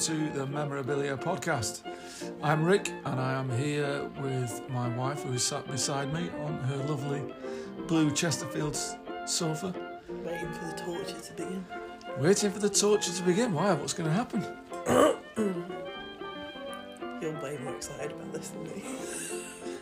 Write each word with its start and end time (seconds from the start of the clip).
to 0.00 0.30
the 0.30 0.46
Memorabilia 0.46 1.16
podcast. 1.16 1.82
I'm 2.42 2.64
Rick, 2.64 2.90
and 3.04 3.20
I 3.20 3.34
am 3.34 3.50
here 3.50 4.08
with 4.22 4.62
my 4.70 4.88
wife, 4.96 5.22
who 5.24 5.34
is 5.34 5.42
sat 5.42 5.66
beside 5.70 6.10
me 6.14 6.30
on 6.44 6.58
her 6.60 6.76
lovely 6.88 7.22
blue 7.86 8.10
Chesterfield 8.10 8.78
sofa, 9.26 9.74
Waiting 10.24 10.52
for 10.52 10.64
the 10.64 10.72
torture 10.82 11.20
to 11.20 11.32
begin. 11.34 11.64
waiting 12.18 12.50
for 12.50 12.58
the 12.60 12.70
torture 12.70 13.12
to 13.12 13.22
begin. 13.24 13.52
Why? 13.52 13.74
What's 13.74 13.92
going 13.92 14.08
to 14.08 14.14
happen? 14.14 14.42
You're 17.20 17.38
way 17.42 17.58
more 17.62 17.74
excited 17.76 18.12
about 18.12 18.32
this 18.32 18.48
than 18.50 18.62
me. 18.64 18.82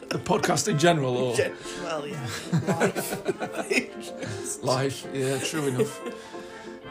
The 0.09 0.19
podcast 0.19 0.67
in 0.69 0.79
general, 0.79 1.17
or 1.17 1.37
well, 1.85 2.07
yeah, 2.07 2.27
life. 2.67 4.65
life? 4.65 5.07
Yeah, 5.15 5.39
true 5.39 5.67
enough. 5.69 6.01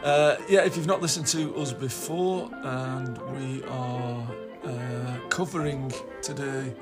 Uh, 0.08 0.38
yeah, 0.48 0.64
if 0.64 0.74
you've 0.74 0.86
not 0.86 1.02
listened 1.02 1.26
to 1.26 1.54
us 1.56 1.70
before, 1.70 2.48
and 2.62 3.18
we 3.36 3.62
are 3.64 4.26
uh, 4.64 5.18
covering 5.28 5.92
today 6.22 6.72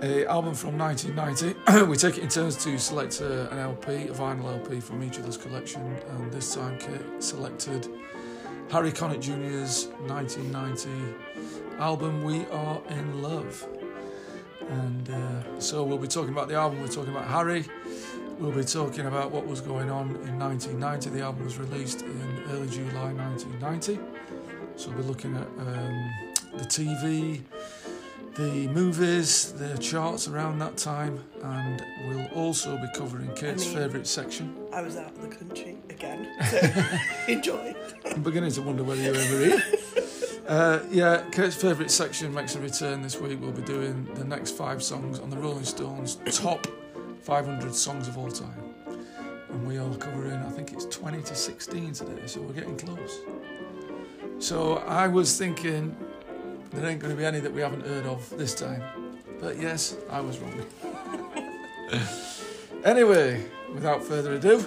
a 0.00 0.24
album 0.24 0.54
from 0.54 0.78
1990. 0.78 1.84
we 1.90 1.94
take 1.94 2.16
it 2.16 2.22
in 2.22 2.30
turns 2.30 2.56
to 2.64 2.78
select 2.78 3.20
uh, 3.20 3.50
an 3.50 3.58
LP, 3.58 4.08
a 4.08 4.14
vinyl 4.14 4.46
LP 4.46 4.80
from 4.80 5.02
each 5.02 5.18
other's 5.18 5.36
collection, 5.36 5.82
and 5.82 6.32
this 6.32 6.54
time 6.54 6.78
Kate 6.78 7.22
selected 7.22 7.86
Harry 8.70 8.92
Connick 8.92 9.20
Jr.'s 9.20 9.88
1990 10.06 10.88
album 11.80 12.24
"We 12.24 12.46
Are 12.46 12.80
in 12.88 13.20
Love." 13.20 13.68
And 14.70 15.10
uh, 15.10 15.60
so 15.60 15.84
we'll 15.84 15.98
be 15.98 16.08
talking 16.08 16.32
about 16.32 16.48
the 16.48 16.54
album. 16.54 16.80
We're 16.80 16.88
talking 16.88 17.14
about 17.14 17.26
Harry. 17.28 17.66
We'll 18.42 18.50
be 18.50 18.64
talking 18.64 19.06
about 19.06 19.30
what 19.30 19.46
was 19.46 19.60
going 19.60 19.88
on 19.88 20.16
in 20.26 20.36
1990. 20.36 21.10
The 21.10 21.20
album 21.20 21.44
was 21.44 21.58
released 21.58 22.02
in 22.02 22.42
early 22.50 22.68
July 22.68 23.12
1990. 23.12 24.00
So 24.74 24.88
we'll 24.88 24.98
be 24.98 25.04
looking 25.04 25.36
at 25.36 25.46
um, 25.60 26.10
the 26.52 26.64
TV, 26.64 27.42
the 28.34 28.66
movies, 28.66 29.52
the 29.52 29.78
charts 29.78 30.26
around 30.26 30.58
that 30.58 30.76
time, 30.76 31.22
and 31.40 31.86
we'll 32.08 32.26
also 32.34 32.76
be 32.78 32.88
covering 32.96 33.32
Kate's 33.36 33.64
mean- 33.64 33.76
favourite 33.76 34.08
section. 34.08 34.56
I 34.72 34.82
was 34.82 34.96
out 34.96 35.12
of 35.12 35.22
the 35.22 35.28
country 35.28 35.76
again, 35.88 36.28
so 36.50 36.88
enjoy. 37.32 37.76
I'm 38.06 38.24
beginning 38.24 38.50
to 38.50 38.62
wonder 38.62 38.82
whether 38.82 39.02
you're 39.02 39.14
ever 39.14 39.44
here. 39.44 39.62
Uh, 40.48 40.80
yeah, 40.90 41.22
Kate's 41.30 41.54
favourite 41.54 41.90
section 41.90 42.34
makes 42.34 42.56
a 42.56 42.60
return 42.60 43.00
this 43.00 43.18
week. 43.18 43.40
We'll 43.40 43.52
be 43.52 43.62
doing 43.62 44.12
the 44.14 44.24
next 44.24 44.56
five 44.56 44.82
songs 44.82 45.20
on 45.20 45.30
the 45.30 45.36
Rolling 45.36 45.64
Stones 45.64 46.18
top 46.32 46.66
500 47.22 47.74
songs 47.74 48.08
of 48.08 48.18
all 48.18 48.30
time. 48.30 48.74
And 49.50 49.66
we 49.66 49.78
are 49.78 49.94
covering, 49.96 50.34
I 50.34 50.50
think 50.50 50.72
it's 50.72 50.86
20 50.86 51.22
to 51.22 51.34
16 51.34 51.92
today, 51.92 52.26
so 52.26 52.40
we're 52.40 52.52
getting 52.52 52.76
close. 52.76 53.20
So 54.38 54.78
I 54.78 55.06
was 55.06 55.38
thinking 55.38 55.96
there 56.70 56.86
ain't 56.86 57.00
going 57.00 57.12
to 57.12 57.16
be 57.16 57.24
any 57.24 57.38
that 57.40 57.52
we 57.52 57.60
haven't 57.60 57.86
heard 57.86 58.06
of 58.06 58.28
this 58.36 58.54
time. 58.54 58.82
But 59.40 59.60
yes, 59.60 59.96
I 60.10 60.20
was 60.20 60.38
wrong. 60.38 60.52
anyway, 62.84 63.44
without 63.72 64.02
further 64.02 64.34
ado, 64.34 64.64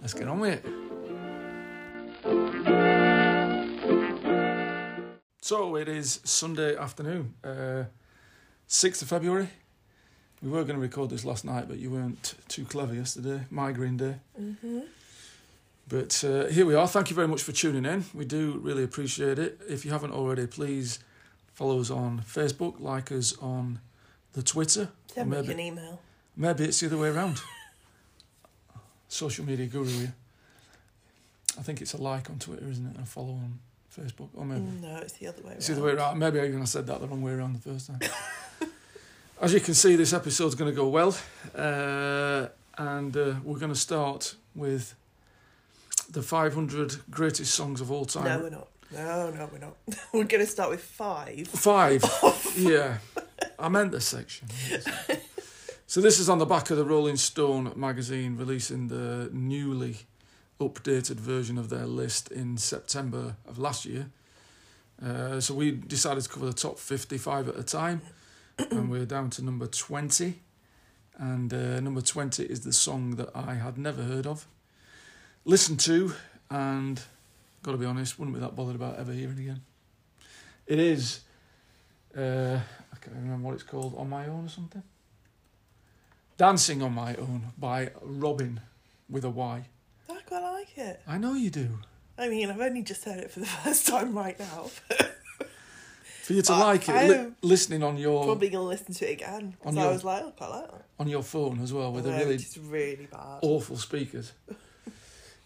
let's 0.00 0.14
get 0.14 0.26
on 0.26 0.40
with 0.40 0.64
it. 0.64 0.70
So 5.40 5.76
it 5.76 5.88
is 5.88 6.20
Sunday 6.24 6.74
afternoon, 6.74 7.34
uh, 7.44 7.84
6th 8.66 9.02
of 9.02 9.08
February. 9.08 9.50
We 10.44 10.50
were 10.50 10.62
going 10.64 10.76
to 10.76 10.82
record 10.82 11.08
this 11.08 11.24
last 11.24 11.46
night, 11.46 11.68
but 11.68 11.78
you 11.78 11.88
weren't 11.90 12.34
too 12.48 12.66
clever 12.66 12.94
yesterday, 12.94 13.40
migraine 13.50 13.96
day. 13.96 14.16
Mm-hmm. 14.38 14.80
But 15.88 16.22
uh, 16.22 16.46
here 16.48 16.66
we 16.66 16.74
are. 16.74 16.86
Thank 16.86 17.08
you 17.08 17.16
very 17.16 17.28
much 17.28 17.42
for 17.42 17.52
tuning 17.52 17.86
in. 17.86 18.04
We 18.12 18.26
do 18.26 18.60
really 18.62 18.84
appreciate 18.84 19.38
it. 19.38 19.58
If 19.66 19.86
you 19.86 19.90
haven't 19.90 20.12
already, 20.12 20.46
please 20.46 20.98
follow 21.54 21.80
us 21.80 21.90
on 21.90 22.22
Facebook, 22.28 22.78
like 22.78 23.10
us 23.10 23.34
on 23.38 23.80
the 24.34 24.42
Twitter. 24.42 24.90
Send 25.14 25.30
me 25.30 25.38
Maybe- 25.38 25.52
an 25.54 25.60
email. 25.60 26.00
Maybe 26.36 26.64
it's 26.64 26.80
the 26.80 26.86
other 26.88 26.98
way 26.98 27.08
around. 27.08 27.40
Social 29.08 29.46
media 29.46 29.66
guru. 29.66 30.08
I 31.58 31.62
think 31.62 31.80
it's 31.80 31.94
a 31.94 31.96
like 32.02 32.28
on 32.28 32.38
Twitter, 32.38 32.66
isn't 32.68 32.84
it? 32.84 32.96
And 32.96 33.04
a 33.04 33.06
follow 33.06 33.30
on 33.30 33.60
Facebook. 33.96 34.28
Or 34.34 34.44
maybe. 34.44 34.60
No, 34.82 34.96
it's 34.98 35.14
the 35.14 35.28
other 35.28 35.40
way. 35.42 35.54
It's 35.54 35.68
the 35.68 35.74
other 35.74 35.84
way 35.84 35.92
around. 35.92 36.18
Maybe 36.18 36.38
I 36.38 36.46
even 36.48 36.60
I 36.60 36.64
said 36.66 36.86
that 36.88 37.00
the 37.00 37.06
wrong 37.06 37.22
way 37.22 37.32
around 37.32 37.54
the 37.54 37.60
first 37.60 37.86
time. 37.86 38.00
As 39.44 39.52
you 39.52 39.60
can 39.60 39.74
see, 39.74 39.94
this 39.94 40.14
episode's 40.14 40.54
going 40.54 40.70
to 40.70 40.74
go 40.74 40.88
well, 40.88 41.14
uh, 41.54 42.46
and 42.78 43.14
uh, 43.14 43.34
we're 43.44 43.58
going 43.58 43.74
to 43.74 43.78
start 43.78 44.36
with 44.54 44.94
the 46.08 46.22
500 46.22 47.10
greatest 47.10 47.52
songs 47.52 47.82
of 47.82 47.92
all 47.92 48.06
time. 48.06 48.24
No, 48.24 48.38
we're 48.38 48.48
not. 48.48 48.68
No, 48.90 49.30
no, 49.32 49.50
we're 49.52 49.58
not. 49.58 49.76
we're 50.14 50.24
going 50.24 50.42
to 50.42 50.50
start 50.50 50.70
with 50.70 50.80
five. 50.80 51.46
Five. 51.48 52.02
yeah, 52.56 52.96
I 53.58 53.68
meant 53.68 53.92
this 53.92 54.06
section. 54.06 54.48
so 55.86 56.00
this 56.00 56.18
is 56.18 56.30
on 56.30 56.38
the 56.38 56.46
back 56.46 56.70
of 56.70 56.78
the 56.78 56.84
Rolling 56.86 57.16
Stone 57.16 57.74
magazine 57.76 58.38
releasing 58.38 58.88
the 58.88 59.28
newly 59.30 59.96
updated 60.58 61.16
version 61.16 61.58
of 61.58 61.68
their 61.68 61.84
list 61.84 62.32
in 62.32 62.56
September 62.56 63.36
of 63.46 63.58
last 63.58 63.84
year. 63.84 64.06
Uh, 65.04 65.38
so 65.38 65.52
we 65.52 65.72
decided 65.72 66.22
to 66.22 66.30
cover 66.30 66.46
the 66.46 66.54
top 66.54 66.78
55 66.78 67.48
at 67.50 67.58
a 67.58 67.62
time, 67.62 68.00
and 68.70 68.90
we're 68.90 69.06
down 69.06 69.30
to 69.30 69.44
number 69.44 69.66
20. 69.66 70.34
And 71.16 71.52
uh, 71.52 71.80
number 71.80 72.00
20 72.00 72.44
is 72.44 72.60
the 72.60 72.72
song 72.72 73.16
that 73.16 73.30
I 73.34 73.54
had 73.54 73.78
never 73.78 74.02
heard 74.02 74.26
of, 74.26 74.46
listened 75.44 75.80
to, 75.80 76.12
and 76.50 77.00
got 77.62 77.72
to 77.72 77.78
be 77.78 77.86
honest, 77.86 78.18
wouldn't 78.18 78.34
be 78.34 78.40
that 78.40 78.56
bothered 78.56 78.74
about 78.74 78.98
ever 78.98 79.12
hearing 79.12 79.38
again. 79.38 79.60
It 80.66 80.78
is, 80.78 81.20
uh, 82.16 82.58
I 82.92 82.96
can't 83.00 83.16
remember 83.16 83.46
what 83.46 83.54
it's 83.54 83.62
called, 83.62 83.94
On 83.96 84.08
My 84.08 84.26
Own 84.26 84.46
or 84.46 84.48
something? 84.48 84.82
Dancing 86.36 86.82
on 86.82 86.92
My 86.94 87.14
Own 87.14 87.52
by 87.56 87.90
Robyn 88.02 88.60
with 89.08 89.24
a 89.24 89.30
Y. 89.30 89.64
I 90.10 90.20
quite 90.26 90.42
like 90.42 90.78
it. 90.78 91.00
I 91.06 91.18
know 91.18 91.34
you 91.34 91.50
do. 91.50 91.78
I 92.18 92.28
mean, 92.28 92.50
I've 92.50 92.60
only 92.60 92.82
just 92.82 93.04
heard 93.04 93.18
it 93.18 93.30
for 93.30 93.40
the 93.40 93.46
first 93.64 93.86
time 93.86 94.16
right 94.16 94.38
now. 94.38 94.70
For 96.24 96.32
you 96.32 96.42
to 96.42 96.52
I- 96.54 96.58
like 96.64 96.88
it, 96.88 97.10
li- 97.10 97.32
listening 97.42 97.82
on 97.82 97.96
your 97.98 98.24
Probably 98.24 98.50
to 98.50 98.60
listen 98.60 98.94
to 98.94 99.08
it 99.10 99.12
again. 99.12 99.56
On 99.64 99.74
Because 99.74 99.76
I 99.76 99.82
your- 99.82 99.92
was 99.92 100.04
like, 100.04 100.22
oh, 100.24 100.32
I 100.40 100.48
like 100.48 100.70
that. 100.70 100.84
on 100.98 101.08
your 101.08 101.22
phone 101.22 101.60
as 101.62 101.72
well 101.72 101.92
with 101.92 102.06
a 102.06 102.12
really 102.12 102.34
It's 102.36 102.56
really 102.56 103.06
bad. 103.12 103.38
awful 103.42 103.76
speakers. 103.76 104.32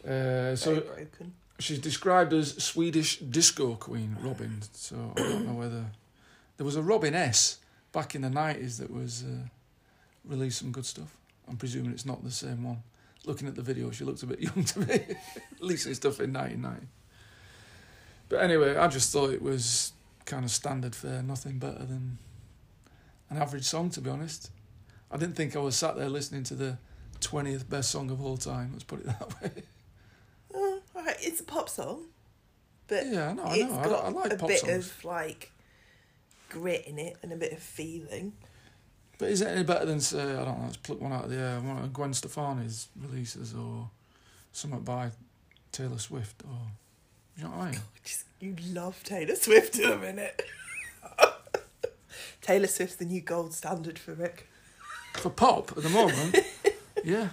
Uh, 0.09 0.55
so 0.55 0.83
she's 1.59 1.81
described 1.81 2.33
as 2.33 2.55
Swedish 2.63 3.19
disco 3.19 3.75
queen 3.75 4.17
Robyn. 4.23 4.63
So 4.73 5.13
I 5.17 5.21
don't 5.21 5.47
know 5.47 5.55
whether 5.55 5.85
there 6.57 6.65
was 6.65 6.77
a 6.77 6.83
Robin 6.83 7.15
S 7.15 7.59
back 7.93 8.15
in 8.15 8.23
the 8.23 8.31
nineties 8.31 8.79
that 8.79 8.91
was 8.93 9.25
uh, 9.25 9.49
released 10.25 10.61
some 10.61 10.71
good 10.71 10.87
stuff. 10.87 11.17
I'm 11.49 11.57
presuming 11.57 11.91
it's 11.91 12.07
not 12.07 12.23
the 12.25 12.31
same 12.31 12.63
one. 12.63 12.83
Looking 13.27 13.49
at 13.49 13.57
the 13.57 13.61
video, 13.63 13.91
she 13.91 14.05
looks 14.05 14.23
a 14.23 14.27
bit 14.27 14.41
young 14.47 14.65
to 14.65 14.79
me. 14.81 15.01
Releasing 15.61 15.95
stuff 15.95 16.21
in 16.21 16.33
1990. 16.33 16.87
But 18.29 18.41
anyway, 18.43 18.77
I 18.77 18.87
just 18.87 19.13
thought 19.13 19.31
it 19.31 19.43
was 19.43 19.93
kind 20.29 20.45
of 20.45 20.51
standard 20.51 20.95
fare, 20.95 21.23
nothing 21.23 21.59
better 21.59 21.85
than 21.85 22.19
an 23.31 23.39
average 23.39 23.65
song, 23.65 23.91
to 23.91 24.01
be 24.01 24.11
honest. 24.11 24.51
I 25.11 25.17
didn't 25.17 25.35
think 25.35 25.57
I 25.57 25.59
was 25.59 25.75
sat 25.75 25.97
there 25.97 26.09
listening 26.09 26.45
to 26.45 26.55
the 26.55 26.79
20th 27.21 27.69
best 27.69 27.91
song 27.91 28.11
of 28.11 28.23
all 28.25 28.37
time. 28.37 28.71
Let's 28.73 28.85
put 28.85 29.01
it 29.01 29.07
that 29.07 29.43
way. 29.43 29.51
Oh, 30.55 30.81
it's 31.21 31.41
a 31.41 31.45
pop 31.45 31.69
song. 31.69 32.05
But 32.87 33.07
Yeah, 33.07 33.31
I 33.31 33.33
know, 33.33 33.45
I 33.45 33.59
know. 33.59 33.75
I, 33.75 33.89
I 33.89 34.09
like 34.11 34.33
a 34.35 34.47
bit 34.47 34.61
songs. 34.61 34.87
of 34.87 35.05
like 35.05 35.51
grit 36.49 36.87
in 36.87 36.99
it 36.99 37.17
and 37.23 37.33
a 37.33 37.37
bit 37.37 37.53
of 37.53 37.59
feeling. 37.59 38.33
But 39.19 39.31
is 39.31 39.41
it 39.41 39.49
any 39.49 39.65
better 39.65 39.85
than 39.87 40.01
say 40.01 40.23
I 40.23 40.45
don't 40.45 40.59
know? 40.59 40.65
Let's 40.65 40.77
pluck 40.77 41.01
one 41.01 41.13
out 41.13 41.25
of 41.25 41.31
the 41.31 41.37
air. 41.37 41.61
One 41.61 41.79
of 41.79 41.93
Gwen 41.93 42.13
Stefani's 42.15 42.89
releases, 43.01 43.53
or 43.55 43.91
something 44.53 44.81
by 44.81 45.11
Taylor 45.73 45.99
Swift, 45.99 46.43
or 46.45 46.59
you 47.39 47.45
know 47.45 47.51
what 47.51 47.61
I 47.61 47.71
mean? 47.71 47.81
Just 48.05 48.25
you 48.41 48.57
love 48.73 49.03
Taylor 49.05 49.37
Swift 49.37 49.79
in 49.79 49.91
a 49.91 49.97
minute. 49.97 50.43
Taylor 52.43 52.67
Swift's 52.67 52.97
the 52.97 53.05
new 53.05 53.21
gold 53.21 53.55
standard 53.55 53.99
for 53.99 54.13
Rick. 54.13 54.49
For 55.15 55.31
pop 55.31 55.73
at 55.77 55.83
the 55.83 55.89
moment, 55.89 56.39
yeah. 57.05 57.29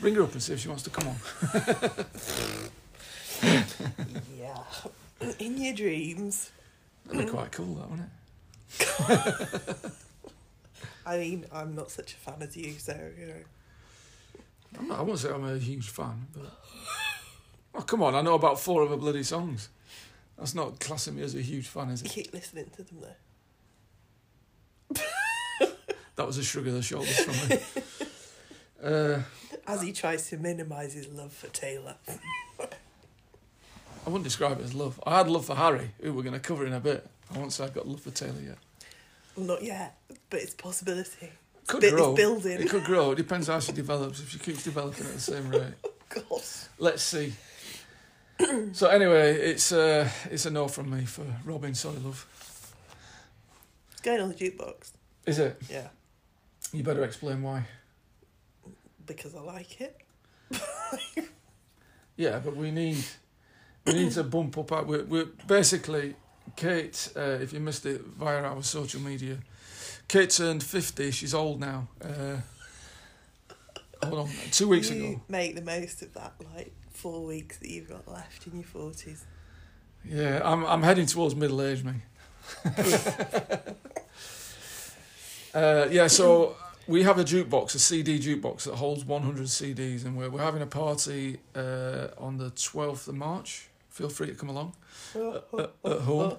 Ring 0.00 0.14
her 0.14 0.22
up 0.22 0.32
and 0.32 0.42
see 0.42 0.54
if 0.54 0.60
she 0.60 0.68
wants 0.68 0.82
to 0.84 0.90
come 0.90 1.08
on. 1.08 1.16
Yeah. 4.38 4.58
In 5.38 5.60
your 5.60 5.74
dreams. 5.74 6.50
That'd 7.06 7.26
be 7.26 7.30
quite 7.30 7.52
cool, 7.52 7.74
that 7.74 7.90
wouldn't 7.90 8.08
it? 8.08 9.92
I 11.06 11.18
mean, 11.18 11.46
I'm 11.52 11.74
not 11.74 11.90
such 11.90 12.14
a 12.14 12.16
fan 12.16 12.36
as 12.40 12.56
you, 12.56 12.72
so 12.72 12.96
you 13.18 13.26
know. 13.26 13.34
I'm 14.78 14.88
not, 14.88 14.98
I 15.00 15.02
won't 15.02 15.18
say 15.18 15.30
I'm 15.30 15.44
a 15.44 15.58
huge 15.58 15.90
fan, 15.90 16.26
but 16.32 16.52
oh 17.74 17.82
come 17.82 18.02
on, 18.02 18.14
I 18.14 18.22
know 18.22 18.34
about 18.34 18.58
four 18.60 18.82
of 18.82 18.90
her 18.90 18.96
bloody 18.96 19.22
songs. 19.22 19.68
That's 20.38 20.54
not 20.54 20.80
classing 20.80 21.16
me 21.16 21.22
as 21.22 21.34
a 21.34 21.40
huge 21.42 21.68
fan, 21.68 21.90
is 21.90 22.02
it? 22.02 22.08
Keep 22.08 22.32
listening 22.32 22.70
to 22.76 22.82
them 22.82 22.98
though. 23.00 24.96
That 26.16 26.26
was 26.26 26.36
a 26.36 26.44
shrug 26.44 26.66
of 26.66 26.74
the 26.74 26.82
shoulders 26.82 27.18
from 27.20 27.48
me. 27.48 27.58
Uh, 28.84 29.20
As 29.66 29.80
he 29.80 29.92
tries 29.92 30.28
to 30.28 30.36
minimise 30.36 30.92
his 30.92 31.08
love 31.08 31.32
for 31.32 31.46
Taylor. 31.48 31.94
I 32.60 32.66
wouldn't 34.06 34.24
describe 34.24 34.60
it 34.60 34.64
as 34.64 34.74
love. 34.74 35.00
I 35.06 35.16
had 35.18 35.28
love 35.30 35.46
for 35.46 35.54
Harry, 35.54 35.90
who 36.02 36.12
we're 36.12 36.22
going 36.22 36.34
to 36.34 36.40
cover 36.40 36.66
in 36.66 36.74
a 36.74 36.80
bit. 36.80 37.06
I 37.34 37.38
won't 37.38 37.50
say 37.52 37.64
I've 37.64 37.72
got 37.72 37.88
love 37.88 38.00
for 38.00 38.10
Taylor 38.10 38.40
yet. 38.44 38.58
Well, 39.36 39.46
not 39.46 39.62
yet, 39.62 39.96
but 40.28 40.40
it's 40.40 40.52
a 40.52 40.56
possibility. 40.56 41.30
Could 41.66 41.80
Bit- 41.80 41.94
it's 41.94 42.02
grow. 42.02 42.14
building. 42.14 42.60
It 42.60 42.68
could 42.68 42.84
grow. 42.84 43.12
It 43.12 43.16
depends 43.16 43.46
how 43.46 43.58
she 43.60 43.72
develops. 43.72 44.20
If 44.20 44.28
she 44.30 44.38
keeps 44.38 44.64
developing 44.64 45.06
at 45.06 45.14
the 45.14 45.20
same 45.20 45.48
rate, 45.48 45.72
God. 46.10 46.42
let's 46.78 47.02
see. 47.02 47.32
so 48.72 48.88
anyway, 48.88 49.34
it's 49.34 49.72
uh, 49.72 50.08
it's 50.30 50.46
a 50.46 50.50
no 50.50 50.68
from 50.68 50.90
me 50.90 51.04
for 51.04 51.24
Robyn. 51.44 51.74
Sorry, 51.74 51.96
love. 51.98 52.26
It's 53.92 54.00
going 54.00 54.20
on 54.20 54.28
the 54.28 54.34
jukebox. 54.34 54.92
Is 55.26 55.38
it? 55.38 55.60
Yeah, 55.70 55.88
You 56.72 56.82
better 56.82 57.04
explain 57.04 57.42
why. 57.42 57.64
because 59.06 59.34
I 59.34 59.40
like 59.40 59.80
it. 59.80 60.00
Yeah, 62.16 62.40
but 62.44 62.54
we 62.56 62.70
need 62.70 63.02
we 63.86 63.94
need 63.94 64.12
to 64.12 64.22
bump 64.22 64.58
up 64.58 64.70
our. 64.70 64.84
We're, 64.84 65.04
we're 65.04 65.28
basically 65.46 66.14
Kate. 66.56 67.08
Uh, 67.16 67.38
if 67.40 67.52
you 67.54 67.58
missed 67.60 67.86
it 67.86 68.02
via 68.02 68.42
our 68.42 68.62
social 68.62 69.00
media, 69.00 69.38
Kate 70.08 70.28
turned 70.30 70.62
fifty. 70.62 71.10
She's 71.10 71.32
old 71.34 71.58
now. 71.58 71.88
Uh, 72.04 72.36
hold 74.04 74.18
on, 74.20 74.28
two 74.50 74.68
weeks 74.68 74.90
you 74.90 75.04
ago. 75.04 75.20
make 75.28 75.54
the 75.56 75.62
most 75.62 76.02
of 76.02 76.12
that, 76.12 76.34
like 76.54 76.74
four 77.02 77.24
weeks 77.24 77.58
that 77.58 77.68
you've 77.68 77.88
got 77.88 78.06
left 78.06 78.46
in 78.46 78.54
your 78.54 78.62
forties. 78.62 79.24
Yeah, 80.04 80.40
I'm 80.44 80.64
I'm 80.64 80.84
heading 80.84 81.06
towards 81.06 81.34
middle 81.34 81.60
age, 81.60 81.82
me. 81.82 81.94
uh, 85.54 85.88
yeah, 85.90 86.06
so 86.06 86.56
we 86.86 87.02
have 87.02 87.18
a 87.18 87.24
jukebox, 87.24 87.74
a 87.74 87.80
CD 87.80 88.20
jukebox 88.20 88.64
that 88.64 88.76
holds 88.76 89.04
100 89.04 89.46
CDs, 89.46 90.04
and 90.04 90.16
we're 90.16 90.30
we're 90.30 90.40
having 90.40 90.62
a 90.62 90.66
party 90.66 91.38
uh, 91.56 92.08
on 92.18 92.38
the 92.38 92.50
12th 92.52 93.08
of 93.08 93.16
March. 93.16 93.68
Feel 93.90 94.08
free 94.08 94.28
to 94.28 94.34
come 94.34 94.48
along 94.48 94.74
at, 95.58 95.70
at 95.84 96.00
home, 96.02 96.36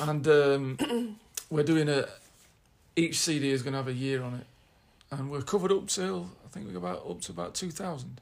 and 0.00 0.28
um, 0.28 1.16
we're 1.50 1.64
doing 1.64 1.88
a. 1.88 2.06
Each 2.94 3.18
CD 3.18 3.50
is 3.52 3.62
going 3.62 3.72
to 3.72 3.78
have 3.78 3.88
a 3.88 3.94
year 3.94 4.22
on 4.22 4.34
it, 4.34 4.46
and 5.10 5.30
we're 5.30 5.40
covered 5.40 5.72
up 5.72 5.86
till 5.86 6.28
I 6.44 6.48
think 6.48 6.68
we're 6.68 6.76
about 6.76 7.08
up 7.08 7.22
to 7.22 7.32
about 7.32 7.54
2000, 7.54 8.20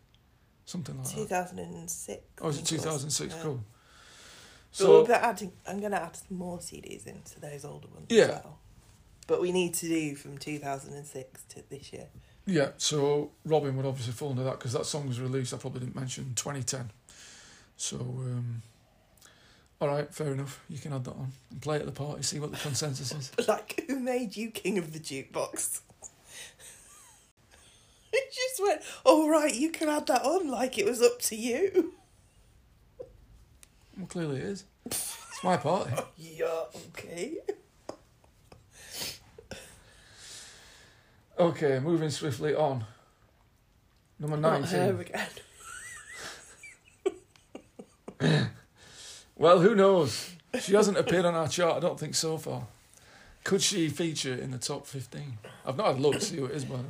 something 0.71 0.97
like 0.97 1.07
that. 1.07 1.15
2006. 1.15 2.23
Oh, 2.41 2.49
is 2.49 2.59
it 2.59 2.65
2006? 2.67 3.35
Yeah. 3.35 3.43
Cool. 3.43 3.65
So 4.73 5.07
adding, 5.13 5.53
I'm 5.67 5.81
going 5.81 5.93
to 5.93 6.01
add 6.01 6.17
some 6.17 6.37
more 6.39 6.59
CDs 6.59 7.07
into 7.07 7.41
those 7.41 7.65
older 7.65 7.89
ones 7.89 8.07
Yeah. 8.09 8.23
as 8.23 8.29
well. 8.31 8.59
But 9.27 9.41
we 9.41 9.53
need 9.53 9.75
to 9.75 9.89
do 9.89 10.15
from 10.15 10.39
2006 10.39 11.43
to 11.51 11.63
this 11.69 11.93
year. 11.93 12.07
Yeah, 12.47 12.71
so 12.79 13.31
Robyn 13.45 13.77
would 13.77 13.87
obviously 13.87 14.13
fall 14.13 14.31
into 14.31 14.43
that 14.45 14.59
because 14.59 14.73
that 14.73 14.87
song 14.87 15.07
was 15.07 15.21
released, 15.21 15.53
I 15.55 15.59
probably 15.59 15.81
didn't 15.81 15.95
mention, 15.97 16.33
2010. 16.35 16.91
So, 17.77 17.97
um, 17.99 18.63
all 19.81 19.89
right, 19.89 20.13
fair 20.13 20.33
enough. 20.33 20.61
You 20.69 20.79
can 20.79 20.93
add 20.93 21.05
that 21.05 21.13
on 21.13 21.33
and 21.51 21.61
play 21.61 21.77
it 21.77 21.81
at 21.81 21.87
the 21.87 21.93
party, 21.93 22.23
see 22.23 22.41
what 22.41 22.51
the 22.51 22.57
consensus 22.59 23.13
is. 23.13 23.31
Like, 23.49 23.85
who 23.87 24.01
made 24.01 24.37
you 24.37 24.51
king 24.51 24.79
of 24.79 24.93
the 24.93 24.99
jukebox? 24.99 25.81
it 28.13 28.33
just 28.35 28.63
went, 28.63 28.83
oh 29.05 29.29
right, 29.29 29.55
you 29.55 29.71
can 29.71 29.89
add 29.89 30.07
that 30.07 30.23
on 30.23 30.49
like 30.49 30.79
it 30.79 30.87
was 30.87 31.03
up 31.03 31.21
to 31.23 31.37
you. 31.37 31.95
Well, 33.97 34.07
clearly 34.07 34.39
it 34.39 34.45
is. 34.45 34.65
It's 34.87 35.45
my 35.45 35.57
party. 35.57 35.93
Yeah, 36.17 36.65
okay. 36.89 37.37
Okay, 41.39 41.79
moving 41.79 42.11
swiftly 42.11 42.55
on. 42.55 42.85
Number 44.19 44.37
oh, 44.37 44.41
Not 44.41 44.69
her 44.69 44.93
19. 44.93 45.01
again. 45.01 45.29
Well, 49.41 49.61
who 49.61 49.75
knows? 49.75 50.33
She 50.61 50.75
hasn't 50.75 50.99
appeared 50.99 51.25
on 51.25 51.35
our 51.35 51.49
chart, 51.49 51.79
I 51.79 51.81
don't 51.81 51.99
think 51.99 52.15
so 52.15 52.37
far. 52.37 52.67
Could 53.43 53.63
she 53.63 53.89
feature 53.89 54.35
in 54.35 54.51
the 54.51 54.59
top 54.59 54.87
15? 54.87 55.39
I've 55.65 55.79
not 55.79 55.87
had 55.87 55.97
a 55.97 56.01
look 56.01 56.17
to 56.17 56.21
see 56.21 56.37
who 56.37 56.45
it 56.45 56.53
is, 56.53 56.67
by 56.67 56.77
the 56.77 56.83
way. 56.83 56.89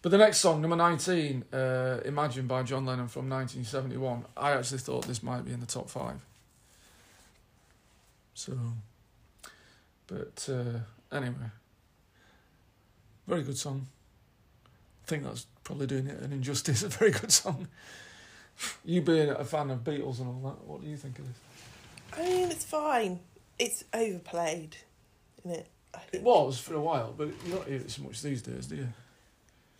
But 0.00 0.10
the 0.10 0.18
next 0.18 0.38
song, 0.38 0.60
number 0.60 0.76
19, 0.76 1.44
uh, 1.52 2.00
Imagine 2.04 2.46
by 2.46 2.62
John 2.62 2.86
Lennon 2.86 3.08
from 3.08 3.28
1971, 3.28 4.24
I 4.36 4.52
actually 4.52 4.78
thought 4.78 5.06
this 5.06 5.22
might 5.22 5.44
be 5.44 5.52
in 5.52 5.60
the 5.60 5.66
top 5.66 5.90
five. 5.90 6.24
So, 8.34 8.56
but 10.06 10.48
uh, 10.48 11.16
anyway, 11.16 11.50
very 13.26 13.42
good 13.42 13.58
song. 13.58 13.88
I 14.64 15.08
think 15.08 15.24
that's 15.24 15.46
probably 15.64 15.88
doing 15.88 16.06
it 16.06 16.20
an 16.20 16.32
injustice. 16.32 16.82
A 16.84 16.88
very 16.88 17.10
good 17.10 17.32
song. 17.32 17.66
You 18.84 19.02
being 19.02 19.28
a 19.30 19.44
fan 19.44 19.70
of 19.70 19.84
Beatles 19.84 20.18
and 20.18 20.28
all 20.28 20.50
that, 20.50 20.64
what 20.66 20.82
do 20.82 20.88
you 20.88 20.96
think 20.96 21.18
of 21.20 21.26
this? 21.26 21.36
I 22.12 22.22
mean, 22.24 22.50
it's 22.50 22.64
fine. 22.64 23.20
It's 23.58 23.84
overplayed, 23.94 24.76
isn't 25.44 25.58
it? 25.58 25.66
It 26.12 26.22
was 26.22 26.58
for 26.58 26.74
a 26.74 26.80
while, 26.80 27.14
but 27.16 27.28
you 27.46 27.52
don't 27.52 27.66
hear 27.68 27.76
it 27.76 27.90
so 27.90 28.02
much 28.02 28.20
these 28.20 28.42
days, 28.42 28.66
do 28.66 28.76
you? 28.76 28.88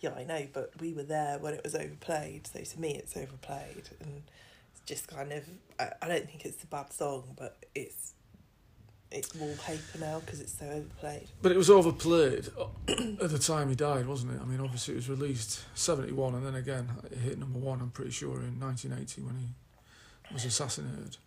Yeah, 0.01 0.13
I 0.15 0.23
know, 0.23 0.47
but 0.53 0.71
we 0.79 0.93
were 0.93 1.03
there 1.03 1.37
when 1.39 1.53
it 1.53 1.61
was 1.63 1.75
overplayed, 1.75 2.47
so 2.47 2.59
to 2.61 2.79
me 2.79 2.95
it's 2.95 3.17
overplayed, 3.17 3.89
and 3.99 4.23
it's 4.71 4.81
just 4.85 5.07
kind 5.07 5.31
of. 5.33 5.43
I, 5.79 5.91
I 6.01 6.07
don't 6.07 6.25
think 6.25 6.45
it's 6.45 6.63
a 6.63 6.67
bad 6.67 6.93
song, 6.93 7.23
but 7.37 7.57
it's 7.75 8.13
it's 9.11 9.33
wallpaper 9.35 9.97
now 9.99 10.19
because 10.19 10.39
it's 10.39 10.53
so 10.57 10.65
overplayed. 10.67 11.27
But 11.41 11.51
it 11.51 11.57
was 11.57 11.69
overplayed 11.69 12.47
at 12.87 13.29
the 13.31 13.39
time 13.39 13.69
he 13.69 13.75
died, 13.75 14.05
wasn't 14.05 14.33
it? 14.35 14.41
I 14.41 14.45
mean, 14.45 14.59
obviously 14.59 14.93
it 14.93 14.97
was 14.97 15.09
released 15.09 15.65
71 15.73 16.35
and 16.35 16.45
then 16.45 16.53
again 16.53 16.87
it 17.11 17.17
hit 17.17 17.39
number 17.39 17.57
one, 17.57 17.81
I'm 17.81 17.89
pretty 17.89 18.11
sure, 18.11 18.35
in 18.39 18.59
1980 18.59 19.21
when 19.23 19.35
he 19.37 19.47
was 20.31 20.45
assassinated. 20.45 21.17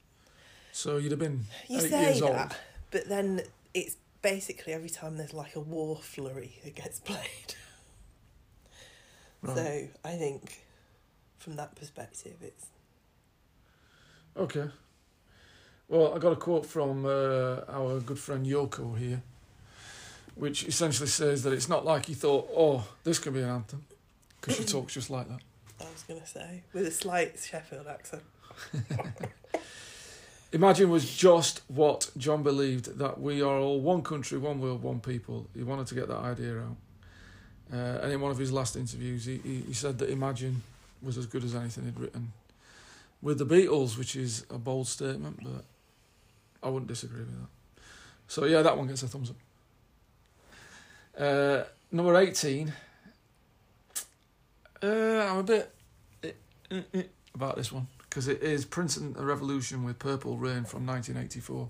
So 0.71 0.97
you'd 0.99 1.11
have 1.11 1.19
been 1.19 1.41
You 1.69 1.79
eight 1.79 1.91
say 1.91 2.03
years 2.03 2.21
that, 2.21 2.41
old. 2.41 2.57
but 2.93 3.09
then 3.09 3.43
it's 3.75 3.97
basically 4.23 4.73
every 4.75 4.89
time 4.89 5.17
there's 5.17 5.35
like 5.35 5.57
a 5.57 5.61
war 5.61 5.97
flurry 5.97 6.61
that 6.65 6.77
gets 6.77 7.01
played. 7.05 7.57
Right. 9.43 9.57
So 9.57 9.89
I 10.05 10.13
think, 10.17 10.63
from 11.39 11.57
that 11.57 11.75
perspective, 11.75 12.37
it's 12.43 12.67
Okay. 14.37 14.65
Well, 15.89 16.15
I 16.15 16.19
got 16.19 16.33
a 16.33 16.37
quote 16.37 16.65
from 16.65 17.05
uh, 17.05 17.61
our 17.69 18.01
good 18.01 18.19
friend 18.19 18.47
Yoko 18.47 18.97
here, 18.97 19.23
which 20.35 20.65
essentially 20.65 21.09
says 21.09 21.43
that 21.43 21.53
it's 21.53 21.69
not 21.69 21.85
like 21.85 22.07
he 22.07 22.15
thought, 22.15 22.49
oh, 22.57 22.87
this 23.05 23.19
could 23.19 23.35
be 23.35 23.41
an 23.41 23.51
anthem, 23.51 23.85
because 24.41 24.57
she 24.57 24.65
talks 24.65 24.95
just 24.95 25.11
like 25.11 25.29
that. 25.29 25.41
I 25.81 25.85
was 25.85 26.03
gonna 26.09 26.27
say 26.27 26.63
with 26.73 26.87
a 26.87 26.91
slight 26.91 27.39
Sheffield 27.39 27.87
accent. 27.87 28.23
Imagine 30.53 30.91
was 30.91 31.15
just 31.15 31.63
what 31.69 32.11
John 32.17 32.43
believed 32.43 32.99
that 32.99 33.21
we 33.21 33.43
are 33.43 33.59
all 33.59 33.81
one 33.81 34.03
country, 34.03 34.39
one 34.39 34.61
world, 34.61 34.83
one 34.83 35.01
people. 35.01 35.49
He 35.55 35.63
wanted 35.63 35.87
to 35.89 35.95
get 35.95 36.09
that 36.09 36.19
idea 36.19 36.61
out. 36.61 36.77
Uh, 37.73 38.01
and 38.03 38.13
in 38.13 38.21
one 38.21 38.31
of 38.31 38.39
his 38.39 38.53
last 38.53 38.77
interviews, 38.77 39.25
he, 39.25 39.39
he, 39.39 39.61
he 39.69 39.73
said 39.73 39.99
that 39.99 40.11
Imagine 40.11 40.63
was 41.03 41.17
as 41.17 41.27
good 41.27 41.43
as 41.43 41.55
anything 41.55 41.85
he'd 41.85 41.99
written 41.99 42.33
with 43.23 43.39
the 43.39 43.47
Beatles, 43.47 43.97
which 43.97 44.15
is 44.17 44.45
a 44.51 44.59
bold 44.59 44.87
statement, 44.89 45.41
but 45.43 45.65
I 46.63 46.69
wouldn't 46.69 46.89
disagree 46.89 47.21
with 47.21 47.33
that. 47.41 47.49
So, 48.29 48.45
yeah, 48.45 48.63
that 48.63 48.77
one 48.77 48.89
gets 48.89 49.03
a 49.03 49.09
thumbs 49.09 49.31
up. 49.31 49.37
Uh, 51.19 51.65
number 51.91 52.17
18. 52.17 52.73
Uh, 54.83 54.87
I'm 54.87 55.39
a 55.39 55.43
bit 55.43 55.73
eh, 56.25 56.31
eh, 56.71 56.81
eh 56.95 57.03
about 57.35 57.57
this 57.57 57.71
one 57.71 57.87
because 58.01 58.29
it 58.29 58.43
is 58.43 58.65
Prince 58.65 58.97
and 58.97 59.15
the 59.15 59.25
Revolution 59.25 59.85
with 59.85 59.99
Purple 59.99 60.37
Rain 60.37 60.65
from 60.65 60.85
1984. 60.87 61.69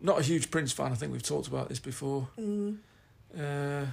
Not 0.00 0.20
a 0.20 0.22
huge 0.22 0.50
Prince 0.50 0.72
fan. 0.72 0.92
I 0.92 0.94
think 0.94 1.12
we've 1.12 1.22
talked 1.22 1.48
about 1.48 1.68
this 1.68 1.80
before, 1.80 2.28
Mm. 2.38 2.76
uh, 3.36 3.86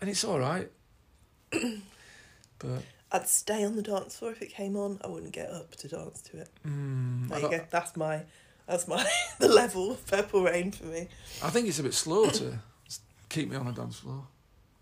and 0.00 0.10
it's 0.10 0.24
all 0.24 0.38
right. 0.38 0.70
but 1.50 2.82
I'd 3.12 3.28
stay 3.28 3.64
on 3.64 3.76
the 3.76 3.82
dance 3.82 4.16
floor 4.18 4.32
if 4.32 4.42
it 4.42 4.50
came 4.50 4.76
on. 4.76 5.00
I 5.04 5.08
wouldn't 5.08 5.32
get 5.32 5.50
up 5.50 5.74
to 5.76 5.88
dance 5.88 6.20
to 6.22 6.38
it. 6.38 6.48
mm, 6.66 7.28
There 7.28 7.38
I, 7.38 7.42
you 7.42 7.50
go. 7.50 7.64
That's 7.70 7.96
my 7.96 8.22
that's 8.66 8.86
my 8.86 9.04
the 9.38 9.48
level 9.48 9.92
of 9.92 10.06
Purple 10.06 10.42
Rain 10.44 10.70
for 10.72 10.84
me. 10.86 11.08
I 11.42 11.50
think 11.50 11.66
it's 11.68 11.78
a 11.78 11.82
bit 11.82 11.94
slow 11.94 12.28
to 12.30 12.58
keep 13.28 13.50
me 13.50 13.56
on 13.56 13.66
a 13.66 13.72
dance 13.72 13.98
floor. 13.98 14.24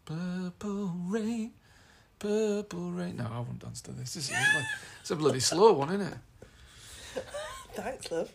Purple 0.05 0.93
Rain, 1.07 1.53
Purple 2.19 2.91
Rain. 2.91 3.17
No, 3.17 3.25
I 3.33 3.39
won't 3.39 3.59
dance 3.61 3.81
to 3.83 3.93
this. 3.93 4.15
this 4.15 4.25
is 4.29 4.33
like, 4.33 4.65
it's 5.01 5.11
a 5.11 5.17
bloody 5.17 5.41
slow 5.41 5.73
one, 5.73 5.89
isn't 5.95 6.07
it? 6.07 7.25
Thanks, 7.75 8.11
love. 8.11 8.31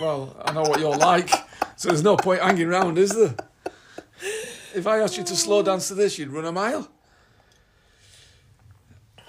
Well, 0.00 0.36
I 0.44 0.52
know 0.52 0.62
what 0.62 0.80
you're 0.80 0.96
like, 0.96 1.30
so 1.76 1.88
there's 1.88 2.02
no 2.02 2.16
point 2.16 2.42
hanging 2.42 2.68
round, 2.68 2.98
is 2.98 3.14
there? 3.14 3.34
If 4.76 4.86
I 4.86 4.98
asked 4.98 5.16
you 5.16 5.24
to 5.24 5.34
slow 5.34 5.62
dance 5.62 5.88
to 5.88 5.94
this, 5.94 6.18
you'd 6.18 6.28
run 6.28 6.44
a 6.44 6.52
mile. 6.52 6.86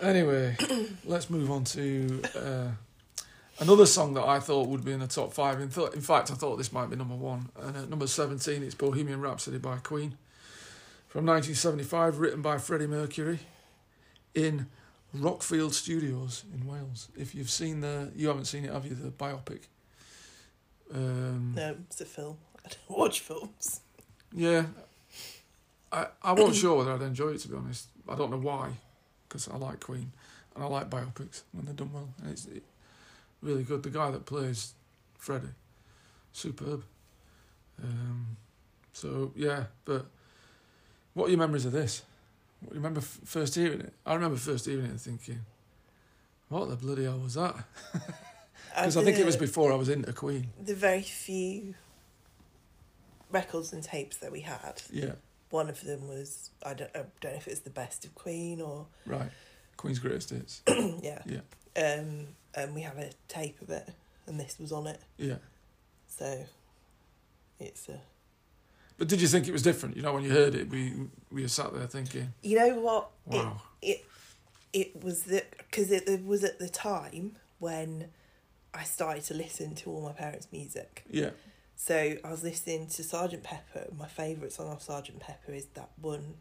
Anyway, 0.01 0.57
let's 1.05 1.29
move 1.29 1.49
on 1.49 1.63
to 1.63 2.21
uh, 2.35 2.67
another 3.59 3.85
song 3.85 4.13
that 4.15 4.25
I 4.25 4.41
thought 4.41 4.67
would 4.67 4.83
be 4.83 4.91
in 4.91 4.99
the 4.99 5.07
top 5.07 5.31
five. 5.31 5.61
In, 5.61 5.69
th- 5.69 5.93
in 5.93 6.01
fact, 6.01 6.31
I 6.31 6.33
thought 6.33 6.57
this 6.57 6.73
might 6.73 6.89
be 6.89 6.97
number 6.97 7.15
one. 7.15 7.47
And 7.61 7.77
at 7.77 7.89
number 7.89 8.07
17, 8.07 8.61
it's 8.61 8.75
Bohemian 8.75 9.21
Rhapsody 9.21 9.57
by 9.57 9.77
Queen 9.77 10.17
from 11.07 11.25
1975, 11.25 12.19
written 12.19 12.41
by 12.41 12.57
Freddie 12.57 12.87
Mercury 12.87 13.39
in 14.35 14.67
Rockfield 15.15 15.71
Studios 15.71 16.43
in 16.53 16.67
Wales. 16.67 17.07
If 17.15 17.33
you've 17.33 17.49
seen 17.49 17.79
the, 17.79 18.11
you 18.17 18.27
haven't 18.27 18.45
seen 18.45 18.65
it, 18.65 18.73
have 18.73 18.85
you? 18.85 18.95
The 18.95 19.11
biopic. 19.11 19.61
Um, 20.93 21.53
No, 21.55 21.77
it's 21.89 22.01
a 22.01 22.05
film. 22.05 22.37
I 22.65 22.69
don't 22.89 22.99
watch 22.99 23.21
films. 23.21 23.79
Yeah, 24.33 24.65
I 25.97 26.07
I 26.21 26.31
wasn't 26.33 26.55
sure 26.55 26.77
whether 26.77 26.93
I'd 26.93 27.01
enjoy 27.01 27.29
it 27.29 27.39
to 27.39 27.47
be 27.49 27.55
honest. 27.55 27.87
I 28.07 28.15
don't 28.15 28.31
know 28.31 28.37
why, 28.37 28.69
because 29.27 29.47
I 29.47 29.57
like 29.57 29.79
Queen 29.79 30.11
and 30.55 30.63
I 30.63 30.67
like 30.67 30.89
biopics 30.89 31.43
when 31.51 31.65
they're 31.65 31.73
done 31.73 31.91
well. 31.93 32.09
And 32.21 32.31
it's 32.31 32.45
it, 32.45 32.63
really 33.41 33.63
good. 33.63 33.83
The 33.83 33.89
guy 33.89 34.11
that 34.11 34.25
plays 34.25 34.73
Freddie, 35.17 35.47
superb. 36.33 36.83
Um, 37.83 38.37
so 38.93 39.31
yeah, 39.35 39.65
but 39.85 40.05
what 41.13 41.27
are 41.27 41.29
your 41.29 41.39
memories 41.39 41.65
of 41.65 41.71
this? 41.71 42.03
What 42.61 42.69
do 42.71 42.75
you 42.75 42.79
remember 42.81 43.01
f- 43.01 43.19
first 43.23 43.55
hearing 43.55 43.81
it? 43.81 43.93
I 44.05 44.15
remember 44.15 44.37
first 44.37 44.65
hearing 44.65 44.85
it 44.85 44.89
and 44.91 45.01
thinking, 45.01 45.41
"What 46.49 46.69
the 46.69 46.75
bloody 46.75 47.03
hell 47.03 47.19
was 47.19 47.35
that?" 47.35 47.55
Because 48.75 48.97
I 48.97 49.03
think 49.03 49.17
it 49.17 49.25
was 49.25 49.37
before 49.37 49.71
I 49.71 49.75
was 49.75 49.89
into 49.89 50.13
Queen. 50.13 50.47
the 50.63 50.75
very 50.75 51.01
few 51.01 51.73
records 53.31 53.73
and 53.73 53.81
tapes 53.83 54.17
that 54.17 54.31
we 54.31 54.41
had. 54.41 54.81
Yeah, 54.91 55.13
One 55.49 55.69
of 55.69 55.81
them 55.81 56.07
was 56.07 56.49
I 56.65 56.73
don't, 56.73 56.89
I 56.95 57.03
don't 57.21 57.31
know 57.33 57.37
if 57.37 57.47
it's 57.47 57.61
the 57.61 57.69
best 57.69 58.05
of 58.05 58.13
Queen 58.15 58.61
or 58.61 58.85
right. 59.05 59.29
Queen's 59.77 59.99
greatest 59.99 60.29
hits. 60.31 60.61
yeah. 61.01 61.21
Yeah. 61.25 61.39
Um, 61.75 62.27
and 62.55 62.73
we 62.73 62.81
have 62.81 62.97
a 62.97 63.11
tape 63.27 63.61
of 63.61 63.69
it, 63.69 63.87
and 64.25 64.39
this 64.39 64.57
was 64.59 64.71
on 64.71 64.87
it. 64.87 64.99
Yeah. 65.17 65.35
So, 66.07 66.45
it's 67.59 67.87
a. 67.87 67.99
But 68.97 69.07
did 69.07 69.21
you 69.21 69.27
think 69.27 69.47
it 69.47 69.51
was 69.51 69.61
different? 69.61 69.95
You 69.95 70.01
know, 70.01 70.13
when 70.13 70.23
you 70.23 70.31
heard 70.31 70.55
it, 70.55 70.69
we 70.69 70.93
we 71.31 71.43
were 71.43 71.47
sat 71.47 71.71
there 71.73 71.85
thinking, 71.85 72.33
You 72.41 72.57
know 72.57 72.79
what? 72.79 73.09
"Wow, 73.25 73.61
It 73.81 74.03
it, 74.73 74.91
it 74.95 75.03
was 75.03 75.23
the 75.23 75.43
because 75.57 75.91
it, 75.91 76.09
it 76.09 76.25
was 76.25 76.43
at 76.43 76.57
the 76.57 76.67
time 76.69 77.35
when 77.59 78.07
I 78.73 78.83
started 78.83 79.23
to 79.25 79.33
listen 79.35 79.75
to 79.75 79.91
all 79.91 80.01
my 80.01 80.13
parents' 80.13 80.47
music. 80.51 81.03
yeah, 81.11 81.29
So 81.79 82.17
I 82.23 82.31
was 82.31 82.43
listening 82.43 82.87
to 82.87 83.03
Sergeant 83.03 83.43
Pepper. 83.43 83.85
My 83.97 84.07
favourite 84.07 84.51
song 84.51 84.71
of 84.71 84.81
Sergeant 84.81 85.19
Pepper 85.19 85.53
is 85.53 85.67
that 85.75 85.89
one 86.01 86.33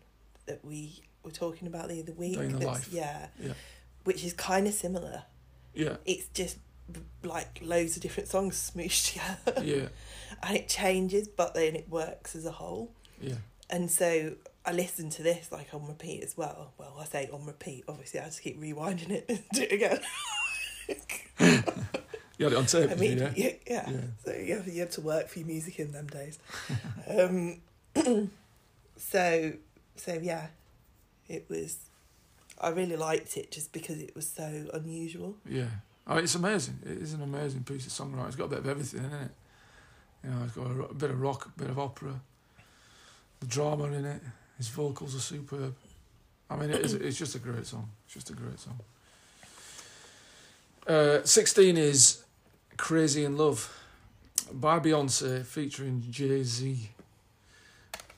that 0.46 0.64
we 0.64 1.02
were 1.22 1.30
talking 1.30 1.68
about 1.68 1.88
the 1.88 2.00
other 2.02 2.12
week. 2.12 2.38
Day 2.38 2.46
in 2.46 2.58
the 2.58 2.66
Life. 2.66 2.88
Yeah. 2.90 3.26
Yeah. 3.38 3.52
Which 4.04 4.24
is 4.24 4.32
kind 4.32 4.66
of 4.66 4.72
similar. 4.74 5.24
yeah, 5.74 5.96
It's 6.06 6.26
just 6.28 6.56
like 7.22 7.60
loads 7.62 7.96
of 7.96 8.02
different 8.02 8.28
songs 8.30 8.72
smooshed 8.74 9.12
together. 9.44 9.62
yeah, 9.64 9.88
and 10.42 10.56
it 10.56 10.68
changes, 10.68 11.26
but 11.28 11.54
then 11.54 11.74
it 11.76 11.88
works 11.90 12.34
as 12.36 12.46
a 12.46 12.52
whole. 12.52 12.92
yeah, 13.20 13.34
And 13.68 13.90
so 13.90 14.36
I 14.64 14.72
listened 14.72 15.10
to 15.12 15.22
this 15.24 15.50
like 15.52 15.74
on 15.74 15.86
repeat 15.86 16.22
as 16.22 16.36
well. 16.36 16.72
Well, 16.78 16.96
I 17.00 17.04
say 17.04 17.28
on 17.32 17.44
repeat. 17.44 17.84
Obviously, 17.88 18.20
I 18.20 18.24
just 18.26 18.40
keep 18.42 18.60
rewinding 18.60 19.10
it 19.10 19.24
and 19.28 19.42
do 19.52 19.62
it 19.68 19.72
again. 19.72 20.00
you 22.38 22.44
had 22.46 22.52
it 22.52 22.56
on 22.56 22.66
tape, 22.66 22.90
I 22.90 22.94
mean, 22.94 23.18
you, 23.18 23.24
yeah? 23.24 23.32
yeah, 23.36 23.52
yeah. 23.66 23.90
Yeah. 23.90 24.00
So 24.24 24.32
you 24.32 24.54
have, 24.56 24.68
you 24.68 24.80
have 24.80 24.90
to 24.90 25.00
work 25.00 25.28
for 25.28 25.38
your 25.38 25.48
music 25.48 25.78
in 25.78 25.92
them 25.92 26.06
days. 26.06 26.38
um, 27.08 27.60
so 28.96 29.52
so 29.96 30.18
yeah, 30.22 30.48
it 31.28 31.46
was. 31.48 31.78
I 32.58 32.70
really 32.70 32.96
liked 32.96 33.36
it 33.36 33.50
just 33.50 33.72
because 33.72 34.00
it 34.00 34.14
was 34.14 34.26
so 34.26 34.66
unusual. 34.72 35.36
Yeah. 35.48 35.66
Oh, 36.06 36.16
it's 36.16 36.34
amazing. 36.34 36.78
It 36.84 36.98
is 37.02 37.12
an 37.12 37.22
amazing 37.22 37.64
piece 37.64 37.86
of 37.86 37.92
songwriting. 37.92 38.28
It's 38.28 38.36
got 38.36 38.44
a 38.44 38.48
bit 38.48 38.58
of 38.60 38.68
everything 38.68 39.00
in 39.04 39.12
it. 39.12 39.30
You 40.24 40.30
know, 40.30 40.36
it's 40.44 40.54
got 40.54 40.66
a, 40.70 40.72
ro- 40.72 40.88
a 40.90 40.94
bit 40.94 41.10
of 41.10 41.20
rock, 41.20 41.46
a 41.54 41.58
bit 41.58 41.68
of 41.68 41.78
opera, 41.78 42.20
the 43.40 43.46
drama 43.46 43.84
in 43.84 44.04
it. 44.06 44.22
His 44.56 44.68
vocals 44.68 45.14
are 45.14 45.20
superb. 45.20 45.74
I 46.48 46.56
mean, 46.56 46.70
it 46.70 46.80
is, 46.80 46.94
it's 46.94 47.18
just 47.18 47.34
a 47.34 47.38
great 47.38 47.66
song. 47.66 47.90
It's 48.06 48.14
just 48.14 48.30
a 48.30 48.32
great 48.32 48.58
song. 48.58 48.78
Uh, 50.86 51.22
16 51.24 51.76
is 51.76 52.22
Crazy 52.76 53.24
in 53.24 53.36
Love 53.36 53.72
by 54.52 54.78
Beyonce 54.78 55.44
featuring 55.44 56.04
Jay 56.10 56.42
Z. 56.42 56.90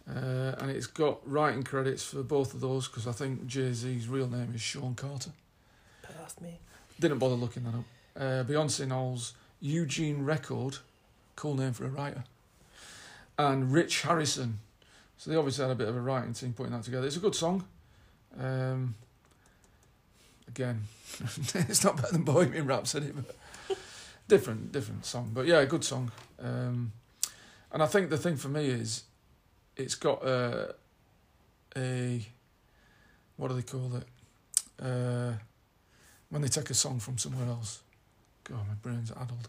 Uh, 0.09 0.55
and 0.59 0.71
it's 0.71 0.87
got 0.87 1.19
writing 1.31 1.63
credits 1.63 2.05
for 2.05 2.23
both 2.23 2.55
of 2.55 2.61
those 2.61 2.89
because 2.89 3.07
I 3.07 3.13
think 3.13 3.47
Jay 3.47 3.73
Z's 3.73 4.09
real 4.09 4.29
name 4.29 4.53
is 4.55 4.61
Sean 4.61 4.95
Carter. 4.95 5.31
Past 6.03 6.41
me. 6.41 6.59
Didn't 6.99 7.19
bother 7.19 7.35
looking 7.35 7.65
that 7.65 7.75
up. 7.75 7.85
Uh, 8.17 8.45
Beyonce 8.45 8.87
Knowles, 8.89 9.35
Eugene 9.61 10.25
Record, 10.25 10.79
cool 11.37 11.55
name 11.55 11.73
for 11.73 11.85
a 11.85 11.89
writer, 11.89 12.25
and 13.39 13.73
Rich 13.73 14.03
Harrison. 14.03 14.59
So 15.19 15.31
they 15.31 15.37
obviously 15.37 15.65
had 15.65 15.73
a 15.73 15.77
bit 15.77 15.89
of 15.89 15.97
a 15.97 16.01
writing 16.01 16.33
team 16.33 16.53
putting 16.53 16.73
that 16.73 16.85
together. 16.85 17.07
It's 17.07 17.17
a 17.17 17.21
good 17.21 17.35
song. 17.35 17.65
Um, 18.41 18.95
again, 20.49 20.83
it's 21.55 21.85
not 21.85 21.97
better 21.97 22.13
than 22.13 22.23
Bohemian 22.23 22.67
Rhapsody, 22.67 23.13
but 23.15 23.37
different, 24.29 24.73
different 24.73 25.05
song. 25.05 25.31
But 25.35 25.47
yeah, 25.47 25.65
good 25.65 25.85
song. 25.85 26.13
Um, 26.39 26.93
and 27.73 27.83
I 27.83 27.87
think 27.87 28.11
the 28.11 28.19
thing 28.19 28.37
for 28.37 28.49
me 28.49 28.67
is, 28.67 29.05
it's 29.77 29.95
got 29.95 30.25
a, 30.25 30.75
a 31.77 32.27
what 33.37 33.49
do 33.49 33.55
they 33.55 33.63
call 33.63 33.91
it? 33.97 34.05
Uh, 34.81 35.33
when 36.31 36.43
they 36.43 36.49
take 36.49 36.71
a 36.71 36.75
song 36.75 36.99
from 36.99 37.19
somewhere 37.19 37.49
else. 37.49 37.81
God, 38.45 38.67
my 38.69 38.75
brain's 38.75 39.11
addled. 39.13 39.49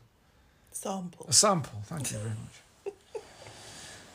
Sample. 0.71 1.25
A 1.27 1.33
sample, 1.33 1.81
thank 1.85 2.11
you 2.11 2.17
very 2.17 2.29
much. 2.29 2.93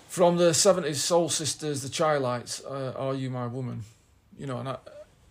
From 0.08 0.36
the 0.36 0.50
70s 0.50 0.96
Soul 0.96 1.28
Sisters, 1.28 1.82
the 1.82 1.88
Chi-Lites, 1.88 2.64
uh, 2.64 2.94
Are 2.96 3.14
You 3.14 3.30
My 3.30 3.46
Woman? 3.46 3.82
You 4.38 4.46
know, 4.46 4.58
and 4.58 4.68
I, 4.68 4.76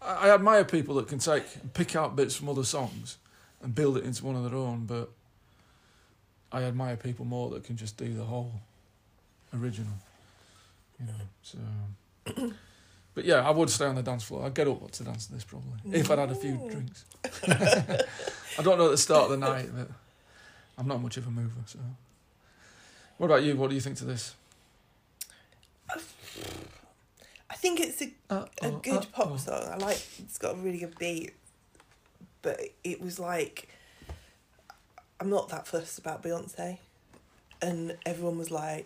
I 0.02 0.30
admire 0.32 0.66
people 0.66 0.96
that 0.96 1.08
can 1.08 1.20
take 1.20 1.44
and 1.62 1.74
pick 1.74 1.96
out 1.96 2.16
bits 2.16 2.36
from 2.36 2.50
other 2.50 2.64
songs 2.64 3.18
and 3.62 3.74
build 3.74 3.98
it 3.98 4.04
into 4.04 4.26
one 4.26 4.36
of 4.36 4.44
their 4.44 4.60
own, 4.60 4.86
but 4.86 5.10
I 6.54 6.64
admire 6.64 6.96
people 6.96 7.26
more 7.26 7.50
that 7.50 7.64
can 7.64 7.76
just 7.76 7.98
do 7.98 8.14
the 8.14 8.24
whole 8.24 8.54
original. 9.54 9.94
You 11.00 11.08
know, 11.08 11.14
so. 11.42 12.54
But 13.16 13.26
yeah, 13.26 13.48
I 13.48 13.52
would 13.52 13.70
stay 13.70 13.86
on 13.86 13.96
the 13.96 14.02
dance 14.02 14.24
floor. 14.24 14.46
I'd 14.46 14.56
get 14.56 14.68
up 14.68 14.90
to 14.90 15.04
dance 15.04 15.28
to 15.28 15.34
this 15.34 15.44
probably 15.44 16.00
if 16.00 16.10
I'd 16.10 16.18
had 16.18 16.32
a 16.32 16.36
few 16.36 16.58
drinks. 16.70 17.06
I 18.58 18.64
don't 18.64 18.78
know 18.78 18.86
at 18.86 18.92
the 18.92 18.98
start 18.98 19.26
of 19.26 19.30
the 19.32 19.38
night, 19.38 19.70
but 19.72 19.88
I'm 20.78 20.88
not 20.88 21.02
much 21.02 21.18
of 21.18 21.28
a 21.28 21.30
mover. 21.30 21.62
So, 21.68 21.78
what 23.18 23.28
about 23.28 23.44
you? 23.44 23.56
What 23.56 23.70
do 23.70 23.76
you 23.76 23.82
think 23.82 23.98
to 23.98 24.06
this? 24.06 24.34
I 27.50 27.56
think 27.56 27.80
it's 27.80 28.02
a 28.02 28.12
uh, 28.32 28.46
a 28.64 28.66
Uh-oh, 28.66 28.80
good 28.82 28.98
uh, 28.98 29.06
pop 29.14 29.28
uh-oh. 29.28 29.38
song. 29.38 29.64
I 29.72 29.78
like 29.78 30.02
it's 30.18 30.40
got 30.40 30.56
a 30.56 30.58
really 30.58 30.80
good 30.80 30.98
beat, 30.98 31.34
but 32.42 32.60
it 32.84 33.00
was 33.00 33.20
like 33.20 33.70
I'm 35.24 35.30
not 35.30 35.48
that 35.50 35.66
fussed 35.66 35.98
about 36.00 36.22
Beyonce, 36.22 36.80
and 37.62 37.96
everyone 38.06 38.38
was 38.38 38.52
like, 38.52 38.86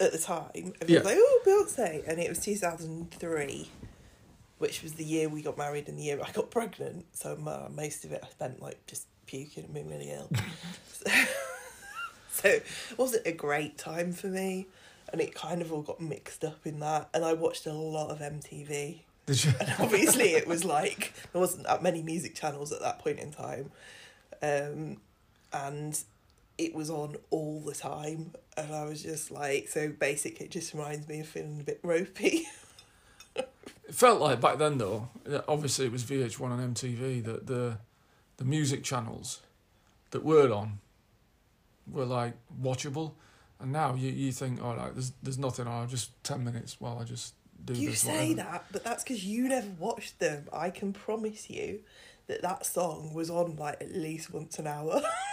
at 0.00 0.10
the 0.10 0.16
time, 0.18 0.72
everyone 0.80 0.88
Yeah. 0.88 0.98
was 1.00 1.04
like, 1.04 1.16
oh 1.18 1.40
Beyonce, 1.46 2.08
and 2.08 2.18
it 2.18 2.30
was 2.30 2.38
2003, 2.38 3.68
which 4.56 4.82
was 4.82 4.94
the 4.94 5.04
year 5.04 5.28
we 5.28 5.42
got 5.42 5.58
married 5.58 5.86
and 5.88 5.98
the 5.98 6.02
year 6.04 6.18
I 6.26 6.32
got 6.32 6.50
pregnant. 6.50 7.04
So 7.12 7.34
uh, 7.46 7.68
most 7.70 8.06
of 8.06 8.12
it 8.12 8.22
I 8.24 8.28
spent 8.30 8.62
like 8.62 8.84
just 8.86 9.06
puking 9.26 9.64
and 9.64 9.74
being 9.74 9.88
really 9.90 10.10
ill. 10.10 10.30
so, 10.92 11.10
so 12.30 12.48
it 12.48 12.64
wasn't 12.96 13.26
a 13.26 13.32
great 13.32 13.76
time 13.76 14.12
for 14.12 14.28
me. 14.28 14.66
And 15.12 15.20
it 15.20 15.34
kind 15.34 15.60
of 15.60 15.72
all 15.72 15.82
got 15.82 16.00
mixed 16.00 16.42
up 16.42 16.66
in 16.66 16.80
that. 16.80 17.10
And 17.14 17.22
I 17.24 17.34
watched 17.34 17.66
a 17.66 17.72
lot 17.72 18.10
of 18.10 18.18
MTV. 18.20 19.00
Did 19.26 19.44
you? 19.44 19.52
And 19.60 19.74
obviously, 19.78 20.30
it 20.30 20.46
was 20.46 20.64
like 20.64 21.12
there 21.32 21.40
wasn't 21.40 21.66
that 21.66 21.82
many 21.82 22.02
music 22.02 22.34
channels 22.34 22.72
at 22.72 22.80
that 22.80 22.98
point 23.00 23.18
in 23.18 23.30
time, 23.30 23.70
um, 24.42 24.96
and 25.64 25.98
it 26.58 26.74
was 26.74 26.90
on 26.90 27.16
all 27.30 27.60
the 27.60 27.74
time. 27.74 28.32
And 28.56 28.74
I 28.74 28.84
was 28.84 29.02
just 29.02 29.30
like, 29.30 29.68
so 29.68 29.88
basically, 29.88 30.46
it 30.46 30.52
just 30.52 30.72
reminds 30.72 31.08
me 31.08 31.20
of 31.20 31.28
feeling 31.28 31.60
a 31.60 31.64
bit 31.64 31.80
ropey. 31.82 32.46
It 33.34 33.94
felt 33.94 34.20
like 34.20 34.40
back 34.40 34.58
then, 34.58 34.78
though. 34.78 35.08
Obviously, 35.46 35.86
it 35.86 35.92
was 35.92 36.04
VH1 36.04 36.58
and 36.58 36.76
MTV 36.76 37.24
that 37.24 37.46
the 37.46 37.78
the 38.38 38.44
music 38.44 38.82
channels 38.82 39.40
that 40.10 40.24
were 40.24 40.52
on 40.52 40.80
were 41.90 42.04
like 42.04 42.34
watchable, 42.60 43.12
and 43.60 43.72
now 43.72 43.94
you, 43.94 44.10
you 44.10 44.32
think, 44.32 44.58
oh, 44.60 44.66
all 44.66 44.76
right, 44.76 44.92
there's 44.92 45.12
there's 45.22 45.38
nothing. 45.38 45.66
Oh, 45.68 45.86
just 45.86 46.10
ten 46.24 46.42
minutes 46.44 46.80
while 46.80 46.98
I 46.98 47.04
just 47.04 47.34
do 47.64 47.74
you 47.74 47.90
this. 47.90 48.00
say 48.00 48.30
whatever. 48.30 48.50
that, 48.50 48.64
but 48.72 48.84
that's 48.84 49.04
because 49.04 49.24
you 49.24 49.48
never 49.48 49.68
watched 49.78 50.18
them. 50.18 50.46
I 50.52 50.70
can 50.70 50.92
promise 50.92 51.48
you 51.48 51.80
that 52.26 52.42
that 52.42 52.66
song 52.66 53.14
was 53.14 53.30
on 53.30 53.56
like 53.56 53.80
at 53.80 53.94
least 53.94 54.32
once 54.32 54.58
an 54.58 54.66
hour. 54.66 55.00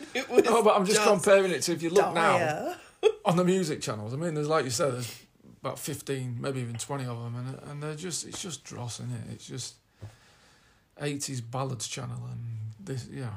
it 0.14 0.28
was 0.28 0.44
No, 0.44 0.62
but 0.62 0.76
I'm 0.76 0.86
just, 0.86 1.02
comparing 1.02 1.50
it 1.50 1.62
to 1.62 1.72
if 1.72 1.82
you 1.82 1.90
look 1.90 2.14
now 2.14 2.74
on 3.24 3.36
the 3.36 3.44
music 3.44 3.80
channels. 3.80 4.12
I 4.12 4.16
mean, 4.16 4.34
there's 4.34 4.48
like 4.48 4.64
you 4.64 4.70
said, 4.70 4.94
there's 4.94 5.22
about 5.62 5.78
fifteen, 5.78 6.38
maybe 6.40 6.60
even 6.60 6.76
twenty 6.76 7.04
of 7.04 7.22
them, 7.22 7.36
and 7.36 7.70
and 7.70 7.82
they're 7.82 7.94
just 7.94 8.26
it's 8.26 8.42
just 8.42 8.64
dross 8.64 9.00
in 9.00 9.06
it. 9.06 9.32
It's 9.32 9.46
just 9.46 9.74
eighties 11.00 11.40
ballads 11.40 11.88
channel, 11.88 12.20
and 12.30 12.40
this 12.86 13.08
yeah, 13.10 13.28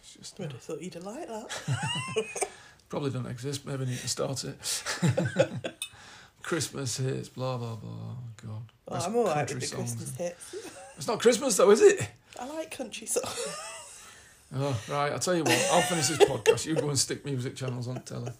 it's 0.00 0.14
just 0.14 0.38
Would 0.38 0.52
have 0.52 0.62
thought 0.62 0.80
you'd 0.80 0.94
have 0.94 1.04
liked 1.04 1.28
that. 1.28 2.48
probably 2.88 3.10
don't 3.10 3.26
exist. 3.26 3.66
Maybe 3.66 3.86
need 3.86 3.98
to 3.98 4.08
start 4.08 4.44
it. 4.44 4.56
Christmas 6.42 6.96
hits, 6.96 7.28
blah 7.28 7.56
blah 7.56 7.76
blah. 7.76 8.16
God. 8.44 8.62
That's 8.90 9.06
I'm 9.06 9.16
alright 9.16 9.36
country 9.36 9.56
with 9.56 9.70
the. 9.70 9.76
Christmas 9.76 10.16
hits. 10.16 10.54
It's 10.96 11.06
not 11.06 11.20
Christmas 11.20 11.56
though, 11.56 11.70
is 11.70 11.80
it? 11.80 12.08
I 12.38 12.46
like 12.48 12.70
country 12.76 13.06
songs. 13.06 13.56
Oh, 14.54 14.78
right. 14.90 15.12
I'll 15.12 15.18
tell 15.18 15.34
you 15.34 15.44
what. 15.44 15.68
I'll 15.72 15.82
finish 15.82 16.08
this 16.08 16.18
podcast. 16.18 16.66
You 16.66 16.74
go 16.74 16.88
and 16.90 16.98
stick 16.98 17.24
music 17.24 17.56
channels 17.56 17.88
on 17.88 18.00
telly. 18.02 18.32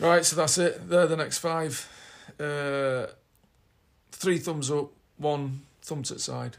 Right. 0.00 0.24
So 0.24 0.36
that's 0.36 0.58
it. 0.58 0.88
They're 0.88 1.06
the 1.06 1.16
next 1.16 1.38
five. 1.38 1.88
Uh, 2.40 3.06
three 4.10 4.38
thumbs 4.38 4.70
up, 4.70 4.90
one 5.16 5.62
thumb 5.82 6.02
to 6.02 6.14
the 6.14 6.20
side, 6.20 6.56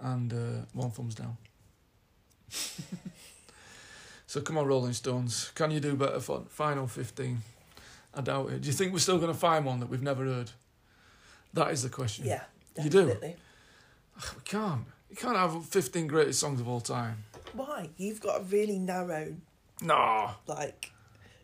and 0.00 0.32
uh, 0.32 0.64
one 0.72 0.90
thumbs 0.90 1.14
down. 1.14 1.36
so 4.26 4.40
come 4.40 4.56
on, 4.58 4.66
Rolling 4.66 4.92
Stones. 4.92 5.50
Can 5.54 5.70
you 5.70 5.80
do 5.80 5.94
better 5.94 6.20
for 6.20 6.42
final 6.48 6.86
fifteen? 6.86 7.42
I 8.14 8.20
doubt 8.20 8.50
it. 8.50 8.62
Do 8.62 8.66
you 8.68 8.72
think 8.72 8.92
we're 8.92 8.98
still 9.00 9.18
going 9.18 9.32
to 9.32 9.38
find 9.38 9.64
one 9.64 9.80
that 9.80 9.88
we've 9.90 10.02
never 10.02 10.24
heard? 10.24 10.50
That 11.52 11.70
is 11.72 11.82
the 11.82 11.88
question. 11.88 12.24
yeah, 12.26 12.42
You 12.82 12.88
do? 12.88 13.06
definitely. 13.06 13.36
We 14.16 14.40
can't. 14.44 14.84
You 15.14 15.20
can't 15.20 15.36
have 15.36 15.64
15 15.66 16.08
greatest 16.08 16.40
songs 16.40 16.60
of 16.60 16.66
all 16.66 16.80
time. 16.80 17.22
Why? 17.52 17.88
You've 17.96 18.20
got 18.20 18.40
a 18.40 18.42
really 18.42 18.80
narrow, 18.80 19.36
No, 19.80 20.32
like, 20.48 20.90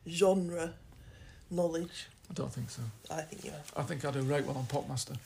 genre 0.08 0.74
knowledge. 1.52 2.08
I 2.28 2.34
don't 2.34 2.52
think 2.52 2.68
so. 2.68 2.82
I 3.12 3.20
think 3.20 3.44
you 3.44 3.52
have. 3.52 3.72
I 3.76 3.82
think 3.82 4.04
I 4.04 4.10
do 4.10 4.22
right 4.22 4.44
well 4.44 4.56
on 4.56 4.64
Popmaster. 4.64 5.16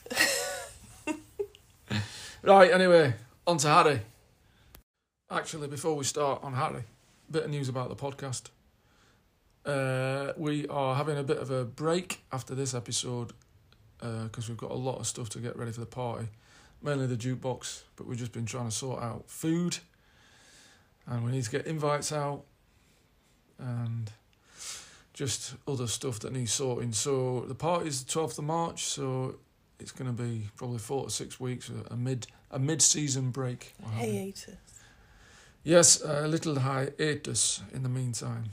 right, 2.43 2.71
anyway, 2.71 3.15
on 3.47 3.57
to 3.57 3.67
Harry. 3.67 4.01
Actually, 5.31 5.67
before 5.67 5.95
we 5.95 6.03
start 6.03 6.43
on 6.43 6.53
Harry, 6.53 6.83
bit 7.31 7.45
of 7.45 7.49
news 7.49 7.67
about 7.67 7.89
the 7.89 7.95
podcast. 7.95 8.49
Uh, 9.65 10.33
we 10.37 10.67
are 10.67 10.93
having 10.93 11.17
a 11.17 11.23
bit 11.23 11.39
of 11.39 11.49
a 11.49 11.65
break 11.65 12.21
after 12.31 12.53
this 12.53 12.75
episode 12.75 13.33
because 13.99 14.47
we've 14.47 14.55
got 14.59 14.69
a 14.69 14.75
lot 14.75 14.99
of 14.99 15.07
stuff 15.07 15.29
to 15.29 15.39
get 15.39 15.57
ready 15.57 15.71
for 15.71 15.79
the 15.79 15.87
party. 15.87 16.27
Mainly 16.81 17.07
the 17.07 17.15
jukebox, 17.17 17.81
but 17.95 18.05
we've 18.05 18.17
just 18.19 18.31
been 18.31 18.45
trying 18.45 18.65
to 18.69 18.71
sort 18.75 19.01
out 19.01 19.23
food 19.29 19.77
and 21.07 21.23
we 21.23 21.31
need 21.31 21.43
to 21.43 21.49
get 21.51 21.65
invites 21.65 22.11
out 22.11 22.43
and 23.57 24.11
just 25.13 25.55
other 25.67 25.87
stuff 25.87 26.19
that 26.19 26.33
needs 26.33 26.51
sorting. 26.51 26.91
So 26.91 27.41
the 27.47 27.55
party's 27.55 28.03
the 28.03 28.11
12th 28.11 28.37
of 28.39 28.43
March, 28.45 28.83
so 28.85 29.35
it's 29.79 29.91
going 29.91 30.13
to 30.15 30.23
be 30.23 30.49
probably 30.57 30.77
four 30.79 31.05
to 31.05 31.09
six 31.09 31.39
weeks, 31.39 31.69
a- 31.69 31.93
a 31.93 31.97
mid 31.97 32.27
a 32.51 32.59
mid 32.59 32.81
season 32.81 33.31
break. 33.31 33.73
Hiatus. 33.95 34.55
Yes, 35.63 36.01
a 36.03 36.27
little 36.27 36.59
hiatus 36.59 37.61
in 37.73 37.81
the 37.83 37.89
meantime. 37.89 38.45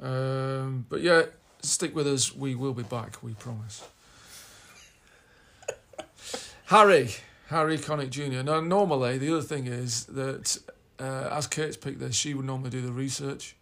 Um, 0.00 0.84
but 0.88 1.00
yeah, 1.00 1.22
stick 1.62 1.94
with 1.96 2.06
us. 2.06 2.34
We 2.34 2.54
will 2.54 2.74
be 2.74 2.82
back. 2.82 3.22
We 3.22 3.32
promise. 3.34 3.82
Harry, 6.66 7.10
Harry 7.48 7.76
Connick 7.78 8.10
Jr. 8.10 8.42
Now, 8.42 8.60
normally 8.60 9.18
the 9.18 9.32
other 9.32 9.42
thing 9.42 9.66
is 9.66 10.06
that 10.06 10.58
uh, 10.98 11.28
as 11.32 11.46
Kate's 11.46 11.76
picked 11.76 11.98
this, 11.98 12.14
she 12.14 12.34
would 12.34 12.46
normally 12.46 12.70
do 12.70 12.80
the 12.80 12.92
research, 12.92 13.56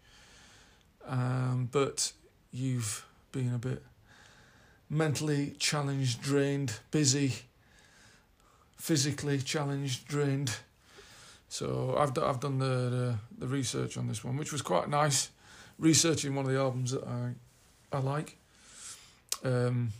um, 1.07 1.69
but 1.73 2.13
you've 2.53 3.05
been 3.33 3.55
a 3.55 3.59
bit 3.59 3.83
mentally 4.89 5.55
challenged, 5.59 6.21
drained, 6.21 6.75
busy, 6.91 7.33
physically 8.77 9.39
challenged, 9.39 10.07
drained. 10.07 10.57
So 11.49 11.97
I've 11.99 12.15
do, 12.15 12.25
I've 12.25 12.41
done 12.41 12.59
the, 12.59 12.67
the 12.67 13.19
the 13.39 13.47
research 13.47 13.97
on 13.97 14.07
this 14.07 14.23
one, 14.23 14.37
which 14.37 14.53
was 14.53 14.63
quite 14.63 14.89
nice. 14.89 15.31
Researching 15.79 16.35
one 16.35 16.45
of 16.45 16.53
the 16.53 16.59
albums 16.59 16.93
that 16.93 17.05
I 17.05 17.33
I 17.93 18.01
like. 18.01 18.37
Um, 19.43 19.93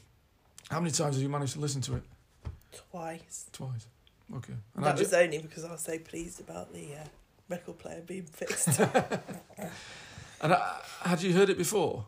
how 0.71 0.79
many 0.79 0.93
times 0.93 1.17
have 1.17 1.23
you 1.23 1.29
managed 1.29 1.55
to 1.55 1.61
listen 1.61 1.81
to 1.83 1.97
it? 1.97 2.03
Twice. 2.91 3.47
Twice. 3.53 3.87
Okay. 4.37 4.55
And 4.77 4.85
that 4.85 4.99
was 4.99 5.13
only 5.13 5.39
because 5.39 5.65
I 5.65 5.73
was 5.73 5.81
so 5.81 5.99
pleased 5.99 6.41
about 6.41 6.73
the 6.73 6.95
uh, 6.95 7.05
record 7.49 7.79
player 7.79 8.03
being 8.07 8.25
fixed. 8.25 8.79
and 8.79 10.53
uh, 10.53 10.61
had 11.03 11.23
you 11.23 11.33
heard 11.33 11.51
it 11.51 11.59
before? 11.59 12.05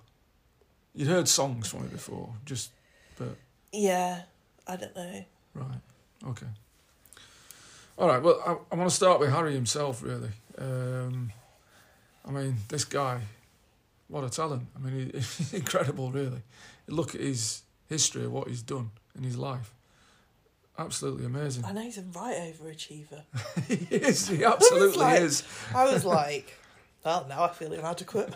You'd 0.95 1.09
heard 1.09 1.27
songs 1.27 1.69
from 1.69 1.85
it 1.85 1.93
before, 1.93 2.35
just 2.45 2.71
but 3.19 3.37
yeah, 3.73 4.23
I 4.67 4.77
don't 4.77 4.95
know. 4.95 5.25
right. 5.55 5.81
Okay. 6.29 6.47
All 7.99 8.09
right. 8.09 8.23
Well, 8.23 8.41
I, 8.47 8.75
I 8.75 8.77
want 8.77 8.91
to 8.91 8.95
start 8.95 9.21
with 9.21 9.31
Harry 9.31 9.55
himself, 9.55 10.03
really. 10.03 10.31
Um, 10.59 11.33
I 12.27 12.31
mean, 12.31 12.57
this 12.69 12.85
guy, 12.85 13.21
what 14.09 14.25
a 14.25 14.31
talent! 14.31 14.67
I 14.77 14.79
mean, 14.79 15.11
he, 15.13 15.19
he's 15.19 15.55
incredible, 15.55 16.11
really. 16.11 16.43
Look 16.89 17.15
at 17.15 17.21
his 17.21 17.63
history, 17.89 18.25
of 18.25 18.33
what 18.33 18.49
he's 18.49 18.63
done 18.63 18.91
in 19.17 19.25
his 19.25 19.37
life. 19.37 19.73
Absolutely 20.79 21.27
amazing. 21.27 21.65
I 21.65 21.73
know 21.73 21.83
he's 21.83 21.99
a 21.99 22.03
right 22.03 22.55
overachiever. 22.55 23.23
he 23.69 23.75
is. 23.95 24.29
He 24.29 24.45
absolutely 24.53 24.99
like- 24.99 25.21
is. 25.21 25.43
I 25.75 25.85
was 25.93 26.05
like, 26.19 26.59
well, 27.05 27.27
now 27.29 27.45
I 27.45 27.49
feel 27.53 27.73
inadequate. 27.73 28.33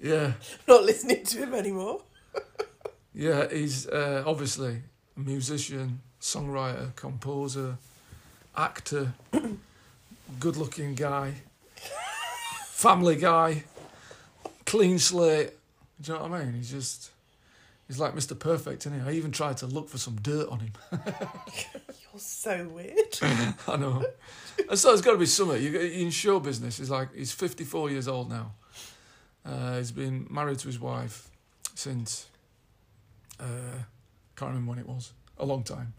Yeah. 0.00 0.32
Not 0.68 0.82
listening 0.84 1.24
to 1.24 1.38
him 1.38 1.54
anymore. 1.54 2.02
Yeah, 3.14 3.48
he's 3.50 3.86
uh, 3.88 4.22
obviously 4.26 4.82
a 5.16 5.20
musician, 5.20 6.00
songwriter, 6.20 6.94
composer, 6.96 7.78
actor, 8.56 9.14
good 10.40 10.56
looking 10.56 10.94
guy, 10.94 11.34
family 12.66 13.16
guy, 13.16 13.62
clean 14.66 14.98
slate. 14.98 15.52
Do 16.00 16.12
you 16.12 16.18
know 16.18 16.24
what 16.24 16.32
I 16.40 16.44
mean? 16.44 16.54
He's 16.54 16.70
just, 16.72 17.10
he's 17.86 17.98
like 17.98 18.14
Mr. 18.14 18.38
Perfect, 18.38 18.86
isn't 18.86 19.00
he? 19.00 19.08
I 19.08 19.12
even 19.12 19.30
tried 19.30 19.56
to 19.58 19.66
look 19.66 19.88
for 19.88 19.98
some 19.98 20.16
dirt 20.16 20.48
on 20.48 20.60
him. 20.60 20.72
You're 20.92 22.18
so 22.18 22.68
weird. 22.68 23.18
I 23.68 23.76
know. 23.76 24.04
And 24.68 24.78
so 24.78 24.88
there's 24.88 25.02
got 25.02 25.12
to 25.12 25.18
be 25.18 25.26
something. 25.26 25.62
You, 25.62 25.78
in 25.78 26.10
show 26.10 26.40
business, 26.40 26.78
he's 26.78 26.90
like, 26.90 27.14
he's 27.14 27.32
54 27.32 27.90
years 27.90 28.08
old 28.08 28.30
now. 28.30 28.52
Uh, 29.44 29.76
he's 29.76 29.92
been 29.92 30.26
married 30.30 30.58
to 30.60 30.66
his 30.68 30.80
wife 30.80 31.28
since, 31.74 32.26
uh, 33.40 33.44
can't 34.36 34.50
remember 34.52 34.70
when 34.70 34.78
it 34.78 34.88
was, 34.88 35.12
a 35.38 35.44
long 35.44 35.62
time. 35.62 35.92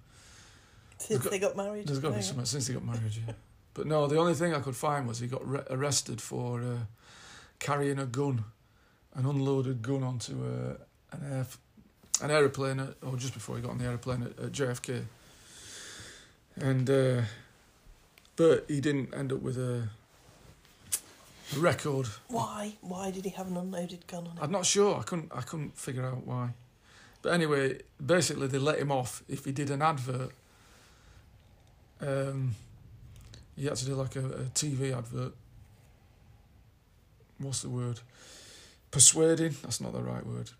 Since 0.97 1.23
got- 1.23 1.31
they 1.31 1.39
got 1.39 1.55
married. 1.57 1.87
There's 1.87 1.99
got 1.99 2.09
to 2.09 2.15
be 2.15 2.21
something 2.21 2.45
since 2.45 2.67
they 2.67 2.73
got 2.73 2.85
married, 2.85 3.11
yeah. 3.27 3.33
But 3.73 3.87
no, 3.87 4.07
the 4.07 4.17
only 4.17 4.33
thing 4.33 4.53
I 4.53 4.61
could 4.61 4.75
find 4.75 5.05
was 5.05 5.19
he 5.19 5.27
got 5.27 5.45
re- 5.47 5.63
arrested 5.69 6.21
for 6.21 6.61
uh, 6.61 6.77
carrying 7.59 7.99
a 7.99 8.05
gun, 8.05 8.45
an 9.13 9.25
unloaded 9.25 9.81
gun 9.81 10.01
onto 10.01 10.33
uh, 10.45 10.75
an 11.11 11.33
air, 11.33 11.45
an 12.21 12.31
aeroplane, 12.31 12.79
at, 12.79 12.95
or 13.01 13.17
just 13.17 13.33
before 13.33 13.55
he 13.55 13.61
got 13.61 13.71
on 13.71 13.77
the 13.77 13.85
aeroplane 13.85 14.23
at, 14.23 14.45
at 14.45 14.51
JFK. 14.51 15.03
And 16.57 16.89
uh, 16.89 17.21
but 18.35 18.65
he 18.67 18.81
didn't 18.81 19.13
end 19.13 19.31
up 19.31 19.41
with 19.41 19.57
a, 19.57 19.89
a 21.55 21.59
record. 21.59 22.07
Why? 22.27 22.73
Why 22.81 23.11
did 23.11 23.25
he 23.25 23.31
have 23.31 23.47
an 23.47 23.57
unloaded 23.57 24.07
gun 24.07 24.27
on 24.27 24.31
him? 24.31 24.39
I'm 24.41 24.51
not 24.51 24.65
sure. 24.65 24.97
I 24.97 25.03
couldn't. 25.03 25.31
I 25.33 25.41
couldn't 25.41 25.77
figure 25.77 26.05
out 26.05 26.25
why. 26.25 26.49
But 27.21 27.33
anyway, 27.33 27.79
basically 28.03 28.47
they 28.47 28.59
let 28.59 28.79
him 28.79 28.91
off 28.91 29.23
if 29.27 29.45
he 29.45 29.51
did 29.51 29.69
an 29.71 29.81
advert. 29.81 30.31
Um, 31.99 32.55
he 33.57 33.65
had 33.65 33.75
to 33.77 33.85
do 33.85 33.95
like 33.95 34.15
a, 34.15 34.25
a 34.25 34.43
TV 34.53 34.95
advert. 34.95 35.33
What's 37.39 37.61
the 37.61 37.69
word? 37.69 37.99
Persuading. 38.91 39.55
That's 39.63 39.81
not 39.81 39.93
the 39.93 40.01
right 40.01 40.25
word. 40.25 40.51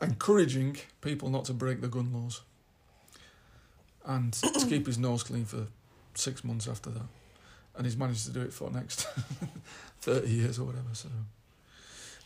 Encouraging 0.00 0.76
people 1.00 1.28
not 1.28 1.44
to 1.46 1.52
break 1.52 1.80
the 1.80 1.88
gun 1.88 2.12
laws. 2.12 2.42
And 4.04 4.32
to 4.32 4.66
keep 4.68 4.86
his 4.86 4.98
nose 4.98 5.22
clean 5.22 5.44
for 5.44 5.66
six 6.14 6.44
months 6.44 6.68
after 6.68 6.90
that. 6.90 7.06
And 7.76 7.86
he's 7.86 7.96
managed 7.96 8.24
to 8.26 8.32
do 8.32 8.40
it 8.42 8.52
for 8.52 8.70
next 8.70 9.06
thirty 10.00 10.30
years 10.30 10.58
or 10.58 10.64
whatever. 10.64 10.88
So. 10.92 11.08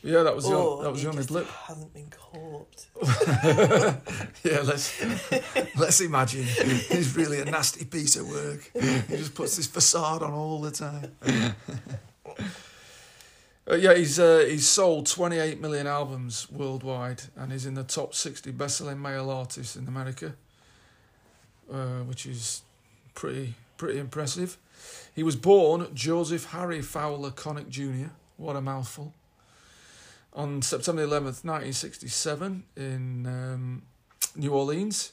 Yeah, 0.05 0.25
that 0.25 0.35
was 0.35 0.47
the, 0.49 0.57
or 0.57 0.81
oh, 0.81 0.83
that 0.83 0.91
was 0.91 1.01
he 1.01 1.07
the 1.07 1.13
only 1.13 1.25
blip. 1.25 1.47
hasn't 1.47 1.95
been 1.95 2.11
caught. 2.11 2.87
yeah, 4.43 4.61
let's 4.65 5.01
let's 5.77 6.01
imagine 6.01 6.43
he's 6.43 7.15
really 7.15 7.41
a 7.41 7.45
nasty 7.45 7.85
piece 7.85 8.17
of 8.17 8.29
work. 8.29 8.69
He 8.75 9.17
just 9.17 9.35
puts 9.35 9.57
this 9.57 9.69
facade 9.69 10.23
on 10.23 10.33
all 10.33 10.61
the 10.61 10.73
time. 10.73 11.15
Uh, 13.71 13.77
yeah, 13.77 13.95
he's 13.95 14.19
uh, 14.19 14.45
he's 14.49 14.67
sold 14.67 15.07
28 15.07 15.61
million 15.61 15.87
albums 15.87 16.51
worldwide, 16.51 17.23
and 17.37 17.53
he's 17.53 17.65
in 17.65 17.75
the 17.75 17.85
top 17.85 18.13
60 18.15 18.51
best-selling 18.51 19.01
male 19.01 19.31
artists 19.31 19.77
in 19.77 19.87
America, 19.87 20.35
uh, 21.73 22.01
which 22.01 22.27
is 22.27 22.63
pretty 23.15 23.55
pretty 23.77 24.01
impressive. 24.01 24.59
He 25.15 25.23
was 25.23 25.37
born 25.37 25.89
Joseph 25.95 26.47
Harry 26.47 26.83
Fowler 26.83 27.31
Connick 27.31 27.69
Jr. 27.69 28.11
What 28.37 28.57
a 28.57 28.61
mouthful. 28.61 29.15
On 30.35 30.63
September 30.63 31.07
11th, 31.07 31.45
1967, 31.45 32.65
in 32.77 33.27
um, 33.27 33.83
New 34.35 34.53
Orleans, 34.53 35.13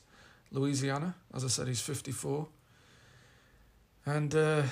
Louisiana. 0.52 1.16
As 1.34 1.44
I 1.44 1.50
said, 1.50 1.68
he's 1.68 1.82
54. 1.82 2.48
And 4.06 4.34
uh, 4.34 4.64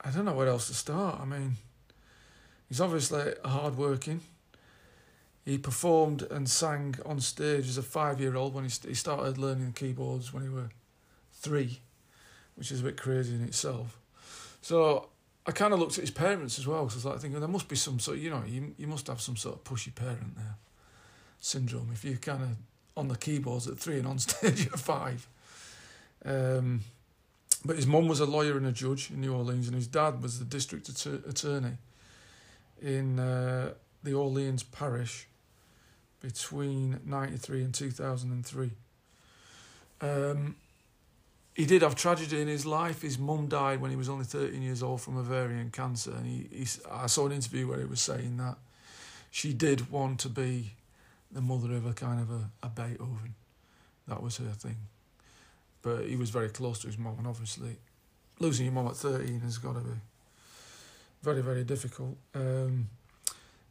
I 0.00 0.10
don't 0.10 0.24
know 0.24 0.34
where 0.34 0.48
else 0.48 0.68
to 0.68 0.74
start. 0.74 1.20
I 1.20 1.24
mean, 1.26 1.56
he's 2.68 2.80
obviously 2.80 3.32
hardworking. 3.44 4.20
He 5.44 5.58
performed 5.58 6.22
and 6.22 6.48
sang 6.48 6.96
on 7.04 7.20
stage 7.20 7.68
as 7.68 7.78
a 7.78 7.82
five-year-old 7.82 8.52
when 8.54 8.64
he, 8.64 8.70
st- 8.70 8.88
he 8.88 8.94
started 8.94 9.38
learning 9.38 9.72
keyboards 9.74 10.32
when 10.32 10.42
he 10.42 10.48
were 10.48 10.70
three, 11.32 11.78
which 12.56 12.72
is 12.72 12.80
a 12.80 12.84
bit 12.84 12.96
crazy 12.96 13.34
in 13.34 13.44
itself. 13.44 13.98
So 14.60 15.08
I 15.46 15.52
kind 15.52 15.72
of 15.72 15.78
looked 15.78 15.98
at 15.98 16.02
his 16.02 16.10
parents 16.10 16.58
as 16.58 16.66
well 16.66 16.84
because 16.84 16.94
I 16.94 17.08
was 17.08 17.14
like 17.14 17.20
thinking 17.20 17.38
there 17.38 17.48
must 17.48 17.68
be 17.68 17.76
some 17.76 18.00
sort, 18.00 18.18
you 18.18 18.30
know, 18.30 18.42
you 18.44 18.74
you 18.76 18.88
must 18.88 19.06
have 19.06 19.20
some 19.20 19.36
sort 19.36 19.54
of 19.54 19.64
pushy 19.64 19.94
parent 19.94 20.36
there 20.36 20.56
syndrome 21.38 21.90
if 21.92 22.04
you're 22.04 22.16
kind 22.16 22.42
of 22.42 22.48
on 22.96 23.08
the 23.08 23.16
keyboards 23.16 23.68
at 23.68 23.78
three 23.78 23.98
and 23.98 24.06
on 24.06 24.18
stage 24.28 24.66
at 24.66 24.78
five. 24.78 25.28
Um, 26.24 26.80
but 27.64 27.76
his 27.76 27.86
mum 27.86 28.08
was 28.08 28.20
a 28.20 28.26
lawyer 28.26 28.56
and 28.56 28.66
a 28.66 28.72
judge 28.72 29.10
in 29.10 29.20
New 29.20 29.34
Orleans, 29.34 29.66
and 29.66 29.76
his 29.76 29.86
dad 29.86 30.22
was 30.22 30.38
the 30.38 30.44
district 30.44 30.88
att- 30.88 31.28
attorney 31.28 31.78
in 32.80 33.18
uh, 33.18 33.72
the 34.02 34.14
Orleans 34.14 34.62
parish 34.62 35.26
between 36.20 37.00
93 37.04 37.62
and 37.62 37.74
2003. 37.74 38.70
Um, 40.00 40.56
he 41.54 41.64
did 41.64 41.82
have 41.82 41.94
tragedy 41.94 42.40
in 42.40 42.48
his 42.48 42.66
life. 42.66 43.02
His 43.02 43.18
mum 43.18 43.46
died 43.46 43.80
when 43.80 43.90
he 43.90 43.96
was 43.96 44.08
only 44.08 44.24
13 44.24 44.60
years 44.60 44.82
old 44.82 45.00
from 45.00 45.16
ovarian 45.16 45.70
cancer. 45.70 46.12
And 46.12 46.26
he, 46.26 46.48
he, 46.50 46.66
I 46.90 47.06
saw 47.06 47.26
an 47.26 47.32
interview 47.32 47.66
where 47.66 47.78
he 47.78 47.86
was 47.86 48.00
saying 48.00 48.36
that 48.36 48.56
she 49.30 49.54
did 49.54 49.90
want 49.90 50.20
to 50.20 50.28
be 50.28 50.72
the 51.32 51.40
mother 51.40 51.74
of 51.74 51.86
a 51.86 51.92
kind 51.92 52.20
of 52.20 52.30
a, 52.30 52.50
a 52.62 52.68
Beethoven. 52.68 53.34
That 54.06 54.22
was 54.22 54.36
her 54.36 54.44
thing. 54.50 54.76
But 55.82 56.06
he 56.06 56.16
was 56.16 56.30
very 56.30 56.48
close 56.48 56.80
to 56.80 56.88
his 56.88 56.98
mum, 56.98 57.14
and 57.18 57.26
obviously, 57.26 57.76
losing 58.38 58.66
your 58.66 58.74
mum 58.74 58.88
at 58.88 58.96
13 58.96 59.40
has 59.40 59.58
got 59.58 59.74
to 59.74 59.80
be 59.80 59.96
very, 61.22 61.42
very 61.42 61.64
difficult. 61.64 62.16
Um, 62.34 62.88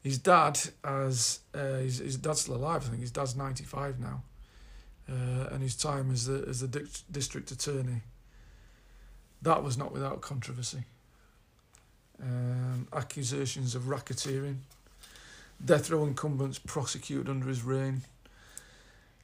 his 0.01 0.17
dad, 0.17 0.59
as 0.83 1.39
uh, 1.53 1.77
his, 1.77 1.99
his 1.99 2.17
dad's 2.17 2.41
still 2.41 2.55
alive, 2.55 2.83
I 2.85 2.89
think 2.89 3.01
his 3.01 3.11
dad's 3.11 3.35
95 3.35 3.99
now 3.99 4.21
uh, 5.09 5.49
and 5.51 5.61
his 5.61 5.75
time 5.75 6.11
as 6.11 6.25
the 6.25 6.45
as 6.47 6.61
the 6.61 6.67
di- 6.67 6.89
district 7.11 7.51
attorney. 7.51 8.01
That 9.41 9.63
was 9.63 9.77
not 9.77 9.91
without 9.91 10.21
controversy. 10.21 10.83
Um, 12.21 12.87
accusations 12.93 13.75
of 13.75 13.83
racketeering, 13.83 14.59
death 15.63 15.89
row 15.89 16.05
incumbents 16.05 16.59
prosecuted 16.59 17.29
under 17.29 17.47
his 17.47 17.63
reign. 17.63 18.01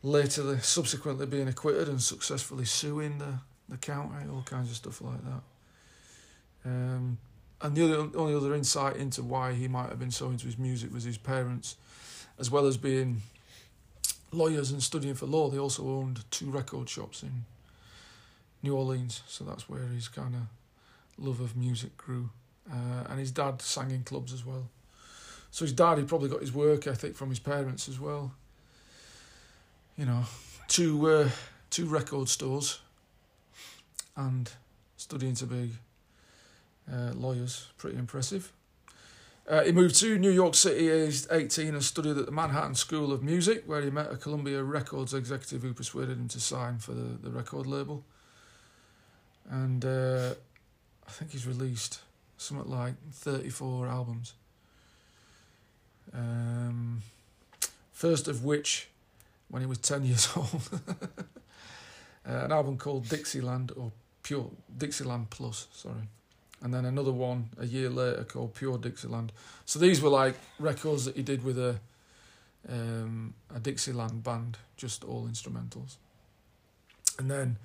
Later, 0.04 0.60
subsequently 0.60 1.26
being 1.26 1.48
acquitted 1.48 1.88
and 1.88 2.02
successfully 2.02 2.66
suing 2.66 3.18
the 3.18 3.40
the 3.70 3.78
county, 3.78 4.30
all 4.30 4.44
kinds 4.44 4.70
of 4.70 4.76
stuff 4.76 5.02
like 5.02 5.24
that. 5.24 5.42
Um, 6.66 7.18
and 7.62 7.76
the 7.76 7.84
other, 7.86 8.17
only 8.17 8.36
other 8.36 8.54
insight 8.56 8.95
into 8.95 9.21
why 9.24 9.54
he 9.54 9.67
might 9.67 9.89
have 9.89 10.00
been 10.00 10.12
so 10.12 10.30
into 10.30 10.45
his 10.45 10.58
music 10.58 10.93
was 10.93 11.04
his 11.04 11.17
parents, 11.17 11.76
as 12.39 12.50
well 12.50 12.65
as 12.65 12.78
being 12.78 13.21
lawyers 14.32 14.71
and 14.71 14.82
studying 14.82 15.13
for 15.13 15.26
law, 15.26 15.50
they 15.50 15.60
also 15.60 15.84
owned 15.84 16.24
two 16.32 16.50
record 16.50 16.89
shops 16.89 17.24
in 17.24 17.45
New 18.63 18.76
Orleans. 18.76 19.21
So 19.28 19.43
that's 19.43 19.69
where 19.69 19.88
his 19.88 20.08
kind 20.08 20.36
of 20.36 20.41
love 21.24 21.39
of 21.39 21.56
music 21.56 21.97
grew. 21.97 22.30
Uh, 22.71 23.06
and 23.10 23.19
his 23.19 23.32
dad 23.32 23.62
sang 23.62 23.91
in 23.91 24.04
clubs 24.04 24.34
as 24.34 24.45
well. 24.45 24.69
So 25.50 25.65
his 25.65 25.74
dad, 25.74 25.97
he 25.97 26.06
probably 26.06 26.30
got 26.30 26.41
his 26.41 26.54
work 26.54 26.88
ethic 26.88 27.15
from 27.15 27.30
his 27.30 27.39
parents 27.39 27.89
as 27.89 28.00
well. 28.00 28.32
You 29.97 30.06
know, 30.06 30.24
two 30.67 31.10
uh, 31.10 31.30
two 31.69 31.86
record 31.86 32.30
stores, 32.30 32.80
and 34.15 34.50
studying 34.95 35.36
to 35.36 35.45
be 35.45 35.71
uh, 36.92 37.14
lawyers. 37.14 37.68
Pretty 37.78 37.98
impressive. 37.98 38.52
Uh, 39.48 39.64
he 39.64 39.72
moved 39.72 39.96
to 39.96 40.18
New 40.18 40.30
York 40.30 40.56
City 40.56 40.90
aged 40.90 41.28
18 41.32 41.74
and 41.74 41.84
studied 41.84 42.18
at 42.18 42.26
the 42.26 42.32
Manhattan 42.32 42.76
School 42.76 43.12
of 43.12 43.24
Music, 43.24 43.64
where 43.66 43.82
he 43.82 43.90
met 43.90 44.12
a 44.12 44.16
Columbia 44.16 44.64
Records 44.64 45.14
executive 45.14 45.64
who 45.64 45.74
persuaded 45.74 46.18
him 46.18 46.28
to 46.30 46.40
sign 46.40 46.78
for 46.78 46.94
the, 46.94 47.18
the 47.22 47.32
record 47.32 47.66
label. 47.66 48.04
And 49.50 49.84
uh, 49.84 50.36
I 51.08 51.12
think 51.12 51.32
he's 51.32 51.48
released 51.48 52.00
something 52.38 52.70
like 52.70 52.94
34 53.12 53.88
albums. 53.88 54.34
Um, 56.14 57.02
first 57.92 58.28
of 58.28 58.44
which, 58.44 58.90
when 59.50 59.62
he 59.62 59.66
was 59.66 59.80
10 59.80 60.06
years 60.06 60.30
old, 60.36 60.70
uh, 60.88 62.46
an 62.46 62.52
album 62.52 62.78
called 62.78 63.10
Dixieland, 63.10 63.72
or 63.76 63.92
Pure 64.22 64.52
Dixieland 64.78 65.32
Plus, 65.32 65.68
sorry 65.74 66.08
and 66.62 66.74
then 66.74 66.86
another 66.86 67.12
one 67.12 67.50
a 67.60 67.65
year 67.65 67.89
later 67.89 68.24
called 68.24 68.54
Pure 68.54 68.80
Dixieland. 68.80 69.32
So 69.65 69.80
these 69.80 70.02
were 70.02 70.10
like 70.10 70.36
records 70.60 71.06
that 71.06 71.15
he 71.15 71.24
did 71.24 71.43
with 71.43 71.58
a 71.58 71.80
um, 72.69 73.34
a 73.54 73.60
Dixieland 73.60 74.24
band, 74.24 74.58
just 74.78 75.04
all 75.04 75.28
instrumentals. 75.28 75.95
And 77.17 77.30
then 77.30 77.58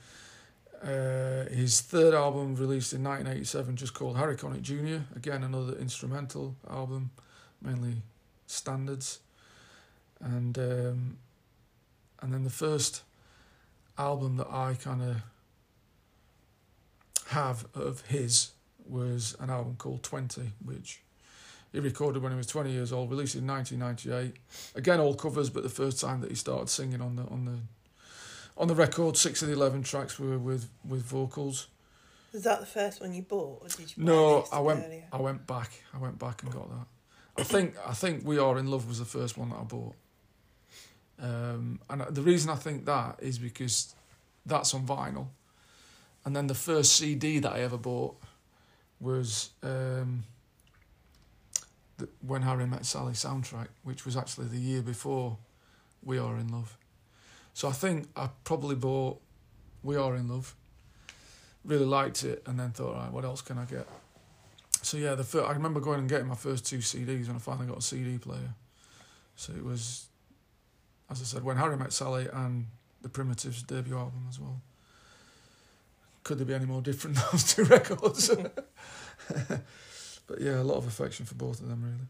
uh, 0.83 1.49
his 1.51 1.81
third 1.81 2.15
album 2.15 2.55
released 2.55 2.93
in 2.93 3.03
1987, 3.05 3.77
just 3.77 3.95
called 3.95 4.17
Harry 4.17 4.37
Connick 4.37 4.63
Jr. 4.63 5.05
Again, 5.15 5.43
another 5.43 5.77
instrumental 5.77 6.55
album, 6.69 7.11
mainly 7.61 7.97
standards. 8.47 9.21
And 10.21 10.59
um, 10.59 11.19
and 12.23 12.33
then 12.33 12.45
the 12.45 12.51
first 12.51 13.03
album 13.99 14.37
that 14.37 14.49
I 14.51 14.75
kind 14.75 15.03
of 15.03 15.17
have 17.29 17.67
of 17.75 18.03
his 18.07 18.53
was 18.91 19.37
an 19.41 19.51
album 19.51 19.77
called 19.77 20.03
20, 20.03 20.53
which 20.65 21.01
he 21.73 21.81
recorded 21.81 22.23
when 22.23 22.33
he 22.33 22.39
was 22.39 22.47
20 22.47 22.71
years 22.71 22.93
old, 22.93 23.11
released 23.11 23.35
in 23.35 23.47
1998. 23.47 24.37
Again, 24.75 25.01
all 25.01 25.15
covers, 25.15 25.51
but 25.51 25.63
the 25.63 25.69
first 25.69 26.01
time 26.01 26.21
that 26.23 26.31
he 26.31 26.37
started 26.37 26.69
singing 26.69 27.01
on 27.01 27.17
the 27.17 27.25
on 27.25 27.45
the 27.45 27.59
on 28.57 28.69
the 28.69 28.75
record, 28.75 29.17
six 29.17 29.43
of 29.43 29.49
the 29.49 29.55
11 29.55 29.83
tracks 29.83 30.19
were 30.19 30.39
with 30.39 30.71
with 30.89 31.03
vocals. 31.03 31.69
Was 32.33 32.45
that 32.45 32.61
the 32.61 32.67
first 32.67 33.01
one 33.01 33.13
you 33.13 33.23
bought, 33.23 33.63
or 33.63 33.69
did 33.69 33.97
you? 33.97 34.05
no, 34.05 34.47
I 34.53 34.61
went. 34.61 34.85
Earlier? 34.85 35.05
I 35.13 35.21
went 35.21 35.47
back. 35.47 35.71
I 35.95 35.99
went 35.99 36.19
back 36.19 36.43
and 36.43 36.53
got 36.53 36.69
that. 36.71 36.87
I 37.39 37.45
think. 37.45 37.75
I 37.87 37.93
think 37.93 38.25
"We 38.25 38.39
Are 38.39 38.59
in 38.59 38.71
Love" 38.71 38.89
was 38.89 38.99
the 38.99 39.05
first 39.05 39.37
one 39.37 39.51
that 39.51 39.57
I 39.57 39.65
bought. 39.65 39.95
Um, 41.19 41.81
and 41.89 42.03
the 42.11 42.23
reason 42.23 42.51
I 42.51 42.57
think 42.57 42.85
that 42.87 43.21
is 43.21 43.39
because 43.39 43.95
that's 44.45 44.75
on 44.75 44.87
vinyl, 44.87 45.29
and 46.25 46.37
then 46.37 46.47
the 46.47 46.55
first 46.55 46.97
CD 46.97 47.39
that 47.39 47.53
I 47.53 47.61
ever 47.61 47.79
bought 47.79 48.17
was 49.01 49.51
um, 49.63 50.25
the 51.99 52.09
When 52.27 52.43
Harry 52.43 52.67
Met 52.67 52.85
Sally 52.87 53.13
soundtrack, 53.13 53.69
which 53.85 54.05
was 54.05 54.17
actually 54.17 54.47
the 54.47 54.59
year 54.59 54.83
before 54.83 55.37
We 56.03 56.19
Are 56.19 56.37
in 56.37 56.49
Love. 56.49 56.77
So 57.55 57.69
I 57.69 57.73
think 57.73 58.09
I 58.17 58.29
probably 58.45 58.75
bought 58.75 59.21
We 59.83 59.97
Are 59.97 60.15
in 60.15 60.29
Love, 60.29 60.55
really 61.65 61.87
liked 61.87 62.25
it, 62.25 62.43
and 62.47 62.59
then 62.59 62.71
thought, 62.71 62.95
right, 62.95 63.13
what 63.13 63.25
else 63.25 63.43
can 63.43 63.59
I 63.59 63.65
get? 63.65 63.87
So 64.83 64.97
yeah, 64.97 65.15
the 65.15 65.25
first, 65.25 65.49
I 65.49 65.53
remember 65.53 65.81
going 65.81 66.01
and 66.01 66.09
getting 66.09 66.29
my 66.29 66.35
first 66.35 66.65
two 66.65 66.79
CDs 66.79 67.27
when 67.27 67.37
I 67.37 67.41
finally 67.41 67.67
got 67.67 67.79
a 67.79 67.83
CD 67.83 68.19
player. 68.19 68.55
So 69.35 69.53
it 69.53 69.65
was, 69.65 70.07
as 71.11 71.21
I 71.21 71.25
said, 71.25 71.43
When 71.43 71.57
Harry 71.57 71.77
Met 71.77 71.93
Sally 71.93 72.29
and 72.33 72.67
the 73.03 73.09
Primitives 73.09 73.63
debut 73.63 73.97
album 73.97 74.27
as 74.29 74.41
well 74.41 74.61
could 76.27 76.39
there 76.39 76.47
be 76.47 76.55
any 76.55 76.67
more 76.67 76.83
different 76.83 77.17
those 77.33 77.55
two 77.55 77.63
records? 77.65 78.29
but 80.27 80.41
yeah, 80.41 80.61
a 80.61 80.65
lot 80.65 80.77
of 80.77 80.87
affection 80.89 81.25
for 81.25 81.37
both 81.37 81.61
of 81.61 81.69
them, 81.69 81.85
really. 81.85 82.09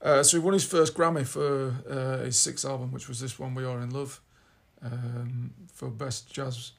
Uh, 0.00 0.22
so 0.22 0.36
he 0.36 0.42
won 0.42 0.52
his 0.52 0.64
first 0.64 0.94
Grammy 0.94 1.26
for 1.26 1.74
uh, 1.90 2.24
his 2.24 2.38
sixth 2.38 2.64
album, 2.64 2.92
which 2.92 3.08
was 3.08 3.18
this 3.18 3.36
one, 3.36 3.56
We 3.56 3.64
Are 3.64 3.80
in 3.80 3.90
Love, 3.90 4.20
um, 4.82 5.52
for 5.72 5.88
Best 5.88 6.32
Jazz 6.32 6.72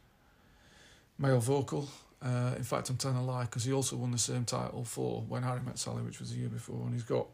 Male 1.20 1.42
Vocal. 1.42 1.90
Uh, 2.22 2.54
in 2.56 2.64
fact, 2.64 2.90
I'm 2.90 2.96
telling 2.96 3.18
a 3.18 3.26
lie 3.26 3.44
because 3.44 3.66
he 3.66 3.74
also 3.74 3.98
won 3.98 4.12
the 4.12 4.18
same 4.18 4.46
title 4.46 4.86
for 4.86 5.24
When 5.28 5.44
Harry 5.44 5.60
Met 5.60 5.78
Sally, 5.78 6.04
which 6.04 6.20
was 6.20 6.32
the 6.32 6.40
year 6.40 6.50
before, 6.50 6.84
and 6.86 6.94
he's 6.94 7.04
got, 7.04 7.28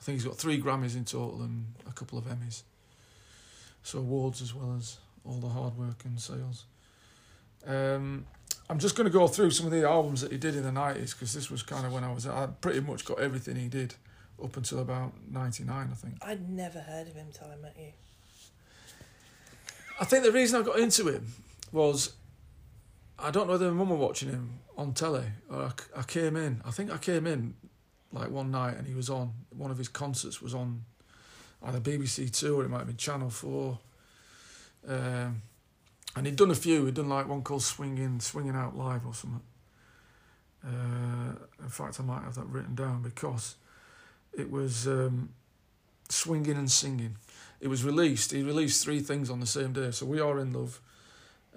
I 0.00 0.02
think 0.02 0.16
he's 0.16 0.24
got 0.24 0.36
three 0.36 0.60
Grammys 0.60 0.96
in 0.96 1.04
total 1.04 1.42
and 1.42 1.66
a 1.88 1.92
couple 1.92 2.18
of 2.18 2.24
Emmys. 2.24 2.62
So 3.84 4.00
awards 4.00 4.42
as 4.42 4.52
well 4.52 4.74
as 4.76 4.96
all 5.24 5.38
the 5.38 5.48
hard 5.48 5.76
work 5.76 6.04
and 6.04 6.18
sales. 6.18 6.64
Um, 7.64 8.26
I'm 8.70 8.78
just 8.78 8.94
going 8.94 9.06
to 9.06 9.10
go 9.12 9.26
through 9.26 9.50
some 9.50 9.66
of 9.66 9.72
the 9.72 9.82
albums 9.82 10.20
that 10.20 10.30
he 10.30 10.38
did 10.38 10.54
in 10.54 10.62
the 10.62 10.70
90s 10.70 11.10
because 11.10 11.34
this 11.34 11.50
was 11.50 11.60
kind 11.60 11.84
of 11.84 11.92
when 11.92 12.04
I 12.04 12.12
was, 12.12 12.24
I 12.24 12.46
pretty 12.46 12.78
much 12.78 13.04
got 13.04 13.18
everything 13.18 13.56
he 13.56 13.66
did 13.66 13.94
up 14.40 14.56
until 14.56 14.78
about 14.78 15.12
99, 15.28 15.88
I 15.90 15.94
think. 15.94 16.14
I'd 16.22 16.48
never 16.48 16.78
heard 16.78 17.08
of 17.08 17.14
him 17.16 17.26
till 17.32 17.48
I 17.48 17.56
met 17.56 17.74
you. 17.76 17.90
I 20.00 20.04
think 20.04 20.22
the 20.22 20.30
reason 20.30 20.60
I 20.60 20.64
got 20.64 20.78
into 20.78 21.08
him 21.08 21.26
was 21.72 22.12
I 23.18 23.32
don't 23.32 23.48
know 23.48 23.54
whether 23.54 23.72
my 23.72 23.78
mum 23.78 23.90
were 23.90 23.96
watching 23.96 24.30
him 24.30 24.60
on 24.78 24.94
telly 24.94 25.26
or 25.50 25.62
I, 25.64 25.72
I 25.98 26.02
came 26.04 26.36
in. 26.36 26.62
I 26.64 26.70
think 26.70 26.92
I 26.92 26.96
came 26.96 27.26
in 27.26 27.54
like 28.12 28.30
one 28.30 28.52
night 28.52 28.76
and 28.76 28.86
he 28.86 28.94
was 28.94 29.10
on, 29.10 29.32
one 29.50 29.72
of 29.72 29.78
his 29.78 29.88
concerts 29.88 30.40
was 30.40 30.54
on 30.54 30.84
either 31.64 31.80
BBC 31.80 32.30
Two 32.30 32.60
or 32.60 32.64
it 32.64 32.68
might 32.68 32.78
have 32.78 32.86
been 32.86 32.96
Channel 32.96 33.30
4. 33.30 33.78
Um, 34.86 35.42
and 36.16 36.26
he'd 36.26 36.36
done 36.36 36.50
a 36.50 36.54
few. 36.56 36.86
He'd 36.86 36.94
done 36.94 37.08
like 37.08 37.28
one 37.28 37.42
called 37.42 37.62
"Swinging 37.62 38.20
Swinging 38.20 38.56
Out 38.56 38.76
Live" 38.76 39.06
or 39.06 39.14
something. 39.14 39.42
Uh, 40.64 41.34
in 41.62 41.68
fact, 41.68 41.98
I 42.00 42.02
might 42.02 42.22
have 42.22 42.34
that 42.34 42.46
written 42.46 42.74
down 42.74 43.02
because 43.02 43.56
it 44.32 44.50
was 44.50 44.86
um, 44.86 45.30
Swinging 46.08 46.56
and 46.56 46.70
Singing. 46.70 47.16
It 47.60 47.68
was 47.68 47.84
released. 47.84 48.32
He 48.32 48.42
released 48.42 48.84
three 48.84 49.00
things 49.00 49.30
on 49.30 49.40
the 49.40 49.46
same 49.46 49.72
day. 49.72 49.90
So 49.90 50.06
We 50.06 50.20
Are 50.20 50.38
in 50.38 50.52
Love, 50.52 50.80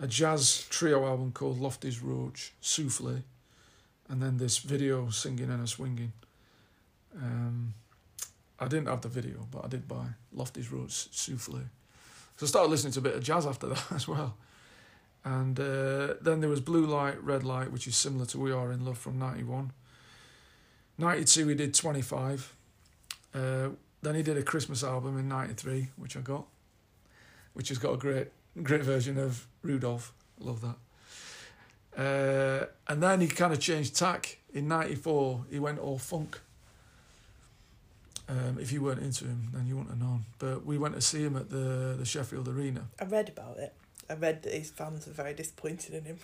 a 0.01 0.07
jazz 0.07 0.65
trio 0.69 1.05
album 1.05 1.31
called 1.31 1.59
Lofty's 1.59 2.01
Roach, 2.01 2.53
Souffle, 2.61 3.23
and 4.09 4.21
then 4.21 4.37
this 4.37 4.57
video, 4.59 5.09
Singing 5.09 5.49
and 5.49 5.63
a 5.63 5.67
Swinging. 5.67 6.13
Um, 7.15 7.73
I 8.59 8.67
didn't 8.67 8.87
have 8.87 9.01
the 9.01 9.09
video, 9.09 9.47
but 9.51 9.65
I 9.65 9.67
did 9.67 9.87
buy 9.87 10.05
Lofty's 10.33 10.71
Roach, 10.71 11.11
Souffle. 11.11 11.63
So 12.37 12.45
I 12.45 12.47
started 12.47 12.69
listening 12.69 12.93
to 12.93 12.99
a 12.99 13.03
bit 13.03 13.15
of 13.15 13.23
jazz 13.23 13.45
after 13.45 13.67
that 13.67 13.83
as 13.91 14.07
well. 14.07 14.37
And 15.25 15.59
uh, 15.59 16.15
then 16.21 16.41
there 16.41 16.49
was 16.49 16.59
Blue 16.59 16.85
Light, 16.85 17.23
Red 17.23 17.43
Light, 17.43 17.71
which 17.71 17.87
is 17.87 17.95
similar 17.95 18.25
to 18.27 18.39
We 18.39 18.51
Are 18.51 18.71
in 18.71 18.85
Love 18.85 18.97
from 18.97 19.17
91. 19.17 19.71
92, 20.97 21.47
he 21.47 21.55
did 21.55 21.73
25. 21.73 22.55
Uh, 23.33 23.69
then 24.01 24.15
he 24.15 24.21
did 24.21 24.37
a 24.37 24.43
Christmas 24.43 24.83
album 24.83 25.17
in 25.17 25.29
93, 25.29 25.87
which 25.95 26.17
I 26.17 26.21
got, 26.21 26.45
which 27.53 27.69
has 27.69 27.77
got 27.77 27.93
a 27.93 27.97
great, 27.97 28.27
great 28.61 28.83
version 28.83 29.17
of 29.17 29.47
Rudolph. 29.61 30.13
Love 30.39 30.61
that. 30.61 30.75
Uh, 31.97 32.65
and 32.87 33.01
then 33.01 33.21
he 33.21 33.27
kind 33.27 33.53
of 33.53 33.59
changed 33.59 33.95
tack. 33.95 34.39
In 34.53 34.67
94, 34.67 35.45
he 35.49 35.59
went 35.59 35.79
all 35.79 35.97
funk. 35.97 36.39
Um, 38.27 38.57
if 38.59 38.71
you 38.71 38.81
weren't 38.81 39.01
into 39.01 39.25
him, 39.25 39.49
then 39.53 39.67
you 39.67 39.75
wouldn't 39.75 39.91
have 39.91 40.01
known. 40.01 40.25
But 40.39 40.65
we 40.65 40.77
went 40.77 40.95
to 40.95 41.01
see 41.01 41.23
him 41.23 41.35
at 41.35 41.49
the, 41.49 41.95
the 41.97 42.05
Sheffield 42.05 42.47
Arena. 42.47 42.87
I 42.99 43.05
read 43.05 43.29
about 43.29 43.57
it. 43.57 43.73
I 44.09 44.13
read 44.13 44.43
that 44.43 44.53
his 44.53 44.71
fans 44.71 45.07
were 45.07 45.13
very 45.13 45.33
disappointed 45.33 45.93
in 45.93 46.03
him. 46.05 46.19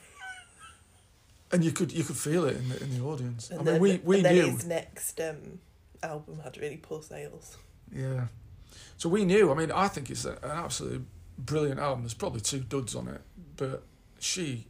And 1.51 1.63
you 1.63 1.71
could 1.71 1.91
you 1.91 2.03
could 2.03 2.17
feel 2.17 2.45
it 2.45 2.57
in 2.57 2.69
the 2.69 2.83
in 2.83 2.97
the 2.97 3.03
audience. 3.03 3.49
And 3.49 3.61
I 3.61 3.63
then, 3.63 3.73
mean, 3.81 3.81
we 3.81 4.01
we 4.03 4.15
and 4.17 4.25
then 4.25 4.35
knew. 4.35 4.51
his 4.51 4.65
next 4.65 5.19
um, 5.19 5.59
album 6.03 6.39
had 6.43 6.57
really 6.57 6.77
poor 6.77 7.01
sales. 7.01 7.57
Yeah. 7.91 8.27
So 8.97 9.09
we 9.09 9.25
knew. 9.25 9.51
I 9.51 9.55
mean, 9.55 9.71
I 9.71 9.87
think 9.87 10.09
it's 10.09 10.25
a, 10.25 10.33
an 10.33 10.51
absolutely 10.51 11.05
brilliant 11.37 11.79
album. 11.79 12.03
There's 12.03 12.13
probably 12.13 12.41
two 12.41 12.59
duds 12.59 12.95
on 12.95 13.07
it, 13.07 13.21
but 13.57 13.83
she, 14.19 14.67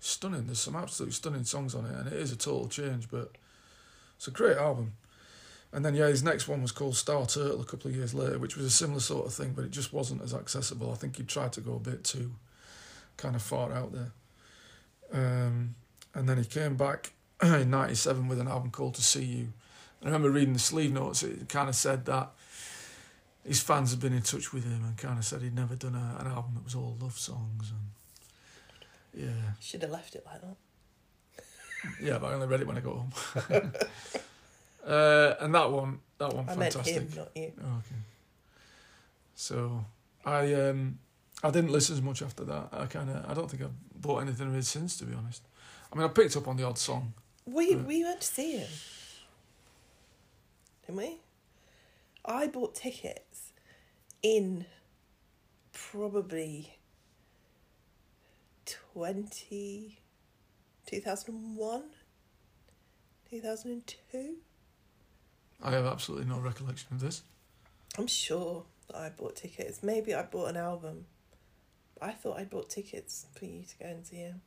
stunning. 0.00 0.46
There's 0.46 0.60
some 0.60 0.76
absolutely 0.76 1.14
stunning 1.14 1.44
songs 1.44 1.74
on 1.74 1.86
it, 1.86 1.94
and 1.94 2.08
it 2.08 2.14
is 2.14 2.32
a 2.32 2.36
total 2.36 2.68
change. 2.68 3.08
But 3.10 3.32
it's 4.16 4.28
a 4.28 4.32
great 4.32 4.56
album. 4.56 4.92
And 5.74 5.84
then 5.84 5.96
yeah, 5.96 6.06
his 6.06 6.22
next 6.22 6.46
one 6.46 6.62
was 6.62 6.70
called 6.70 6.94
Star 6.96 7.26
Turtle 7.26 7.60
a 7.60 7.64
couple 7.64 7.90
of 7.90 7.96
years 7.96 8.14
later, 8.14 8.38
which 8.38 8.56
was 8.56 8.64
a 8.64 8.70
similar 8.70 9.00
sort 9.00 9.26
of 9.26 9.34
thing, 9.34 9.54
but 9.56 9.64
it 9.64 9.72
just 9.72 9.92
wasn't 9.92 10.22
as 10.22 10.32
accessible. 10.32 10.92
I 10.92 10.94
think 10.94 11.16
he 11.16 11.24
tried 11.24 11.52
to 11.54 11.60
go 11.60 11.74
a 11.74 11.80
bit 11.80 12.04
too, 12.04 12.30
kind 13.16 13.34
of 13.34 13.42
far 13.42 13.72
out 13.72 13.92
there. 13.92 14.12
Um, 15.12 15.74
and 16.14 16.28
then 16.28 16.38
he 16.38 16.44
came 16.44 16.76
back 16.76 17.12
in 17.42 17.70
'97 17.70 18.28
with 18.28 18.38
an 18.38 18.46
album 18.46 18.70
called 18.70 18.94
To 18.94 19.02
See 19.02 19.24
You. 19.24 19.48
I 20.00 20.06
remember 20.06 20.30
reading 20.30 20.52
the 20.52 20.60
sleeve 20.60 20.92
notes. 20.92 21.24
It 21.24 21.48
kind 21.48 21.68
of 21.68 21.74
said 21.74 22.04
that 22.04 22.30
his 23.44 23.60
fans 23.60 23.90
had 23.90 23.98
been 23.98 24.12
in 24.14 24.22
touch 24.22 24.52
with 24.52 24.62
him 24.62 24.84
and 24.84 24.96
kind 24.96 25.18
of 25.18 25.24
said 25.24 25.42
he'd 25.42 25.56
never 25.56 25.74
done 25.74 25.96
a, 25.96 26.20
an 26.20 26.28
album 26.30 26.52
that 26.54 26.64
was 26.64 26.76
all 26.76 26.96
love 27.00 27.18
songs 27.18 27.72
and 27.72 29.24
yeah, 29.24 29.52
Should 29.60 29.82
have 29.82 29.90
left 29.90 30.14
it 30.14 30.24
like 30.24 30.40
that. 30.40 31.44
yeah. 32.00 32.18
But 32.18 32.28
I 32.28 32.34
only 32.34 32.46
read 32.46 32.60
it 32.60 32.66
when 32.68 32.76
I 32.76 32.80
got 32.80 32.94
home. 32.94 33.12
uh, 34.86 35.34
and 35.40 35.54
that 35.54 35.70
one, 35.70 36.00
that 36.18 36.32
one, 36.32 36.48
I 36.48 36.54
fantastic. 36.54 36.96
meant 36.96 37.10
him, 37.10 37.18
not 37.18 37.36
you. 37.36 37.52
Oh, 37.62 37.78
okay. 37.78 38.00
So 39.34 39.84
I 40.24 40.54
um 40.54 40.98
I 41.42 41.50
didn't 41.50 41.70
listen 41.72 41.94
as 41.96 42.02
much 42.02 42.22
after 42.22 42.44
that. 42.44 42.68
I 42.72 42.86
kind 42.86 43.10
of 43.10 43.28
I 43.30 43.34
don't 43.34 43.50
think 43.50 43.62
I've 43.62 44.00
bought 44.00 44.22
anything 44.22 44.46
of 44.48 44.54
his 44.54 44.68
since, 44.68 44.96
to 44.98 45.04
be 45.04 45.14
honest. 45.14 45.42
I 45.92 45.96
mean, 45.96 46.04
I 46.04 46.08
picked 46.08 46.36
up 46.36 46.46
on 46.48 46.56
the 46.56 46.64
odd 46.64 46.78
song. 46.78 47.12
We 47.46 47.74
Right. 47.74 47.84
we 47.86 48.04
went 48.04 48.20
to 48.20 48.26
see 48.26 48.56
him, 48.58 48.68
didn't 50.86 50.96
we? 50.98 51.16
I 52.24 52.46
bought 52.46 52.74
tickets 52.74 53.52
in 54.22 54.64
probably 55.72 56.78
20, 58.94 59.98
2001, 60.86 61.82
2002. 63.30 64.36
I 65.64 65.72
have 65.72 65.86
absolutely 65.86 66.26
no 66.26 66.38
recollection 66.38 66.88
of 66.92 67.00
this. 67.00 67.22
I'm 67.98 68.06
sure 68.06 68.64
that 68.88 68.96
I 68.96 69.08
bought 69.08 69.36
tickets. 69.36 69.82
Maybe 69.82 70.14
I 70.14 70.22
bought 70.22 70.50
an 70.50 70.56
album. 70.56 71.06
I 72.02 72.10
thought 72.12 72.38
I 72.38 72.44
bought 72.44 72.68
tickets 72.68 73.26
for 73.34 73.46
you 73.46 73.62
to 73.62 73.78
go 73.78 73.86
and 73.86 74.06
see 74.06 74.16
him. 74.16 74.40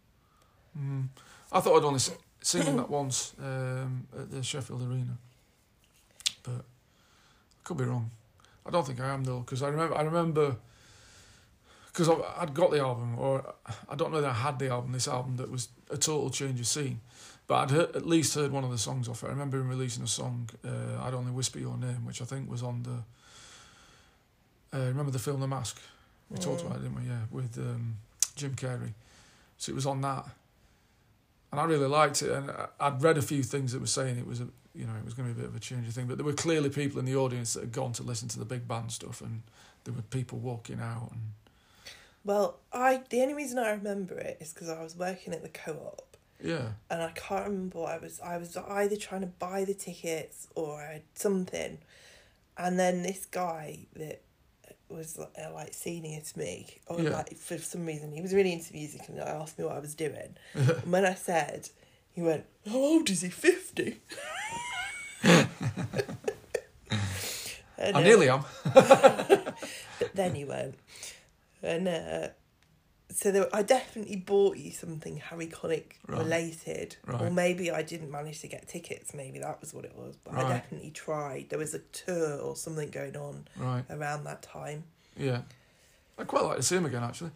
Mm. 0.77 1.07
I 1.51 1.59
thought 1.59 1.77
I'd 1.77 1.85
only 1.85 1.99
se- 1.99 2.17
seen 2.41 2.63
him 2.63 2.77
that 2.77 2.89
once 2.89 3.33
um, 3.41 4.07
at 4.17 4.29
the 4.29 4.43
Sheffield 4.43 4.81
Arena, 4.81 5.17
but 6.43 6.51
I 6.51 7.63
could 7.63 7.77
be 7.77 7.85
wrong. 7.85 8.11
I 8.65 8.69
don't 8.69 8.85
think 8.85 8.99
I 8.99 9.09
am 9.09 9.23
though, 9.23 9.39
because 9.39 9.63
I 9.63 9.69
remember 9.69 9.97
I 9.97 10.01
remember 10.01 10.57
because 11.87 12.09
I'd 12.37 12.53
got 12.53 12.69
the 12.69 12.79
album, 12.79 13.17
or 13.17 13.55
I 13.89 13.95
don't 13.95 14.11
know 14.11 14.21
that 14.21 14.29
I 14.29 14.33
had 14.33 14.59
the 14.59 14.69
album. 14.69 14.91
This 14.91 15.07
album 15.07 15.37
that 15.37 15.49
was 15.49 15.69
a 15.89 15.97
total 15.97 16.29
change 16.29 16.59
of 16.59 16.67
scene, 16.67 16.99
but 17.47 17.55
I'd 17.55 17.71
heard, 17.71 17.95
at 17.95 18.05
least 18.05 18.35
heard 18.35 18.51
one 18.51 18.63
of 18.63 18.71
the 18.71 18.77
songs 18.77 19.07
off 19.07 19.23
it. 19.23 19.27
I 19.27 19.29
remember 19.29 19.57
him 19.57 19.69
releasing 19.69 20.03
a 20.03 20.07
song, 20.07 20.49
uh, 20.65 21.01
"I'd 21.01 21.13
Only 21.13 21.31
Whisper 21.31 21.59
Your 21.59 21.77
Name," 21.77 22.05
which 22.05 22.21
I 22.21 22.25
think 22.25 22.49
was 22.49 22.61
on 22.63 22.83
the. 22.83 24.77
Uh, 24.77 24.85
remember 24.87 25.11
the 25.11 25.19
film 25.19 25.39
The 25.39 25.47
Mask? 25.47 25.79
We 26.29 26.37
talked 26.39 26.61
Mm. 26.61 26.65
about 26.67 26.79
it, 26.79 26.81
didn't 26.83 27.01
we? 27.01 27.07
Yeah, 27.07 27.21
with 27.31 27.57
um, 27.57 27.97
Jim 28.35 28.53
Carrey. 28.55 28.93
So 29.57 29.71
it 29.71 29.75
was 29.75 29.85
on 29.85 30.01
that, 30.01 30.25
and 31.51 31.59
I 31.61 31.63
really 31.63 31.87
liked 31.87 32.21
it. 32.21 32.31
And 32.31 32.51
I'd 32.79 33.01
read 33.01 33.17
a 33.17 33.21
few 33.21 33.43
things 33.43 33.71
that 33.71 33.79
were 33.79 33.87
saying 33.87 34.17
it 34.17 34.27
was 34.27 34.41
a, 34.41 34.47
you 34.75 34.85
know, 34.85 34.93
it 34.95 35.05
was 35.05 35.13
going 35.13 35.29
to 35.29 35.33
be 35.33 35.39
a 35.39 35.43
bit 35.43 35.49
of 35.49 35.55
a 35.55 35.59
changing 35.59 35.91
thing. 35.91 36.05
But 36.05 36.17
there 36.17 36.25
were 36.25 36.33
clearly 36.33 36.69
people 36.69 36.99
in 36.99 37.05
the 37.05 37.15
audience 37.15 37.53
that 37.53 37.61
had 37.61 37.71
gone 37.71 37.93
to 37.93 38.03
listen 38.03 38.27
to 38.29 38.39
the 38.39 38.45
big 38.45 38.67
band 38.67 38.91
stuff, 38.91 39.21
and 39.21 39.41
there 39.85 39.93
were 39.93 40.01
people 40.01 40.37
walking 40.37 40.81
out. 40.81 41.11
And 41.13 41.21
Well, 42.25 42.57
I 42.73 43.03
the 43.09 43.21
only 43.21 43.33
reason 43.33 43.57
I 43.57 43.69
remember 43.71 44.15
it 44.17 44.37
is 44.41 44.51
because 44.53 44.67
I 44.69 44.83
was 44.83 44.95
working 44.97 45.33
at 45.33 45.41
the 45.43 45.49
co-op 45.49 46.06
yeah, 46.41 46.69
and 46.89 47.01
I 47.01 47.11
can't 47.11 47.45
remember 47.45 47.83
I 47.85 47.97
was. 47.97 48.19
I 48.19 48.37
was 48.37 48.55
either 48.57 48.95
trying 48.95 49.21
to 49.21 49.27
buy 49.27 49.65
the 49.65 49.73
tickets 49.73 50.47
or 50.55 50.99
something, 51.15 51.79
and 52.57 52.79
then 52.79 53.03
this 53.03 53.25
guy 53.25 53.87
that 53.95 54.21
was 54.89 55.19
uh, 55.19 55.53
like 55.53 55.73
senior 55.73 56.21
to 56.21 56.39
me, 56.39 56.79
or 56.87 57.01
Yeah. 57.01 57.09
like 57.09 57.35
for 57.37 57.57
some 57.57 57.85
reason 57.85 58.11
he 58.11 58.21
was 58.21 58.33
really 58.33 58.53
into 58.53 58.73
music 58.73 59.01
and 59.09 59.19
I 59.19 59.29
asked 59.29 59.57
me 59.59 59.65
what 59.65 59.75
I 59.75 59.79
was 59.79 59.95
doing. 59.95 60.35
and 60.53 60.91
when 60.91 61.05
I 61.05 61.13
said, 61.15 61.69
he 62.11 62.21
went, 62.21 62.45
"How 62.65 62.77
old 62.77 63.09
is 63.09 63.21
he? 63.21 63.29
50? 63.29 63.99
I 67.79 67.91
uh, 67.91 67.99
nearly 67.99 68.29
am. 68.29 68.43
but 68.73 69.55
then 70.13 70.35
he 70.35 70.45
went, 70.45 70.75
and 71.61 71.87
uh, 71.87 72.27
so 73.09 73.31
there, 73.31 73.47
I 73.55 73.61
definitely 73.63 74.17
bought 74.17 74.57
you 74.57 74.71
something 74.71 75.17
Harry 75.17 75.47
Connick 75.47 75.93
Right. 76.07 76.19
related, 76.19 76.97
or 77.07 77.29
maybe 77.29 77.71
I 77.71 77.81
didn't 77.81 78.11
manage 78.11 78.41
to 78.41 78.47
get 78.47 78.67
tickets. 78.67 79.13
Maybe 79.13 79.39
that 79.39 79.59
was 79.61 79.73
what 79.73 79.85
it 79.85 79.95
was. 79.95 80.15
But 80.23 80.35
I 80.35 80.47
definitely 80.49 80.91
tried. 80.91 81.49
There 81.49 81.59
was 81.59 81.73
a 81.73 81.79
tour 81.79 82.37
or 82.39 82.55
something 82.55 82.89
going 82.89 83.15
on 83.17 83.47
Right. 83.57 83.83
around 83.89 84.23
that 84.25 84.41
time. 84.41 84.83
Yeah. 85.15 85.41
I'd 86.17 86.27
quite 86.27 86.43
like 86.43 86.57
to 86.57 86.63
see 86.63 86.75
him 86.75 86.85
again, 86.85 87.03
actually. 87.03 87.31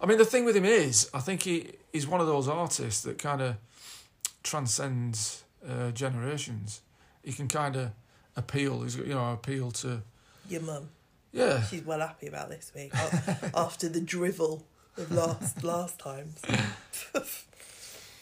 I 0.00 0.06
mean, 0.06 0.18
the 0.18 0.24
thing 0.24 0.44
with 0.44 0.56
him 0.56 0.64
is, 0.64 1.08
I 1.14 1.20
think 1.20 1.42
he 1.42 1.72
he's 1.92 2.06
one 2.08 2.20
of 2.20 2.26
those 2.26 2.48
artists 2.48 3.02
that 3.02 3.18
kind 3.18 3.40
of 3.40 3.56
transcends 4.42 5.44
uh, 5.68 5.90
generations. 5.92 6.80
He 7.22 7.32
can 7.32 7.48
kind 7.48 7.76
of 7.76 7.90
appeal. 8.36 8.82
He's 8.82 8.96
got, 8.96 9.06
you 9.06 9.14
know, 9.14 9.32
appeal 9.32 9.70
to. 9.72 10.02
Your 10.48 10.62
mum, 10.62 10.88
Yeah. 11.32 11.62
she's 11.64 11.82
well 11.84 12.00
happy 12.00 12.26
about 12.26 12.48
this 12.50 12.72
week 12.74 12.92
after 13.54 13.88
the 13.88 14.00
drivel 14.00 14.66
of 14.96 15.12
last 15.12 15.62
last 15.64 15.98
times. 15.98 16.40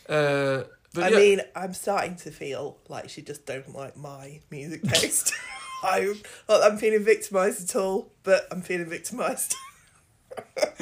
Uh, 0.08 0.64
but 0.92 1.04
I 1.04 1.08
yeah, 1.10 1.16
mean, 1.16 1.40
I'm 1.54 1.72
starting 1.72 2.16
to 2.16 2.32
feel 2.32 2.78
like 2.88 3.08
she 3.10 3.22
just 3.22 3.46
don't 3.46 3.72
like 3.72 3.96
my 3.96 4.40
music 4.50 4.82
taste. 4.82 5.32
I'm 5.84 6.20
not 6.48 6.62
I'm 6.62 6.78
feeling 6.78 7.04
victimised 7.04 7.70
at 7.70 7.76
all, 7.80 8.10
but 8.24 8.46
I'm 8.50 8.60
feeling 8.60 8.86
victimised. 8.86 9.54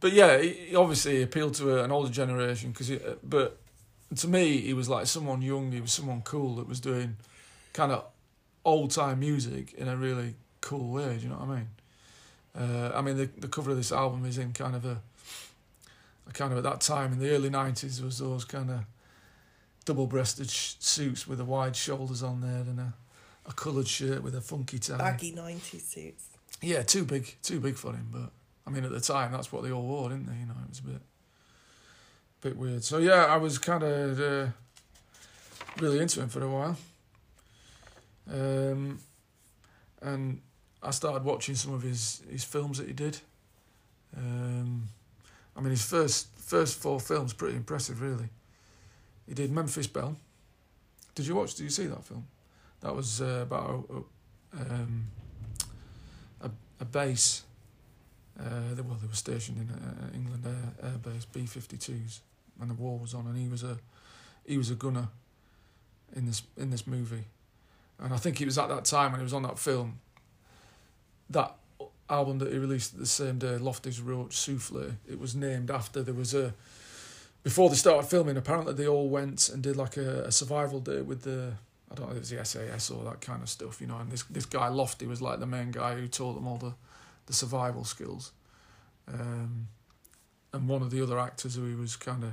but 0.00 0.12
yeah, 0.12 0.38
he, 0.38 0.52
he 0.52 0.76
obviously 0.76 1.22
appealed 1.22 1.54
to 1.54 1.84
an 1.84 1.92
older 1.92 2.10
generation 2.10 2.70
because, 2.70 2.90
but 3.22 3.58
to 4.16 4.26
me, 4.26 4.58
he 4.58 4.72
was 4.72 4.88
like 4.88 5.06
someone 5.06 5.42
young. 5.42 5.70
He 5.70 5.80
was 5.80 5.92
someone 5.92 6.22
cool 6.22 6.56
that 6.56 6.66
was 6.66 6.80
doing 6.80 7.16
kind 7.72 7.92
of 7.92 8.04
old 8.64 8.90
time 8.90 9.20
music 9.20 9.74
in 9.74 9.86
a 9.88 9.96
really 9.96 10.34
cool 10.60 10.90
way. 10.90 11.16
Do 11.18 11.24
you 11.24 11.28
know 11.28 11.36
what 11.36 11.48
I 11.50 11.56
mean? 11.56 11.68
Uh, 12.58 12.90
I 12.94 13.00
mean, 13.00 13.16
the 13.16 13.26
the 13.38 13.48
cover 13.48 13.70
of 13.70 13.76
this 13.76 13.92
album 13.92 14.24
is 14.24 14.38
in 14.38 14.52
kind 14.52 14.74
of 14.74 14.84
a, 14.84 15.00
a 16.28 16.32
kind 16.32 16.52
of 16.52 16.58
at 16.58 16.64
that 16.64 16.80
time 16.80 17.12
in 17.12 17.18
the 17.18 17.30
early 17.30 17.50
nineties 17.50 18.02
was 18.02 18.18
those 18.18 18.44
kind 18.44 18.70
of 18.70 18.80
double 19.84 20.06
breasted 20.06 20.50
sh- 20.50 20.74
suits 20.78 21.26
with 21.26 21.38
the 21.38 21.44
wide 21.44 21.76
shoulders 21.76 22.22
on 22.22 22.40
there 22.40 22.60
and 22.60 22.78
a, 22.78 22.94
a 23.46 23.52
coloured 23.52 23.88
shirt 23.88 24.22
with 24.22 24.34
a 24.34 24.40
funky 24.40 24.78
tie. 24.78 24.98
Baggy 24.98 25.32
90s 25.32 25.80
suits. 25.80 26.26
Yeah, 26.60 26.82
too 26.82 27.04
big, 27.04 27.36
too 27.42 27.60
big 27.60 27.76
for 27.76 27.92
him. 27.92 28.08
But 28.12 28.30
I 28.66 28.70
mean, 28.70 28.84
at 28.84 28.90
the 28.90 29.00
time, 29.00 29.32
that's 29.32 29.50
what 29.52 29.62
they 29.62 29.72
all 29.72 29.82
wore, 29.82 30.10
didn't 30.10 30.26
they? 30.26 30.34
You 30.34 30.46
know, 30.46 30.54
it 30.64 30.68
was 30.68 30.78
a 30.80 30.82
bit, 30.82 31.00
bit 32.40 32.56
weird. 32.56 32.84
So 32.84 32.98
yeah, 32.98 33.26
I 33.26 33.36
was 33.36 33.58
kind 33.58 33.82
of 33.82 34.20
uh, 34.20 34.46
really 35.78 36.00
into 36.00 36.20
him 36.20 36.28
for 36.28 36.42
a 36.42 36.48
while. 36.48 36.76
Um, 38.30 38.98
and 40.02 40.40
I 40.82 40.90
started 40.90 41.24
watching 41.24 41.54
some 41.54 41.74
of 41.74 41.82
his, 41.82 42.22
his 42.30 42.44
films 42.44 42.78
that 42.78 42.86
he 42.86 42.94
did. 42.94 43.18
Um, 44.16 44.88
I 45.56 45.60
mean, 45.60 45.70
his 45.70 45.84
first 45.84 46.28
first 46.36 46.78
four 46.78 46.98
films 46.98 47.32
pretty 47.32 47.56
impressive, 47.56 48.00
really. 48.00 48.28
He 49.28 49.34
did 49.34 49.50
Memphis 49.52 49.86
Belle. 49.86 50.16
Did 51.14 51.26
you 51.26 51.34
watch? 51.34 51.54
Did 51.54 51.64
you 51.64 51.70
see 51.70 51.86
that 51.86 52.04
film? 52.04 52.26
That 52.80 52.96
was 52.96 53.20
uh, 53.20 53.40
about 53.42 53.84
a, 53.90 54.60
um, 54.60 55.06
a, 56.40 56.50
a 56.80 56.84
base. 56.84 57.42
Uh, 58.38 58.74
they, 58.74 58.82
well, 58.82 58.96
they 59.00 59.06
were 59.06 59.14
stationed 59.14 59.58
in 59.58 59.70
uh, 59.70 60.14
England 60.14 60.44
Air, 60.46 60.90
Air 60.90 60.98
Base 60.98 61.26
B 61.26 61.46
fifty 61.46 61.76
twos, 61.76 62.20
and 62.60 62.70
the 62.70 62.74
war 62.74 62.98
was 62.98 63.12
on, 63.12 63.26
and 63.26 63.36
he 63.36 63.48
was 63.48 63.62
a 63.62 63.76
he 64.46 64.56
was 64.56 64.70
a 64.70 64.74
gunner 64.74 65.08
in 66.16 66.26
this 66.26 66.42
in 66.56 66.70
this 66.70 66.86
movie, 66.86 67.24
and 67.98 68.14
I 68.14 68.16
think 68.16 68.40
it 68.40 68.46
was 68.46 68.56
at 68.56 68.68
that 68.68 68.86
time 68.86 69.12
when 69.12 69.20
he 69.20 69.24
was 69.24 69.34
on 69.34 69.42
that 69.42 69.58
film. 69.58 70.00
That 71.30 71.54
album 72.08 72.38
that 72.38 72.52
he 72.52 72.58
released 72.58 72.98
the 72.98 73.06
same 73.06 73.38
day, 73.38 73.56
Lofty's 73.56 74.00
Roach 74.00 74.36
Souffle. 74.36 74.96
It 75.08 75.18
was 75.18 75.34
named 75.34 75.70
after 75.70 76.02
there 76.02 76.14
was 76.14 76.34
a 76.34 76.52
before 77.42 77.70
they 77.70 77.76
started 77.76 78.08
filming. 78.08 78.36
Apparently, 78.36 78.74
they 78.74 78.86
all 78.86 79.08
went 79.08 79.48
and 79.48 79.62
did 79.62 79.76
like 79.76 79.96
a, 79.96 80.24
a 80.24 80.32
survival 80.32 80.80
day 80.80 81.00
with 81.00 81.22
the 81.22 81.54
I 81.90 81.94
don't 81.94 82.06
know, 82.06 82.12
if 82.12 82.16
it 82.16 82.20
was 82.20 82.30
the 82.30 82.44
SAS 82.44 82.90
or 82.90 83.02
that 83.04 83.20
kind 83.20 83.42
of 83.42 83.48
stuff, 83.48 83.80
you 83.80 83.86
know. 83.86 83.98
And 83.98 84.10
this 84.10 84.22
this 84.24 84.46
guy 84.46 84.68
Lofty 84.68 85.06
was 85.06 85.22
like 85.22 85.40
the 85.40 85.46
main 85.46 85.70
guy 85.70 85.94
who 85.94 86.06
taught 86.06 86.34
them 86.34 86.46
all 86.46 86.58
the, 86.58 86.74
the 87.26 87.32
survival 87.32 87.84
skills. 87.84 88.32
Um, 89.08 89.68
and 90.52 90.68
one 90.68 90.82
of 90.82 90.90
the 90.90 91.02
other 91.02 91.18
actors 91.18 91.54
who 91.56 91.66
he 91.66 91.74
was 91.74 91.96
kind 91.96 92.22
of 92.24 92.32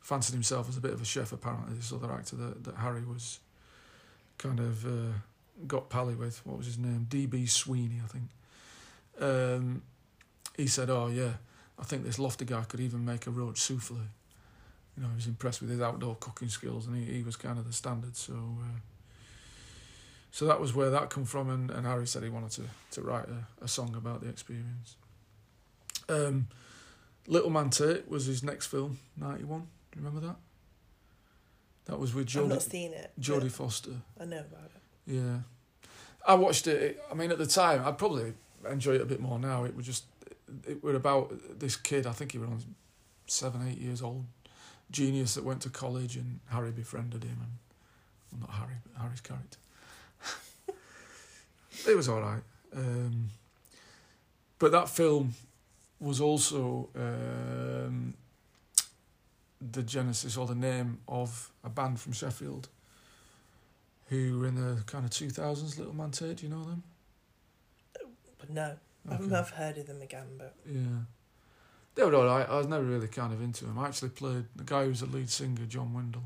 fancied 0.00 0.34
himself 0.34 0.68
as 0.68 0.76
a 0.76 0.80
bit 0.80 0.92
of 0.92 1.00
a 1.00 1.04
chef. 1.04 1.32
Apparently, 1.32 1.74
this 1.74 1.92
other 1.92 2.12
actor 2.12 2.36
that 2.36 2.64
that 2.64 2.76
Harry 2.76 3.04
was 3.04 3.40
kind 4.38 4.60
of 4.60 4.86
uh, 4.86 5.12
got 5.66 5.90
pally 5.90 6.14
with. 6.14 6.44
What 6.46 6.58
was 6.58 6.66
his 6.66 6.78
name? 6.78 7.06
DB 7.08 7.48
Sweeney, 7.48 8.00
I 8.02 8.08
think. 8.08 8.28
Um, 9.20 9.82
he 10.56 10.66
said, 10.66 10.90
"Oh 10.90 11.08
yeah, 11.08 11.34
I 11.78 11.84
think 11.84 12.04
this 12.04 12.18
Lofty 12.18 12.44
guy 12.44 12.62
could 12.64 12.80
even 12.80 13.04
make 13.04 13.26
a 13.26 13.30
roach 13.30 13.60
souffle." 13.60 13.98
You 14.96 15.02
know, 15.02 15.08
he 15.08 15.14
was 15.16 15.26
impressed 15.26 15.60
with 15.62 15.70
his 15.70 15.80
outdoor 15.80 16.16
cooking 16.16 16.48
skills, 16.48 16.86
and 16.86 16.96
he, 16.96 17.14
he 17.14 17.22
was 17.22 17.36
kind 17.36 17.58
of 17.58 17.66
the 17.66 17.72
standard. 17.72 18.16
So, 18.16 18.34
uh, 18.34 18.78
so 20.30 20.44
that 20.46 20.60
was 20.60 20.74
where 20.74 20.90
that 20.90 21.08
come 21.08 21.24
from. 21.24 21.48
And, 21.48 21.70
and 21.70 21.86
Harry 21.86 22.06
said 22.06 22.22
he 22.22 22.28
wanted 22.28 22.50
to 22.52 22.62
to 22.92 23.02
write 23.02 23.26
a, 23.28 23.64
a 23.64 23.68
song 23.68 23.94
about 23.96 24.22
the 24.22 24.28
experience. 24.28 24.96
Um, 26.08 26.48
Little 27.26 27.50
Man 27.50 27.70
Tate 27.70 28.08
was 28.08 28.26
his 28.26 28.42
next 28.42 28.66
film, 28.66 28.98
ninety 29.16 29.44
one. 29.44 29.68
Do 29.92 30.00
you 30.00 30.06
remember 30.06 30.26
that? 30.26 30.36
That 31.86 31.98
was 31.98 32.14
with 32.14 32.28
Jodie. 32.28 32.42
I've 32.42 32.48
not 32.48 32.62
seen 32.62 32.92
it. 32.92 33.12
Jodie 33.20 33.50
Foster. 33.50 33.90
I 34.20 34.24
know 34.24 34.38
about 34.40 34.70
it. 34.74 34.81
Yeah, 35.06 35.38
I 36.26 36.34
watched 36.34 36.66
it. 36.66 37.02
I 37.10 37.14
mean, 37.14 37.30
at 37.30 37.38
the 37.38 37.46
time, 37.46 37.82
I'd 37.84 37.98
probably 37.98 38.34
enjoy 38.70 38.92
it 38.92 39.00
a 39.00 39.06
bit 39.06 39.20
more 39.20 39.38
now. 39.38 39.64
It 39.64 39.74
was 39.74 39.86
just, 39.86 40.04
it 40.66 40.82
were 40.82 40.94
about 40.94 41.32
this 41.58 41.76
kid. 41.76 42.06
I 42.06 42.12
think 42.12 42.32
he 42.32 42.38
was 42.38 42.66
seven, 43.26 43.66
eight 43.68 43.78
years 43.78 44.02
old, 44.02 44.24
genius 44.90 45.34
that 45.34 45.44
went 45.44 45.62
to 45.62 45.70
college, 45.70 46.16
and 46.16 46.40
Harry 46.50 46.70
befriended 46.70 47.24
him, 47.24 47.38
and 47.40 48.40
well, 48.40 48.48
not 48.48 48.58
Harry, 48.58 48.76
but 48.84 49.02
Harry's 49.02 49.20
character. 49.20 49.58
it 51.90 51.96
was 51.96 52.08
all 52.08 52.20
right, 52.20 52.42
um, 52.76 53.30
but 54.58 54.72
that 54.72 54.88
film 54.88 55.34
was 55.98 56.20
also 56.20 56.88
um, 56.96 58.14
the 59.60 59.82
genesis 59.82 60.36
or 60.36 60.46
the 60.46 60.54
name 60.54 60.98
of 61.08 61.50
a 61.64 61.68
band 61.68 62.00
from 62.00 62.12
Sheffield 62.12 62.68
who 64.12 64.38
were 64.40 64.46
in 64.46 64.54
the 64.56 64.82
kind 64.84 65.04
of 65.06 65.10
2000s, 65.10 65.78
Little 65.78 65.94
Man 65.94 66.10
Tate. 66.10 66.36
Do 66.36 66.46
you 66.46 66.52
know 66.52 66.64
them? 66.64 66.82
But 68.38 68.50
no, 68.50 68.76
Okay. 69.10 69.24
I've, 69.24 69.32
I've 69.32 69.50
heard 69.50 69.78
of 69.78 69.86
them 69.86 70.02
again, 70.02 70.26
but 70.38 70.54
Yeah. 70.66 71.04
They 71.94 72.04
were 72.04 72.14
alright. 72.14 72.48
I 72.48 72.56
was 72.58 72.66
never 72.66 72.84
really 72.84 73.08
kind 73.08 73.32
of 73.32 73.42
into 73.42 73.64
them. 73.64 73.78
I 73.78 73.86
actually 73.86 74.10
played 74.10 74.44
the 74.56 74.64
guy 74.64 74.84
who's 74.84 75.00
the 75.00 75.06
lead 75.06 75.28
singer, 75.30 75.64
Jon 75.66 75.92
Windle. 75.94 76.22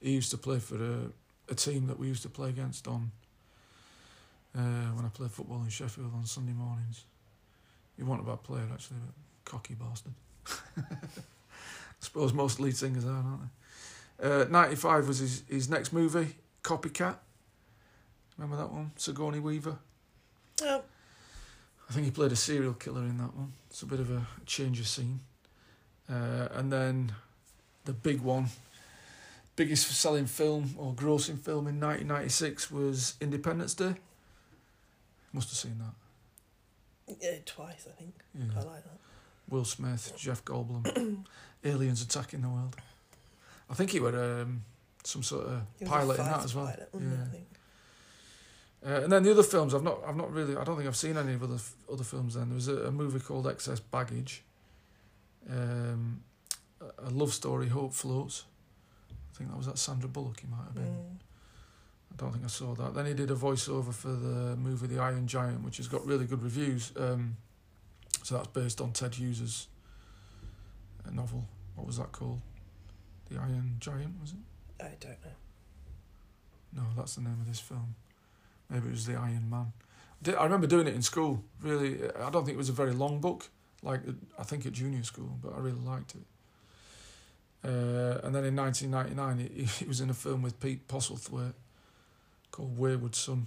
He 0.00 0.12
used 0.12 0.30
to 0.30 0.38
play 0.38 0.58
for 0.60 0.76
a, 0.76 1.10
a 1.50 1.54
team 1.54 1.86
that 1.88 1.98
we 1.98 2.06
used 2.08 2.22
to 2.22 2.28
play 2.28 2.48
against 2.48 2.86
on 2.88 3.10
uh, 4.56 4.60
when 4.94 5.04
I 5.04 5.08
played 5.08 5.30
football 5.30 5.62
in 5.62 5.68
Sheffield 5.68 6.12
on 6.14 6.24
Sunday 6.26 6.52
mornings. 6.52 7.04
He 7.96 8.02
wasn't 8.02 8.26
a 8.28 8.30
bad 8.30 8.42
player 8.44 8.66
actually, 8.72 8.98
but 9.04 9.50
cocky 9.50 9.74
bastard. 9.74 10.14
I 10.78 12.00
suppose 12.00 12.32
most 12.32 12.60
lead 12.60 12.76
singers 12.76 13.04
are, 13.04 13.10
aren't 13.10 13.40
they? 14.20 14.42
Uh, 14.42 14.44
95 14.48 15.08
was 15.08 15.18
his, 15.18 15.42
his 15.48 15.68
next 15.68 15.92
movie, 15.92 16.34
Copycat. 16.66 17.14
Remember 18.36 18.56
that 18.56 18.72
one? 18.72 18.90
Sigourney 18.96 19.38
Weaver. 19.38 19.78
oh, 20.62 20.82
I 21.88 21.92
think 21.92 22.06
he 22.06 22.10
played 22.10 22.32
a 22.32 22.36
serial 22.36 22.74
killer 22.74 23.02
in 23.02 23.18
that 23.18 23.36
one. 23.36 23.52
It's 23.70 23.82
a 23.82 23.86
bit 23.86 24.00
of 24.00 24.10
a 24.10 24.26
change 24.46 24.80
of 24.80 24.88
scene. 24.88 25.20
Uh, 26.10 26.48
and 26.54 26.72
then 26.72 27.12
the 27.84 27.92
big 27.92 28.20
one, 28.20 28.46
biggest 29.54 29.86
selling 29.92 30.26
film 30.26 30.74
or 30.76 30.92
grossing 30.92 31.38
film 31.38 31.68
in 31.68 31.78
1996 31.78 32.72
was 32.72 33.14
Independence 33.20 33.74
Day. 33.74 33.94
Must 35.32 35.48
have 35.48 35.58
seen 35.58 35.78
that. 35.78 37.16
yeah, 37.22 37.38
twice 37.44 37.86
I 37.88 37.92
think. 37.92 38.14
Yeah. 38.34 38.46
I 38.56 38.64
like 38.64 38.82
that. 38.82 38.98
Will 39.48 39.64
Smith, 39.64 40.14
Jeff 40.16 40.44
Goldblum, 40.44 41.24
aliens 41.64 42.02
attacking 42.02 42.40
the 42.40 42.48
world. 42.48 42.74
I 43.70 43.74
think 43.74 43.92
he 43.92 44.00
were 44.00 44.42
um, 44.42 44.64
some 45.06 45.22
sort 45.22 45.46
of 45.46 45.62
He 45.78 45.84
was 45.84 45.90
a 45.92 45.94
pilot 45.94 46.18
in 46.18 46.24
that 46.24 46.44
as 46.44 46.54
well. 46.54 46.66
pilot, 46.66 46.90
Yeah. 46.94 47.38
Uh, 48.86 49.00
and 49.02 49.10
then 49.12 49.22
the 49.24 49.30
other 49.32 49.42
films, 49.42 49.74
I've 49.74 49.82
not, 49.82 49.98
I've 50.06 50.16
not 50.16 50.32
really, 50.32 50.56
I 50.56 50.62
don't 50.62 50.76
think 50.76 50.86
I've 50.86 50.96
seen 50.96 51.16
any 51.16 51.32
of 51.34 51.42
other 51.42 51.58
other 51.92 52.04
films. 52.04 52.34
Then 52.34 52.50
there 52.50 52.54
was 52.54 52.68
a, 52.68 52.86
a 52.86 52.92
movie 52.92 53.18
called 53.18 53.46
Excess 53.46 53.80
Baggage, 53.80 54.44
um, 55.50 56.22
a 56.80 57.10
love 57.10 57.32
story, 57.32 57.68
Hope 57.68 57.92
Floats. 57.94 58.44
I 59.10 59.38
think 59.38 59.50
that 59.50 59.56
was 59.56 59.66
that 59.66 59.78
Sandra 59.78 60.08
Bullock. 60.08 60.40
He 60.40 60.46
might 60.46 60.64
have 60.64 60.74
been. 60.74 60.84
Mm. 60.84 61.16
I 62.12 62.16
don't 62.16 62.32
think 62.32 62.44
I 62.44 62.48
saw 62.48 62.74
that. 62.74 62.94
Then 62.94 63.06
he 63.06 63.14
did 63.14 63.30
a 63.30 63.34
voiceover 63.34 63.92
for 63.92 64.08
the 64.08 64.56
movie 64.56 64.86
The 64.86 65.00
Iron 65.00 65.26
Giant, 65.26 65.64
which 65.64 65.76
has 65.78 65.88
got 65.88 66.06
really 66.06 66.24
good 66.24 66.42
reviews. 66.42 66.92
Um, 66.96 67.36
so 68.22 68.36
that's 68.36 68.48
based 68.48 68.80
on 68.80 68.92
Ted 68.92 69.14
Hughes's 69.14 69.66
uh, 71.06 71.10
novel. 71.10 71.44
What 71.74 71.86
was 71.86 71.98
that 71.98 72.12
called? 72.12 72.40
The 73.30 73.38
Iron 73.38 73.76
Giant, 73.80 74.14
was 74.20 74.30
it? 74.30 74.38
I 74.80 74.90
don't 75.00 75.24
know. 75.24 75.32
No, 76.74 76.82
that's 76.96 77.14
the 77.14 77.22
name 77.22 77.38
of 77.40 77.46
this 77.46 77.60
film. 77.60 77.94
Maybe 78.70 78.88
it 78.88 78.90
was 78.90 79.06
The 79.06 79.14
Iron 79.14 79.48
Man. 79.48 79.72
I 80.26 80.44
remember 80.44 80.66
doing 80.66 80.86
it 80.86 80.94
in 80.94 81.02
school. 81.02 81.42
Really, 81.62 82.00
I 82.10 82.30
don't 82.30 82.44
think 82.44 82.54
it 82.54 82.58
was 82.58 82.68
a 82.68 82.72
very 82.72 82.92
long 82.92 83.20
book, 83.20 83.48
like 83.82 84.00
I 84.38 84.42
think 84.42 84.66
at 84.66 84.72
junior 84.72 85.02
school, 85.02 85.38
but 85.42 85.54
I 85.54 85.58
really 85.58 85.80
liked 85.80 86.14
it. 86.14 86.22
Uh, 87.64 88.20
and 88.24 88.34
then 88.34 88.44
in 88.44 88.56
1999, 88.56 89.38
he, 89.38 89.64
he 89.78 89.84
was 89.84 90.00
in 90.00 90.10
a 90.10 90.14
film 90.14 90.42
with 90.42 90.60
Pete 90.60 90.86
Postlethwaite 90.88 91.54
called 92.50 92.78
Wayward 92.78 93.14
Son, 93.14 93.46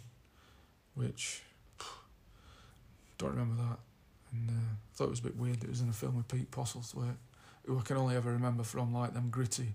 which 0.95 1.41
don't 3.17 3.31
remember 3.31 3.61
that. 3.61 3.79
And 4.31 4.49
uh, 4.49 4.75
thought 4.93 5.05
it 5.05 5.11
was 5.11 5.19
a 5.19 5.23
bit 5.23 5.37
weird 5.37 5.59
that 5.61 5.65
it 5.65 5.69
was 5.69 5.81
in 5.81 5.89
a 5.89 5.93
film 5.93 6.15
with 6.15 6.27
Pete 6.27 6.51
Postlethwaite, 6.51 7.17
who 7.65 7.77
I 7.77 7.81
can 7.81 7.97
only 7.97 8.15
ever 8.15 8.31
remember 8.31 8.63
from 8.63 8.93
like 8.93 9.13
them 9.13 9.29
gritty 9.29 9.73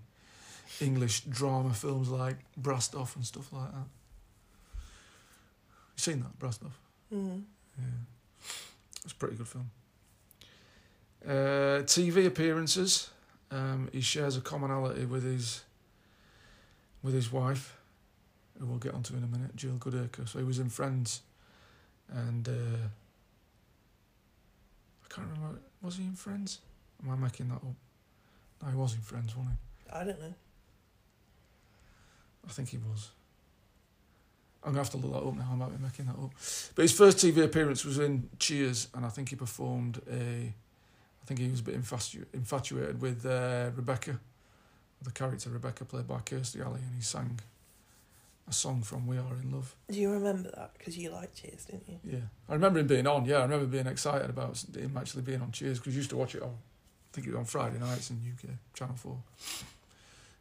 English 0.81 1.21
drama 1.21 1.73
films 1.73 2.09
like 2.09 2.37
Brassed 2.57 2.95
Off 2.95 3.15
and 3.15 3.25
stuff 3.25 3.51
like 3.53 3.71
that. 3.71 3.87
You 4.75 5.97
seen 5.97 6.19
that 6.21 6.37
Brassed 6.37 6.63
Off? 6.63 6.77
Mm. 7.13 7.43
Yeah, 7.77 7.85
it's 9.03 9.13
a 9.13 9.15
pretty 9.15 9.35
good 9.35 9.47
film. 9.47 9.69
Uh, 11.25 11.81
TV 11.83 12.25
appearances. 12.27 13.09
Um, 13.51 13.89
he 13.91 14.01
shares 14.01 14.37
a 14.37 14.41
commonality 14.41 15.05
with 15.05 15.23
his 15.23 15.63
with 17.01 17.13
his 17.13 17.31
wife, 17.31 17.77
who 18.59 18.65
we'll 18.65 18.79
get 18.79 18.93
onto 18.93 19.15
in 19.15 19.23
a 19.23 19.27
minute, 19.27 19.55
Jill 19.55 19.73
Goodacre. 19.73 20.27
So 20.27 20.39
he 20.39 20.45
was 20.45 20.59
in 20.59 20.69
Friends, 20.69 21.21
and 22.11 22.47
uh, 22.47 22.87
I 25.03 25.13
can't 25.13 25.27
remember. 25.27 25.59
Was 25.81 25.97
he 25.97 26.03
in 26.03 26.15
Friends? 26.15 26.59
Am 27.03 27.11
I 27.11 27.15
making 27.15 27.49
that 27.49 27.55
up? 27.55 27.75
No, 28.63 28.69
he 28.69 28.75
was 28.75 28.95
in 28.95 29.01
Friends, 29.01 29.35
wasn't 29.35 29.53
he? 29.53 29.95
I 29.95 30.03
don't 30.03 30.19
know. 30.19 30.33
I 32.47 32.51
think 32.51 32.69
he 32.69 32.77
was. 32.77 33.09
I'm 34.63 34.71
gonna 34.71 34.79
have 34.83 34.89
to 34.91 34.97
look 34.97 35.13
that 35.13 35.27
up 35.27 35.35
now. 35.35 35.49
I 35.51 35.55
might 35.55 35.77
be 35.77 35.83
making 35.83 36.05
that 36.05 36.13
up. 36.13 36.31
But 36.73 36.81
his 36.81 36.91
first 36.91 37.17
TV 37.19 37.43
appearance 37.43 37.85
was 37.85 37.99
in 37.99 38.29
Cheers, 38.39 38.87
and 38.95 39.05
I 39.05 39.09
think 39.09 39.29
he 39.29 39.35
performed 39.35 40.01
a. 40.11 40.53
I 41.23 41.25
think 41.27 41.39
he 41.39 41.49
was 41.49 41.59
a 41.59 41.63
bit 41.63 41.79
infatu- 41.81 42.25
infatuated 42.33 43.01
with 43.01 43.25
uh, 43.25 43.71
Rebecca, 43.75 44.19
the 45.01 45.11
character 45.11 45.49
Rebecca 45.49 45.85
played 45.85 46.07
by 46.07 46.17
Kirstie 46.19 46.63
Alley, 46.63 46.81
and 46.85 46.95
he 46.95 47.01
sang 47.01 47.39
a 48.47 48.53
song 48.53 48.81
from 48.83 49.07
We 49.07 49.17
Are 49.17 49.33
in 49.41 49.51
Love. 49.51 49.75
Do 49.89 49.99
you 49.99 50.11
remember 50.11 50.51
that? 50.55 50.71
Because 50.77 50.95
you 50.97 51.09
liked 51.11 51.35
Cheers, 51.41 51.65
didn't 51.65 51.87
you? 51.87 51.99
Yeah, 52.03 52.19
I 52.49 52.53
remember 52.53 52.79
him 52.79 52.87
being 52.87 53.07
on. 53.07 53.25
Yeah, 53.25 53.37
I 53.37 53.41
remember 53.43 53.65
being 53.65 53.87
excited 53.87 54.29
about 54.29 54.63
him 54.75 54.95
actually 54.97 55.23
being 55.23 55.41
on 55.41 55.51
Cheers 55.51 55.79
because 55.79 55.93
you 55.93 55.99
used 55.99 56.11
to 56.11 56.17
watch 56.17 56.35
it 56.35 56.43
on. 56.43 56.49
I 56.49 57.09
think 57.11 57.27
it 57.27 57.31
was 57.31 57.39
on 57.39 57.45
Friday 57.45 57.79
nights 57.79 58.09
in 58.11 58.17
UK 58.17 58.51
Channel 58.73 58.95
Four. 58.95 59.17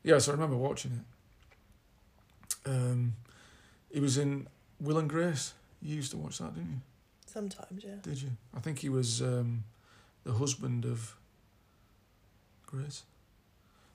Yeah, 0.03 0.19
so 0.19 0.33
I 0.33 0.35
remember 0.35 0.57
watching 0.57 0.93
it. 0.93 1.14
Um, 2.67 3.15
he 3.91 4.01
was 4.01 4.19
in 4.19 4.47
Will 4.81 4.99
and 4.99 5.09
Grace. 5.09 5.55
You 5.83 5.97
used 5.97 6.11
to 6.13 6.17
watch 6.17 6.39
that, 6.39 6.55
didn't 6.55 6.71
you? 6.71 6.81
Sometimes, 7.27 7.85
yeah. 7.85 7.97
Did 8.03 8.23
you? 8.23 8.31
I 8.57 8.61
think 8.61 8.79
he 8.79 8.89
was 8.89 9.21
um, 9.21 9.65
the 10.25 10.33
husband 10.33 10.85
of 10.85 11.15
Grace. 12.67 13.03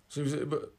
So 0.09 0.23
he 0.23 0.31
was, 0.31 0.45
but 0.45 0.71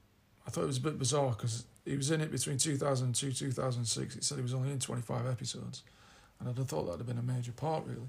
I 0.46 0.50
thought 0.50 0.64
it 0.64 0.68
was 0.68 0.78
a 0.78 0.82
bit 0.82 0.98
bizarre 0.98 1.30
because 1.30 1.64
he 1.84 1.96
was 1.96 2.10
in 2.10 2.20
it 2.20 2.30
between 2.30 2.58
2002 2.58 3.32
2006. 3.32 4.16
It 4.16 4.24
said 4.24 4.36
he 4.36 4.42
was 4.42 4.54
only 4.54 4.70
in 4.70 4.78
25 4.78 5.26
episodes, 5.26 5.82
and 6.38 6.48
I'd 6.48 6.56
have 6.56 6.68
thought 6.68 6.84
that'd 6.84 7.00
have 7.00 7.06
been 7.06 7.18
a 7.18 7.22
major 7.22 7.52
part 7.52 7.84
really. 7.86 8.08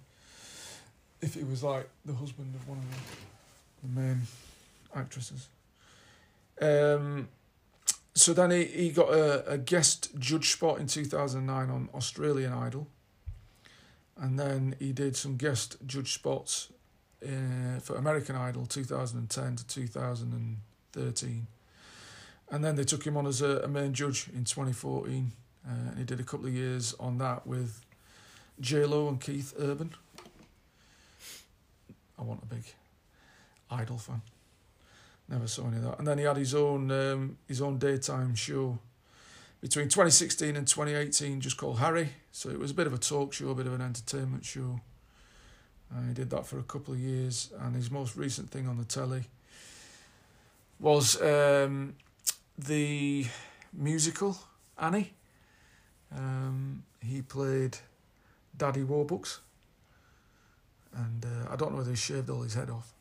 If 1.21 1.35
he 1.35 1.43
was 1.43 1.63
like 1.63 1.87
the 2.05 2.13
husband 2.13 2.55
of 2.55 2.67
one 2.67 2.79
of 2.79 2.85
the, 2.89 3.87
the 3.87 4.01
main 4.01 4.21
actresses. 4.95 5.47
Um, 6.61 7.27
so 8.13 8.33
then 8.33 8.51
he, 8.51 8.65
he 8.65 8.89
got 8.91 9.09
a, 9.09 9.53
a 9.53 9.57
guest 9.57 10.09
judge 10.19 10.51
spot 10.51 10.79
in 10.79 10.87
2009 10.87 11.69
on 11.69 11.89
Australian 11.93 12.53
Idol. 12.53 12.87
And 14.17 14.37
then 14.37 14.75
he 14.79 14.91
did 14.91 15.15
some 15.15 15.37
guest 15.37 15.77
judge 15.85 16.13
spots 16.13 16.69
uh, 17.25 17.79
for 17.79 17.95
American 17.95 18.35
Idol 18.35 18.65
2010 18.65 19.55
to 19.55 19.67
2013. 19.67 21.47
And 22.51 22.63
then 22.63 22.75
they 22.75 22.83
took 22.83 23.07
him 23.07 23.15
on 23.15 23.25
as 23.25 23.41
a, 23.41 23.59
a 23.59 23.67
main 23.67 23.93
judge 23.93 24.27
in 24.33 24.43
2014. 24.43 25.31
Uh, 25.65 25.71
and 25.89 25.97
he 25.97 26.03
did 26.03 26.19
a 26.19 26.23
couple 26.23 26.47
of 26.47 26.53
years 26.53 26.93
on 26.99 27.17
that 27.19 27.47
with 27.47 27.81
J-Lo 28.59 29.07
and 29.07 29.21
Keith 29.21 29.53
Urban. 29.57 29.91
I 32.19 32.23
want 32.23 32.43
a 32.43 32.45
big 32.45 32.65
Idol 33.71 33.97
fan. 33.97 34.21
Never 35.31 35.47
saw 35.47 35.67
any 35.67 35.77
of 35.77 35.83
that. 35.83 35.97
And 35.97 36.05
then 36.05 36.17
he 36.17 36.25
had 36.25 36.35
his 36.35 36.53
own 36.53 36.91
um, 36.91 37.37
his 37.47 37.61
own 37.61 37.77
daytime 37.77 38.35
show 38.35 38.77
between 39.61 39.85
2016 39.85 40.57
and 40.57 40.67
2018, 40.67 41.39
just 41.39 41.55
called 41.55 41.79
Harry. 41.79 42.09
So 42.33 42.49
it 42.49 42.59
was 42.59 42.71
a 42.71 42.73
bit 42.73 42.85
of 42.85 42.93
a 42.93 42.97
talk 42.97 43.31
show, 43.31 43.49
a 43.49 43.55
bit 43.55 43.65
of 43.67 43.73
an 43.73 43.81
entertainment 43.81 44.43
show. 44.43 44.81
He 46.07 46.13
did 46.13 46.29
that 46.31 46.45
for 46.45 46.57
a 46.57 46.63
couple 46.63 46.93
of 46.93 46.99
years. 46.99 47.49
And 47.59 47.75
his 47.75 47.91
most 47.91 48.15
recent 48.15 48.49
thing 48.49 48.67
on 48.67 48.77
the 48.77 48.85
telly 48.85 49.23
was 50.79 51.21
um, 51.21 51.95
the 52.57 53.25
musical 53.73 54.37
Annie. 54.77 55.13
Um, 56.15 56.83
he 57.01 57.21
played 57.21 57.77
Daddy 58.57 58.83
Warbucks. 58.83 59.39
And 60.93 61.25
uh, 61.25 61.53
I 61.53 61.55
don't 61.55 61.71
know 61.71 61.77
whether 61.77 61.91
he 61.91 61.95
shaved 61.95 62.29
all 62.29 62.41
his 62.41 62.53
head 62.53 62.69
off 62.69 62.93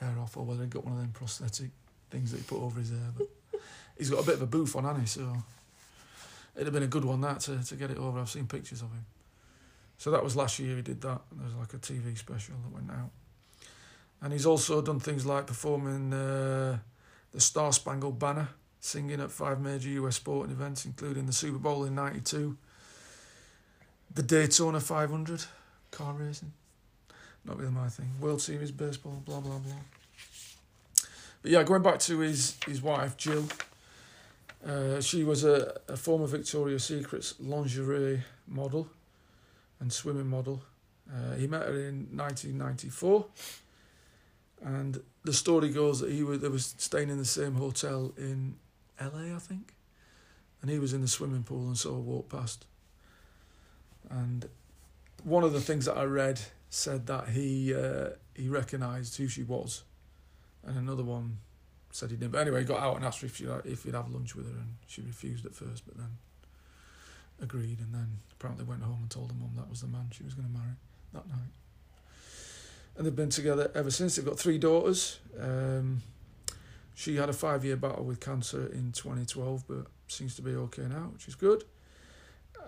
hair 0.00 0.14
off 0.20 0.36
or 0.36 0.44
whether 0.44 0.62
he 0.62 0.68
got 0.68 0.84
one 0.84 0.94
of 0.94 1.00
them 1.00 1.10
prosthetic 1.12 1.70
things 2.10 2.30
that 2.30 2.38
he 2.38 2.42
put 2.44 2.60
over 2.60 2.78
his 2.80 2.90
hair. 2.90 3.12
But 3.16 3.28
he's 3.98 4.10
got 4.10 4.22
a 4.22 4.26
bit 4.26 4.34
of 4.36 4.42
a 4.42 4.46
boof 4.46 4.76
on 4.76 4.86
Annie, 4.86 5.06
so 5.06 5.36
it'd 6.54 6.66
have 6.66 6.74
been 6.74 6.82
a 6.82 6.88
good 6.88 7.04
one 7.04 7.20
that 7.22 7.40
to, 7.40 7.62
to 7.64 7.74
get 7.76 7.90
it 7.90 7.98
over. 7.98 8.18
I've 8.18 8.30
seen 8.30 8.46
pictures 8.46 8.82
of 8.82 8.88
him. 8.88 9.04
So 9.98 10.10
that 10.10 10.22
was 10.22 10.36
last 10.36 10.58
year 10.58 10.76
he 10.76 10.82
did 10.82 11.00
that. 11.02 11.20
There 11.32 11.46
was 11.46 11.54
like 11.54 11.72
a 11.72 11.78
TV 11.78 12.16
special 12.16 12.54
that 12.64 12.72
went 12.72 12.90
out. 12.90 13.10
And 14.20 14.32
he's 14.32 14.46
also 14.46 14.82
done 14.82 15.00
things 15.00 15.26
like 15.26 15.46
performing 15.46 16.12
uh, 16.12 16.78
the 17.32 17.40
Star 17.40 17.72
Spangled 17.72 18.18
Banner, 18.18 18.48
singing 18.80 19.20
at 19.20 19.30
five 19.30 19.60
major 19.60 19.88
US 19.90 20.16
sporting 20.16 20.52
events, 20.52 20.84
including 20.84 21.26
the 21.26 21.32
Super 21.32 21.58
Bowl 21.58 21.84
in 21.84 21.94
92, 21.94 22.56
the 24.14 24.22
Daytona 24.22 24.80
500, 24.80 25.44
car 25.90 26.14
racing, 26.14 26.52
not 27.46 27.58
really 27.58 27.72
my 27.72 27.88
thing. 27.88 28.10
World 28.20 28.42
Series 28.42 28.70
baseball, 28.70 29.22
blah 29.24 29.40
blah 29.40 29.58
blah. 29.58 29.72
But 31.42 31.50
yeah, 31.50 31.62
going 31.62 31.82
back 31.82 31.98
to 32.00 32.18
his 32.20 32.56
his 32.66 32.82
wife 32.82 33.16
Jill. 33.16 33.44
Uh, 34.66 35.00
she 35.00 35.22
was 35.22 35.44
a, 35.44 35.78
a 35.86 35.96
former 35.96 36.26
Victoria's 36.26 36.82
Secret's 36.82 37.34
lingerie 37.38 38.24
model 38.48 38.88
and 39.78 39.92
swimming 39.92 40.26
model. 40.26 40.60
Uh, 41.08 41.36
he 41.36 41.46
met 41.46 41.62
her 41.62 41.78
in 41.78 42.08
1994, 42.10 43.26
and 44.64 45.00
the 45.22 45.32
story 45.32 45.68
goes 45.68 46.00
that 46.00 46.10
he 46.10 46.24
was 46.24 46.40
they 46.40 46.48
was 46.48 46.74
staying 46.78 47.10
in 47.10 47.18
the 47.18 47.24
same 47.24 47.54
hotel 47.54 48.12
in 48.16 48.56
LA, 49.00 49.36
I 49.36 49.38
think, 49.38 49.74
and 50.62 50.70
he 50.70 50.80
was 50.80 50.92
in 50.92 51.00
the 51.00 51.08
swimming 51.08 51.44
pool 51.44 51.68
and 51.68 51.78
saw 51.78 51.94
her 51.94 52.00
walk 52.00 52.28
past. 52.28 52.64
And 54.10 54.48
one 55.22 55.44
of 55.44 55.52
the 55.52 55.60
things 55.60 55.84
that 55.84 55.96
I 55.96 56.04
read 56.04 56.40
said 56.76 57.06
that 57.06 57.30
he 57.30 57.74
uh, 57.74 58.10
he 58.34 58.48
recognised 58.48 59.16
who 59.16 59.28
she 59.28 59.42
was, 59.42 59.82
and 60.62 60.76
another 60.76 61.02
one 61.02 61.38
said 61.90 62.10
he 62.10 62.16
didn't. 62.16 62.32
But 62.32 62.42
anyway, 62.42 62.60
he 62.60 62.64
got 62.66 62.80
out 62.80 62.96
and 62.96 63.04
asked 63.04 63.22
her 63.22 63.26
if 63.26 63.36
she 63.36 63.46
if 63.64 63.84
he'd 63.84 63.94
have 63.94 64.10
lunch 64.10 64.36
with 64.36 64.46
her, 64.46 64.58
and 64.58 64.76
she 64.86 65.00
refused 65.00 65.46
at 65.46 65.54
first, 65.54 65.86
but 65.86 65.96
then 65.96 66.18
agreed, 67.40 67.80
and 67.80 67.94
then 67.94 68.18
apparently 68.32 68.64
went 68.64 68.82
home 68.82 68.98
and 69.00 69.10
told 69.10 69.30
her 69.30 69.36
mum 69.38 69.52
that 69.56 69.70
was 69.70 69.80
the 69.80 69.86
man 69.86 70.08
she 70.12 70.22
was 70.22 70.34
going 70.34 70.46
to 70.46 70.52
marry 70.52 70.74
that 71.14 71.26
night. 71.28 71.54
And 72.96 73.06
they've 73.06 73.16
been 73.16 73.30
together 73.30 73.70
ever 73.74 73.90
since. 73.90 74.16
They've 74.16 74.24
got 74.24 74.38
three 74.38 74.58
daughters. 74.58 75.18
Um, 75.40 76.02
she 76.94 77.16
had 77.16 77.28
a 77.28 77.34
five 77.34 77.64
year 77.64 77.76
battle 77.76 78.04
with 78.04 78.20
cancer 78.20 78.66
in 78.66 78.92
2012, 78.92 79.64
but 79.66 79.86
seems 80.08 80.34
to 80.36 80.42
be 80.42 80.52
okay 80.52 80.82
now, 80.82 81.10
which 81.12 81.28
is 81.28 81.34
good. 81.34 81.64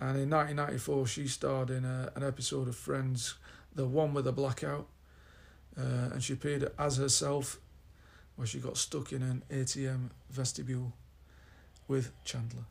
And 0.00 0.18
in 0.18 0.30
1994, 0.30 1.06
she 1.06 1.26
starred 1.26 1.70
in 1.70 1.84
a, 1.84 2.12
an 2.14 2.22
episode 2.22 2.68
of 2.68 2.76
Friends 2.76 3.34
the 3.78 3.86
one 3.86 4.12
with 4.12 4.24
the 4.24 4.32
blackout, 4.32 4.88
uh, 5.78 6.10
and 6.12 6.20
she 6.20 6.32
appeared 6.32 6.68
as 6.80 6.96
herself, 6.96 7.60
where 8.34 8.44
she 8.44 8.58
got 8.58 8.76
stuck 8.76 9.12
in 9.12 9.22
an 9.22 9.44
ATM 9.50 10.10
vestibule 10.30 10.92
with 11.86 12.10
Chandler. 12.24 12.64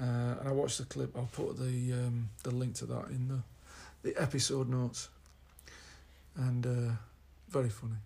Uh, 0.00 0.34
and 0.40 0.48
I 0.48 0.50
watched 0.50 0.78
the 0.78 0.86
clip. 0.86 1.16
I'll 1.16 1.28
put 1.32 1.56
the 1.56 1.92
um, 1.92 2.30
the 2.42 2.50
link 2.50 2.74
to 2.76 2.86
that 2.86 3.10
in 3.10 3.28
the 3.28 3.42
the 4.02 4.20
episode 4.20 4.68
notes. 4.68 5.08
And 6.34 6.66
uh, 6.66 6.92
very 7.48 7.68
funny. 7.68 8.00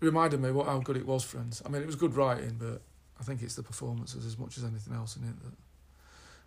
It 0.00 0.04
reminded 0.04 0.40
me 0.40 0.52
what 0.52 0.66
how 0.66 0.78
good 0.78 0.96
it 0.96 1.06
was, 1.06 1.24
friends. 1.24 1.60
I 1.66 1.70
mean, 1.70 1.82
it 1.82 1.86
was 1.86 1.96
good 1.96 2.14
writing, 2.14 2.54
but 2.56 2.82
I 3.18 3.24
think 3.24 3.42
it's 3.42 3.56
the 3.56 3.64
performances 3.64 4.24
as 4.24 4.38
much 4.38 4.58
as 4.58 4.64
anything 4.64 4.94
else 4.94 5.16
in 5.16 5.24
it 5.24 5.34
that 5.42 5.54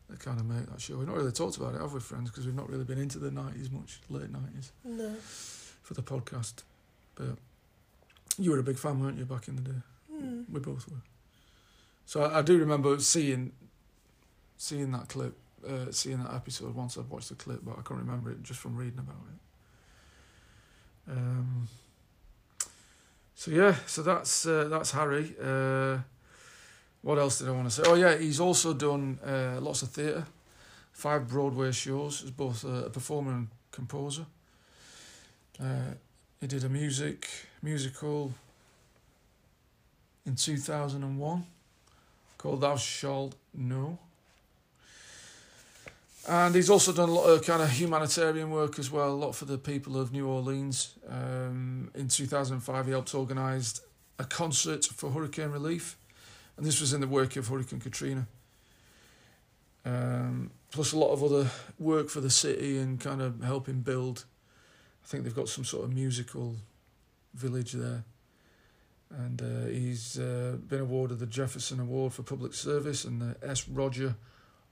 that 0.09 0.19
kind 0.19 0.39
of 0.39 0.45
make 0.45 0.67
that 0.67 0.79
show. 0.79 0.97
We've 0.97 1.07
not 1.07 1.17
really 1.17 1.31
talked 1.31 1.57
about 1.57 1.75
it, 1.75 1.81
have 1.81 1.93
we, 1.93 1.99
friends? 1.99 2.29
Because 2.29 2.45
we've 2.45 2.55
not 2.55 2.69
really 2.69 2.83
been 2.83 2.99
into 2.99 3.19
the 3.19 3.29
90s 3.29 3.71
much, 3.71 3.99
late 4.09 4.31
90s. 4.31 4.69
No. 4.83 5.13
For 5.81 5.93
the 5.93 6.03
podcast. 6.03 6.63
But 7.15 7.37
you 8.37 8.51
were 8.51 8.59
a 8.59 8.63
big 8.63 8.77
fan, 8.77 8.99
weren't 8.99 9.17
you, 9.17 9.25
back 9.25 9.47
in 9.47 9.55
the 9.55 9.61
day? 9.61 9.81
Mm. 10.13 10.49
We 10.49 10.59
both 10.59 10.89
were. 10.89 10.97
So 12.05 12.23
I, 12.23 12.39
I 12.39 12.41
do 12.41 12.57
remember 12.57 12.99
seeing 12.99 13.51
seeing 14.57 14.91
that 14.91 15.09
clip, 15.09 15.35
uh, 15.67 15.91
seeing 15.91 16.23
that 16.23 16.33
episode 16.33 16.75
once 16.75 16.97
I'd 16.97 17.09
watched 17.09 17.29
the 17.29 17.35
clip, 17.35 17.61
but 17.63 17.73
I 17.73 17.81
can't 17.81 17.99
remember 17.99 18.31
it 18.31 18.43
just 18.43 18.59
from 18.59 18.75
reading 18.75 18.99
about 18.99 19.15
it. 21.07 21.11
Um, 21.11 21.67
so 23.35 23.51
yeah, 23.51 23.75
so 23.85 24.01
that's 24.01 24.45
uh, 24.45 24.67
that's 24.69 24.91
Harry. 24.91 25.35
Uh, 25.41 25.99
what 27.05 27.19
else 27.19 27.37
did 27.37 27.47
I 27.47 27.51
want 27.51 27.69
to 27.69 27.71
say? 27.71 27.83
Oh 27.85 27.93
yeah, 27.93 28.17
he's 28.17 28.39
also 28.39 28.73
done 28.73 29.19
uh, 29.23 29.59
lots 29.61 29.83
of 29.83 29.89
theatre, 29.89 30.25
five 30.91 31.27
Broadway 31.27 31.71
shows 31.71 32.23
as 32.23 32.31
both 32.31 32.63
a, 32.63 32.89
performer 32.89 33.31
and 33.31 33.47
composer. 33.71 34.25
Uh, 35.61 35.93
he 36.41 36.47
did 36.47 36.63
a 36.63 36.69
music 36.69 37.27
musical 37.61 38.33
in 40.25 40.35
two 40.35 40.57
thousand 40.57 41.03
and 41.03 41.19
one 41.19 41.45
called 42.39 42.61
"Thou 42.61 42.75
Shalt 42.75 43.35
Not." 43.53 43.99
And 46.27 46.55
he's 46.55 46.71
also 46.71 46.91
done 46.91 47.09
a 47.09 47.13
lot 47.13 47.25
of 47.25 47.45
kind 47.45 47.61
of 47.61 47.69
humanitarian 47.69 48.49
work 48.49 48.79
as 48.79 48.89
well, 48.89 49.11
a 49.11 49.21
lot 49.25 49.35
for 49.35 49.45
the 49.45 49.59
people 49.59 49.95
of 49.95 50.11
New 50.11 50.27
Orleans. 50.27 50.95
Um, 51.07 51.91
in 51.93 52.07
2005, 52.07 52.85
he 52.87 52.91
helped 52.91 53.13
organise 53.13 53.79
a 54.17 54.23
concert 54.23 54.85
for 54.85 55.11
hurricane 55.11 55.51
relief 55.51 55.97
and 56.57 56.65
this 56.65 56.79
was 56.79 56.93
in 56.93 57.01
the 57.01 57.07
wake 57.07 57.35
of 57.35 57.47
Hurricane 57.47 57.79
Katrina. 57.79 58.27
Um, 59.85 60.51
plus 60.71 60.93
a 60.93 60.97
lot 60.97 61.11
of 61.11 61.23
other 61.23 61.49
work 61.77 62.09
for 62.09 62.21
the 62.21 62.29
city 62.29 62.77
and 62.77 62.99
kind 62.99 63.21
of 63.21 63.43
helping 63.43 63.81
build. 63.81 64.25
I 65.03 65.07
think 65.07 65.23
they've 65.23 65.35
got 65.35 65.49
some 65.49 65.63
sort 65.63 65.85
of 65.85 65.93
musical 65.93 66.55
village 67.33 67.73
there. 67.73 68.03
And 69.11 69.41
uh, 69.41 69.67
he's 69.69 70.19
uh, 70.19 70.57
been 70.67 70.81
awarded 70.81 71.19
the 71.19 71.27
Jefferson 71.27 71.79
Award 71.79 72.13
for 72.13 72.23
Public 72.23 72.53
Service 72.53 73.05
and 73.05 73.21
the 73.21 73.35
S. 73.47 73.69
Roger 73.69 74.15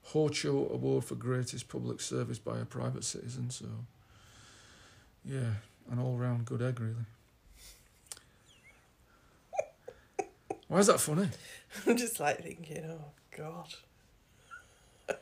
Horchow 0.08 0.70
Award 0.72 1.04
for 1.04 1.14
Greatest 1.14 1.68
Public 1.68 2.00
Service 2.00 2.38
by 2.38 2.58
a 2.58 2.64
Private 2.64 3.04
Citizen. 3.04 3.50
So, 3.50 3.66
yeah, 5.24 5.52
an 5.90 5.98
all 5.98 6.16
round 6.16 6.44
good 6.44 6.60
egg, 6.60 6.80
really. 6.80 7.06
Why 10.68 10.78
is 10.78 10.88
that 10.88 11.00
funny? 11.00 11.28
I'm 11.86 11.96
just 11.96 12.20
like 12.20 12.42
thinking, 12.42 12.84
oh 12.90 13.04
God. 13.36 13.74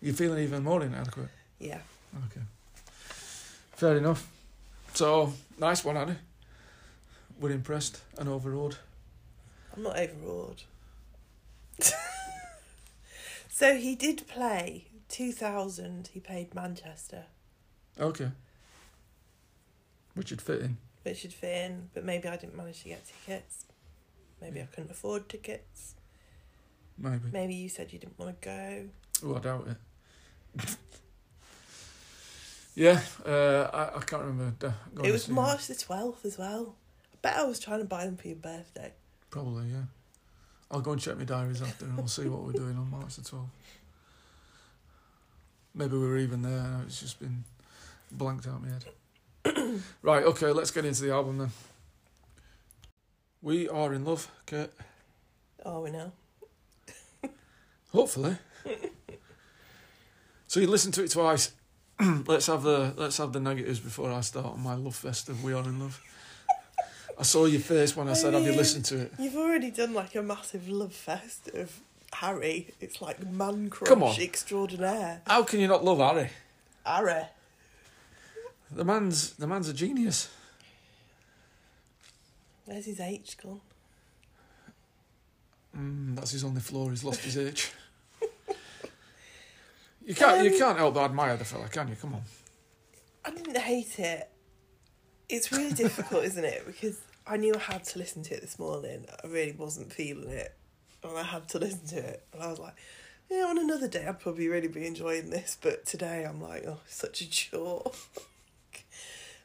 You're 0.00 0.14
feeling 0.14 0.42
even 0.42 0.62
more 0.64 0.82
inadequate. 0.82 1.28
Yeah. 1.58 1.80
Okay. 2.26 2.40
Fair 3.72 3.96
enough. 3.96 4.28
So 4.94 5.32
nice 5.58 5.84
one, 5.84 5.96
Annie. 5.96 6.16
We're 7.40 7.50
impressed 7.52 8.00
and 8.18 8.28
overawed. 8.28 8.76
I'm 9.76 9.82
not 9.84 9.98
overawed. 9.98 10.62
so 13.50 13.76
he 13.76 13.94
did 13.94 14.26
play 14.28 14.86
2000, 15.08 16.10
he 16.12 16.20
played 16.20 16.54
Manchester, 16.54 17.24
Okay. 17.98 18.30
Which 20.14 20.30
would 20.30 20.42
fit 20.42 20.60
in. 20.60 20.76
which 21.02 21.18
should 21.18 21.32
fit 21.32 21.70
in, 21.70 21.90
but 21.94 22.04
maybe 22.04 22.28
I 22.28 22.36
didn't 22.36 22.56
manage 22.56 22.82
to 22.82 22.88
get 22.90 23.04
tickets. 23.06 23.64
Maybe 24.42 24.60
I 24.60 24.64
couldn't 24.64 24.90
afford 24.90 25.28
tickets. 25.28 25.94
Maybe. 26.98 27.28
Maybe 27.32 27.54
you 27.54 27.68
said 27.68 27.92
you 27.92 28.00
didn't 28.00 28.18
want 28.18 28.42
to 28.42 28.48
go. 28.48 28.88
Oh, 29.24 29.36
I 29.36 29.38
doubt 29.38 29.68
it. 29.68 30.76
yeah, 32.74 33.00
uh, 33.24 33.70
I, 33.72 33.98
I 33.98 34.00
can't 34.00 34.24
remember. 34.24 34.74
it 35.04 35.12
was. 35.12 35.28
March 35.28 35.68
the 35.68 35.74
12th 35.74 36.24
as 36.24 36.38
well. 36.38 36.74
I 37.14 37.16
bet 37.22 37.36
I 37.36 37.44
was 37.44 37.60
trying 37.60 37.78
to 37.78 37.84
buy 37.84 38.04
them 38.04 38.16
for 38.16 38.26
your 38.26 38.36
birthday. 38.36 38.92
Probably, 39.30 39.68
yeah. 39.68 39.84
I'll 40.72 40.80
go 40.80 40.92
and 40.92 41.00
check 41.00 41.18
my 41.18 41.24
diaries 41.24 41.62
after 41.62 41.84
and 41.84 41.96
we'll 41.96 42.08
see 42.08 42.26
what 42.26 42.42
we're 42.42 42.52
doing 42.52 42.76
on 42.76 42.90
March 42.90 43.16
the 43.16 43.22
12th. 43.22 43.46
Maybe 45.74 45.96
we 45.96 46.06
were 46.06 46.18
even 46.18 46.42
there 46.42 46.80
it's 46.86 47.00
just 47.00 47.20
been 47.20 47.44
blanked 48.10 48.46
out 48.46 48.62
my 48.62 48.68
head. 48.68 49.80
right, 50.02 50.24
okay, 50.24 50.50
let's 50.50 50.70
get 50.70 50.84
into 50.84 51.02
the 51.02 51.12
album 51.12 51.38
then. 51.38 51.50
We 53.42 53.68
are 53.68 53.92
in 53.92 54.04
love, 54.04 54.30
Kate. 54.46 54.70
Oh, 55.64 55.80
we 55.80 55.90
know. 55.90 56.12
Hopefully. 57.92 58.36
so 60.46 60.60
you 60.60 60.68
listen 60.68 60.92
to 60.92 61.02
it 61.02 61.10
twice. 61.10 61.52
let's 62.26 62.46
have 62.46 62.62
the 62.62 62.94
let's 62.96 63.18
have 63.18 63.32
the 63.32 63.40
negatives 63.40 63.80
before 63.80 64.12
I 64.12 64.20
start 64.20 64.46
on 64.46 64.62
my 64.62 64.74
love 64.74 64.94
fest 64.94 65.28
of 65.28 65.42
We 65.42 65.52
Are 65.52 65.64
in 65.64 65.80
Love. 65.80 66.00
I 67.18 67.24
saw 67.24 67.44
your 67.46 67.60
face 67.60 67.96
when 67.96 68.08
I 68.08 68.14
said, 68.14 68.32
"Have 68.34 68.44
you 68.44 68.52
listened 68.52 68.84
to 68.86 69.02
it?" 69.02 69.12
You've 69.18 69.36
already 69.36 69.70
done 69.70 69.92
like 69.92 70.14
a 70.14 70.22
massive 70.22 70.68
love 70.68 70.94
fest 70.94 71.48
of 71.48 71.80
Harry. 72.12 72.68
It's 72.80 73.02
like 73.02 73.26
man 73.28 73.70
crush 73.70 73.88
Come 73.88 74.02
on. 74.04 74.18
extraordinaire. 74.20 75.20
How 75.26 75.42
can 75.42 75.60
you 75.60 75.68
not 75.68 75.84
love 75.84 75.98
Harry? 75.98 76.30
Harry. 76.86 77.24
The 78.70 78.84
man's 78.84 79.32
the 79.32 79.46
man's 79.46 79.68
a 79.68 79.74
genius. 79.74 80.28
Where's 82.64 82.86
his 82.86 83.00
H 83.00 83.36
gone? 83.42 83.60
Mm, 85.76 86.16
that's 86.16 86.30
his 86.32 86.44
only 86.44 86.60
flaw. 86.60 86.88
He's 86.88 87.04
lost 87.04 87.20
his 87.20 87.38
H. 87.38 87.72
You 90.04 90.16
can't 90.16 90.42
you 90.44 90.50
Um, 90.52 90.58
can't 90.58 90.78
help 90.78 90.94
but 90.94 91.04
admire 91.04 91.36
the 91.36 91.44
fella, 91.44 91.68
can 91.68 91.86
you? 91.86 91.94
Come 91.94 92.14
on. 92.14 92.22
I 93.24 93.30
didn't 93.30 93.56
hate 93.56 94.00
it. 94.00 94.28
It's 95.28 95.52
really 95.52 95.72
difficult, 95.72 96.24
isn't 96.30 96.44
it? 96.44 96.66
Because 96.66 96.98
I 97.24 97.36
knew 97.36 97.54
I 97.54 97.58
had 97.58 97.84
to 97.84 98.00
listen 98.00 98.24
to 98.24 98.34
it 98.34 98.40
this 98.40 98.58
morning. 98.58 99.06
I 99.22 99.28
really 99.28 99.52
wasn't 99.52 99.92
feeling 99.92 100.28
it. 100.28 100.56
And 101.04 101.16
I 101.16 101.22
had 101.22 101.48
to 101.50 101.58
listen 101.60 101.86
to 101.86 101.98
it. 101.98 102.26
And 102.32 102.42
I 102.42 102.48
was 102.48 102.58
like, 102.58 102.74
yeah, 103.30 103.44
on 103.44 103.58
another 103.58 103.86
day 103.86 104.04
I'd 104.04 104.18
probably 104.18 104.48
really 104.48 104.66
be 104.66 104.86
enjoying 104.88 105.30
this. 105.30 105.56
But 105.60 105.86
today 105.86 106.26
I'm 106.28 106.40
like, 106.42 106.64
oh, 106.66 106.80
such 106.88 107.20
a 107.20 107.30
chore. 107.30 107.92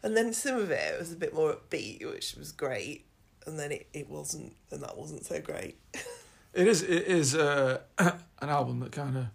and 0.07 0.15
then 0.15 0.31
some 0.31 0.55
of 0.55 0.71
it 0.71 0.97
was 0.97 1.11
a 1.11 1.17
bit 1.17 1.33
more 1.33 1.53
upbeat, 1.53 2.09
which 2.09 2.35
was 2.35 2.53
great. 2.53 3.03
And 3.45 3.59
then 3.59 3.73
it, 3.73 3.87
it 3.91 4.09
wasn't, 4.09 4.55
and 4.71 4.81
that 4.81 4.97
wasn't 4.97 5.25
so 5.25 5.41
great. 5.41 5.77
It 6.53 6.65
is 6.65 6.81
it 6.81 7.03
is 7.03 7.35
uh, 7.35 7.81
an 7.99 8.15
album 8.41 8.79
that 8.79 8.91
kind 8.91 9.15
of 9.15 9.25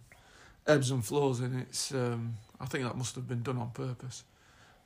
ebbs 0.66 0.91
and 0.91 1.05
flows, 1.05 1.39
and 1.39 1.61
it's 1.61 1.93
um, 1.93 2.35
I 2.59 2.64
think 2.64 2.83
that 2.83 2.97
must 2.97 3.14
have 3.14 3.29
been 3.29 3.43
done 3.43 3.59
on 3.59 3.70
purpose. 3.70 4.25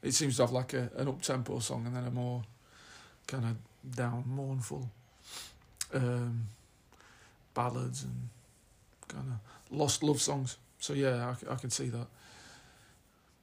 It 0.03 0.13
seems 0.13 0.37
to 0.37 0.43
have 0.43 0.53
like 0.53 0.75
a, 0.75 0.91
an 0.97 1.09
up 1.09 1.23
tempo 1.23 1.61
song 1.61 1.87
and 1.87 1.97
then 1.97 2.05
a 2.05 2.11
more 2.11 2.43
kind 3.27 3.45
of 3.45 3.97
down, 3.97 4.25
mournful 4.27 4.91
um, 5.95 6.49
ballads 7.55 8.03
and 8.03 8.29
kind 9.09 9.29
of 9.29 9.79
lost 9.79 10.03
love 10.03 10.21
songs. 10.21 10.59
So 10.79 10.93
yeah, 10.93 11.33
I, 11.49 11.53
I 11.53 11.55
can 11.55 11.71
see 11.71 11.89
that. 11.89 12.07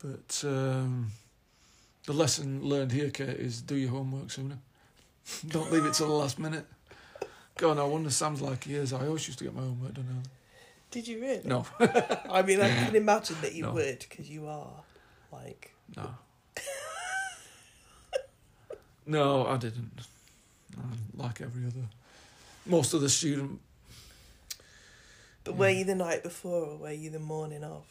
But 0.03 0.43
um, 0.47 1.11
the 2.05 2.13
lesson 2.13 2.63
learned 2.63 2.91
here, 2.91 3.09
Kate, 3.09 3.29
is 3.29 3.61
do 3.61 3.75
your 3.75 3.91
homework 3.91 4.31
sooner. 4.31 4.57
Don't 5.47 5.71
leave 5.71 5.85
it 5.85 5.93
till 5.93 6.07
the 6.07 6.13
last 6.13 6.37
minute. 6.39 6.65
God, 7.57 7.77
no 7.77 7.87
wonder 7.87 8.09
Sam's 8.09 8.41
like 8.41 8.63
he 8.65 8.75
is. 8.75 8.91
I 8.93 9.05
always 9.05 9.25
used 9.27 9.39
to 9.39 9.45
get 9.45 9.53
my 9.55 9.61
homework 9.61 9.93
done 9.93 10.07
early. 10.09 10.29
Did 10.91 11.07
you 11.07 11.21
really? 11.21 11.41
No, 11.45 11.65
I 12.29 12.41
mean, 12.41 12.59
I 12.61 12.69
can 12.69 12.95
imagine 12.95 13.37
that 13.41 13.53
you 13.53 13.63
No. 13.63 13.73
would, 13.73 13.99
because 13.99 14.29
you 14.29 14.47
are 14.47 14.83
like 15.31 15.73
no. 15.95 16.15
no, 19.05 19.47
I 19.47 19.57
didn't. 19.57 19.91
Um, 20.77 20.97
like 21.15 21.41
every 21.41 21.65
other, 21.65 21.87
most 22.65 22.93
of 22.93 23.01
the 23.01 23.09
student. 23.09 23.59
But 25.43 25.55
were 25.55 25.69
you 25.69 25.83
the 25.83 25.95
night 25.95 26.23
before 26.23 26.65
or 26.65 26.77
were 26.77 26.91
you 26.91 27.09
the 27.09 27.19
morning 27.19 27.63
of? 27.63 27.85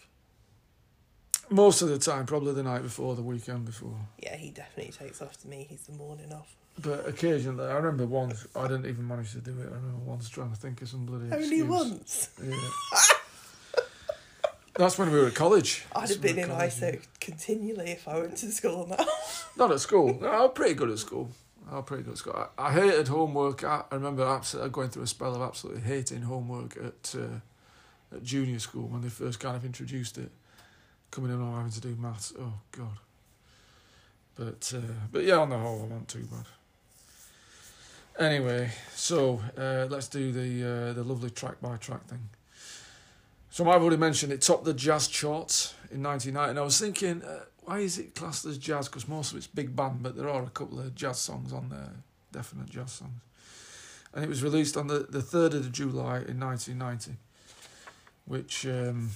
Most 1.50 1.82
of 1.82 1.88
the 1.88 1.98
time, 1.98 2.24
probably 2.26 2.54
the 2.54 2.62
night 2.62 2.82
before, 2.82 3.14
the 3.14 3.22
weekend 3.22 3.64
before. 3.66 3.96
Yeah, 4.18 4.36
he 4.36 4.50
definitely 4.50 4.92
takes 4.92 5.20
after 5.20 5.48
me. 5.48 5.66
He's 5.68 5.82
the 5.82 5.92
morning 5.92 6.32
off. 6.32 6.54
But 6.80 7.06
occasionally, 7.06 7.66
I 7.66 7.74
remember 7.74 8.06
once 8.06 8.46
I 8.56 8.62
didn't 8.68 8.86
even 8.86 9.06
manage 9.06 9.32
to 9.32 9.38
do 9.38 9.50
it. 9.60 9.64
I 9.70 9.74
remember 9.74 9.98
once 10.04 10.28
trying 10.30 10.50
to 10.50 10.56
think 10.56 10.80
of 10.80 10.88
some 10.88 11.04
bloody 11.04 11.24
Only 11.26 11.36
excuse. 11.44 11.68
once. 11.68 12.30
Yeah. 12.42 12.56
That's 14.74 14.96
when 14.98 15.12
we 15.12 15.18
were 15.18 15.26
at 15.26 15.34
college. 15.34 15.84
I'd 15.94 16.02
That's 16.02 16.12
have 16.14 16.22
been 16.22 16.38
in 16.38 16.48
college, 16.48 16.72
ISO 16.72 17.02
continually 17.20 17.90
if 17.90 18.08
I 18.08 18.18
went 18.20 18.36
to 18.38 18.50
school 18.50 18.86
now. 18.88 19.04
Not 19.56 19.70
at 19.70 19.80
school. 19.80 20.18
No, 20.20 20.28
I 20.28 20.40
was 20.42 20.52
pretty 20.54 20.74
good 20.74 20.88
at 20.88 20.98
school. 20.98 21.30
I 21.70 21.76
was 21.76 21.84
pretty 21.84 22.04
good 22.04 22.12
at 22.12 22.18
school. 22.18 22.48
I, 22.58 22.68
I 22.68 22.72
hated 22.72 23.08
homework. 23.08 23.64
I, 23.64 23.82
I 23.90 23.94
remember 23.96 24.24
absolutely 24.24 24.70
going 24.70 24.88
through 24.88 25.02
a 25.02 25.06
spell 25.06 25.34
of 25.34 25.42
absolutely 25.42 25.82
hating 25.82 26.22
homework 26.22 26.76
at 26.78 27.14
uh, 27.14 28.14
at 28.16 28.22
junior 28.22 28.58
school 28.58 28.88
when 28.88 29.02
they 29.02 29.08
first 29.10 29.40
kind 29.40 29.56
of 29.56 29.64
introduced 29.66 30.16
it. 30.16 30.30
Coming 31.12 31.30
in 31.30 31.40
and 31.40 31.54
having 31.54 31.70
to 31.70 31.80
do 31.80 31.94
maths. 31.94 32.32
Oh 32.40 32.54
god. 32.72 32.98
But 34.34 34.72
uh, 34.74 34.80
but 35.12 35.24
yeah, 35.24 35.36
on 35.36 35.50
the 35.50 35.58
whole, 35.58 35.80
I 35.80 35.82
wasn't 35.82 36.08
too 36.08 36.26
bad. 36.30 36.46
Anyway, 38.18 38.70
so 38.94 39.40
uh, 39.56 39.86
let's 39.88 40.08
do 40.08 40.32
the 40.32 40.90
uh, 40.90 40.92
the 40.94 41.04
lovely 41.04 41.30
track 41.30 41.60
by 41.60 41.76
track 41.76 42.06
thing. 42.06 42.28
So 43.50 43.70
I've 43.70 43.82
already 43.82 43.98
mentioned 43.98 44.32
it 44.32 44.40
topped 44.40 44.64
the 44.64 44.72
jazz 44.72 45.06
charts 45.06 45.74
in 45.90 46.02
1990. 46.02 46.50
And 46.50 46.58
I 46.58 46.62
was 46.62 46.80
thinking, 46.80 47.22
uh, 47.22 47.40
why 47.64 47.80
is 47.80 47.98
it 47.98 48.14
classed 48.14 48.46
as 48.46 48.56
jazz? 48.56 48.88
Because 48.88 49.06
most 49.06 49.32
of 49.32 49.36
it's 49.36 49.46
big 49.46 49.76
band, 49.76 50.02
but 50.02 50.16
there 50.16 50.30
are 50.30 50.42
a 50.42 50.48
couple 50.48 50.80
of 50.80 50.94
jazz 50.94 51.18
songs 51.18 51.52
on 51.52 51.68
there, 51.68 51.90
definite 52.32 52.70
jazz 52.70 52.92
songs. 52.92 53.20
And 54.14 54.24
it 54.24 54.28
was 54.28 54.42
released 54.42 54.78
on 54.78 54.86
the, 54.86 55.00
the 55.00 55.18
3rd 55.18 55.54
of 55.54 55.70
July 55.70 56.22
in 56.26 56.40
1990, 56.40 57.12
which 58.24 58.66
um, 58.66 59.10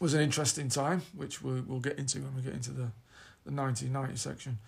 was 0.00 0.14
an 0.14 0.20
interesting 0.22 0.68
time, 0.68 1.02
which 1.14 1.42
we, 1.42 1.60
we'll 1.60 1.78
get 1.78 1.98
into 1.98 2.20
when 2.20 2.34
we 2.34 2.42
get 2.42 2.54
into 2.54 2.70
the, 2.70 2.88
the 3.44 3.52
1990 3.52 4.16
section. 4.16 4.58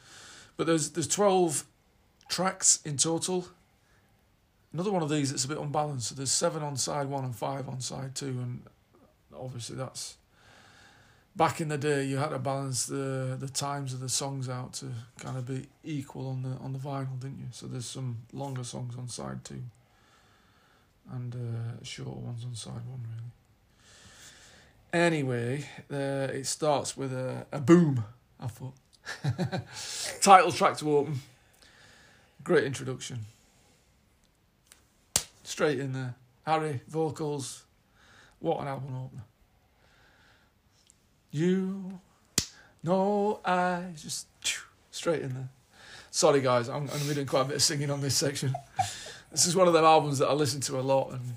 But 0.56 0.66
there's 0.66 0.90
there's 0.90 1.08
12 1.08 1.64
tracks 2.28 2.80
in 2.84 2.96
total. 2.98 3.48
Another 4.72 4.92
one 4.92 5.02
of 5.02 5.10
these 5.10 5.30
that's 5.30 5.44
a 5.44 5.48
bit 5.48 5.58
unbalanced. 5.58 6.10
So 6.10 6.14
there's 6.14 6.30
seven 6.30 6.62
on 6.62 6.76
side 6.76 7.08
one 7.08 7.24
and 7.24 7.34
five 7.34 7.68
on 7.68 7.80
side 7.80 8.14
two, 8.14 8.26
and 8.26 8.62
obviously 9.34 9.76
that's 9.76 10.16
back 11.34 11.60
in 11.60 11.68
the 11.68 11.78
day. 11.78 12.04
You 12.04 12.18
had 12.18 12.30
to 12.30 12.38
balance 12.38 12.86
the 12.86 13.36
the 13.38 13.48
times 13.48 13.94
of 13.94 14.00
the 14.00 14.08
songs 14.08 14.48
out 14.48 14.74
to 14.74 14.86
kind 15.18 15.36
of 15.36 15.46
be 15.46 15.66
equal 15.84 16.28
on 16.28 16.42
the 16.42 16.56
on 16.62 16.72
the 16.72 16.78
vinyl, 16.78 17.18
didn't 17.18 17.38
you? 17.38 17.48
So 17.50 17.66
there's 17.66 17.86
some 17.86 18.18
longer 18.32 18.64
songs 18.64 18.94
on 18.96 19.08
side 19.08 19.44
two, 19.44 19.62
and 21.10 21.34
uh, 21.34 21.84
shorter 21.84 22.10
ones 22.10 22.44
on 22.44 22.54
side 22.54 22.86
one, 22.86 23.00
really. 23.08 23.30
Anyway, 24.92 25.64
uh, 25.90 26.28
it 26.32 26.46
starts 26.46 26.96
with 26.96 27.12
a, 27.12 27.46
a 27.50 27.60
boom. 27.60 28.04
I 28.38 28.46
thought 28.46 28.74
title 30.20 30.52
track 30.52 30.76
to 30.78 30.96
open. 30.96 31.20
Great 32.44 32.64
introduction 32.64 33.20
straight 35.52 35.78
in 35.78 35.92
there. 35.92 36.14
Harry, 36.44 36.80
vocals, 36.88 37.64
what 38.40 38.60
an 38.60 38.68
album 38.68 38.96
opener. 38.96 39.22
You 41.30 42.00
no, 42.82 43.40
I 43.44 43.84
just 43.96 44.26
straight 44.90 45.22
in 45.22 45.34
there. 45.34 45.48
Sorry 46.10 46.40
guys, 46.40 46.68
I'm, 46.68 46.82
I'm 46.82 46.86
going 46.86 47.00
to 47.00 47.08
be 47.08 47.14
doing 47.14 47.26
quite 47.26 47.42
a 47.42 47.44
bit 47.44 47.56
of 47.56 47.62
singing 47.62 47.90
on 47.90 48.00
this 48.00 48.16
section. 48.16 48.54
This 49.30 49.46
is 49.46 49.54
one 49.54 49.68
of 49.68 49.72
them 49.72 49.84
albums 49.84 50.18
that 50.18 50.28
I 50.28 50.32
listen 50.32 50.60
to 50.62 50.80
a 50.80 50.82
lot 50.82 51.12
and 51.12 51.36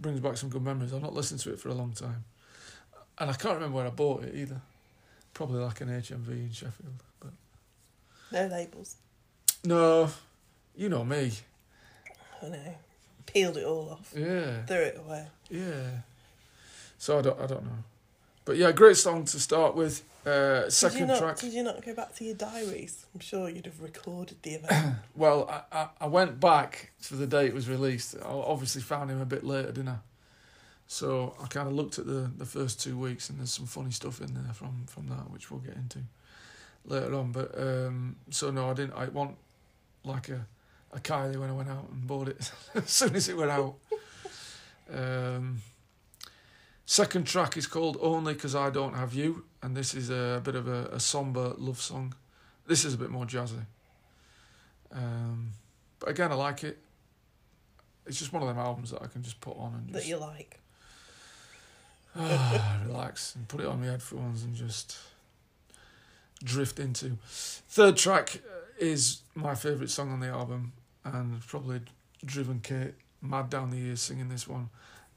brings 0.00 0.20
back 0.20 0.36
some 0.36 0.48
good 0.48 0.62
memories. 0.62 0.94
I've 0.94 1.02
not 1.02 1.12
listened 1.12 1.40
to 1.40 1.52
it 1.52 1.60
for 1.60 1.68
a 1.68 1.74
long 1.74 1.92
time. 1.92 2.24
And 3.20 3.30
I 3.30 3.34
can't 3.34 3.54
remember 3.54 3.76
where 3.76 3.86
I 3.86 3.90
bought 3.90 4.24
it 4.24 4.34
either. 4.34 4.60
Probably 5.34 5.60
like 5.60 5.80
an 5.82 5.88
HMV 5.88 6.28
in 6.28 6.50
Sheffield. 6.52 7.02
But 7.20 7.30
No 8.32 8.46
labels. 8.46 8.96
no, 9.64 10.10
you 10.74 10.88
know 10.88 11.04
me. 11.04 11.32
I 12.42 12.48
know. 12.48 12.74
Peeled 13.26 13.58
it 13.58 13.64
all 13.64 13.90
off. 13.90 14.12
Yeah. 14.16 14.62
Threw 14.64 14.76
it 14.76 14.98
away. 15.06 15.26
Yeah. 15.50 15.90
So 16.98 17.18
I 17.18 17.22
don't 17.22 17.38
I 17.40 17.46
don't 17.46 17.64
know. 17.64 17.84
But 18.44 18.56
yeah, 18.56 18.72
great 18.72 18.96
song 18.96 19.24
to 19.26 19.38
start 19.38 19.76
with. 19.76 20.02
Uh, 20.26 20.68
Did 20.68 20.94
you, 20.94 21.06
not, 21.06 21.18
track. 21.18 21.38
did 21.38 21.52
you 21.54 21.62
not 21.62 21.82
go 21.82 21.94
back 21.94 22.14
to 22.16 22.24
your 22.24 22.34
diaries? 22.34 23.06
I'm 23.14 23.20
sure 23.20 23.48
you'd 23.48 23.64
have 23.64 23.80
recorded 23.80 24.36
the 24.42 24.50
event. 24.56 24.96
Well, 25.16 25.48
I, 25.48 25.78
I, 25.78 25.88
I 26.02 26.06
went 26.08 26.38
back 26.40 26.90
to 27.04 27.16
the 27.16 27.26
day 27.26 27.46
it 27.46 27.54
was 27.54 27.70
released. 27.70 28.16
I 28.22 28.28
obviously 28.28 28.82
found 28.82 29.10
him 29.10 29.18
a 29.20 29.24
bit 29.24 29.44
later, 29.44 29.68
didn't 29.72 29.88
I? 29.88 29.96
So 30.92 31.36
I 31.40 31.46
kind 31.46 31.68
of 31.68 31.74
looked 31.74 32.00
at 32.00 32.06
the, 32.06 32.28
the 32.36 32.44
first 32.44 32.80
two 32.80 32.98
weeks, 32.98 33.30
and 33.30 33.38
there's 33.38 33.52
some 33.52 33.66
funny 33.66 33.92
stuff 33.92 34.20
in 34.20 34.34
there 34.34 34.52
from, 34.52 34.86
from 34.88 35.06
that, 35.06 35.30
which 35.30 35.48
we'll 35.48 35.60
get 35.60 35.76
into 35.76 36.00
later 36.84 37.14
on. 37.14 37.30
But 37.30 37.56
um, 37.56 38.16
so 38.30 38.50
no, 38.50 38.68
I 38.68 38.74
didn't. 38.74 38.94
I 38.94 39.04
want 39.06 39.36
like 40.02 40.30
a 40.30 40.48
a 40.92 40.98
Kylie 40.98 41.36
when 41.36 41.48
I 41.48 41.52
went 41.52 41.68
out 41.68 41.88
and 41.92 42.08
bought 42.08 42.26
it 42.26 42.50
as 42.74 42.90
soon 42.90 43.14
as 43.14 43.28
it 43.28 43.36
went 43.36 43.52
out. 43.52 43.76
Um, 44.92 45.62
second 46.84 47.24
track 47.24 47.56
is 47.56 47.68
called 47.68 47.96
Only 48.00 48.32
Because 48.34 48.56
I 48.56 48.70
Don't 48.70 48.94
Have 48.94 49.14
You, 49.14 49.44
and 49.62 49.76
this 49.76 49.94
is 49.94 50.10
a 50.10 50.40
bit 50.42 50.56
of 50.56 50.66
a, 50.66 50.86
a 50.86 50.98
somber 50.98 51.54
love 51.58 51.80
song. 51.80 52.16
This 52.66 52.84
is 52.84 52.94
a 52.94 52.96
bit 52.96 53.08
more 53.08 53.24
jazzy. 53.24 53.64
Um, 54.90 55.52
but 56.00 56.08
again, 56.08 56.32
I 56.32 56.34
like 56.34 56.64
it. 56.64 56.78
It's 58.04 58.18
just 58.18 58.32
one 58.32 58.42
of 58.42 58.48
them 58.48 58.58
albums 58.58 58.90
that 58.90 59.00
I 59.00 59.06
can 59.06 59.22
just 59.22 59.40
put 59.40 59.56
on 59.56 59.74
and 59.74 59.92
just, 59.92 60.02
That 60.02 60.08
you 60.08 60.16
like. 60.16 60.58
relax 62.86 63.34
and 63.34 63.46
put 63.48 63.60
it 63.60 63.66
on 63.66 63.80
my 63.80 63.86
headphones 63.86 64.42
and 64.42 64.54
just 64.54 64.98
drift 66.42 66.78
into. 66.78 67.18
Third 67.24 67.96
track 67.96 68.40
is 68.78 69.22
my 69.34 69.54
favourite 69.54 69.90
song 69.90 70.12
on 70.12 70.20
the 70.20 70.28
album 70.28 70.72
and 71.04 71.40
probably 71.46 71.80
driven 72.24 72.60
Kate 72.60 72.94
mad 73.22 73.50
down 73.50 73.70
the 73.70 73.76
years 73.76 74.00
singing 74.00 74.28
this 74.28 74.48
one. 74.48 74.70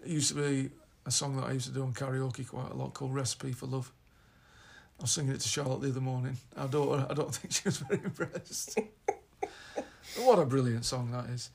It 0.03 0.09
used 0.09 0.29
to 0.29 0.35
be 0.35 0.69
a 1.05 1.11
song 1.11 1.35
that 1.37 1.45
I 1.45 1.53
used 1.53 1.67
to 1.67 1.73
do 1.73 1.83
on 1.83 1.93
karaoke 1.93 2.47
quite 2.47 2.71
a 2.71 2.75
lot 2.75 2.93
called 2.93 3.13
Recipe 3.13 3.53
for 3.53 3.65
Love. 3.65 3.91
I 4.99 5.03
was 5.03 5.11
singing 5.11 5.33
it 5.33 5.41
to 5.41 5.47
Charlotte 5.47 5.81
the 5.81 5.89
other 5.89 6.01
morning. 6.01 6.37
Our 6.55 6.67
daughter, 6.67 7.07
I 7.09 7.13
don't 7.13 7.33
think 7.33 7.53
she 7.53 7.63
was 7.65 7.77
very 7.77 8.01
impressed. 8.03 8.77
What 10.17 10.37
a 10.37 10.45
brilliant 10.45 10.85
song 10.85 11.11
that 11.11 11.25
is. 11.33 11.49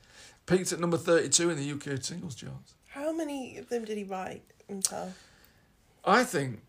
Peaked 0.45 0.73
at 0.73 0.79
number 0.79 0.97
32 0.97 1.49
in 1.49 1.57
the 1.57 1.71
UK 1.71 2.03
singles 2.03 2.35
charts. 2.35 2.73
How 2.89 3.13
many 3.13 3.57
of 3.57 3.69
them 3.69 3.85
did 3.85 3.97
he 3.97 4.03
write 4.03 4.43
himself? 4.67 5.28
I 6.09 6.23
think 6.23 6.61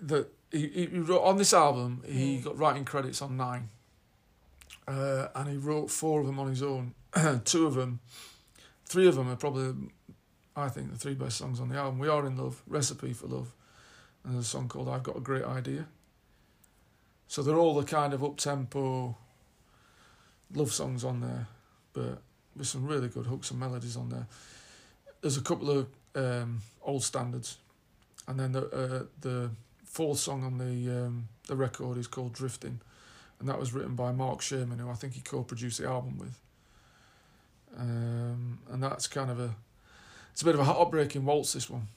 that 0.00 0.28
he, 0.50 0.68
he 0.68 0.86
wrote 0.86 1.22
on 1.22 1.36
this 1.36 1.52
album. 1.52 2.02
He 2.06 2.38
got 2.38 2.58
writing 2.58 2.84
credits 2.84 3.20
on 3.22 3.36
nine, 3.36 3.68
uh, 4.86 5.28
and 5.34 5.48
he 5.48 5.56
wrote 5.56 5.90
four 5.90 6.20
of 6.20 6.26
them 6.26 6.38
on 6.38 6.48
his 6.48 6.62
own. 6.62 6.94
Two 7.44 7.66
of 7.66 7.74
them, 7.74 8.00
three 8.86 9.06
of 9.06 9.14
them 9.16 9.28
are 9.30 9.36
probably, 9.36 9.90
I 10.56 10.68
think, 10.68 10.92
the 10.92 10.98
three 10.98 11.14
best 11.14 11.38
songs 11.38 11.60
on 11.60 11.68
the 11.68 11.76
album. 11.76 11.98
We 11.98 12.08
are 12.08 12.26
in 12.26 12.36
love, 12.36 12.62
recipe 12.66 13.12
for 13.12 13.26
love, 13.26 13.52
and 14.24 14.34
there's 14.34 14.46
a 14.46 14.48
song 14.48 14.68
called 14.68 14.88
"I've 14.88 15.02
Got 15.02 15.16
a 15.16 15.20
Great 15.20 15.44
Idea." 15.44 15.86
So 17.26 17.42
they're 17.42 17.56
all 17.56 17.74
the 17.74 17.86
kind 17.86 18.12
of 18.12 18.22
up 18.22 18.36
tempo 18.36 19.16
love 20.54 20.72
songs 20.72 21.04
on 21.04 21.20
there, 21.20 21.48
but 21.92 22.22
with 22.56 22.68
some 22.68 22.86
really 22.86 23.08
good 23.08 23.26
hooks 23.26 23.50
and 23.50 23.58
melodies 23.58 23.96
on 23.96 24.08
there. 24.08 24.26
There's 25.20 25.36
a 25.36 25.42
couple 25.42 25.70
of 25.70 25.88
um, 26.14 26.60
old 26.82 27.02
standards 27.02 27.58
and 28.26 28.38
then 28.38 28.52
the 28.52 28.66
uh, 28.66 29.04
the 29.20 29.50
fourth 29.84 30.18
song 30.18 30.44
on 30.44 30.58
the 30.58 31.04
um, 31.04 31.28
the 31.46 31.56
record 31.56 31.98
is 31.98 32.06
called 32.06 32.32
Drifting, 32.32 32.80
and 33.38 33.48
that 33.48 33.58
was 33.58 33.72
written 33.72 33.94
by 33.94 34.12
Mark 34.12 34.40
Sherman, 34.42 34.78
who 34.78 34.90
I 34.90 34.94
think 34.94 35.14
he 35.14 35.20
co-produced 35.20 35.78
the 35.78 35.86
album 35.86 36.18
with. 36.18 36.38
Um, 37.78 38.58
and 38.70 38.82
that's 38.82 39.06
kind 39.06 39.30
of 39.30 39.40
a 39.40 39.54
it's 40.32 40.42
a 40.42 40.44
bit 40.44 40.54
of 40.54 40.60
a 40.60 40.64
heartbreaking 40.64 41.24
waltz. 41.24 41.52
This 41.52 41.68
one, 41.70 41.88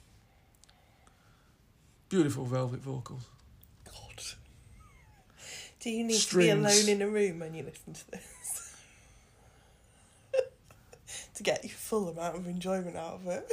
beautiful 2.10 2.46
velvet 2.46 2.82
vocals. 2.82 3.26
God. 3.86 4.24
Do 5.80 5.90
you 5.90 6.04
need 6.04 6.20
to 6.20 6.38
be 6.38 6.50
alone 6.50 6.88
in 6.88 7.02
a 7.02 7.08
room 7.08 7.40
when 7.40 7.54
you 7.54 7.64
listen 7.64 7.94
to 7.94 8.12
this? 8.12 8.76
to 11.36 11.44
get 11.44 11.64
your 11.64 11.72
full 11.72 12.10
amount 12.10 12.36
of 12.36 12.48
enjoyment 12.48 12.96
out 12.96 13.14
of 13.14 13.28
it. 13.28 13.52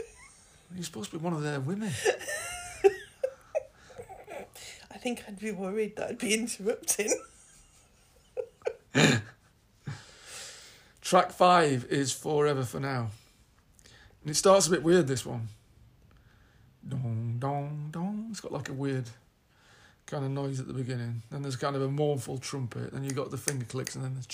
You're 0.75 0.85
supposed 0.85 1.11
to 1.13 1.19
be 1.19 1.25
one 1.25 1.35
of 1.35 1.43
their 1.43 1.61
women. 1.61 1.93
I 4.95 4.99
think 4.99 5.25
I'd 5.27 5.41
be 5.41 5.51
worried 5.51 5.97
that 5.97 6.11
I'd 6.11 6.19
be 6.19 6.35
interrupting. 6.35 7.13
Track 11.03 11.33
five 11.33 11.87
is 11.91 12.13
Forever 12.13 12.63
for 12.63 12.79
Now. 12.79 13.11
And 14.23 14.31
it 14.31 14.35
starts 14.37 14.69
a 14.69 14.71
bit 14.71 14.85
weird, 14.85 15.09
this 15.09 15.27
one. 15.27 15.49
Dong, 16.89 17.37
dong, 17.41 17.89
dong. 17.91 18.29
It's 18.31 18.41
got 18.41 18.53
like 18.53 18.69
a 18.69 18.73
weird 18.73 19.11
kind 20.07 20.25
of 20.25 20.31
noise 20.31 20.61
at 20.61 20.69
the 20.69 20.73
beginning. 20.73 21.23
Then 21.31 21.43
there's 21.43 21.57
kind 21.57 21.75
of 21.75 21.83
a 21.83 21.89
mournful 21.89 22.39
trumpet. 22.39 22.93
Then 22.93 23.03
you've 23.03 23.17
got 23.17 23.33
the 23.33 23.37
finger 23.37 23.67
clicks 23.67 23.97
and 23.97 24.05
then 24.05 24.15
the. 24.15 24.25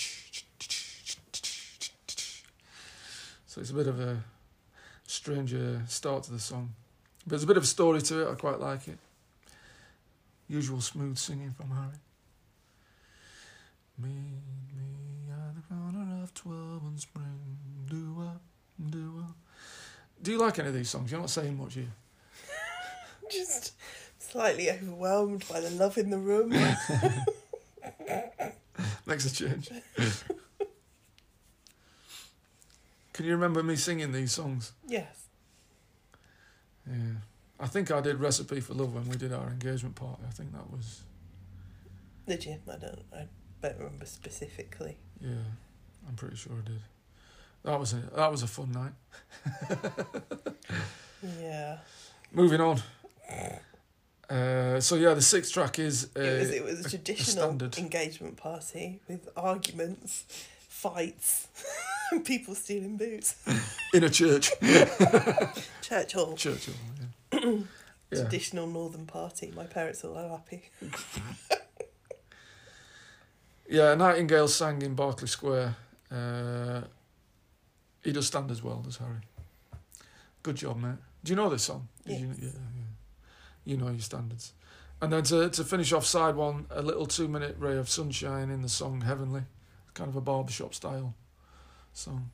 So 3.47 3.59
it's 3.59 3.71
a 3.71 3.73
bit 3.73 3.87
of 3.87 3.99
a 3.99 4.23
stranger 5.07 5.81
start 5.87 6.23
to 6.23 6.31
the 6.31 6.39
song. 6.39 6.73
But 7.23 7.31
there's 7.31 7.43
a 7.43 7.47
bit 7.47 7.57
of 7.57 7.63
a 7.63 7.67
story 7.67 8.01
to 8.03 8.27
it. 8.27 8.31
I 8.31 8.35
quite 8.35 8.59
like 8.59 8.87
it. 8.87 8.97
Usual 10.51 10.81
smooth 10.81 11.17
singing 11.17 11.53
from 11.53 11.69
Harry. 11.69 11.95
Meet 13.97 14.09
me 14.75 15.31
at 15.31 15.55
the 15.55 15.61
corner 15.73 16.21
of 16.23 16.33
12 16.33 16.83
and 16.83 16.99
spring. 16.99 17.57
Do 17.89 18.21
up, 18.27 18.41
do. 18.89 19.23
Do 20.21 20.31
you 20.31 20.37
like 20.39 20.59
any 20.59 20.67
of 20.67 20.73
these 20.73 20.89
songs? 20.89 21.09
You're 21.09 21.21
not 21.21 21.29
saying 21.29 21.57
much 21.57 21.75
here. 21.75 21.93
Just 23.31 23.75
slightly 24.19 24.69
overwhelmed 24.69 25.45
by 25.49 25.61
the 25.61 25.69
love 25.69 25.97
in 25.97 26.09
the 26.09 26.17
room. 26.17 26.49
Makes 29.05 29.27
a 29.27 29.33
change. 29.33 29.69
Can 33.13 33.25
you 33.25 33.31
remember 33.31 33.63
me 33.63 33.77
singing 33.77 34.11
these 34.11 34.33
songs? 34.33 34.73
yes. 34.85 35.27
Yeah. 36.85 36.95
I 37.61 37.67
think 37.67 37.91
I 37.91 38.01
did 38.01 38.19
Recipe 38.19 38.59
for 38.59 38.73
Love 38.73 38.93
when 38.95 39.07
we 39.07 39.15
did 39.17 39.31
our 39.31 39.47
engagement 39.47 39.95
party. 39.95 40.23
I 40.27 40.31
think 40.31 40.51
that 40.53 40.69
was, 40.71 41.01
Did 42.27 42.43
you? 42.45 42.57
I 42.67 42.77
don't. 42.77 42.99
I 43.13 43.27
don't 43.61 43.77
remember 43.77 44.05
specifically. 44.05 44.97
yeah, 45.19 45.29
I'm 46.07 46.15
pretty 46.15 46.35
sure 46.35 46.53
I 46.53 46.67
did. 46.67 46.81
That 47.63 47.79
was 47.79 47.93
a 47.93 47.97
that 48.15 48.31
was 48.31 48.41
a 48.43 48.47
fun 48.47 48.71
night. 48.71 48.93
Yeah. 51.39 51.77
Moving 52.33 52.61
on. 52.61 52.81
Uh, 54.27 54.79
so 54.79 54.95
yeah, 54.95 55.13
the 55.13 55.21
sixth 55.21 55.53
track 55.53 55.77
is 55.77 56.09
uh, 56.17 56.19
it 56.21 56.39
was. 56.39 56.49
It 56.49 56.63
was 56.63 56.79
a- 56.79 56.83
a 56.83 56.85
a 56.87 56.89
traditional 56.89 57.59
engagement 57.77 58.37
party 58.37 59.01
with 59.07 59.29
arguments, 59.37 60.23
fights, 60.67 61.47
and 62.11 62.25
people 62.31 62.55
stealing 62.55 62.97
boots. 62.97 63.35
in 63.93 64.03
a 64.03 64.09
church. 64.09 64.51
Church 65.81 66.13
hall. 66.13 66.33
Church. 66.35 66.69
Yeah. 66.69 66.73
yeah. 66.99 67.05
Traditional 68.11 68.67
northern 68.67 69.05
party. 69.05 69.51
My 69.55 69.65
parents 69.65 70.03
are 70.03 70.15
all 70.15 70.29
happy. 70.29 70.69
Yeah, 73.71 73.95
Nightingale 73.95 74.49
sang 74.49 74.81
in 74.81 74.95
Berkeley 74.95 75.29
Square. 75.29 75.77
Uh, 76.11 76.81
he 78.03 78.11
does 78.11 78.27
stand 78.27 78.51
as 78.51 78.61
well, 78.61 78.81
does 78.81 78.97
Harry. 78.97 79.21
Good 80.43 80.57
job, 80.57 80.75
mate. 80.75 80.97
Do 81.23 81.31
you 81.31 81.37
know 81.37 81.49
this 81.49 81.63
song? 81.63 81.87
Did 82.05 82.19
You, 82.19 82.27
yeah, 82.37 82.49
yeah. 82.49 82.89
You 83.63 83.77
know 83.77 83.87
your 83.87 84.01
standards. 84.01 84.51
And 85.01 85.13
then 85.13 85.23
to, 85.23 85.49
to 85.49 85.63
finish 85.63 85.93
off 85.93 86.05
side 86.05 86.35
one, 86.35 86.65
a 86.69 86.81
little 86.81 87.05
two 87.05 87.29
minute 87.29 87.55
ray 87.59 87.77
of 87.77 87.89
sunshine 87.89 88.49
in 88.49 88.61
the 88.61 88.67
song 88.67 89.01
Heavenly. 89.01 89.43
Kind 89.93 90.09
of 90.09 90.17
a 90.17 90.21
barbershop 90.21 90.73
style 90.73 91.13
song. 91.93 92.29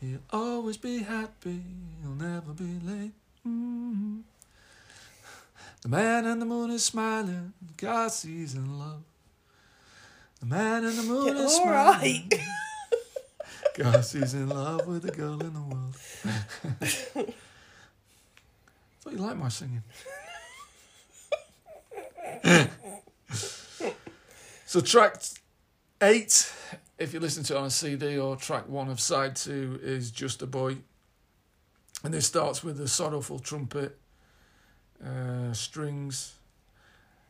He'll 0.00 0.20
always 0.30 0.76
be 0.76 0.98
happy, 1.02 1.62
he'll 2.00 2.12
never 2.12 2.52
be 2.52 2.78
late. 2.84 3.12
Mm 3.46 4.22
The 5.82 5.88
man 5.88 6.26
in 6.26 6.38
the 6.38 6.46
moon 6.46 6.70
is 6.70 6.84
smiling, 6.84 7.52
God 7.76 8.12
sees 8.12 8.54
in 8.54 8.78
love. 8.78 9.02
The 10.40 10.46
man 10.46 10.84
in 10.84 10.96
the 10.96 11.02
moon 11.02 11.36
is 11.36 11.52
all 11.52 11.62
smiling. 11.62 12.30
right. 12.32 12.40
Cause 13.76 14.12
he's 14.12 14.34
in 14.34 14.48
love 14.48 14.86
with 14.86 15.02
the 15.02 15.10
girl 15.10 15.40
in 15.40 15.52
the 15.54 15.60
world. 15.60 15.94
thought 19.00 19.12
you 19.12 19.18
liked 19.18 19.38
my 19.38 19.48
singing. 19.48 19.82
so 24.66 24.80
track 24.80 25.22
eight, 26.02 26.52
if 26.98 27.14
you 27.14 27.20
listen 27.20 27.44
to 27.44 27.54
it 27.54 27.58
on 27.58 27.66
a 27.66 27.70
CD, 27.70 28.18
or 28.18 28.36
track 28.36 28.68
one 28.68 28.88
of 28.88 29.00
side 29.00 29.36
two 29.36 29.78
is 29.82 30.10
Just 30.10 30.42
a 30.42 30.46
Boy. 30.46 30.78
And 32.02 32.14
this 32.14 32.26
starts 32.26 32.64
with 32.64 32.80
a 32.80 32.88
sorrowful 32.88 33.38
trumpet, 33.38 33.98
uh, 35.04 35.52
strings. 35.52 36.34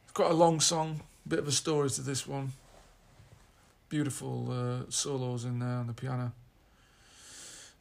It's 0.04 0.12
quite 0.12 0.30
a 0.30 0.34
long 0.34 0.60
song, 0.60 1.02
bit 1.26 1.40
of 1.40 1.48
a 1.48 1.52
story 1.52 1.90
to 1.90 2.02
this 2.02 2.26
one. 2.26 2.52
Beautiful 3.88 4.50
uh, 4.50 4.90
solos 4.90 5.44
in 5.44 5.58
there 5.58 5.68
on 5.68 5.88
the 5.88 5.92
piano. 5.92 6.32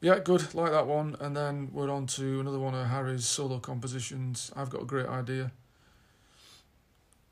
Yeah, 0.01 0.19
good, 0.19 0.53
like 0.55 0.71
that 0.71 0.87
one. 0.87 1.15
And 1.19 1.35
then 1.35 1.69
we're 1.71 1.91
on 1.91 2.07
to 2.07 2.39
another 2.39 2.59
one 2.59 2.73
of 2.73 2.87
Harry's 2.87 3.25
solo 3.25 3.59
compositions. 3.59 4.51
I've 4.55 4.69
got 4.69 4.81
a 4.81 4.85
great 4.85 5.07
idea. 5.07 5.51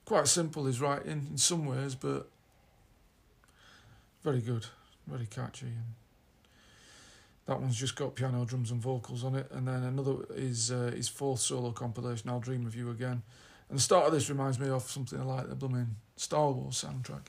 Quite 0.06 0.28
simple 0.28 0.66
his 0.66 0.80
writing 0.80 1.28
in 1.32 1.38
some 1.38 1.66
ways, 1.66 1.96
but 1.96 2.30
very 4.24 4.42
good, 4.42 4.66
very 5.08 5.26
catchy. 5.26 5.68
And 5.68 5.96
That 7.48 7.62
one's 7.62 7.78
just 7.78 7.96
got 7.96 8.14
piano, 8.14 8.44
drums, 8.44 8.72
and 8.72 8.82
vocals 8.82 9.24
on 9.24 9.34
it. 9.34 9.50
And 9.52 9.68
then 9.68 9.84
another 9.84 10.18
is 10.36 10.70
uh, 10.70 10.92
his 10.94 11.08
fourth 11.08 11.40
solo 11.40 11.72
compilation, 11.72 12.30
I'll 12.30 12.42
Dream 12.42 12.66
of 12.66 12.76
You 12.76 12.92
Again. 12.92 13.24
And 13.70 13.78
the 13.78 13.82
start 13.82 14.06
of 14.06 14.14
this 14.14 14.30
reminds 14.30 14.60
me 14.60 14.70
of 14.70 14.84
something 14.84 15.26
like 15.26 15.48
the 15.48 15.56
blooming 15.56 15.96
Star 16.18 16.52
Wars 16.52 16.84
soundtrack. 16.84 17.28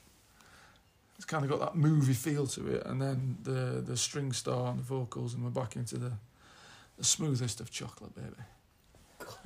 It's 1.17 1.25
kind 1.25 1.45
of 1.45 1.51
got 1.51 1.61
that 1.61 1.77
movie 1.77 2.15
feel 2.15 2.47
to 2.49 2.67
it, 2.69 2.87
and 2.87 3.03
then 3.03 3.39
the 3.43 3.83
the 3.85 3.97
string 3.97 4.33
star 4.33 4.71
and 4.71 4.79
the 4.79 4.85
vocals, 4.85 5.35
and 5.35 5.43
we're 5.43 5.51
back 5.51 5.75
into 5.75 5.99
the 5.99 6.13
the 6.97 7.03
smoothest 7.05 7.61
of 7.61 7.73
chocolate, 7.73 8.13
baby. 8.15 8.37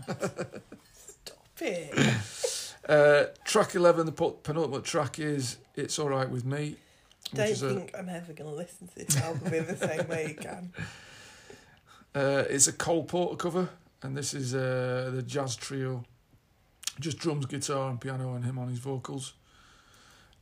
Stop 0.92 1.46
it. 1.60 2.64
Uh, 2.86 3.24
track 3.44 3.74
eleven, 3.74 4.04
the 4.04 4.12
penultimate 4.12 4.84
track 4.84 5.18
is 5.18 5.56
"It's 5.74 5.98
All 5.98 6.10
Right 6.10 6.28
with 6.28 6.44
Me." 6.44 6.76
Don't 7.34 7.56
think 7.56 7.92
I'm 7.98 8.08
ever 8.08 8.32
going 8.32 8.50
to 8.50 8.56
listen 8.56 8.88
to 8.88 8.94
this 8.94 9.16
album 9.16 9.54
in 9.54 9.66
the 9.66 9.76
same 9.76 10.08
way 10.08 10.36
again. 10.38 10.72
Uh, 12.14 12.44
it's 12.50 12.68
a 12.68 12.72
Cole 12.74 13.04
Porter 13.04 13.36
cover, 13.36 13.70
and 14.02 14.14
this 14.14 14.34
is 14.34 14.54
uh, 14.54 15.10
the 15.14 15.22
jazz 15.22 15.56
trio, 15.56 16.04
just 17.00 17.16
drums, 17.16 17.46
guitar, 17.46 17.88
and 17.88 17.98
piano, 17.98 18.34
and 18.34 18.44
him 18.44 18.58
on 18.58 18.68
his 18.68 18.80
vocals. 18.80 19.32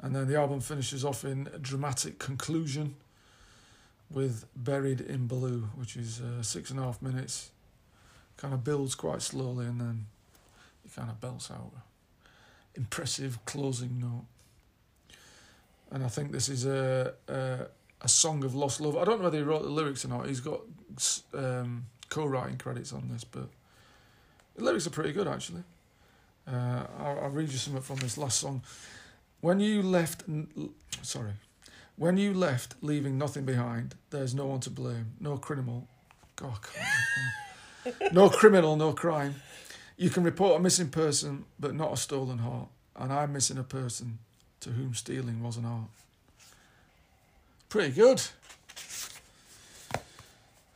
And 0.00 0.12
then 0.12 0.26
the 0.26 0.34
album 0.36 0.58
finishes 0.60 1.04
off 1.04 1.24
in 1.24 1.48
a 1.54 1.60
dramatic 1.60 2.18
conclusion 2.18 2.96
with 4.10 4.46
Buried 4.56 5.00
in 5.00 5.28
Blue, 5.28 5.70
which 5.76 5.96
is 5.96 6.20
uh, 6.20 6.42
six 6.42 6.72
and 6.72 6.80
a 6.80 6.82
half 6.82 7.00
minutes. 7.00 7.52
Kind 8.36 8.52
of 8.52 8.64
builds 8.64 8.96
quite 8.96 9.22
slowly, 9.22 9.66
and 9.66 9.80
then 9.80 10.06
it 10.84 10.92
kind 10.92 11.08
of 11.08 11.20
belts 11.20 11.52
out 11.52 11.70
impressive 12.74 13.38
closing 13.44 13.98
note. 14.00 14.24
And 15.90 16.04
I 16.04 16.08
think 16.08 16.30
this 16.32 16.48
is 16.48 16.66
a, 16.66 17.14
a 17.28 17.66
a 18.02 18.08
song 18.08 18.44
of 18.44 18.54
lost 18.54 18.80
love. 18.80 18.96
I 18.96 19.04
don't 19.04 19.18
know 19.18 19.24
whether 19.24 19.38
he 19.38 19.44
wrote 19.44 19.62
the 19.62 19.68
lyrics 19.68 20.04
or 20.04 20.08
not. 20.08 20.26
He's 20.26 20.40
got 20.40 20.60
um, 21.34 21.86
co-writing 22.08 22.56
credits 22.56 22.92
on 22.92 23.08
this, 23.12 23.24
but 23.24 23.48
the 24.56 24.64
lyrics 24.64 24.86
are 24.86 24.90
pretty 24.90 25.12
good 25.12 25.28
actually. 25.28 25.62
Uh, 26.48 26.84
I'll, 26.98 27.20
I'll 27.24 27.30
read 27.30 27.50
you 27.50 27.58
something 27.58 27.82
from 27.82 27.96
this 27.96 28.16
last 28.16 28.38
song. 28.40 28.62
When 29.40 29.60
you 29.60 29.82
left, 29.82 30.24
sorry, 31.02 31.32
when 31.96 32.16
you 32.16 32.32
left, 32.34 32.74
leaving 32.80 33.18
nothing 33.18 33.44
behind. 33.44 33.94
There's 34.10 34.34
no 34.34 34.46
one 34.46 34.60
to 34.60 34.70
blame, 34.70 35.12
no 35.20 35.36
criminal. 35.36 35.86
Can't- 36.36 38.12
no 38.12 38.28
criminal, 38.30 38.76
no 38.76 38.92
crime. 38.92 39.36
You 39.96 40.08
can 40.10 40.22
report 40.22 40.58
a 40.58 40.62
missing 40.62 40.88
person, 40.88 41.44
but 41.58 41.74
not 41.74 41.92
a 41.92 41.96
stolen 41.96 42.38
heart. 42.38 42.68
And 42.96 43.12
I'm 43.12 43.32
missing 43.32 43.58
a 43.58 43.62
person 43.62 44.18
to 44.60 44.70
whom 44.70 44.94
stealing 44.94 45.42
was 45.42 45.56
an 45.56 45.64
art. 45.64 45.88
Pretty 47.68 47.92
good. 47.92 48.22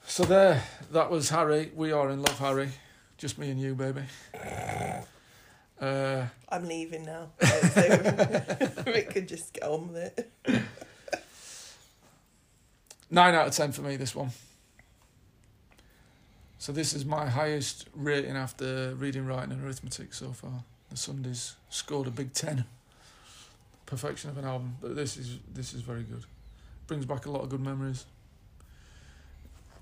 So 0.07 0.25
there, 0.25 0.63
that 0.93 1.11
was 1.11 1.31
Harry. 1.31 1.71
We 1.75 1.93
are 1.93 2.09
in 2.11 2.23
love, 2.23 2.39
Harry. 2.39 2.71
Just 3.19 3.39
me 3.39 3.51
and 3.51 3.61
you, 3.61 3.75
baby. 3.75 4.03
Uh, 5.81 6.27
I'm 6.49 6.67
leaving 6.67 7.05
now. 7.05 7.31
So 7.41 8.83
Rick 8.87 9.11
could 9.11 9.27
just 9.27 9.53
get 9.55 9.65
on 9.65 9.93
with 9.93 9.97
it. 10.47 10.63
nine 13.11 13.35
out 13.35 13.49
of 13.49 13.55
ten 13.55 13.73
for 13.73 13.83
me. 13.83 13.97
This 13.97 14.15
one. 14.15 14.31
So 16.59 16.73
this 16.73 16.95
is 16.95 17.05
my 17.05 17.27
highest 17.27 17.89
rating 17.95 18.37
after 18.37 18.95
reading, 18.95 19.27
writing, 19.27 19.53
and 19.53 19.65
arithmetic 19.65 20.15
so 20.15 20.33
far. 20.33 20.63
The 20.91 20.97
Sundays 20.97 21.57
scored 21.69 22.07
a 22.07 22.11
big 22.11 22.33
ten. 22.33 22.65
Perfection 23.87 24.31
of 24.31 24.39
an 24.39 24.45
album, 24.45 24.77
but 24.81 24.97
this 24.97 25.17
is 25.17 25.39
this 25.53 25.75
is 25.75 25.83
very 25.83 26.03
good. 26.03 26.25
Brings 26.87 27.05
back 27.07 27.27
a 27.27 27.31
lot 27.31 27.43
of 27.43 27.49
good 27.51 27.61
memories. 27.61 28.07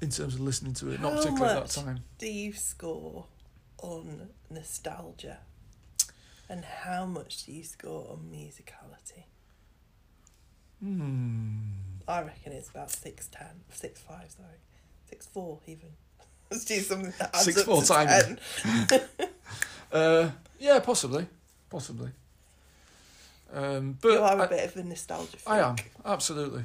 In 0.01 0.11
terms 0.11 0.35
of 0.35 0.41
listening 0.41 0.75
to 0.75 0.91
it, 0.91 1.01
not 1.01 1.13
How 1.13 1.19
particularly 1.19 1.53
at 1.55 1.61
much? 1.63 1.75
that 1.77 1.85
time. 1.85 2.01
Do 2.19 2.27
you 2.27 2.53
score 2.53 3.27
on 3.79 4.29
nostalgia? 4.51 5.39
And 6.49 6.65
how 6.65 7.07
much 7.07 7.45
do 7.45 7.53
you 7.53 7.63
score 7.63 8.09
on 8.11 8.29
musicality? 8.31 9.25
Hmm. 10.83 11.59
I 12.09 12.23
reckon 12.23 12.53
it's 12.53 12.69
about 12.69 12.91
six 12.91 13.29
ten, 13.29 13.63
six 13.71 14.01
five, 14.01 14.31
sorry, 14.31 14.59
six 15.09 15.27
four 15.27 15.61
even. 15.67 15.91
Let's 16.51 16.65
do 16.65 16.81
something 16.81 17.13
that 17.19 17.31
adds 17.35 17.45
Six 17.45 17.59
up 17.61 17.67
four 17.67 17.83
to. 17.83 18.39
10. 18.79 19.01
Uh, 19.93 20.31
yeah, 20.59 20.79
possibly, 20.79 21.27
possibly. 21.69 22.09
Um, 23.53 23.99
but 24.01 24.09
you 24.13 24.19
are 24.21 24.39
a 24.39 24.43
I- 24.43 24.47
bit 24.47 24.65
of 24.65 24.77
a 24.77 24.83
nostalgia 24.85 25.37
freak. 25.37 25.47
I 25.49 25.59
am 25.61 25.77
absolutely, 26.07 26.65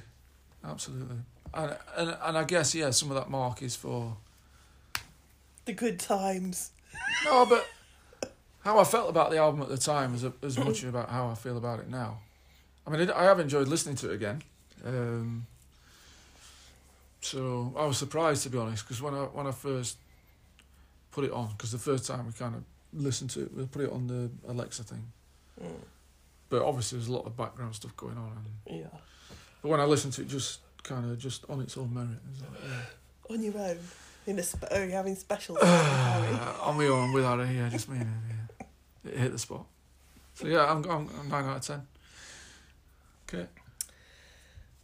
absolutely, 0.64 1.18
and, 1.54 1.78
and 1.98 2.18
and 2.24 2.38
I 2.38 2.44
guess 2.46 2.74
yeah, 2.74 2.92
some 2.92 3.10
of 3.12 3.16
that 3.16 3.30
mark 3.30 3.62
is 3.62 3.76
for 3.76 4.16
The 5.66 5.74
good 5.74 6.00
times. 6.00 6.72
no, 7.26 7.46
but 7.46 7.68
how 8.62 8.80
I 8.80 8.84
felt 8.86 9.10
about 9.10 9.32
the 9.32 9.38
album 9.38 9.62
at 9.62 9.70
the 9.70 9.78
time 9.78 10.16
is 10.16 10.26
as 10.42 10.58
much 10.58 10.84
about 10.94 11.10
how 11.10 11.28
I 11.30 11.36
feel 11.36 11.58
about 11.58 11.80
it 11.80 11.90
now. 11.90 12.20
I 12.86 12.90
mean, 12.90 13.12
I 13.12 13.24
have 13.24 13.40
enjoyed 13.42 13.68
listening 13.68 13.96
to 13.98 14.12
it 14.12 14.16
again, 14.16 14.42
um, 14.86 15.46
so 17.22 17.74
I 17.78 17.86
was 17.86 17.98
surprised 17.98 18.44
to 18.44 18.50
be 18.50 18.58
honest 18.58 18.86
because 18.86 19.02
when 19.02 19.14
I 19.14 19.24
when 19.24 19.46
I 19.48 19.52
first 19.52 19.98
put 21.12 21.26
it 21.26 21.32
on, 21.32 21.50
because 21.58 21.72
the 21.74 21.78
first 21.80 22.06
time 22.08 22.26
we 22.28 22.32
kind 22.32 22.56
of 22.56 22.64
listened 22.94 23.30
to 23.32 23.42
it, 23.42 23.54
we 23.54 23.66
put 23.66 23.82
it 23.82 23.92
on 23.92 24.08
the 24.08 24.30
Alexa 24.50 24.84
thing, 24.84 25.04
Mm, 25.62 25.72
but 26.50 26.62
obviously 26.62 26.98
there's 26.98 27.10
a 27.10 27.14
lot 27.14 27.26
of 27.26 27.36
background 27.36 27.76
stuff 27.76 27.96
going 27.98 28.18
on, 28.18 28.32
and 28.68 28.80
yeah. 28.80 29.00
But 29.62 29.70
when 29.70 29.80
I 29.80 29.86
listen 29.86 30.12
to 30.12 30.22
it, 30.22 30.28
just 30.28 30.60
kind 30.84 31.12
of 31.12 31.18
just 31.20 31.46
on 31.50 31.62
its 31.62 31.78
own 31.78 31.94
merit, 31.94 32.10
it 32.12 32.42
like, 32.42 32.62
yeah. 32.64 33.36
On 33.36 33.44
your 33.44 33.58
own. 33.58 33.80
In 34.26 34.40
a 34.40 34.44
sp- 34.44 34.68
are 34.72 34.84
you 34.86 34.92
having 34.92 35.16
specials 35.16 35.58
with 35.62 35.70
Harry? 35.70 36.34
Uh, 36.36 36.64
on 36.64 36.78
my 36.78 36.86
own 36.86 37.14
with 37.14 37.24
Harry, 37.24 37.56
yeah, 37.56 37.70
just 37.70 37.90
me 37.90 37.98
and 37.98 38.06
him, 38.08 38.22
yeah. 38.30 39.12
It 39.12 39.18
hit 39.18 39.32
the 39.32 39.40
spot. 39.40 39.66
So 40.34 40.48
yeah, 40.48 40.70
I'm, 40.70 40.84
I'm, 40.84 41.10
I'm 41.20 41.30
nine 41.30 41.46
out 41.46 41.58
of 41.58 41.62
ten. 41.62 41.82
Okay. 43.28 43.48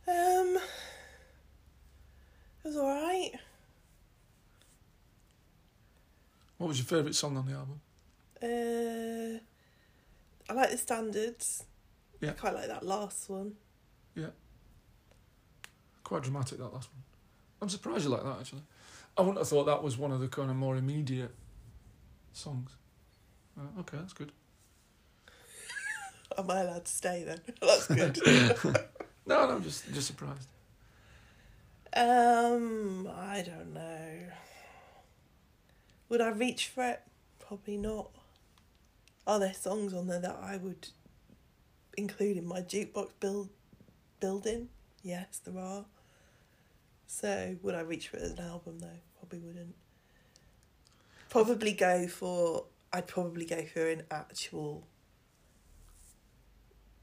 Um, 0.07 0.57
it 2.64 2.68
was 2.68 2.78
alright. 2.78 3.32
What 6.57 6.68
was 6.68 6.78
your 6.78 6.86
favourite 6.86 7.16
song 7.16 7.38
on 7.38 7.45
the 7.45 7.53
album? 7.53 7.82
Uh, 8.41 9.39
I 10.49 10.53
like 10.53 10.71
the 10.71 10.77
standards. 10.77 11.63
Yeah. 12.21 12.29
I 12.31 12.33
quite 12.33 12.53
like 12.53 12.67
that 12.67 12.85
last 12.85 13.29
one. 13.29 13.53
Yeah. 14.15 14.27
Quite 16.03 16.23
dramatic 16.23 16.57
that 16.59 16.73
last 16.73 16.89
one. 16.93 17.03
I'm 17.61 17.69
surprised 17.69 18.03
you 18.03 18.09
like 18.09 18.23
that 18.23 18.37
actually. 18.39 18.63
I 19.17 19.21
wouldn't 19.21 19.37
have 19.37 19.47
thought 19.47 19.65
that 19.65 19.83
was 19.83 19.97
one 19.97 20.11
of 20.11 20.19
the 20.19 20.27
kind 20.27 20.49
of 20.49 20.55
more 20.55 20.75
immediate 20.75 21.33
songs. 22.33 22.71
Uh, 23.57 23.79
okay, 23.81 23.97
that's 23.97 24.13
good. 24.13 24.31
Am 26.37 26.49
I 26.49 26.61
allowed 26.61 26.85
to 26.85 26.91
stay 26.91 27.23
then? 27.23 27.39
That's 27.61 27.87
good. 27.87 28.19
No, 29.25 29.47
no, 29.47 29.53
I'm 29.53 29.63
just 29.63 29.85
just 29.93 30.07
surprised. 30.07 30.49
um, 31.95 33.07
I 33.15 33.41
don't 33.45 33.73
know. 33.73 34.09
Would 36.09 36.19
I 36.19 36.29
reach 36.31 36.67
for 36.67 36.83
it? 36.83 37.01
Probably 37.39 37.77
not. 37.77 38.09
Are 39.26 39.39
there 39.39 39.53
songs 39.53 39.93
on 39.93 40.07
there 40.07 40.19
that 40.19 40.38
I 40.41 40.57
would 40.57 40.89
include 41.97 42.38
in 42.38 42.45
my 42.45 42.61
jukebox 42.61 43.11
build 43.19 43.49
building? 44.19 44.69
Yes, 45.01 45.41
there 45.43 45.61
are. 45.61 45.86
So 47.07 47.57
would 47.61 47.76
I 47.76 47.82
reach 47.82 48.07
for 48.09 48.17
it 48.17 48.24
as 48.24 48.32
an 48.32 48.39
album 48.39 48.80
though? 48.80 48.99
Probably 49.19 49.39
wouldn't. 49.39 49.76
Probably 51.30 51.74
go 51.74 52.07
for. 52.07 52.65
I'd 52.91 53.07
probably 53.07 53.45
go 53.45 53.63
for 53.65 53.89
an 53.89 54.03
actual 54.11 54.88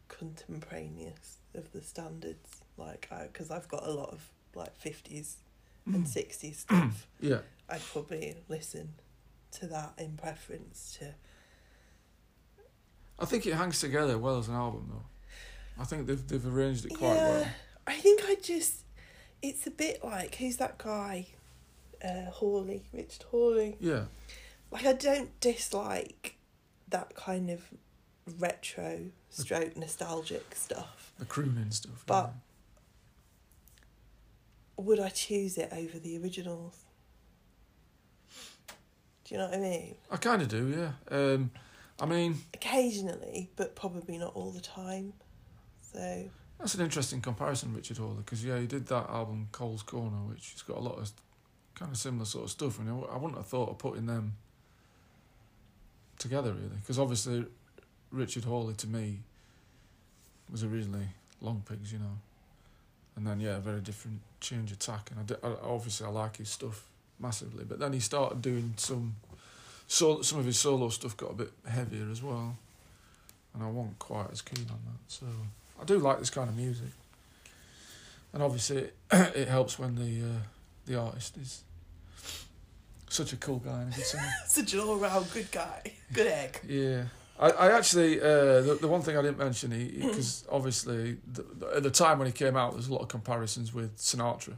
contemporaneous 0.09 1.39
of 1.55 1.73
the 1.73 1.81
standards, 1.81 2.61
like 2.77 3.09
I 3.11 3.29
because 3.33 3.51
I've 3.51 3.69
got 3.69 3.87
a 3.87 3.91
lot 3.91 4.11
of 4.11 4.31
like 4.55 4.77
fifties 4.79 5.39
and 5.87 5.97
hmm. 5.97 6.05
sixties 6.05 6.61
stuff. 6.61 7.07
Yeah, 7.21 7.41
I'd 7.69 7.85
probably 7.93 8.37
listen 8.49 8.95
to 9.53 9.67
that 9.69 9.95
in 9.99 10.17
preference 10.17 10.97
to. 10.99 11.15
I 13.21 13.25
think 13.27 13.47
it 13.47 13.55
hangs 13.55 13.81
together 13.81 14.19
well 14.19 14.39
as 14.39 14.49
an 14.49 14.55
album 14.55 14.89
though. 14.91 15.83
I 15.83 15.85
think 15.85 16.07
they've 16.07 16.27
they've 16.27 16.47
arranged 16.47 16.87
it 16.87 16.91
quite 16.99 17.15
yeah, 17.15 17.29
well. 17.29 17.47
I 17.87 17.95
think 17.95 18.23
I 18.25 18.37
just. 18.43 18.85
It's 19.43 19.67
a 19.67 19.71
bit 19.71 20.05
like 20.05 20.35
who's 20.37 20.57
that 20.59 20.79
guy? 20.79 21.29
Uh, 22.05 22.31
Hawley, 22.31 22.85
Richard 22.93 23.25
Hawley. 23.31 23.77
Yeah, 23.81 24.05
Like 24.71 24.87
I 24.87 24.93
don't 24.95 25.39
dislike 25.41 26.37
that 26.89 27.15
kind 27.15 27.51
of 27.51 27.63
retro 28.39 29.11
stroke 29.29 29.77
nostalgic 29.77 30.55
stuff. 30.55 31.13
the 31.19 31.25
crooning 31.27 31.71
stuff. 31.71 32.05
But- 32.07 32.33
Would 34.77 34.99
I 34.99 35.11
choose 35.11 35.59
it 35.59 35.69
over 35.73 35.99
the 35.99 36.17
originals? 36.19 36.85
Do 39.25 39.35
you 39.35 39.39
know 39.39 39.47
what 39.49 39.55
I 39.59 39.61
mean? 39.61 39.95
I 40.11 40.17
kind 40.17 40.41
of 40.43 40.49
do, 40.49 40.69
yeah. 40.69 40.93
Um, 41.17 41.51
I 42.01 42.07
mean, 42.07 42.37
Occasionally, 42.55 43.51
but 43.57 43.77
probably 43.77 44.17
not 44.19 44.35
all 44.35 44.51
the 44.51 44.61
time. 44.61 45.13
So 45.93 46.25
That's 46.59 46.75
an 46.75 46.83
interesting 46.83 47.21
comparison, 47.21 47.75
Richard 47.75 47.99
Hawley, 47.99 48.19
because 48.25 48.45
yeah, 48.45 48.59
he 48.59 48.67
did 48.67 48.87
that 48.87 49.09
album 49.11 49.49
Cole's 49.53 49.83
Corner, 49.83 50.17
which 50.29 50.53
has 50.53 50.63
got 50.63 50.79
a 50.79 50.81
lot 50.81 50.99
of 50.99 51.11
kind 51.75 51.91
of 51.91 51.99
similar 51.99 52.25
sort 52.25 52.45
of 52.45 52.51
stuff, 52.51 52.79
and 52.79 52.89
I 52.89 53.17
wouldn't 53.17 53.37
have 53.37 53.47
thought 53.47 53.71
of 53.71 53.79
putting 53.79 54.07
them 54.07 54.35
together 56.19 56.53
really, 56.53 56.77
because 56.81 56.99
obviously 56.99 57.47
Richard 58.11 58.45
Hawley 58.45 58.75
to 58.75 58.87
me 58.87 59.21
was 60.51 60.63
originally 60.65 61.07
Long 61.41 61.63
Pigs, 61.67 61.93
you 61.93 61.99
know, 61.99 62.19
and 63.17 63.27
then 63.27 63.41
yeah, 63.41 63.57
a 63.57 63.61
very 63.61 63.81
different 63.81 64.21
change 64.41 64.71
of 64.73 64.79
tack, 64.79 65.11
and 65.11 65.21
I, 65.21 65.23
did, 65.23 65.39
I 65.43 65.55
obviously 65.67 66.07
I 66.07 66.11
like 66.11 66.37
his 66.37 66.51
stuff 66.51 66.87
massively, 67.19 67.65
but 67.65 67.79
then 67.79 67.93
he 67.93 68.01
started 68.01 68.43
doing 68.43 68.75
some, 68.77 69.17
so 69.91 70.23
some 70.23 70.39
of 70.39 70.45
his 70.45 70.57
solo 70.57 70.89
stuff 70.89 71.17
got 71.17 71.33
a 71.33 71.35
bit 71.35 71.51
heavier 71.69 72.09
as 72.13 72.23
well, 72.23 72.57
and 73.53 73.63
I 73.63 73.67
wasn't 73.67 73.99
quite 73.99 74.31
as 74.31 74.41
keen 74.41 74.67
on 74.71 74.79
that, 74.87 75.01
so 75.09 75.27
I 75.81 75.85
do 75.85 75.99
like 75.99 76.21
this 76.21 76.31
kind 76.31 76.49
of 76.49 76.57
music, 76.57 76.91
and 78.33 78.41
obviously 78.41 78.91
it 79.11 79.49
helps 79.49 79.81
when 79.81 79.97
the 79.97 80.29
uh, 80.29 80.41
the 80.87 80.97
artist 80.97 81.37
is 81.39 81.65
such 83.09 83.33
a 83.33 83.37
cool 83.39 83.59
guy 83.59 83.83
and 83.83 83.93
a 83.93 83.97
good 83.97 84.05
singer. 84.05 84.31
Such 84.47 84.73
an 84.75 84.81
all 84.81 84.97
round 84.97 85.27
good 85.33 85.51
guy. 85.51 85.83
Good 86.13 86.29
egg. 86.29 86.61
Yeah. 86.69 87.07
I, 87.41 87.51
I 87.51 87.77
actually, 87.77 88.21
uh, 88.21 88.61
the, 88.61 88.79
the 88.83 88.87
one 88.87 89.03
thing 89.03 89.17
I 89.17 89.23
didn't 89.23 89.39
mention, 89.39 89.71
because 89.71 90.45
obviously 90.53 91.17
the, 91.33 91.43
the, 91.43 91.67
at 91.75 91.83
the 91.83 91.91
time 91.91 92.21
when 92.21 92.27
he 92.27 92.33
came 92.33 92.57
out, 92.57 92.75
there's 92.75 92.87
a 92.87 92.93
lot 92.93 93.03
of 93.03 93.09
comparisons 93.09 93.75
with 93.75 93.97
Sinatra. 93.99 94.55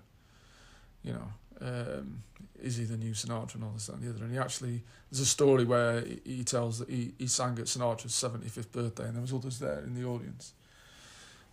You 1.03 1.15
know, 1.15 1.29
um, 1.63 2.23
is 2.63 2.77
he 2.77 2.85
the 2.85 2.97
new 2.97 3.13
Sinatra 3.13 3.57
and 3.57 3.65
all 3.65 3.71
this 3.71 3.89
and 3.89 4.01
the 4.03 4.11
other? 4.11 4.25
And 4.25 4.33
he 4.33 4.39
actually, 4.39 4.83
there's 5.11 5.21
a 5.21 5.27
story 5.27 5.65
where 5.65 6.01
he, 6.01 6.21
he 6.25 6.45
tells 6.45 6.79
that 6.79 6.89
he, 6.89 7.13
he 7.19 7.27
sang 7.27 7.59
at 7.59 7.67
Sinatra's 7.67 8.13
75th 8.13 8.71
birthday 8.71 9.05
and 9.05 9.15
there 9.15 9.21
was 9.21 9.33
others 9.33 9.59
there 9.59 9.81
in 9.81 9.95
the 9.95 10.05
audience. 10.05 10.53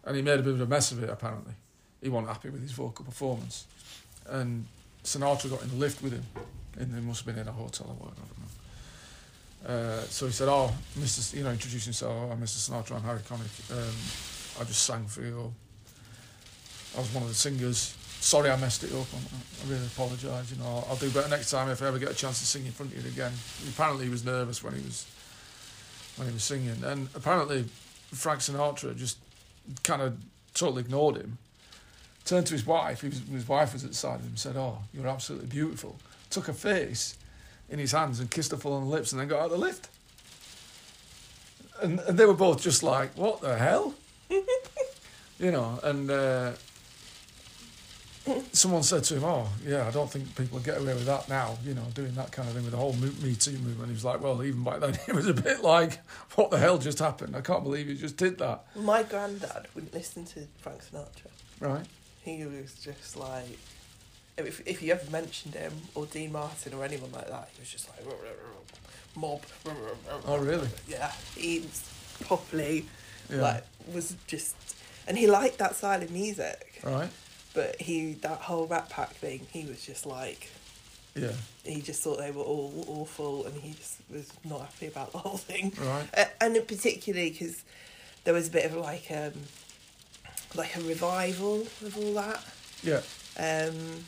And 0.06 0.16
he 0.16 0.22
made 0.22 0.40
a 0.40 0.44
bit 0.44 0.54
of 0.54 0.62
a 0.62 0.66
mess 0.66 0.92
of 0.92 1.04
it, 1.04 1.10
apparently. 1.10 1.54
He 2.02 2.10
wasn't 2.10 2.30
happy 2.30 2.50
with 2.50 2.62
his 2.62 2.72
vocal 2.72 3.04
performance. 3.04 3.66
And 4.28 4.66
Sinatra 5.04 5.50
got 5.50 5.64
in 5.64 5.70
the 5.70 5.76
lift 5.76 6.02
with 6.02 6.14
him 6.14 6.26
and 6.78 6.94
they 6.94 7.02
must 7.02 7.26
have 7.26 7.36
been 7.36 7.42
in 7.42 7.48
a 7.48 7.52
hotel 7.52 7.88
or 7.90 8.06
whatever. 8.06 8.24
Uh, 9.66 10.02
so 10.04 10.26
he 10.26 10.32
said, 10.32 10.48
"Oh, 10.48 10.72
Mr. 10.98 11.36
You 11.36 11.44
know, 11.44 11.52
introduce 11.52 11.84
himself. 11.84 12.14
Oh, 12.14 12.32
I'm 12.32 12.40
Mr. 12.40 12.58
Sinatra. 12.58 12.96
I'm 12.96 13.04
Harry 13.04 13.20
Connick. 13.20 13.72
Um, 13.72 13.94
I 14.60 14.64
just 14.64 14.84
sang 14.84 15.06
for 15.06 15.22
you. 15.22 15.54
I 16.96 17.00
was 17.00 17.14
one 17.14 17.24
of 17.24 17.30
the 17.30 17.36
singers. 17.36 17.94
Sorry, 18.22 18.50
I 18.50 18.58
messed 18.58 18.84
it 18.84 18.94
up. 18.94 19.08
I 19.14 19.70
really 19.70 19.86
apologise. 19.86 20.52
You 20.52 20.58
know, 20.58 20.66
I'll, 20.66 20.88
I'll, 20.90 20.96
do 20.98 21.10
better 21.10 21.30
next 21.30 21.52
time 21.52 21.70
if 21.70 21.82
I 21.82 21.88
ever 21.88 22.00
get 22.00 22.12
a 22.12 22.14
chance 22.14 22.40
to 22.40 22.46
sing 22.46 22.66
in 22.66 22.72
front 22.72 22.94
of 22.94 23.04
you 23.04 23.10
again." 23.10 23.32
Apparently, 23.70 24.06
he 24.06 24.12
was 24.12 24.26
nervous 24.26 24.64
when 24.64 24.74
he 24.74 24.82
was 24.82 25.06
when 26.18 26.28
he 26.28 26.34
was 26.34 26.44
singing, 26.44 26.84
and 26.84 27.08
apparently, 27.16 27.66
Frank 28.12 28.42
Sinatra 28.42 28.96
just 28.96 29.18
kind 29.84 30.02
of 30.02 30.18
totally 30.54 30.82
ignored 30.82 31.16
him. 31.16 31.38
Turned 32.26 32.46
to 32.48 32.54
his 32.54 32.66
wife. 32.66 33.04
Was, 33.04 33.22
his 33.32 33.48
wife 33.48 33.74
was 33.74 33.84
at 33.86 33.92
the 33.92 33.96
side 33.96 34.20
of 34.20 34.26
him. 34.26 34.36
Said, 34.36 34.58
"Oh, 34.58 34.80
you're 34.94 35.08
absolutely 35.08 35.48
beautiful." 35.48 35.96
took 36.30 36.46
her 36.46 36.54
face 36.54 37.18
in 37.70 37.80
his 37.80 37.92
hands 37.92 38.20
and 38.20 38.30
kissed 38.30 38.52
her 38.52 38.58
full 38.58 38.74
on 38.74 38.86
the 38.86 38.90
lips 38.90 39.12
and 39.12 39.22
then 39.22 39.28
got 39.28 39.40
out 39.40 39.46
of 39.46 39.52
the 39.52 39.58
lift. 39.58 39.90
And, 41.82 42.00
and 42.02 42.18
they 42.18 42.26
were 42.26 42.34
both 42.34 42.62
just 42.62 42.84
like, 42.84 43.18
what 43.18 43.42
the 43.42 43.58
hell? 43.58 43.94
you 44.30 45.52
know, 45.52 45.80
and 45.84 46.10
uh, 46.10 46.52
someone 48.52 48.84
said 48.84 49.04
to 49.06 49.16
him, 49.16 49.24
oh, 49.24 49.48
yeah, 49.66 49.88
I 49.88 49.92
don't 49.92 50.10
think 50.10 50.36
people 50.36 50.60
get 50.60 50.78
away 50.78 50.94
with 50.94 51.06
that 51.06 51.30
now, 51.30 51.58
you 51.64 51.74
know, 51.74 51.84
doing 51.94 52.14
that 52.16 52.32
kind 52.32 52.48
of 52.48 52.54
thing 52.54 52.64
with 52.64 52.72
the 52.72 52.78
whole 52.78 52.94
Me 52.94 53.36
Too 53.36 53.52
movement. 53.52 53.88
He 53.88 53.94
was 53.94 54.06
like, 54.06 54.22
well, 54.22 54.44
even 54.44 54.64
back 54.64 54.80
then, 54.82 54.98
it 55.08 55.16
was 55.16 55.28
a 55.28 55.34
bit 55.34 55.64
like, 55.64 56.00
what 56.36 56.52
the 56.52 56.58
hell 56.58 56.78
just 56.78 57.00
happened? 57.00 57.36
I 57.36 57.42
can't 57.42 57.64
believe 57.64 57.88
you 57.88 57.96
just 57.96 58.18
did 58.18 58.38
that. 58.40 58.66
My 58.76 59.04
granddad 59.04 59.68
wouldn't 59.74 59.94
listen 59.94 60.26
to 60.26 60.48
Frank 60.60 60.82
Sinatra. 60.84 61.32
Right. 61.60 61.86
He 62.22 62.46
was 62.46 62.76
just 62.76 63.16
like, 63.16 63.58
if, 64.38 64.66
if 64.68 64.82
you 64.82 64.92
ever 64.92 65.10
mentioned 65.12 65.56
him 65.56 65.74
or 65.96 66.06
Dean 66.06 66.32
Martin 66.32 66.74
or 66.74 66.84
anyone 66.84 67.12
like 67.12 67.28
that, 67.28 67.50
he 67.54 67.62
was 67.62 67.70
just 67.70 67.90
like 67.90 68.06
mob. 69.16 69.42
Oh 70.26 70.38
really? 70.38 70.70
Yeah, 70.88 71.12
he 71.36 71.60
was 71.60 71.90
properly 72.22 72.86
yeah. 73.30 73.42
like 73.42 73.64
was 73.94 74.16
just, 74.28 74.56
and 75.08 75.18
he 75.18 75.28
liked 75.28 75.58
that 75.58 75.76
style 75.76 76.02
of 76.02 76.12
music. 76.12 76.82
Right. 76.84 77.10
But 77.60 77.82
he 77.82 78.14
that 78.22 78.40
whole 78.40 78.68
Rat 78.68 78.90
Pack 78.90 79.10
thing, 79.16 79.46
he 79.52 79.66
was 79.66 79.86
just 79.86 80.06
like. 80.06 80.50
Yeah. 81.14 81.34
He 81.66 81.82
just 81.82 82.02
thought 82.02 82.18
they 82.18 82.32
were 82.32 82.42
all 82.42 82.86
awful, 82.88 83.46
and 83.46 83.54
he 83.60 83.74
just 83.74 83.98
was 84.10 84.32
not 84.46 84.62
happy 84.62 84.88
about 84.88 85.12
the 85.12 85.18
whole 85.18 85.36
thing. 85.36 85.74
Right. 85.78 86.08
Uh, 86.16 86.26
and 86.40 86.56
particularly 86.66 87.32
because 87.32 87.62
there 88.24 88.34
was 88.34 88.48
a 88.48 88.52
bit 88.52 88.64
of 88.64 88.76
like 88.76 89.08
um, 89.12 89.34
like 90.56 90.74
a 90.78 90.82
revival 90.84 91.68
of 91.86 91.98
all 91.98 92.14
that. 92.14 92.42
Yeah. 92.82 93.02
Um, 93.38 94.06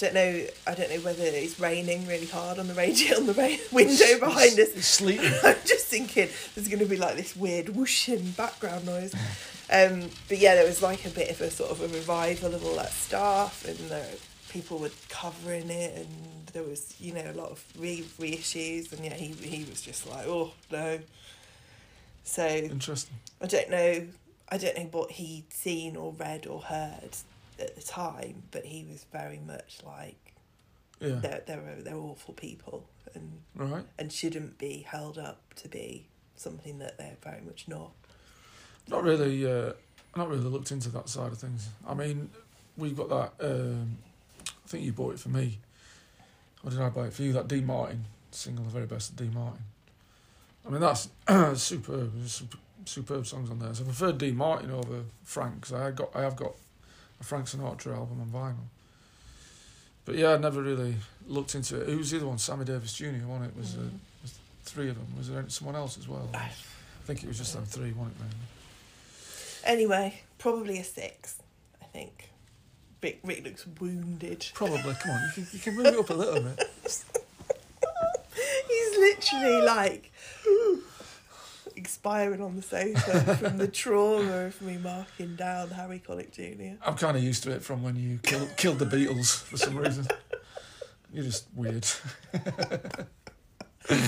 don't 0.00 0.14
know. 0.14 0.46
I 0.66 0.74
don't 0.74 0.88
know 0.88 1.00
whether 1.00 1.24
it's 1.24 1.60
raining 1.60 2.06
really 2.06 2.26
hard 2.26 2.58
on 2.58 2.66
the 2.66 2.74
radio 2.74 3.18
on 3.18 3.26
the 3.26 3.34
rain, 3.34 3.58
window 3.72 4.18
behind 4.18 4.58
us. 4.58 4.70
It's 4.74 4.86
sleeting. 4.86 5.32
I'm 5.44 5.56
just 5.66 5.86
thinking 5.86 6.28
there's 6.54 6.68
going 6.68 6.78
to 6.78 6.86
be 6.86 6.96
like 6.96 7.16
this 7.16 7.36
weird 7.36 7.70
whooshing 7.70 8.30
background 8.30 8.86
noise. 8.86 9.14
Um, 9.70 10.10
but 10.28 10.38
yeah, 10.38 10.56
there 10.56 10.66
was 10.66 10.82
like 10.82 11.04
a 11.06 11.10
bit 11.10 11.30
of 11.30 11.40
a 11.40 11.50
sort 11.50 11.70
of 11.70 11.80
a 11.80 11.88
revival 11.88 12.54
of 12.54 12.64
all 12.64 12.76
that 12.76 12.92
stuff, 12.92 13.64
and 13.64 13.92
uh, 13.92 14.02
people 14.48 14.78
were 14.78 14.90
covering 15.08 15.70
it, 15.70 15.96
and 15.96 16.46
there 16.52 16.64
was 16.64 16.94
you 17.00 17.14
know 17.14 17.30
a 17.30 17.34
lot 17.34 17.50
of 17.50 17.64
re 17.78 18.04
reissues, 18.18 18.92
and 18.92 19.04
yeah, 19.04 19.14
he 19.14 19.28
he 19.28 19.64
was 19.64 19.80
just 19.80 20.08
like, 20.10 20.26
oh 20.26 20.52
no. 20.70 20.98
So 22.24 22.46
interesting. 22.46 23.16
I 23.40 23.46
don't 23.46 23.70
know. 23.70 24.06
I 24.48 24.58
don't 24.58 24.76
know 24.76 24.88
what 24.90 25.12
he'd 25.12 25.52
seen 25.52 25.96
or 25.96 26.12
read 26.12 26.46
or 26.46 26.60
heard 26.60 27.16
at 27.60 27.76
the 27.76 27.82
time, 27.82 28.42
but 28.50 28.64
he 28.64 28.84
was 28.90 29.04
very 29.12 29.40
much 29.46 29.78
like 29.86 30.34
yeah. 31.00 31.16
they're 31.20 31.42
they're 31.46 31.76
they're 31.78 31.96
awful 31.96 32.34
people 32.34 32.84
and 33.14 33.40
right. 33.54 33.84
and 33.98 34.12
shouldn't 34.12 34.58
be 34.58 34.84
held 34.86 35.18
up 35.18 35.54
to 35.54 35.68
be 35.68 36.06
something 36.36 36.78
that 36.78 36.98
they're 36.98 37.16
very 37.22 37.42
much 37.42 37.68
not. 37.68 37.92
Not 38.90 39.04
really. 39.04 39.50
Uh, 39.50 39.72
not 40.16 40.28
really 40.28 40.42
looked 40.42 40.72
into 40.72 40.88
that 40.90 41.08
side 41.08 41.32
of 41.32 41.38
things. 41.38 41.68
I 41.86 41.94
mean, 41.94 42.30
we've 42.76 42.96
got 42.96 43.08
that. 43.08 43.32
Um, 43.40 43.98
I 44.48 44.68
think 44.68 44.84
you 44.84 44.92
bought 44.92 45.14
it 45.14 45.20
for 45.20 45.28
me. 45.28 45.58
Or 46.64 46.70
did 46.70 46.80
I 46.80 46.88
buy 46.88 47.06
it 47.06 47.12
for 47.12 47.22
you? 47.22 47.32
That 47.32 47.48
Dean 47.48 47.66
Martin 47.66 48.04
single, 48.32 48.64
the 48.64 48.70
very 48.70 48.86
best 48.86 49.10
of 49.10 49.16
Dean 49.16 49.32
Martin. 49.34 49.62
I 50.66 50.70
mean, 50.70 50.80
that's 50.80 51.08
superb. 51.62 52.12
There's 52.14 52.42
superb 52.84 53.26
songs 53.26 53.50
on 53.50 53.58
there. 53.58 53.74
So 53.74 53.84
I 53.84 53.86
prefer 53.86 54.12
Dean 54.12 54.36
Martin 54.36 54.70
over 54.70 55.04
Frank 55.24 55.60
because 55.60 55.72
I 55.72 55.90
got 55.90 56.14
I 56.14 56.22
have 56.22 56.36
got 56.36 56.54
a 57.20 57.24
Frank 57.24 57.46
Sinatra 57.46 57.96
album 57.96 58.20
on 58.20 58.28
vinyl. 58.28 58.66
But 60.04 60.16
yeah, 60.16 60.34
I 60.34 60.38
never 60.38 60.62
really 60.62 60.96
looked 61.28 61.54
into 61.54 61.80
it. 61.80 61.88
Who 61.88 61.98
was 61.98 62.10
the 62.10 62.18
other 62.18 62.26
one? 62.26 62.38
Sammy 62.38 62.64
Davis 62.64 62.94
Jr. 62.94 63.26
One 63.26 63.42
it 63.42 63.56
was, 63.56 63.76
uh, 63.76 63.80
mm. 63.80 63.90
was 64.22 64.34
three 64.64 64.88
of 64.88 64.96
them. 64.96 65.06
Was 65.16 65.28
there 65.28 65.44
someone 65.48 65.76
else 65.76 65.98
as 65.98 66.08
well? 66.08 66.28
I 66.34 66.50
think 67.04 67.22
it 67.22 67.28
was 67.28 67.38
just 67.38 67.54
them 67.54 67.64
three, 67.64 67.92
wasn't 67.92 68.16
it? 68.16 68.20
Mainly? 68.20 68.59
Anyway, 69.64 70.20
probably 70.38 70.78
a 70.78 70.84
six. 70.84 71.40
I 71.80 71.86
think. 71.86 72.30
Rick, 73.02 73.20
Rick 73.24 73.44
looks 73.44 73.66
wounded. 73.80 74.46
Probably. 74.54 74.94
Come 74.94 75.10
on, 75.10 75.22
you 75.22 75.32
can, 75.34 75.46
you 75.52 75.58
can 75.58 75.76
move 75.76 75.86
it 75.86 75.98
up 75.98 76.10
a 76.10 76.14
little 76.14 76.42
bit. 76.42 76.68
He's 78.68 78.98
literally 78.98 79.62
like 79.62 80.12
expiring 81.76 82.42
on 82.42 82.56
the 82.56 82.62
sofa 82.62 83.36
from 83.36 83.56
the 83.56 83.68
trauma 83.68 84.46
of 84.46 84.60
me 84.60 84.76
marking 84.76 85.34
down 85.36 85.70
Harry 85.70 86.02
Connick 86.06 86.30
Jr. 86.32 86.82
I'm 86.86 86.94
kind 86.94 87.16
of 87.16 87.22
used 87.22 87.42
to 87.44 87.52
it 87.52 87.62
from 87.62 87.82
when 87.82 87.96
you 87.96 88.18
kill, 88.22 88.46
killed 88.56 88.78
the 88.78 88.84
Beatles 88.84 89.42
for 89.42 89.56
some 89.56 89.76
reason. 89.76 90.06
You're 91.12 91.24
just 91.24 91.46
weird. 91.54 91.86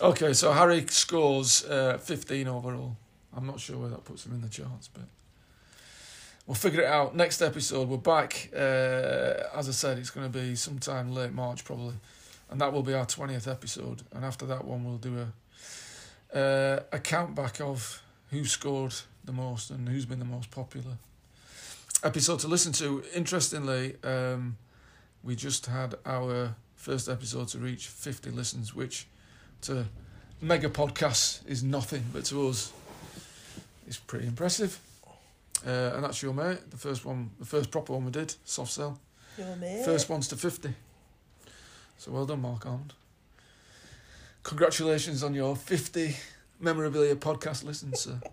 okay, 0.00 0.32
so 0.32 0.52
Harry 0.52 0.86
scores 0.88 1.64
uh, 1.64 1.98
15 1.98 2.48
overall. 2.48 2.96
I'm 3.36 3.46
not 3.46 3.60
sure 3.60 3.78
where 3.78 3.90
that 3.90 4.04
puts 4.04 4.26
him 4.26 4.32
in 4.32 4.40
the 4.40 4.48
charts, 4.48 4.88
but 4.88 5.04
we'll 6.46 6.54
figure 6.54 6.82
it 6.82 6.86
out. 6.86 7.16
Next 7.16 7.42
episode, 7.42 7.88
we're 7.88 7.96
back. 7.96 8.50
Uh, 8.54 9.48
as 9.54 9.68
I 9.68 9.72
said, 9.72 9.98
it's 9.98 10.10
going 10.10 10.30
to 10.30 10.38
be 10.38 10.54
sometime 10.54 11.12
late 11.12 11.32
March 11.32 11.64
probably, 11.64 11.94
and 12.50 12.60
that 12.60 12.72
will 12.72 12.82
be 12.82 12.94
our 12.94 13.06
20th 13.06 13.50
episode. 13.50 14.02
And 14.14 14.24
after 14.24 14.46
that 14.46 14.64
one, 14.64 14.84
we'll 14.84 14.98
do 14.98 15.18
a 15.18 15.32
uh, 16.34 16.80
a 16.92 16.98
count 16.98 17.34
back 17.34 17.60
of 17.60 18.02
who 18.30 18.44
scored 18.44 18.94
the 19.24 19.32
most 19.32 19.70
and 19.70 19.88
who's 19.88 20.04
been 20.04 20.18
the 20.18 20.24
most 20.24 20.50
popular 20.50 20.98
episode 22.02 22.40
to 22.40 22.48
listen 22.48 22.72
to. 22.72 23.02
Interestingly, 23.14 23.94
um, 24.02 24.56
we 25.22 25.36
just 25.36 25.66
had 25.66 25.94
our 26.04 26.54
first 26.74 27.08
episode 27.08 27.48
to 27.48 27.58
reach 27.58 27.86
50 27.86 28.30
listens, 28.30 28.74
which 28.74 29.06
to 29.62 29.86
mega 30.40 30.68
podcasts 30.68 31.46
is 31.46 31.62
nothing, 31.62 32.04
but 32.12 32.24
to 32.26 32.48
us 32.48 32.72
is 33.86 33.98
pretty 33.98 34.26
impressive. 34.26 34.78
Uh, 35.66 35.92
and 35.94 36.04
that's 36.04 36.22
your 36.22 36.34
mate, 36.34 36.58
the 36.70 36.76
first 36.76 37.04
one, 37.04 37.30
the 37.38 37.46
first 37.46 37.70
proper 37.70 37.94
one 37.94 38.04
we 38.04 38.10
did, 38.10 38.34
Soft 38.44 38.72
Cell. 38.72 38.98
Your 39.38 39.56
mate. 39.56 39.84
First 39.84 40.10
one's 40.10 40.28
to 40.28 40.36
50. 40.36 40.74
So 41.96 42.12
well 42.12 42.26
done, 42.26 42.42
Marc 42.42 42.66
Almond 42.66 42.92
congratulations 44.44 45.24
on 45.24 45.34
your 45.34 45.56
50 45.56 46.14
memorabilia 46.60 47.16
podcast 47.16 47.64
listens, 47.64 48.00
sir. 48.00 48.20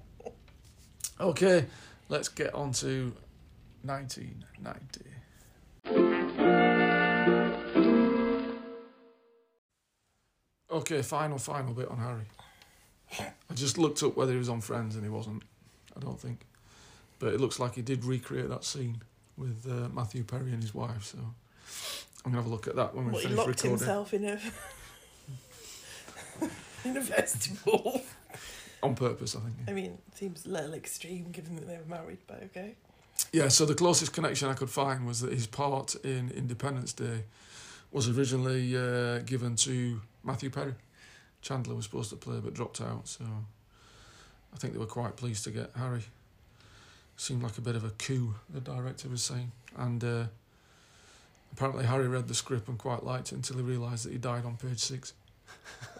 Okay, 1.20 1.66
let's 2.10 2.30
get 2.30 2.52
on 2.56 2.72
to 2.72 3.14
1990. 3.84 5.02
Okay, 10.72 11.02
final, 11.04 11.38
final 11.38 11.74
bit 11.76 11.90
on 11.90 12.00
Harry. 12.00 12.24
I 13.20 13.54
just 13.54 13.78
looked 13.78 14.02
up 14.04 14.16
whether 14.16 14.32
he 14.32 14.38
was 14.38 14.50
on 14.50 14.62
Friends 14.62 14.96
and 14.96 15.04
he 15.04 15.10
wasn't, 15.10 15.44
I 15.96 16.00
don't 16.00 16.20
think. 16.20 16.42
But 17.20 17.34
it 17.34 17.42
looks 17.42 17.60
like 17.60 17.76
he 17.76 17.82
did 17.82 18.06
recreate 18.06 18.50
that 18.50 18.64
scene 18.64 19.02
with 19.38 19.66
uh, 19.70 19.90
Matthew 19.94 20.24
Perry 20.24 20.52
and 20.54 20.62
his 20.62 20.74
wife, 20.74 21.04
so 21.04 21.18
I'm 22.26 22.32
going 22.32 22.36
to 22.36 22.42
have 22.42 22.46
a 22.46 22.50
look 22.50 22.68
at 22.68 22.76
that 22.76 22.96
when 22.96 23.06
we 23.06 23.12
What, 23.14 23.24
he 23.24 23.30
locked 23.34 23.50
recording. 23.50 23.72
himself 23.72 24.14
in 24.14 24.26
a 24.26 24.40
in 26.86 26.98
a 26.98 27.02
vestibule. 27.02 28.02
On 28.84 28.96
purpose, 28.96 29.36
I 29.36 29.40
think. 29.42 29.54
I 29.68 29.74
mean, 29.74 29.98
it 30.08 30.18
seems 30.18 30.46
a 30.46 30.50
little 30.50 30.74
extreme 30.74 31.32
given 31.32 31.56
that 31.56 31.68
they 31.68 31.78
were 31.78 31.86
married, 31.88 32.18
but 32.28 32.42
okay. 32.46 32.76
Yeah, 33.32 33.50
so 33.50 33.66
the 33.66 33.76
closest 33.76 34.14
connection 34.14 34.50
I 34.50 34.54
could 34.56 34.70
find 34.72 35.06
was 35.06 35.22
that 35.22 35.32
his 35.34 35.46
part 35.46 35.94
in 36.04 36.32
Independence 36.32 36.92
Day 36.94 37.26
was 37.92 38.10
originally 38.10 38.76
uh, 38.76 39.20
given 39.20 39.56
to 39.58 40.02
Matthew 40.24 40.50
Perry. 40.50 40.74
Chandler 41.42 41.76
was 41.76 41.86
supposed 41.86 42.10
to 42.12 42.16
play 42.16 42.40
but 42.44 42.54
dropped 42.54 42.82
out, 42.82 43.08
so 43.08 43.26
I 44.54 44.58
think 44.58 44.74
they 44.74 44.80
were 44.80 44.86
quite 44.86 45.16
pleased 45.16 45.44
to 45.46 45.52
get 45.52 45.72
Harry. 45.76 46.04
Seemed 47.18 47.44
like 47.44 47.58
a 47.58 47.62
bit 47.62 47.76
of 47.76 47.84
a 47.84 47.90
coup, 47.90 48.36
the 48.50 48.60
director 48.60 49.10
was 49.10 49.22
saying. 49.22 49.52
And 49.78 50.04
uh, 50.04 50.24
apparently, 51.54 51.86
Harry 51.86 52.08
read 52.08 52.28
the 52.28 52.34
script 52.34 52.68
and 52.68 52.78
quite 52.78 53.04
liked 53.04 53.32
it 53.32 53.36
until 53.36 53.58
he 53.58 53.64
realised 53.64 54.06
that 54.06 54.12
he 54.12 54.18
died 54.18 54.46
on 54.46 54.58
page 54.58 54.80
six. 54.80 55.14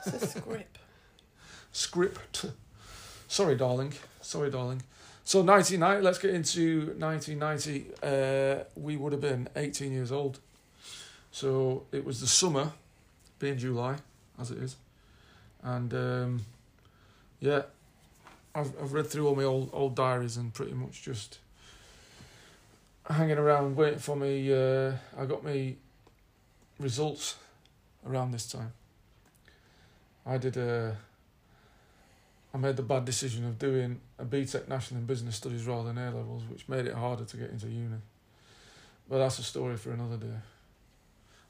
It's 0.06 0.24
a 0.24 0.28
script. 0.28 0.78
Script. 1.74 2.46
Sorry, 3.30 3.56
darling. 3.56 3.94
Sorry, 4.20 4.52
darling. 4.52 4.82
So 5.24 5.42
1990, 5.42 6.04
let's 6.04 6.18
get 6.18 6.34
into 6.34 6.94
1990. 6.98 7.86
Uh, 8.04 8.66
we 8.76 8.98
would 8.98 9.14
have 9.14 9.22
been 9.22 9.48
18 9.56 9.94
years 9.94 10.12
old. 10.12 10.40
So 11.32 11.86
it 11.94 12.04
was 12.04 12.20
the 12.20 12.28
summer, 12.28 12.74
being 13.40 13.58
July, 13.58 13.98
as 14.38 14.52
it 14.52 14.58
is. 14.58 14.76
And 15.64 15.94
um, 15.94 16.42
yeah, 17.40 17.64
I've, 18.56 18.74
I've 18.82 18.94
read 18.94 19.08
through 19.08 19.28
all 19.28 19.36
my 19.36 19.44
old, 19.44 19.70
old 19.74 19.96
diaries 19.96 20.38
and 20.38 20.54
pretty 20.54 20.74
much 20.74 21.04
just 21.04 21.40
hanging 23.10 23.38
around 23.38 23.76
waiting 23.76 24.00
for 24.00 24.16
me. 24.16 24.52
Uh, 24.54 24.94
I 25.18 25.26
got 25.26 25.44
me 25.44 25.78
results 26.80 27.36
around 28.06 28.32
this 28.32 28.52
time. 28.52 28.74
I 30.26 30.38
did 30.38 30.58
a. 30.58 30.98
I 32.54 32.58
made 32.58 32.76
the 32.76 32.84
bad 32.84 33.06
decision 33.06 33.46
of 33.46 33.58
doing 33.58 34.02
a 34.20 34.26
BTEC 34.26 34.68
National 34.68 35.00
in 35.00 35.06
Business 35.06 35.38
Studies 35.38 35.66
rather 35.66 35.94
than 35.94 35.98
A 35.98 36.12
levels, 36.12 36.44
which 36.50 36.68
made 36.68 36.86
it 36.86 36.94
harder 36.94 37.24
to 37.24 37.38
get 37.38 37.50
into 37.50 37.68
uni. 37.68 37.96
But 39.10 39.20
that's 39.20 39.40
a 39.40 39.44
story 39.44 39.78
for 39.78 39.92
another 39.92 40.18
day. 40.18 40.36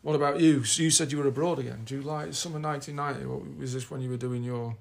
What 0.01 0.15
about 0.15 0.39
you? 0.39 0.63
So 0.63 0.81
you 0.83 0.89
said 0.89 1.11
you 1.11 1.19
were 1.19 1.27
abroad 1.27 1.59
again, 1.59 1.81
July, 1.85 2.31
summer 2.31 2.59
1990. 2.59 3.25
What, 3.27 3.57
was 3.59 3.73
this 3.73 3.89
when 3.91 4.01
you 4.01 4.09
were 4.09 4.17
doing 4.17 4.43
your 4.43 4.75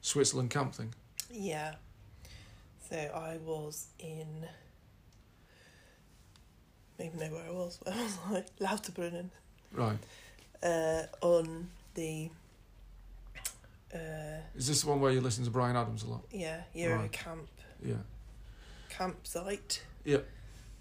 Switzerland 0.00 0.50
camp 0.50 0.74
thing? 0.74 0.94
Yeah. 1.30 1.74
So 2.88 2.96
I 2.96 3.36
was 3.44 3.88
in. 3.98 4.26
I 6.98 7.02
don't 7.04 7.14
even 7.14 7.18
know 7.20 7.34
where 7.36 7.46
I 7.46 7.50
was. 7.50 7.78
Where 7.84 7.94
was 7.94 8.18
I? 8.30 8.44
Lauterbrunnen. 8.64 9.28
Right. 9.72 9.98
Uh, 10.62 11.02
on 11.20 11.68
the. 11.94 12.30
Uh, 13.94 14.40
Is 14.56 14.68
this 14.68 14.82
the 14.82 14.88
one 14.88 15.00
where 15.00 15.12
you 15.12 15.20
listen 15.20 15.44
to 15.44 15.50
Bryan 15.50 15.76
Adams 15.76 16.02
a 16.04 16.06
lot? 16.08 16.22
yeah, 16.30 16.62
Euro 16.74 17.00
Right. 17.00 17.12
camp 17.12 17.48
Yeah. 17.84 17.96
campsite. 18.88 19.82
Yeah. 20.04 20.18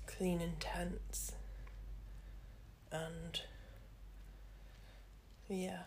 Cleaning 0.08 0.54
tents. 0.62 1.34
And. 2.92 3.42
Yeah. 5.48 5.80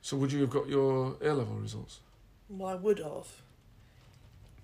So 0.00 0.16
would 0.16 0.32
you 0.32 0.40
have 0.40 0.50
got 0.50 0.68
your 0.68 1.16
A 1.20 1.32
level 1.32 1.56
results? 1.56 2.00
Well, 2.48 2.68
I 2.68 2.74
would 2.74 2.98
have. 2.98 3.26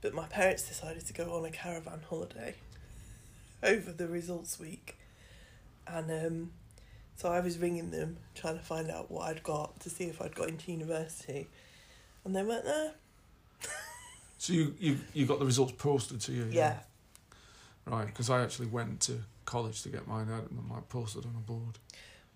But 0.00 0.14
my 0.14 0.26
parents 0.26 0.68
decided 0.68 1.06
to 1.06 1.12
go 1.12 1.34
on 1.36 1.44
a 1.44 1.50
caravan 1.50 2.00
holiday 2.08 2.54
over 3.62 3.92
the 3.92 4.06
results 4.06 4.58
week. 4.58 4.96
And 5.86 6.10
um, 6.10 6.50
so 7.16 7.30
I 7.30 7.40
was 7.40 7.58
ringing 7.58 7.90
them, 7.90 8.18
trying 8.34 8.58
to 8.58 8.64
find 8.64 8.90
out 8.90 9.10
what 9.10 9.28
I'd 9.28 9.42
got 9.42 9.80
to 9.80 9.90
see 9.90 10.04
if 10.04 10.20
I'd 10.20 10.34
got 10.34 10.48
into 10.48 10.72
university. 10.72 11.48
And 12.24 12.34
they 12.34 12.42
went 12.42 12.64
there. 12.64 12.92
So 14.44 14.52
you, 14.52 14.74
you, 14.78 14.98
you 15.14 15.24
got 15.24 15.38
the 15.38 15.46
results 15.46 15.72
posted 15.72 16.20
to 16.22 16.32
you? 16.32 16.46
Yeah. 16.50 16.80
Right, 17.86 18.06
because 18.06 18.30
I 18.30 18.42
actually 18.42 18.68
went 18.68 19.00
to 19.02 19.20
college 19.44 19.82
to 19.82 19.88
get 19.90 20.08
mine 20.08 20.28
out 20.32 20.50
and 20.50 20.70
like 20.70 20.88
posted 20.88 21.24
on 21.26 21.34
a 21.36 21.40
board. 21.40 21.78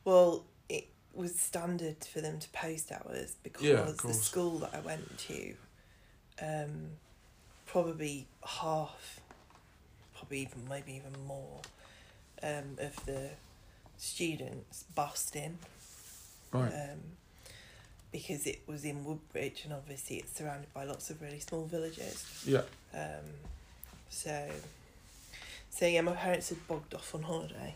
Well, 0.05 0.44
it 0.68 0.88
was 1.14 1.38
standard 1.38 2.05
for 2.05 2.20
them 2.20 2.38
to 2.38 2.49
post 2.51 2.92
ours 2.92 3.36
because 3.42 3.62
Yeah, 3.62 3.90
the 4.03 4.12
school 4.12 4.59
that 4.59 4.74
I 4.74 4.80
went 4.80 5.18
to, 5.18 5.55
um, 6.42 6.90
probably 7.66 8.26
half, 8.44 9.20
probably 10.14 10.40
even 10.40 10.68
maybe 10.68 10.92
even 10.94 11.14
more, 11.26 11.61
um, 12.42 12.76
of 12.78 13.05
the 13.07 13.30
students 13.96 14.84
bussed 14.94 15.34
in. 15.34 15.59
Right. 16.53 16.72
Um, 16.72 17.01
because 18.11 18.46
it 18.46 18.61
was 18.66 18.84
in 18.84 19.05
Woodbridge 19.05 19.62
and 19.64 19.72
obviously 19.72 20.16
it's 20.16 20.32
surrounded 20.36 20.72
by 20.72 20.84
lots 20.84 21.11
of 21.11 21.20
really 21.20 21.40
small 21.40 21.64
villages. 21.66 22.42
Yeah. 22.46 22.62
Um, 22.94 23.24
so, 24.09 24.49
so 25.70 25.86
yeah, 25.86 26.00
my 26.00 26.12
parents 26.14 26.48
had 26.48 26.66
bogged 26.66 26.94
off 26.94 27.14
on 27.14 27.22
holiday, 27.22 27.74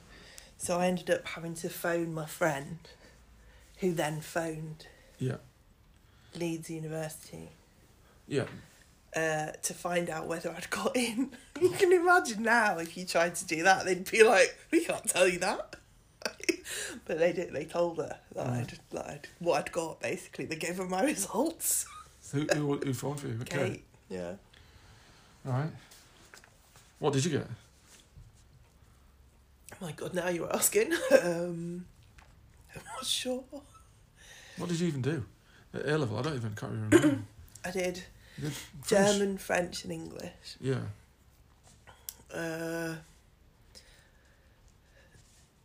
so 0.58 0.78
I 0.78 0.86
ended 0.86 1.10
up 1.10 1.26
having 1.26 1.54
to 1.56 1.68
phone 1.68 2.12
my 2.14 2.26
friend, 2.26 2.78
who 3.78 3.92
then 3.92 4.20
phoned 4.20 4.86
Yeah. 5.18 5.36
Leeds 6.34 6.70
University 6.70 7.50
Yeah. 8.26 8.46
uh, 9.14 9.52
to 9.62 9.74
find 9.74 10.08
out 10.10 10.26
whether 10.26 10.50
I'd 10.50 10.70
got 10.70 10.96
in. 10.96 11.32
you 11.60 11.70
can 11.70 11.92
imagine 11.92 12.42
now 12.42 12.78
if 12.78 12.96
you 12.96 13.04
tried 13.04 13.34
to 13.36 13.46
do 13.46 13.62
that, 13.64 13.84
they'd 13.84 14.10
be 14.10 14.22
like, 14.22 14.56
"We 14.70 14.84
can't 14.84 15.06
tell 15.08 15.28
you 15.28 15.38
that." 15.40 15.76
but 17.04 17.18
they 17.18 17.32
did. 17.32 17.52
They 17.52 17.64
told 17.64 17.98
her 17.98 18.16
that. 18.34 18.46
I'd, 18.46 18.78
that 18.92 19.06
I'd 19.06 19.28
what 19.40 19.58
I'd 19.58 19.72
got. 19.72 20.00
Basically, 20.00 20.44
they 20.46 20.56
gave 20.56 20.76
her 20.78 20.86
my 20.86 21.02
results. 21.14 21.86
Who, 22.32 22.46
who, 22.54 22.76
who 22.78 22.94
phoned 22.94 23.20
for 23.20 23.26
you? 23.26 23.38
Okay. 23.42 23.68
Kate, 23.68 23.84
yeah. 24.08 24.32
All 25.46 25.52
right. 25.52 25.70
What 27.00 27.12
did 27.12 27.24
you 27.24 27.32
get? 27.32 27.46
My 29.82 29.90
God, 29.90 30.14
now 30.14 30.28
you're 30.28 30.54
asking. 30.54 30.92
um, 31.22 31.84
I'm 32.72 32.82
not 32.94 33.04
sure. 33.04 33.42
What 34.56 34.68
did 34.68 34.78
you 34.78 34.86
even 34.86 35.02
do? 35.02 35.24
At 35.74 35.88
A 35.88 35.98
level, 35.98 36.18
I 36.18 36.22
don't 36.22 36.36
even 36.36 36.54
can't 36.54 36.72
even 36.72 36.90
remember. 36.90 37.22
I 37.64 37.70
did 37.72 38.04
did 38.40 38.52
French? 38.52 38.86
German, 38.86 39.38
French, 39.38 39.82
and 39.82 39.92
English. 39.92 40.56
Yeah. 40.60 40.82
Uh, 42.32 42.94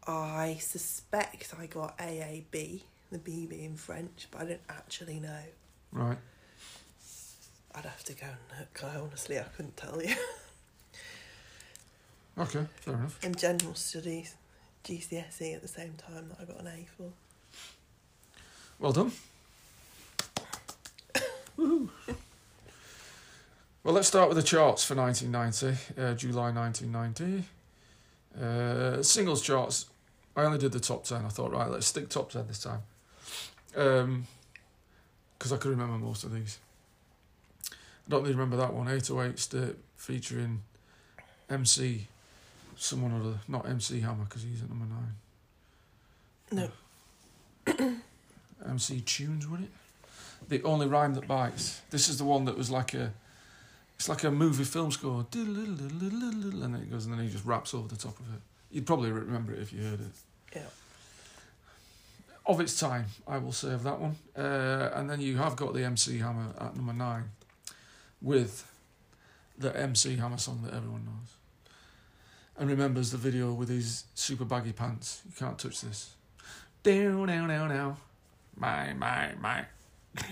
I 0.07 0.57
suspect 0.61 1.53
I 1.59 1.68
got 1.68 1.95
AAB, 1.99 2.82
the 3.11 3.20
B 3.20 3.45
being 3.45 3.76
French, 3.76 4.28
but 4.32 4.41
I 4.41 4.45
don't 4.45 4.61
actually 4.68 5.20
know. 5.20 5.43
Right. 5.91 6.18
I'd 7.76 7.86
have 7.86 8.03
to 8.05 8.13
go 8.13 8.26
and 8.26 8.59
look. 8.59 8.84
I 8.84 8.99
honestly, 8.99 9.38
I 9.38 9.43
couldn't 9.43 9.78
tell 9.78 10.01
you. 10.01 10.15
Okay. 12.39 12.65
Fair 12.81 12.93
enough. 12.93 13.23
In 13.23 13.33
general 13.35 13.73
studies, 13.73 14.35
GCSE 14.83 15.55
at 15.55 15.61
the 15.61 15.67
same 15.67 15.93
time 15.93 16.29
that 16.29 16.38
I 16.39 16.45
got 16.45 16.59
an 16.59 16.67
A 16.67 16.85
for. 16.95 17.11
Well 18.79 18.91
done. 18.91 19.11
Woohoo. 21.57 21.89
Well, 23.83 23.95
let's 23.95 24.07
start 24.07 24.27
with 24.27 24.38
the 24.38 24.43
charts 24.43 24.83
for 24.83 24.95
1990, 24.95 26.01
uh, 26.01 26.13
July 26.13 26.51
1990. 26.51 27.43
Uh, 28.39 29.01
singles 29.01 29.41
charts. 29.41 29.88
I 30.35 30.43
only 30.43 30.59
did 30.59 30.73
the 30.73 30.79
top 30.79 31.05
10. 31.05 31.25
I 31.25 31.29
thought, 31.29 31.51
right, 31.51 31.69
let's 31.69 31.88
stick 31.88 32.09
top 32.09 32.31
10 32.31 32.47
this 32.47 32.59
time. 32.59 32.81
Because 33.71 35.51
I 35.51 35.57
could 35.57 35.71
remember 35.71 35.97
most 35.97 36.23
of 36.23 36.33
these. 36.33 36.59
I 37.71 38.09
don't 38.09 38.21
really 38.21 38.35
remember 38.35 38.57
that 38.57 38.73
one. 38.73 38.88
808 38.88 39.39
State 39.39 39.75
featuring 39.95 40.61
MC, 41.49 42.07
someone 42.78 43.13
other. 43.19 43.39
Not 43.47 43.67
MC 43.67 43.99
Hammer, 44.01 44.23
because 44.25 44.43
he's 44.43 44.61
at 44.61 44.69
number 44.69 44.86
9. 46.51 46.69
No, 47.69 47.95
MC 48.69 49.01
Tunes, 49.01 49.47
would 49.47 49.61
it? 49.61 49.69
The 50.47 50.63
only 50.63 50.88
rhyme 50.88 51.13
that 51.15 51.28
bites. 51.28 51.82
This 51.89 52.07
is 52.07 52.17
the 52.17 52.23
one 52.23 52.45
that 52.45 52.57
was 52.57 52.69
like 52.71 52.93
a, 52.93 53.11
it's 53.95 54.07
like 54.07 54.23
a 54.23 54.32
movie 54.32 54.63
film 54.63 54.91
score, 54.91 55.25
and 55.34 56.61
then 56.61 56.75
it 56.82 56.89
goes, 56.89 57.05
and 57.05 57.13
then 57.13 57.25
he 57.25 57.30
just 57.30 57.43
raps 57.43 57.73
over 57.73 57.88
the 57.89 57.97
top 57.97 58.17
of 58.19 58.25
it. 58.34 58.41
You'd 58.71 58.86
probably 58.86 59.11
remember 59.11 59.53
it 59.53 59.59
if 59.59 59.73
you 59.73 59.82
heard 59.84 59.99
it. 59.99 60.11
yeah. 60.55 60.61
Of 62.45 62.61
its 62.61 62.80
time, 62.80 63.07
I 63.28 63.39
will 63.39 63.51
say 63.51 63.73
of 63.73 63.84
that 63.84 63.99
one. 63.99 64.15
Uh, 64.38 64.91
and 64.93 65.09
then 65.09 65.19
you 65.19 65.36
have 65.36 65.57
got 65.57 65.73
the 65.73 65.84
MC 65.84 66.19
Hammer 66.19 66.53
at 66.61 66.78
number 66.78 66.93
nine, 66.93 67.25
with 68.21 68.65
the 69.57 69.75
MC 69.78 70.15
Hammer 70.15 70.38
song 70.38 70.61
that 70.63 70.73
everyone 70.73 71.03
knows. 71.03 71.36
And 72.60 72.70
remembers 72.70 73.12
the 73.12 73.18
video 73.18 73.53
with 73.53 73.70
his 73.70 74.05
super 74.16 74.43
baggy 74.45 74.74
pants. 74.74 75.22
You 75.26 75.34
can't 75.38 75.60
touch 75.60 75.82
this. 75.82 76.16
Down, 76.82 77.28
down, 77.28 77.49
down, 77.49 77.70
down. 77.70 77.97
My, 78.55 78.93
my, 78.93 79.34
my. 79.39 79.66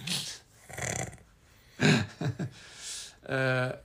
uh, 3.29 3.69
do 3.69 3.77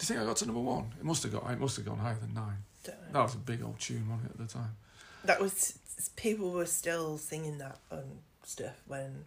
you 0.00 0.06
think 0.06 0.20
I 0.20 0.24
got 0.24 0.36
to 0.36 0.46
number 0.46 0.60
one? 0.60 0.92
It 1.00 1.04
must 1.04 1.22
have 1.24 1.32
got. 1.32 1.50
It 1.50 1.58
must 1.58 1.76
have 1.76 1.84
gone 1.84 1.98
higher 1.98 2.16
than 2.20 2.32
nine. 2.34 2.58
That 2.84 3.22
was 3.22 3.34
a 3.34 3.38
big 3.38 3.62
old 3.62 3.78
tune, 3.78 4.08
wasn't 4.08 4.30
it, 4.30 4.40
at 4.40 4.48
the 4.48 4.52
time? 4.52 4.76
That 5.24 5.40
was 5.40 5.78
people 6.16 6.50
were 6.50 6.66
still 6.66 7.18
singing 7.18 7.58
that 7.58 7.78
and 7.90 8.18
stuff 8.44 8.74
when 8.86 9.24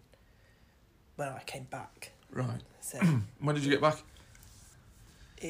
when 1.16 1.30
I 1.30 1.42
came 1.46 1.64
back. 1.66 2.12
Right. 2.32 2.62
So 2.82 3.00
When 3.40 3.56
did 3.56 3.64
you 3.64 3.72
get 3.72 3.82
back? 3.82 3.98
uh, 5.44 5.48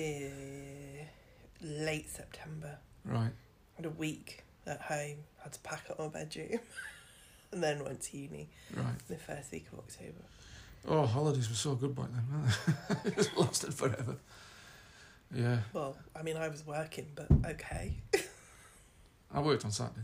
late 1.66 2.10
September. 2.10 2.78
Right. 3.04 3.32
had 3.76 3.86
a 3.86 3.90
week 3.90 4.44
at 4.66 4.82
home. 4.82 5.18
Had 5.44 5.54
to 5.54 5.60
pack 5.60 5.84
up 5.90 6.00
my 6.00 6.08
bedroom, 6.08 6.60
and 7.52 7.62
then 7.64 7.84
went 7.84 8.02
to 8.02 8.18
uni 8.18 8.50
Right. 8.76 8.86
the 9.08 9.16
first 9.18 9.52
week 9.52 9.66
of 9.74 9.80
October. 9.80 10.24
Oh, 10.88 11.06
holidays 11.06 11.50
were 11.50 11.56
so 11.56 11.76
good 11.76 11.96
back 11.96 12.08
then, 12.14 12.24
weren't 12.32 13.04
they? 13.16 13.22
it 13.22 13.38
lasted 13.38 13.74
forever. 13.74 14.16
Yeah. 15.34 15.58
Well, 15.74 15.98
I 16.16 16.22
mean, 16.22 16.38
I 16.38 16.48
was 16.48 16.66
working, 16.66 17.08
but 17.16 17.28
okay. 17.52 17.96
I 19.34 19.42
worked 19.42 19.66
on 19.66 19.72
Saturday. 19.72 20.02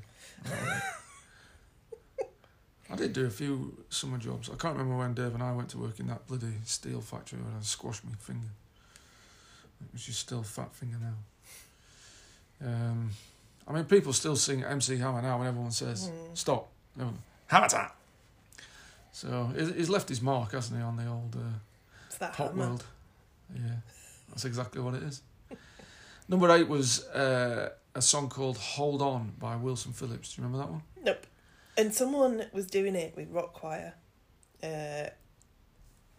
I 2.91 2.95
did 2.95 3.13
do 3.13 3.25
a 3.25 3.29
few 3.29 3.77
summer 3.89 4.17
jobs. 4.17 4.49
I 4.49 4.55
can't 4.55 4.75
remember 4.75 4.97
when 4.97 5.13
Dave 5.13 5.33
and 5.33 5.41
I 5.43 5.53
went 5.53 5.69
to 5.69 5.77
work 5.77 5.99
in 5.99 6.07
that 6.07 6.27
bloody 6.27 6.51
steel 6.65 6.99
factory 6.99 7.39
where 7.39 7.53
I 7.57 7.61
squashed 7.63 8.03
my 8.03 8.11
finger. 8.19 8.49
Which 9.93 10.09
is 10.09 10.17
still 10.17 10.43
fat 10.43 10.75
finger 10.75 10.97
now. 10.99 11.13
Um, 12.63 13.11
I 13.67 13.73
mean, 13.73 13.85
people 13.85 14.13
still 14.13 14.35
sing 14.35 14.63
MC 14.63 14.97
Hammer 14.97 15.21
now 15.21 15.37
when 15.39 15.47
everyone 15.47 15.71
says, 15.71 16.09
Mm. 16.09 16.37
stop. 16.37 16.67
Everyone, 16.95 17.19
Hammer 17.47 17.67
time! 17.69 17.89
So 19.11 19.51
he's 19.57 19.73
he's 19.75 19.89
left 19.89 20.09
his 20.09 20.21
mark, 20.21 20.51
hasn't 20.53 20.77
he, 20.79 20.83
on 20.83 20.95
the 20.97 21.07
old 21.07 21.35
uh, 21.35 22.27
pop 22.27 22.35
hammer. 22.35 22.53
world. 22.67 22.83
Yeah, 23.53 23.61
that's 24.29 24.45
exactly 24.45 24.81
what 24.81 24.93
it 24.95 25.03
is. 25.03 25.21
Number 26.29 26.49
eight 26.55 26.67
was 26.67 27.05
uh, 27.07 27.69
a 27.95 28.01
song 28.01 28.29
called 28.29 28.57
Hold 28.57 29.01
On 29.01 29.33
by 29.37 29.55
Wilson 29.57 29.91
Phillips. 29.93 30.33
Do 30.35 30.41
you 30.41 30.47
remember 30.47 30.65
that 30.65 30.71
one? 30.71 30.81
Nope. 31.03 31.25
And 31.77 31.93
someone 31.93 32.45
was 32.53 32.67
doing 32.67 32.95
it 32.95 33.15
with 33.15 33.29
rock 33.31 33.53
choir, 33.53 33.93
uh, 34.63 35.09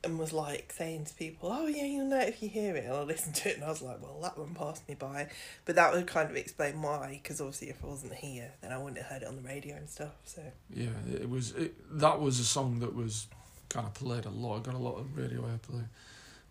and 0.04 0.18
was 0.18 0.32
like 0.32 0.72
saying 0.76 1.04
to 1.04 1.14
people, 1.14 1.50
"Oh 1.52 1.66
yeah, 1.66 1.84
you'll 1.84 2.06
know 2.06 2.20
if 2.20 2.42
you 2.42 2.48
hear 2.48 2.74
it." 2.76 2.84
And 2.84 2.94
I 2.94 3.02
listened 3.02 3.34
to 3.36 3.50
it, 3.50 3.56
and 3.56 3.64
I 3.64 3.68
was 3.68 3.82
like, 3.82 4.02
"Well, 4.02 4.18
that 4.22 4.36
one 4.36 4.54
passed 4.54 4.88
me 4.88 4.94
by," 4.94 5.28
but 5.64 5.76
that 5.76 5.92
would 5.92 6.06
kind 6.06 6.30
of 6.30 6.36
explain 6.36 6.80
why. 6.82 7.20
Because 7.22 7.40
obviously, 7.40 7.70
if 7.70 7.82
I 7.84 7.86
wasn't 7.86 8.14
here, 8.14 8.50
then 8.60 8.72
I 8.72 8.78
wouldn't 8.78 8.98
have 8.98 9.06
heard 9.06 9.22
it 9.22 9.28
on 9.28 9.36
the 9.36 9.42
radio 9.42 9.76
and 9.76 9.88
stuff. 9.88 10.14
So 10.24 10.42
Yeah, 10.70 10.88
it 11.12 11.28
was. 11.28 11.52
It, 11.52 11.98
that 11.98 12.20
was 12.20 12.40
a 12.40 12.44
song 12.44 12.80
that 12.80 12.94
was 12.94 13.26
kind 13.68 13.86
of 13.86 13.94
played 13.94 14.24
a 14.24 14.30
lot. 14.30 14.64
Got 14.64 14.74
a 14.74 14.78
lot 14.78 14.98
of 14.98 15.16
radio 15.16 15.42
airplay, 15.42 15.84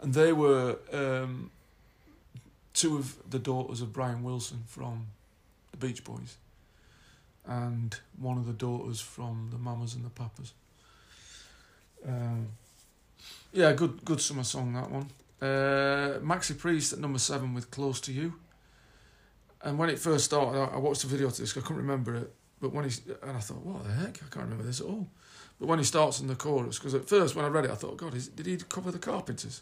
and 0.01 0.13
they 0.13 0.31
were 0.31 0.77
um, 0.93 1.51
two 2.73 2.97
of 2.97 3.17
the 3.29 3.39
daughters 3.39 3.81
of 3.81 3.91
Brian 3.91 4.23
Wilson 4.23 4.63
from 4.67 5.07
the 5.71 5.77
Beach 5.77 6.03
Boys, 6.03 6.37
and 7.45 7.99
one 8.17 8.37
of 8.37 8.45
the 8.45 8.53
daughters 8.53 9.01
from 9.01 9.49
the 9.51 9.57
Mamas 9.57 9.93
and 9.93 10.05
the 10.05 10.09
Papas. 10.09 10.53
Um, 12.07 12.47
yeah, 13.53 13.73
good 13.73 14.03
good 14.05 14.21
summer 14.21 14.43
song 14.43 14.73
that 14.73 14.89
one. 14.91 15.09
Uh, 15.41 16.19
Maxi 16.21 16.57
Priest 16.57 16.93
at 16.93 16.99
number 16.99 17.19
seven 17.19 17.53
with 17.53 17.71
"Close 17.71 17.99
to 18.01 18.11
You." 18.13 18.33
And 19.63 19.77
when 19.77 19.89
it 19.89 19.99
first 19.99 20.25
started, 20.25 20.57
I, 20.59 20.65
I 20.75 20.77
watched 20.77 21.01
the 21.01 21.07
video 21.07 21.29
to 21.29 21.41
this. 21.41 21.55
I 21.55 21.61
couldn't 21.61 21.77
remember 21.77 22.15
it, 22.15 22.33
but 22.59 22.73
when 22.73 22.89
he 22.89 22.95
and 23.21 23.37
I 23.37 23.39
thought, 23.39 23.63
what 23.63 23.83
the 23.83 23.91
heck? 23.93 24.17
I 24.17 24.27
can't 24.33 24.45
remember 24.45 24.63
this 24.63 24.81
at 24.81 24.87
all. 24.87 25.07
But 25.59 25.67
when 25.67 25.77
he 25.77 25.85
starts 25.85 26.19
in 26.19 26.25
the 26.27 26.35
chorus, 26.35 26.79
because 26.79 26.95
at 26.95 27.07
first 27.07 27.35
when 27.35 27.45
I 27.45 27.47
read 27.49 27.65
it, 27.65 27.71
I 27.71 27.75
thought, 27.75 27.97
God, 27.97 28.15
is, 28.15 28.27
did 28.29 28.47
he 28.47 28.57
cover 28.57 28.89
the 28.91 28.97
Carpenters? 28.97 29.61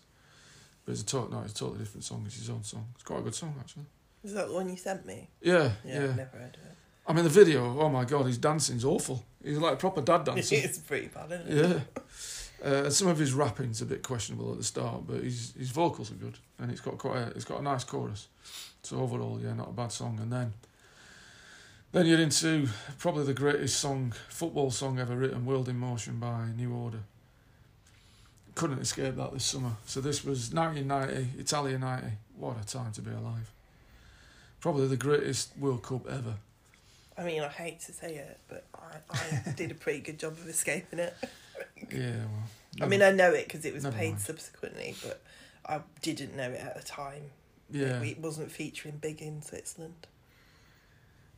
But 0.85 0.93
it's 0.93 1.01
a 1.01 1.05
to- 1.07 1.27
no, 1.29 1.41
it's 1.43 1.51
a 1.51 1.55
totally 1.55 1.79
different 1.79 2.05
song. 2.05 2.23
It's 2.25 2.37
his 2.37 2.49
own 2.49 2.63
song. 2.63 2.87
It's 2.95 3.03
quite 3.03 3.19
a 3.19 3.23
good 3.23 3.35
song 3.35 3.53
actually. 3.59 3.85
is 4.23 4.33
that 4.33 4.47
the 4.47 4.53
one 4.53 4.69
you 4.69 4.77
sent 4.77 5.05
me? 5.05 5.27
Yeah, 5.41 5.71
Yeah, 5.83 5.93
yeah. 5.93 6.03
I've 6.05 6.15
never 6.17 6.37
heard 6.37 6.55
of 6.55 6.61
it. 6.65 6.75
I 7.05 7.13
mean, 7.13 7.23
the 7.25 7.29
video. 7.29 7.77
Oh 7.81 7.89
my 7.89 8.05
God, 8.05 8.25
his 8.27 8.37
dancing's 8.37 8.85
awful. 8.85 9.25
He's 9.43 9.57
like 9.57 9.73
a 9.73 9.77
proper 9.77 10.01
dad 10.01 10.23
dancer. 10.25 10.55
it's 10.55 10.77
pretty 10.77 11.07
bad, 11.07 11.31
isn't 11.31 11.47
it? 11.57 11.65
yeah. 11.65 11.79
Uh, 12.63 12.89
some 12.89 13.07
of 13.07 13.17
his 13.17 13.33
rapping's 13.33 13.81
a 13.81 13.85
bit 13.85 14.03
questionable 14.03 14.51
at 14.51 14.57
the 14.57 14.63
start, 14.63 15.07
but 15.07 15.23
his 15.23 15.53
his 15.57 15.69
vocals 15.69 16.11
are 16.11 16.15
good, 16.15 16.37
and 16.59 16.69
it's 16.69 16.81
got 16.81 16.97
quite 16.97 17.17
a, 17.17 17.27
it's 17.27 17.45
got 17.45 17.59
a 17.59 17.63
nice 17.63 17.85
chorus. 17.85 18.27
So 18.83 18.97
overall, 18.99 19.39
yeah, 19.41 19.53
not 19.53 19.69
a 19.69 19.73
bad 19.73 19.91
song. 19.91 20.19
And 20.21 20.31
then, 20.31 20.53
then 21.91 22.05
you're 22.05 22.19
into 22.19 22.67
probably 22.97 23.23
the 23.23 23.33
greatest 23.33 23.79
song, 23.79 24.13
football 24.27 24.71
song 24.71 24.99
ever 24.99 25.15
written, 25.15 25.45
"World 25.45 25.69
in 25.69 25.77
Motion" 25.77 26.19
by 26.19 26.47
New 26.57 26.73
Order. 26.73 26.99
Couldn't 28.55 28.79
escape 28.79 29.15
that 29.15 29.31
this 29.31 29.45
summer. 29.45 29.77
So 29.85 30.01
this 30.01 30.25
was 30.25 30.53
1990, 30.53 31.39
Italia 31.39 31.79
90. 31.79 32.07
What 32.35 32.57
a 32.61 32.65
time 32.65 32.91
to 32.93 33.01
be 33.01 33.11
alive! 33.11 33.51
Probably 34.59 34.87
the 34.87 34.97
greatest 34.97 35.57
World 35.57 35.83
Cup 35.83 36.09
ever. 36.09 36.35
I 37.17 37.23
mean, 37.23 37.41
I 37.41 37.47
hate 37.47 37.79
to 37.81 37.93
say 37.93 38.15
it, 38.15 38.39
but 38.49 38.65
I, 38.73 39.49
I 39.49 39.51
did 39.51 39.71
a 39.71 39.75
pretty 39.75 39.99
good 39.99 40.19
job 40.19 40.33
of 40.33 40.47
escaping 40.49 40.99
it. 40.99 41.15
Yeah, 41.91 42.15
well. 42.17 42.81
I 42.81 42.85
mean, 42.87 43.01
I 43.01 43.11
know 43.11 43.31
it 43.31 43.47
because 43.47 43.65
it 43.65 43.73
was 43.73 43.83
paid 43.85 44.11
mind. 44.11 44.21
subsequently, 44.21 44.95
but 45.03 45.21
I 45.65 45.81
didn't 46.01 46.35
know 46.35 46.49
it 46.51 46.59
at 46.61 46.75
the 46.75 46.83
time. 46.83 47.31
yeah. 47.71 48.01
It 48.01 48.19
wasn't 48.19 48.51
featuring 48.51 48.97
big 48.97 49.21
in 49.21 49.41
Switzerland. 49.41 50.07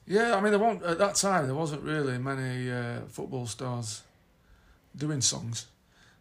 Yeah, 0.05 0.35
I 0.35 0.41
mean, 0.41 0.51
there 0.51 0.59
weren't 0.59 0.83
at 0.83 0.97
that 0.97 1.15
time. 1.15 1.45
There 1.45 1.55
wasn't 1.55 1.83
really 1.83 2.17
many 2.17 2.71
uh, 2.71 3.01
football 3.07 3.45
stars 3.47 4.03
doing 4.95 5.21
songs, 5.21 5.67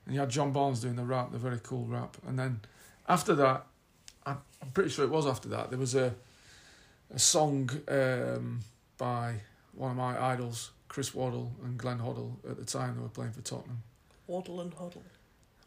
and 0.04 0.14
you 0.14 0.20
had 0.20 0.30
John 0.30 0.52
Barnes 0.52 0.80
doing 0.80 0.96
the 0.96 1.04
rap, 1.04 1.32
the 1.32 1.38
very 1.38 1.58
cool 1.62 1.86
rap, 1.86 2.16
and 2.26 2.38
then 2.38 2.60
after 3.08 3.34
that, 3.34 3.66
I'm 4.26 4.38
I'm 4.62 4.70
pretty 4.70 4.90
sure 4.90 5.04
it 5.04 5.10
was 5.10 5.26
after 5.26 5.48
that. 5.48 5.70
There 5.70 5.78
was 5.78 5.94
a 5.94 6.14
a 7.12 7.18
song 7.18 7.68
um, 7.88 8.60
by 8.96 9.34
one 9.74 9.90
of 9.90 9.96
my 9.96 10.22
idols, 10.22 10.70
Chris 10.88 11.14
Waddle 11.14 11.52
and 11.64 11.76
Glenn 11.76 11.98
Hoddle. 11.98 12.34
At 12.48 12.58
the 12.58 12.64
time, 12.64 12.96
they 12.96 13.02
were 13.02 13.08
playing 13.08 13.32
for 13.32 13.40
Tottenham. 13.40 13.82
Waddle 14.30 14.60
and 14.60 14.72
Hoddle. 14.72 15.02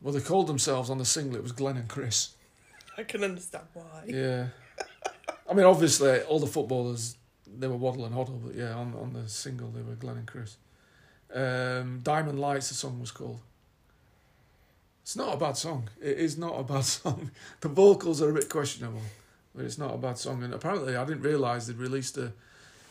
Well, 0.01 0.13
they 0.13 0.21
called 0.21 0.47
themselves 0.47 0.89
on 0.89 0.97
the 0.97 1.05
single. 1.05 1.35
It 1.35 1.43
was 1.43 1.51
Glenn 1.51 1.75
and 1.75 1.89
Chris. 1.89 2.29
I 2.97 3.03
can 3.03 3.23
understand 3.23 3.65
why. 3.73 4.05
Yeah. 4.07 4.47
I 5.49 5.53
mean, 5.53 5.65
obviously, 5.65 6.21
all 6.21 6.39
the 6.39 6.47
footballers, 6.47 7.17
they 7.45 7.67
were 7.67 7.75
Waddle 7.75 8.05
and 8.05 8.15
Hoddle, 8.15 8.41
but 8.41 8.55
yeah, 8.55 8.73
on, 8.73 8.95
on 8.95 9.11
the 9.11 9.27
single, 9.27 9.69
they 9.69 9.81
were 9.81 9.95
Glenn 9.95 10.17
and 10.17 10.27
Chris. 10.27 10.55
Um, 11.33 11.99
Diamond 12.03 12.39
Lights, 12.39 12.69
the 12.69 12.75
song 12.75 13.01
was 13.01 13.11
called. 13.11 13.41
It's 15.01 15.17
not 15.17 15.33
a 15.33 15.37
bad 15.37 15.57
song. 15.57 15.89
It 16.01 16.17
is 16.17 16.37
not 16.37 16.57
a 16.57 16.63
bad 16.63 16.85
song. 16.85 17.31
The 17.59 17.67
vocals 17.67 18.21
are 18.21 18.29
a 18.29 18.33
bit 18.33 18.47
questionable, 18.47 19.01
but 19.53 19.65
it's 19.65 19.77
not 19.77 19.93
a 19.93 19.97
bad 19.97 20.17
song. 20.17 20.41
And 20.41 20.53
apparently, 20.53 20.95
I 20.95 21.03
didn't 21.03 21.23
realise 21.23 21.67
they'd 21.67 21.75
released 21.75 22.17
a. 22.17 22.31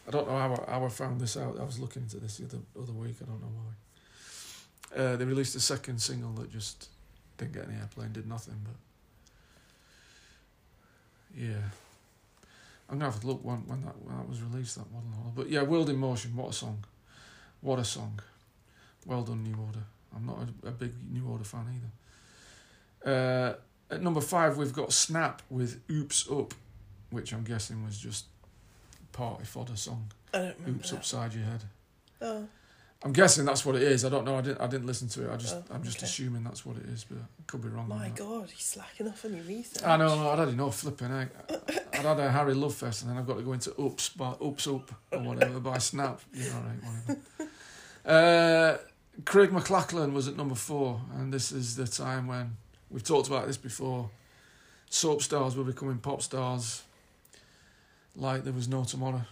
I 0.06 0.10
don't 0.10 0.28
know 0.28 0.36
how 0.36 0.64
I, 0.66 0.70
how 0.70 0.84
I 0.84 0.88
found 0.88 1.20
this 1.20 1.36
out. 1.36 1.58
I 1.58 1.64
was 1.64 1.78
looking 1.78 2.02
into 2.02 2.18
this 2.18 2.36
the 2.36 2.44
other, 2.44 2.58
other 2.78 2.92
week. 2.92 3.16
I 3.22 3.24
don't 3.24 3.40
know 3.40 3.52
why. 3.54 3.72
Uh, 4.96 5.16
they 5.16 5.24
released 5.24 5.56
a 5.56 5.60
second 5.60 6.00
single 6.00 6.32
that 6.32 6.50
just 6.50 6.88
didn't 7.38 7.52
get 7.52 7.66
any 7.66 7.74
airplay 7.74 8.04
and 8.04 8.12
did 8.12 8.26
nothing, 8.28 8.56
but. 8.64 8.74
Yeah. 11.34 11.62
I'm 12.88 12.98
gonna 12.98 13.10
have 13.10 13.20
to 13.20 13.26
look 13.26 13.42
when 13.42 13.66
when 13.66 13.82
that 13.84 13.94
when 14.02 14.16
that 14.16 14.28
was 14.28 14.42
released 14.42 14.76
that 14.76 14.92
model. 14.92 15.32
But 15.34 15.48
yeah, 15.48 15.62
World 15.62 15.88
in 15.88 15.96
Motion, 15.96 16.36
what 16.36 16.50
a 16.50 16.52
song. 16.52 16.84
What 17.62 17.78
a 17.78 17.84
song. 17.84 18.20
Well 19.06 19.22
done, 19.22 19.42
New 19.42 19.56
Order. 19.58 19.84
I'm 20.14 20.26
not 20.26 20.38
a, 20.62 20.68
a 20.68 20.70
big 20.72 20.92
New 21.10 21.26
Order 21.26 21.44
fan 21.44 21.66
either. 23.04 23.10
Uh, 23.10 23.54
at 23.94 24.02
number 24.02 24.20
five, 24.20 24.58
we've 24.58 24.74
got 24.74 24.92
Snap 24.92 25.40
with 25.48 25.80
Oops 25.90 26.30
Up, 26.30 26.54
which 27.10 27.32
I'm 27.32 27.44
guessing 27.44 27.82
was 27.84 27.98
just 27.98 28.26
party 29.12 29.44
fodder 29.44 29.76
song. 29.76 30.12
I 30.34 30.38
don't 30.38 30.58
remember. 30.58 30.78
Oops 30.78 30.90
that. 30.90 30.96
upside 30.96 31.34
your 31.34 31.44
head. 31.44 31.62
Oh, 32.20 32.46
I'm 33.04 33.12
guessing 33.12 33.44
that's 33.44 33.66
what 33.66 33.74
it 33.74 33.82
is. 33.82 34.04
I 34.04 34.08
don't 34.08 34.24
know. 34.24 34.36
I 34.36 34.40
didn't. 34.42 34.60
I 34.60 34.66
didn't 34.68 34.86
listen 34.86 35.08
to 35.08 35.24
it. 35.28 35.32
I 35.32 35.36
just. 35.36 35.56
Oh, 35.56 35.74
I'm 35.74 35.82
just 35.82 35.98
okay. 35.98 36.06
assuming 36.06 36.44
that's 36.44 36.64
what 36.64 36.76
it 36.76 36.84
is, 36.84 37.04
but 37.04 37.18
I 37.18 37.42
could 37.46 37.62
be 37.62 37.68
wrong. 37.68 37.88
my. 37.88 38.10
God, 38.10 38.48
he's 38.50 38.64
slacking 38.64 39.08
off 39.08 39.24
on 39.24 39.34
your 39.34 39.44
research. 39.44 39.82
I 39.84 39.96
know, 39.96 40.30
I'd 40.30 40.38
had 40.38 40.48
enough 40.48 40.78
flipping. 40.78 41.10
I, 41.10 41.26
I'd 41.94 42.04
had 42.04 42.20
a 42.20 42.30
Harry 42.30 42.54
Love 42.54 42.74
Fest, 42.74 43.02
and 43.02 43.10
then 43.10 43.18
I've 43.18 43.26
got 43.26 43.36
to 43.38 43.42
go 43.42 43.52
into 43.52 43.78
Oops, 43.80 44.08
by, 44.10 44.34
Oops 44.44 44.66
Up, 44.68 44.92
or 45.10 45.18
whatever, 45.20 45.58
by 45.58 45.78
Snap. 45.78 46.20
Yeah, 46.32 46.46
all 46.54 46.62
right, 46.62 46.94
whatever. 47.06 47.20
Uh, 48.04 48.78
Craig 49.24 49.50
McLachlan 49.50 50.12
was 50.12 50.28
at 50.28 50.36
number 50.36 50.54
four, 50.54 51.00
and 51.14 51.32
this 51.32 51.52
is 51.52 51.76
the 51.76 51.86
time 51.86 52.26
when 52.26 52.56
we've 52.90 53.04
talked 53.04 53.28
about 53.28 53.46
this 53.46 53.56
before. 53.56 54.10
Soap 54.90 55.22
stars 55.22 55.56
were 55.56 55.64
becoming 55.64 55.98
pop 55.98 56.20
stars 56.20 56.82
like 58.14 58.44
there 58.44 58.52
was 58.52 58.68
no 58.68 58.84
tomorrow. 58.84 59.22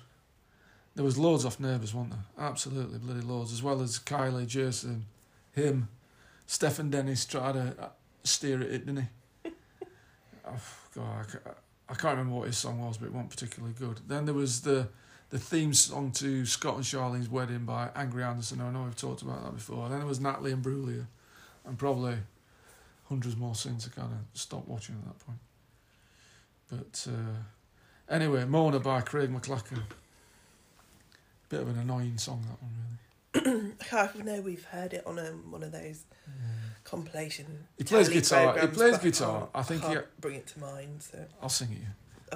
There 0.95 1.05
was 1.05 1.17
loads 1.17 1.45
off 1.45 1.61
neighbours, 1.61 1.95
wasn't 1.95 2.15
there? 2.15 2.47
Absolutely 2.47 2.99
bloody 2.99 3.21
loads, 3.21 3.53
as 3.53 3.63
well 3.63 3.81
as 3.81 3.99
Kylie, 3.99 4.47
Jason, 4.47 5.07
him, 5.53 5.89
Stefan 6.47 6.91
Dennis 6.91 7.25
tried 7.25 7.53
to 7.53 7.75
uh, 7.79 7.89
steer 8.25 8.61
at 8.61 8.67
it, 8.67 8.87
didn't 8.87 9.09
he? 9.45 9.51
oh, 10.47 10.61
God, 10.95 11.21
I 11.21 11.23
ca- 11.23 11.55
I 11.89 11.95
can't 11.95 12.19
remember 12.19 12.39
what 12.39 12.47
his 12.47 12.59
song 12.59 12.81
was, 12.81 12.99
but 12.99 13.07
it 13.07 13.13
wasn't 13.13 13.31
particularly 13.31 13.75
good. 13.79 14.01
Then 14.07 14.25
there 14.25 14.35
was 14.35 14.63
the 14.63 14.89
the 15.31 15.39
theme 15.39 15.73
song 15.73 16.11
to 16.11 16.45
Scott 16.45 16.75
and 16.75 16.85
Charlene's 16.85 17.29
wedding 17.29 17.65
by 17.65 17.91
Angry 17.95 18.25
Anderson. 18.25 18.61
I 18.61 18.71
know 18.71 18.83
we've 18.83 18.97
talked 18.97 19.23
about 19.23 19.45
that 19.45 19.55
before. 19.55 19.89
Then 19.89 19.99
there 19.99 20.07
was 20.07 20.21
Natalie 20.21 20.53
Imbruglia, 20.53 21.07
and 21.65 21.79
probably 21.79 22.17
hundreds 23.09 23.37
more 23.37 23.55
since 23.55 23.87
I 23.87 24.01
kind 24.01 24.13
of 24.13 24.41
stopped 24.41 24.69
watching 24.69 24.97
at 24.97 25.05
that 25.05 25.25
point. 25.25 25.39
But 26.69 27.07
uh, 27.13 28.13
anyway, 28.13 28.45
Mona 28.45 28.81
by 28.81 29.01
Craig 29.03 29.31
McLachlan. 29.33 29.83
Bit 31.51 31.61
of 31.63 31.69
an 31.69 31.79
annoying 31.79 32.17
song 32.17 32.45
that 32.49 32.63
one, 32.63 33.55
really. 33.57 33.73
I 33.93 34.23
know 34.23 34.41
we've 34.41 34.65
heard 34.67 34.93
it 34.95 35.05
on 35.05 35.19
um, 35.19 35.51
one 35.51 35.63
of 35.65 35.73
those 35.73 36.05
compilation. 36.85 37.67
He 37.77 37.83
plays 37.85 38.09
guitar. 38.09 38.57
He 38.59 38.67
plays 38.69 38.99
guitar. 38.99 39.49
I 39.53 39.63
think 39.63 39.85
he- 39.85 39.97
bring 40.21 40.37
it 40.37 40.47
to 40.49 40.61
mind. 40.61 41.03
So, 41.03 41.19
I'll 41.43 41.49
sing 41.49 41.73
it 41.73 41.79
you. 41.79 41.87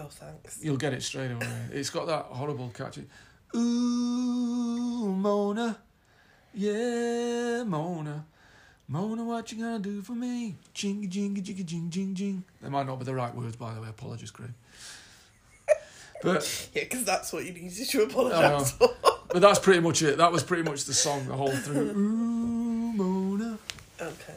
oh, 0.02 0.08
thanks. 0.10 0.58
You'll 0.62 0.76
get 0.76 0.92
it 0.92 1.02
straight 1.04 1.30
away. 1.30 1.46
It's 1.72 1.90
got 1.90 2.06
that 2.08 2.24
horrible 2.24 2.70
catchy. 2.74 3.06
Ooh, 3.54 5.14
Mona. 5.16 5.78
Yeah, 6.52 7.62
Mona. 7.64 8.26
Mona, 8.88 9.22
what 9.24 9.50
you 9.52 9.58
gonna 9.62 9.78
do 9.78 10.02
for 10.02 10.12
me? 10.12 10.56
Jingy, 10.74 11.08
jingy, 11.08 11.40
jingy, 11.40 11.64
jing, 11.64 11.88
jing, 11.88 12.14
jing. 12.14 12.44
They 12.60 12.68
might 12.68 12.86
not 12.86 12.98
be 12.98 13.04
the 13.04 13.14
right 13.14 13.34
words, 13.34 13.54
by 13.56 13.74
the 13.74 13.80
way. 13.80 13.88
Apologies, 13.88 14.32
Craig. 14.32 14.50
But 16.24 16.68
Yeah, 16.74 16.82
because 16.84 17.04
that's 17.04 17.32
what 17.32 17.44
you 17.44 17.52
needed 17.52 17.88
to 17.88 18.02
apologise 18.02 18.72
for. 18.72 18.88
but 19.28 19.40
that's 19.40 19.58
pretty 19.58 19.80
much 19.80 20.02
it. 20.02 20.16
That 20.18 20.32
was 20.32 20.42
pretty 20.42 20.62
much 20.62 20.84
the 20.84 20.94
song 20.94 21.26
the 21.26 21.34
whole 21.34 21.52
through. 21.52 21.90
Ooh, 21.96 22.92
Mona. 22.94 23.58
Okay. 24.00 24.36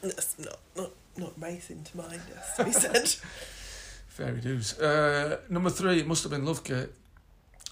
That's 0.00 0.38
not 0.38 0.58
not 0.76 0.90
not 1.16 1.32
racing 1.38 1.82
to 1.84 1.96
mind. 1.96 2.20
It 2.30 2.36
has 2.36 2.56
to 2.56 2.64
be 2.64 2.72
said. 2.72 3.08
Fairy 4.08 4.40
dues. 4.40 4.78
Uh, 4.78 5.38
number 5.48 5.70
three, 5.70 5.98
it 6.00 6.06
must 6.06 6.22
have 6.22 6.30
been 6.32 6.44
Love 6.44 6.62
Kate. 6.64 6.88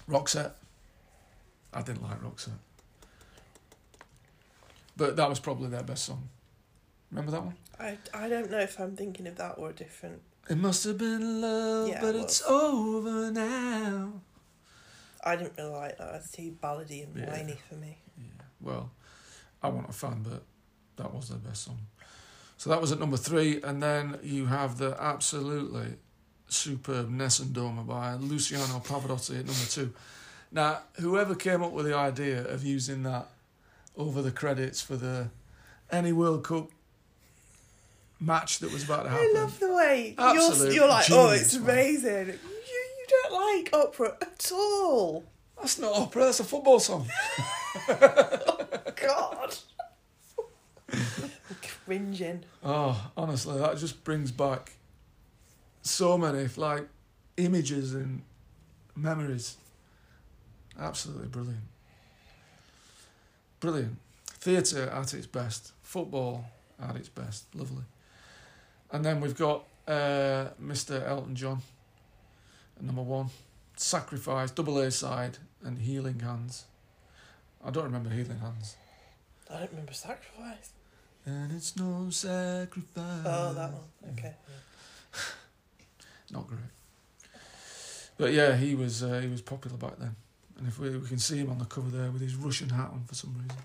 Roxette. 0.09 0.51
I 1.73 1.81
didn't 1.81 2.03
like 2.03 2.21
Roxette. 2.21 2.59
But 4.95 5.15
that 5.15 5.29
was 5.29 5.39
probably 5.39 5.69
their 5.69 5.83
best 5.83 6.05
song. 6.05 6.27
Remember 7.11 7.31
that 7.31 7.43
one? 7.43 7.55
I 7.79 7.97
I 8.13 8.27
don't 8.29 8.49
know 8.49 8.59
if 8.59 8.79
I'm 8.79 8.95
thinking 8.95 9.27
of 9.27 9.35
that 9.37 9.55
or 9.57 9.69
a 9.69 9.73
different. 9.73 10.21
It 10.49 10.57
must 10.57 10.83
have 10.85 10.97
been 10.97 11.41
love, 11.41 11.89
Yeah, 11.89 12.01
but 12.01 12.15
it 12.15 12.21
it's 12.21 12.41
over 12.43 13.31
now. 13.31 14.13
I 15.23 15.35
didn't 15.35 15.53
really 15.57 15.69
like 15.71 15.97
that. 15.97 16.15
It's 16.15 16.31
too 16.31 16.55
ballady 16.61 17.03
and 17.03 17.15
Yeah. 17.17 17.29
whiny 17.29 17.57
for 17.67 17.75
me. 17.75 17.97
Yeah. 18.17 18.45
Well, 18.61 18.91
I 19.61 19.67
wasn't 19.67 19.89
a 19.89 19.93
fan, 19.93 20.23
but 20.23 20.43
that 20.95 21.13
was 21.13 21.29
their 21.29 21.37
best 21.39 21.63
song. 21.63 21.79
So 22.57 22.69
that 22.69 22.79
was 22.79 22.91
at 22.91 22.99
number 22.99 23.17
three, 23.17 23.61
and 23.61 23.83
then 23.83 24.19
you 24.23 24.45
have 24.45 24.77
the 24.77 24.95
absolutely 24.99 25.97
superb 26.47 27.09
Nessun 27.09 27.47
Dorma 27.47 27.85
by 27.85 28.13
Luciano 28.15 28.79
Pavarotti 28.79 29.39
at 29.39 29.45
number 29.45 29.65
two. 29.69 29.93
Now, 30.51 30.79
whoever 30.99 31.35
came 31.35 31.61
up 31.61 31.73
with 31.73 31.85
the 31.85 31.95
idea 31.95 32.47
of 32.47 32.63
using 32.63 33.03
that 33.03 33.27
over 33.97 34.21
the 34.21 34.31
credits 34.31 34.81
for 34.81 34.95
the 34.95 35.29
any 35.91 36.13
World 36.13 36.45
Cup 36.45 36.69
match 38.19 38.59
that 38.59 38.71
was 38.71 38.83
about 38.83 39.03
to 39.03 39.09
happen, 39.09 39.31
I 39.35 39.39
love 39.39 39.59
the 39.59 39.73
way 39.73 40.15
you're, 40.17 40.71
you're 40.71 40.87
like, 40.87 41.05
oh, 41.11 41.29
it's 41.31 41.53
man. 41.55 41.63
amazing. 41.63 42.27
You 42.27 42.33
you 42.33 43.05
don't 43.09 43.33
like 43.55 43.69
opera 43.73 44.17
at 44.21 44.51
all. 44.53 45.23
that's 45.59 45.79
not 45.79 45.93
opera, 45.93 46.25
that's 46.25 46.39
a 46.39 46.43
football 46.43 46.79
song. 46.79 47.07
Oh, 47.89 48.67
God. 48.95 49.55
Cringing. 51.85 52.43
Oh, 52.63 53.11
honestly, 53.15 53.57
that 53.59 53.77
just 53.77 54.03
brings 54.03 54.31
back 54.31 54.73
so 55.83 56.17
many 56.17 56.47
like 56.57 56.87
images 57.37 57.93
and 57.93 58.23
memories. 58.95 59.57
Absolutely 60.79 61.27
brilliant. 61.27 61.63
Brilliant. 63.59 63.97
Theatre 64.25 64.89
at 64.89 65.13
its 65.13 65.27
best. 65.27 65.71
Football 65.81 66.45
at 66.81 66.95
its 66.95 67.09
best. 67.09 67.45
Lovely. 67.55 67.83
And 68.91 69.03
then 69.03 69.19
we've 69.19 69.37
got 69.37 69.63
uh, 69.87 70.47
Mr. 70.61 71.05
Elton 71.07 71.35
John 71.35 71.61
number 72.81 73.01
one. 73.01 73.29
Sacrifice, 73.75 74.51
double 74.51 74.79
A 74.79 74.89
side, 74.89 75.37
and 75.63 75.77
Healing 75.77 76.19
Hands. 76.19 76.65
I 77.63 77.69
don't 77.69 77.83
remember 77.83 78.09
Healing 78.09 78.39
Hands. 78.39 78.75
I 79.49 79.59
don't 79.59 79.71
remember 79.71 79.93
sacrifice. 79.93 80.71
And 81.25 81.51
it's 81.51 81.75
no 81.75 82.07
sacrifice. 82.09 83.25
Oh, 83.25 83.53
that 83.53 83.71
one. 83.73 84.13
Okay. 84.17 84.33
not 86.31 86.47
great. 86.47 86.59
But 88.17 88.33
yeah, 88.33 88.55
he 88.55 88.75
was 88.75 89.03
uh, 89.03 89.19
he 89.19 89.27
was 89.27 89.41
popular 89.41 89.77
back 89.77 89.97
then, 89.99 90.15
and 90.57 90.67
if 90.67 90.79
we 90.79 90.89
we 90.97 91.07
can 91.07 91.19
see 91.19 91.37
him 91.37 91.51
on 91.51 91.59
the 91.59 91.65
cover 91.65 91.89
there 91.89 92.09
with 92.09 92.21
his 92.21 92.35
Russian 92.35 92.69
hat 92.69 92.89
on 92.91 93.03
for 93.05 93.13
some 93.13 93.33
reason. 93.33 93.61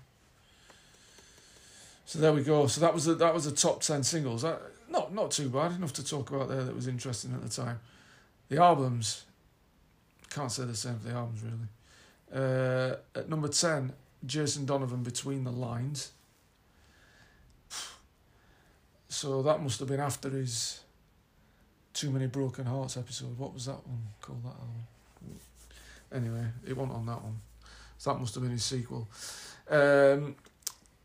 So 2.05 2.19
there 2.19 2.33
we 2.33 2.43
go. 2.43 2.67
So 2.67 2.81
that 2.81 2.93
was 2.93 3.05
the, 3.05 3.15
that 3.15 3.33
was 3.33 3.45
the 3.45 3.51
top 3.51 3.81
ten 3.81 4.03
singles. 4.03 4.43
Uh, 4.43 4.59
not 4.93 5.13
not 5.13 5.31
too 5.31 5.49
bad. 5.49 5.73
Enough 5.73 5.93
to 5.93 6.05
talk 6.05 6.29
about 6.29 6.47
there 6.47 6.63
that 6.63 6.75
was 6.75 6.87
interesting 6.87 7.33
at 7.33 7.41
the 7.41 7.49
time. 7.49 7.79
The 8.49 8.61
albums, 8.61 9.25
can't 10.29 10.51
say 10.51 10.63
the 10.65 10.75
same 10.75 10.99
for 10.99 11.09
the 11.09 11.15
albums 11.15 11.41
really. 11.43 12.43
Uh, 12.43 12.95
at 13.15 13.27
number 13.27 13.47
ten, 13.47 13.93
Jason 14.25 14.65
Donovan, 14.65 15.03
Between 15.03 15.43
the 15.43 15.51
Lines. 15.51 16.11
So 19.09 19.43
that 19.43 19.61
must 19.61 19.77
have 19.77 19.87
been 19.87 19.99
after 19.99 20.27
his 20.27 20.79
too 21.93 22.09
Many 22.09 22.25
Broken 22.25 22.65
Hearts 22.65 22.97
episode. 22.97 23.37
What 23.37 23.53
was 23.53 23.67
that 23.67 23.87
one 23.87 24.07
called? 24.21 24.43
That 24.43 24.55
album? 24.59 25.39
Anyway, 26.11 26.47
it 26.67 26.75
wasn't 26.75 26.95
on 26.95 27.05
that 27.05 27.21
one. 27.21 27.39
So 27.99 28.11
that 28.11 28.19
must 28.19 28.33
have 28.33 28.41
been 28.41 28.53
his 28.53 28.63
sequel. 28.63 29.07
Um, 29.69 30.35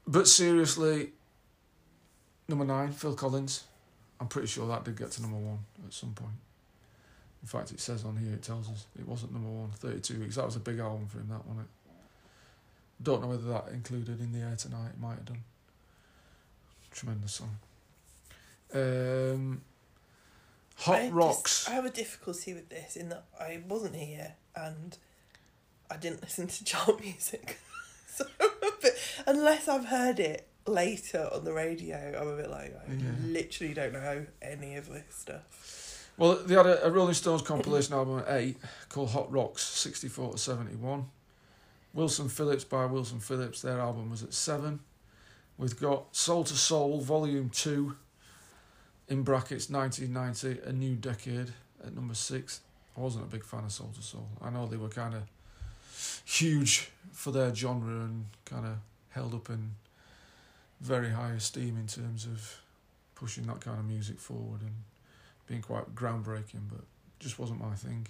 but 0.06 0.27
seriously, 0.27 1.10
number 2.48 2.65
nine, 2.65 2.93
Phil 2.93 3.15
Collins. 3.15 3.65
I'm 4.20 4.27
pretty 4.28 4.49
sure 4.49 4.66
that 4.69 4.85
did 4.85 4.97
get 4.97 5.11
to 5.12 5.23
number 5.23 5.36
one 5.39 5.59
at 5.86 5.93
some 5.93 6.12
point. 6.12 6.32
In 7.43 7.49
fact, 7.49 7.70
it 7.70 7.78
says 7.81 8.05
on 8.05 8.16
here, 8.16 8.32
it 8.35 8.43
tells 8.43 8.69
us 8.69 8.86
it 8.99 9.07
wasn't 9.07 9.32
number 9.32 9.49
one, 9.49 9.70
32 9.70 10.19
weeks. 10.20 10.36
That 10.36 10.45
was 10.47 10.57
a 10.57 10.61
big 10.61 10.81
album 10.81 11.07
for 11.07 11.19
him, 11.19 11.28
that 11.28 11.47
wasn't 11.47 11.66
it? 11.66 11.93
Don't 13.01 13.23
know 13.23 13.28
whether 13.28 13.49
that 13.53 13.69
included 13.73 14.19
In 14.20 14.32
the 14.32 14.40
Air 14.40 14.57
Tonight. 14.57 14.90
It 14.95 15.01
might 15.01 15.15
have 15.15 15.24
done. 15.24 15.45
Tremendous 16.90 17.35
song. 17.35 17.57
Um, 18.74 19.61
Hot 20.78 20.97
I 20.97 21.03
just- 21.05 21.15
Rocks. 21.15 21.69
I 21.69 21.73
have 21.73 21.85
a 21.85 21.90
difficulty 21.90 22.55
with 22.55 22.69
this 22.69 22.97
in 22.97 23.09
that 23.11 23.24
I 23.39 23.62
wasn't 23.69 23.95
here 23.95 24.35
and 24.57 24.97
I 25.90 25.97
didn't 25.97 26.23
listen 26.23 26.49
to 26.49 26.65
chart 26.65 27.01
music. 27.01 27.59
so 28.09 28.24
I'm 28.40 28.49
a 28.69 28.73
bit, 28.82 28.99
unless 29.27 29.69
I've 29.69 29.86
heard 29.86 30.19
it 30.19 30.49
later 30.69 31.28
on 31.32 31.45
the 31.45 31.53
radio, 31.53 32.16
I'm 32.20 32.28
a 32.28 32.36
bit 32.36 32.51
like, 32.51 32.74
I 32.89 32.93
Yeah. 32.93 33.11
literally 33.23 33.74
don't 33.74 33.93
know 33.93 34.27
any 34.43 34.77
of 34.77 34.89
this 34.89 35.05
stuff. 35.11 36.12
Well, 36.16 36.35
they 36.36 36.55
had 36.55 36.66
a, 36.66 36.86
a 36.86 36.90
Rolling 36.90 37.15
Stones 37.15 37.43
compilation 37.43 37.95
album 37.95 38.19
at 38.20 38.27
eight 38.36 38.57
called 38.89 39.11
Hot 39.11 39.31
Rocks, 39.31 39.62
64 39.62 40.32
to 40.32 40.39
71. 40.39 41.07
Wilson 41.95 42.28
Phillips 42.28 42.65
by 42.65 42.85
Wilson 42.86 43.20
Phillips, 43.20 43.62
their 43.62 43.78
album 43.78 44.11
was 44.11 44.23
at 44.23 44.35
seven. 44.35 44.81
We've 45.57 45.78
got 45.78 46.15
Soul 46.15 46.40
II 46.40 46.47
Soul, 46.57 47.01
Volume 47.01 47.51
2, 47.51 47.97
in 49.09 49.23
brackets 49.23 49.70
1990, 49.70 50.69
A 50.69 50.73
New 50.73 50.95
Decade, 50.97 51.53
at 51.85 51.95
number 51.95 52.15
six. 52.15 52.61
I 52.97 53.01
wasn't 53.01 53.24
a 53.24 53.28
big 53.28 53.45
fan 53.45 53.65
of 53.65 53.73
Soul 53.73 53.90
II 53.97 54.03
Soul. 54.03 54.28
I 54.43 54.51
know 54.51 54.66
they 54.66 54.77
were 54.77 54.89
kind 54.89 55.15
of 55.15 55.23
huge 56.24 56.90
for 57.12 57.31
their 57.32 57.55
genre 57.55 58.05
and 58.05 58.27
kind 58.45 58.66
of 58.66 58.77
held 59.11 59.35
up 59.35 59.49
in 59.51 59.70
very 60.81 61.11
high 61.11 61.33
esteem 61.33 61.77
in 61.79 61.87
terms 61.87 62.27
of 62.27 62.61
pushing 63.15 63.47
that 63.47 63.61
kind 63.61 63.79
of 63.79 63.87
music 63.87 64.19
forward 64.19 64.61
and 64.61 64.75
being 65.47 65.63
quite 65.63 65.95
groundbreaking, 65.95 66.69
but 66.71 66.81
just 67.19 67.39
wasn't 67.39 67.61
my 67.61 67.75
thing. 67.75 68.07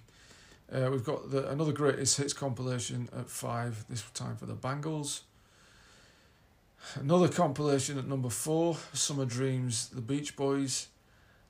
Uh, 0.70 0.88
we've 0.90 1.04
got 1.04 1.30
the, 1.30 1.48
another 1.48 1.72
greatest 1.72 2.18
hits 2.18 2.32
compilation 2.32 3.08
at 3.16 3.28
five, 3.28 3.84
this 3.88 4.02
time 4.12 4.36
for 4.36 4.46
the 4.46 4.54
Bangles. 4.54 5.22
Another 6.94 7.28
compilation 7.28 7.98
at 7.98 8.06
number 8.06 8.28
four, 8.28 8.76
Summer 8.92 9.24
Dreams, 9.24 9.88
the 9.88 10.00
Beach 10.00 10.36
Boys, 10.36 10.88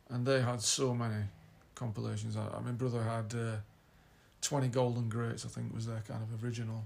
and 0.09 0.25
they 0.25 0.41
had 0.41 0.63
so 0.63 0.95
many 0.95 1.25
compilations. 1.75 2.37
I, 2.37 2.47
I 2.57 2.61
mean, 2.61 2.77
brother 2.77 3.03
had 3.03 3.35
uh, 3.35 3.57
20 4.41 4.69
Golden 4.69 5.09
Greats, 5.09 5.45
I 5.45 5.49
think 5.49 5.75
was 5.75 5.87
their 5.87 6.03
kind 6.07 6.23
of 6.23 6.45
original 6.45 6.85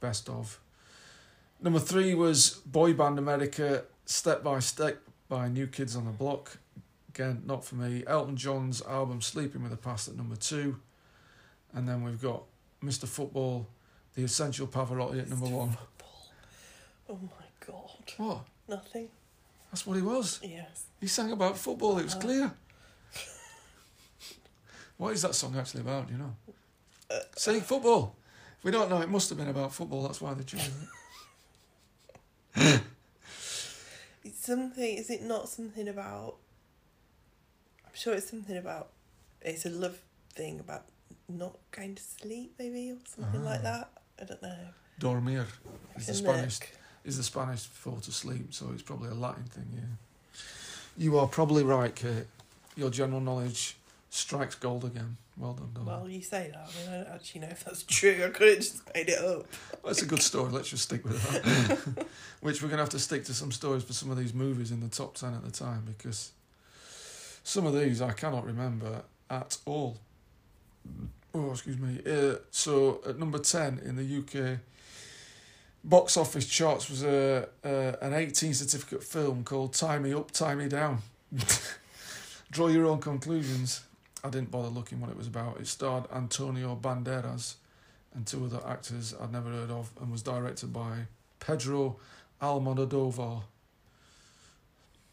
best 0.00 0.28
of. 0.28 0.60
Number 1.60 1.78
three 1.80 2.14
was 2.14 2.50
Boy 2.66 2.92
Band 2.92 3.18
America, 3.18 3.84
Step 4.04 4.42
by 4.44 4.58
Step 4.60 4.98
by 5.28 5.48
New 5.48 5.66
Kids 5.66 5.96
on 5.96 6.04
the 6.04 6.10
Block. 6.12 6.58
Again, 7.08 7.42
not 7.46 7.64
for 7.64 7.76
me. 7.76 8.04
Elton 8.06 8.36
John's 8.36 8.82
album 8.82 9.20
Sleeping 9.22 9.62
with 9.62 9.70
the 9.70 9.76
Past 9.76 10.08
at 10.08 10.16
number 10.16 10.36
two. 10.36 10.76
And 11.72 11.88
then 11.88 12.02
we've 12.04 12.20
got 12.20 12.42
Mr. 12.84 13.08
Football, 13.08 13.66
The 14.14 14.22
Essential 14.24 14.66
Pavarotti 14.66 15.20
at 15.20 15.28
number 15.30 15.46
one. 15.46 15.70
Football. 15.70 16.28
Oh 17.08 17.18
my 17.22 17.66
god. 17.66 18.12
What? 18.18 18.38
Nothing. 18.68 19.08
That's 19.70 19.86
what 19.86 19.96
he 19.96 20.02
was. 20.02 20.40
Yes. 20.42 20.84
He 21.00 21.06
sang 21.06 21.32
about 21.32 21.56
football, 21.58 21.98
it 21.98 22.04
was 22.04 22.14
Oh. 22.14 22.20
clear. 22.20 22.52
What 24.98 25.12
is 25.12 25.22
that 25.22 25.34
song 25.34 25.56
actually 25.58 25.82
about? 25.82 26.08
You 26.10 26.16
know? 26.18 26.36
Uh, 27.10 27.18
Saying 27.36 27.60
football. 27.62 28.16
If 28.58 28.64
we 28.64 28.70
don't 28.70 28.88
know, 28.88 29.00
it 29.02 29.10
must 29.10 29.28
have 29.28 29.36
been 29.38 29.48
about 29.48 29.74
football. 29.74 30.02
That's 30.04 30.20
why 30.22 30.32
they 30.34 30.42
chose 30.44 30.66
it. 30.66 30.72
It's 32.56 34.44
something. 34.44 34.96
Is 34.96 35.10
it 35.10 35.22
not 35.22 35.48
something 35.48 35.88
about? 35.88 36.36
I'm 37.84 37.92
sure 37.94 38.14
it's 38.14 38.28
something 38.30 38.56
about. 38.56 38.88
It's 39.42 39.66
a 39.66 39.70
love 39.70 39.98
thing 40.34 40.58
about 40.60 40.84
not 41.28 41.56
going 41.70 41.94
to 41.94 42.02
sleep, 42.02 42.54
maybe, 42.58 42.90
or 42.92 42.96
something 43.06 43.44
like 43.44 43.60
Ah. 43.60 43.62
that. 43.62 43.90
I 44.20 44.24
don't 44.24 44.42
know. 44.42 44.68
Dormir 44.98 45.46
is 45.96 46.06
the 46.06 46.14
Spanish 46.14 46.58
is 47.04 47.16
the 47.18 47.22
Spanish 47.22 47.64
for 47.66 48.00
to 48.00 48.10
sleep, 48.10 48.52
so 48.52 48.72
it's 48.72 48.82
probably 48.82 49.10
a 49.10 49.14
Latin 49.14 49.44
thing. 49.44 49.68
Yeah. 49.74 50.40
You 50.96 51.18
are 51.18 51.28
probably 51.28 51.62
right, 51.62 51.94
Kate. 51.94 52.26
Your 52.74 52.90
general 52.90 53.20
knowledge 53.20 53.76
strikes 54.10 54.54
gold 54.56 54.84
again. 54.84 55.18
Well 55.38 55.52
done. 55.52 55.84
Well, 55.84 56.08
you 56.08 56.22
say 56.22 56.50
that. 56.52 56.68
I 56.68 56.90
mean, 56.90 57.00
I 57.00 57.04
don't 57.04 57.14
actually 57.14 57.40
know 57.42 57.48
if 57.48 57.62
that's 57.64 57.82
true. 57.82 58.22
I 58.24 58.30
could 58.30 58.48
have 58.48 58.56
just 58.56 58.94
made 58.94 59.10
it 59.10 59.18
up. 59.18 59.46
That's 59.84 60.00
a 60.00 60.06
good 60.06 60.22
story. 60.22 60.50
Let's 60.50 60.70
just 60.70 60.84
stick 60.84 61.04
with 61.04 61.22
that. 61.30 62.06
Which 62.40 62.62
we're 62.62 62.68
going 62.68 62.78
to 62.78 62.82
have 62.82 62.90
to 62.90 62.98
stick 62.98 63.24
to 63.24 63.34
some 63.34 63.52
stories 63.52 63.84
for 63.84 63.92
some 63.92 64.10
of 64.10 64.16
these 64.16 64.32
movies 64.32 64.70
in 64.70 64.80
the 64.80 64.88
top 64.88 65.14
10 65.14 65.34
at 65.34 65.44
the 65.44 65.50
time 65.50 65.82
because 65.86 66.32
some 67.44 67.66
of 67.66 67.78
these 67.78 68.00
I 68.00 68.12
cannot 68.12 68.46
remember 68.46 69.02
at 69.28 69.58
all. 69.66 69.98
Oh, 71.34 71.50
excuse 71.50 71.78
me. 71.78 72.00
Uh, 72.06 72.36
so 72.50 73.02
at 73.06 73.18
number 73.18 73.38
10 73.38 73.80
in 73.84 73.96
the 73.96 74.18
UK 74.18 74.58
box 75.84 76.16
office 76.16 76.46
charts 76.46 76.90
was 76.90 77.04
a, 77.04 77.48
a 77.62 77.96
an 78.02 78.12
18 78.12 78.54
certificate 78.54 79.04
film 79.04 79.44
called 79.44 79.74
Tie 79.74 79.98
Me 79.98 80.12
Up, 80.12 80.30
Tie 80.30 80.54
Me 80.54 80.68
Down. 80.68 81.02
Draw 82.50 82.68
your 82.68 82.86
own 82.86 83.00
conclusions. 83.00 83.85
I 84.26 84.30
didn't 84.30 84.50
bother 84.50 84.68
looking 84.68 85.00
what 85.00 85.10
it 85.10 85.16
was 85.16 85.26
about. 85.28 85.60
It 85.60 85.66
starred 85.66 86.04
Antonio 86.12 86.76
Banderas 86.80 87.54
and 88.14 88.26
two 88.26 88.44
other 88.44 88.60
actors 88.66 89.14
I'd 89.20 89.32
never 89.32 89.50
heard 89.50 89.70
of 89.70 89.90
and 90.00 90.10
was 90.10 90.22
directed 90.22 90.72
by 90.72 91.06
Pedro 91.38 91.96
Almodovar. 92.42 93.42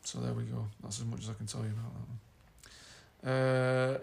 So 0.03 0.19
there 0.19 0.34
we 0.34 0.44
go. 0.44 0.65
That's 0.81 0.99
as 0.99 1.06
much 1.06 1.22
as 1.22 1.30
I 1.30 1.34
can 1.34 1.45
tell 1.45 1.61
you 1.61 1.68
about 1.68 1.94
that 1.94 3.30
one. 3.30 3.34
Uh, 3.34 3.98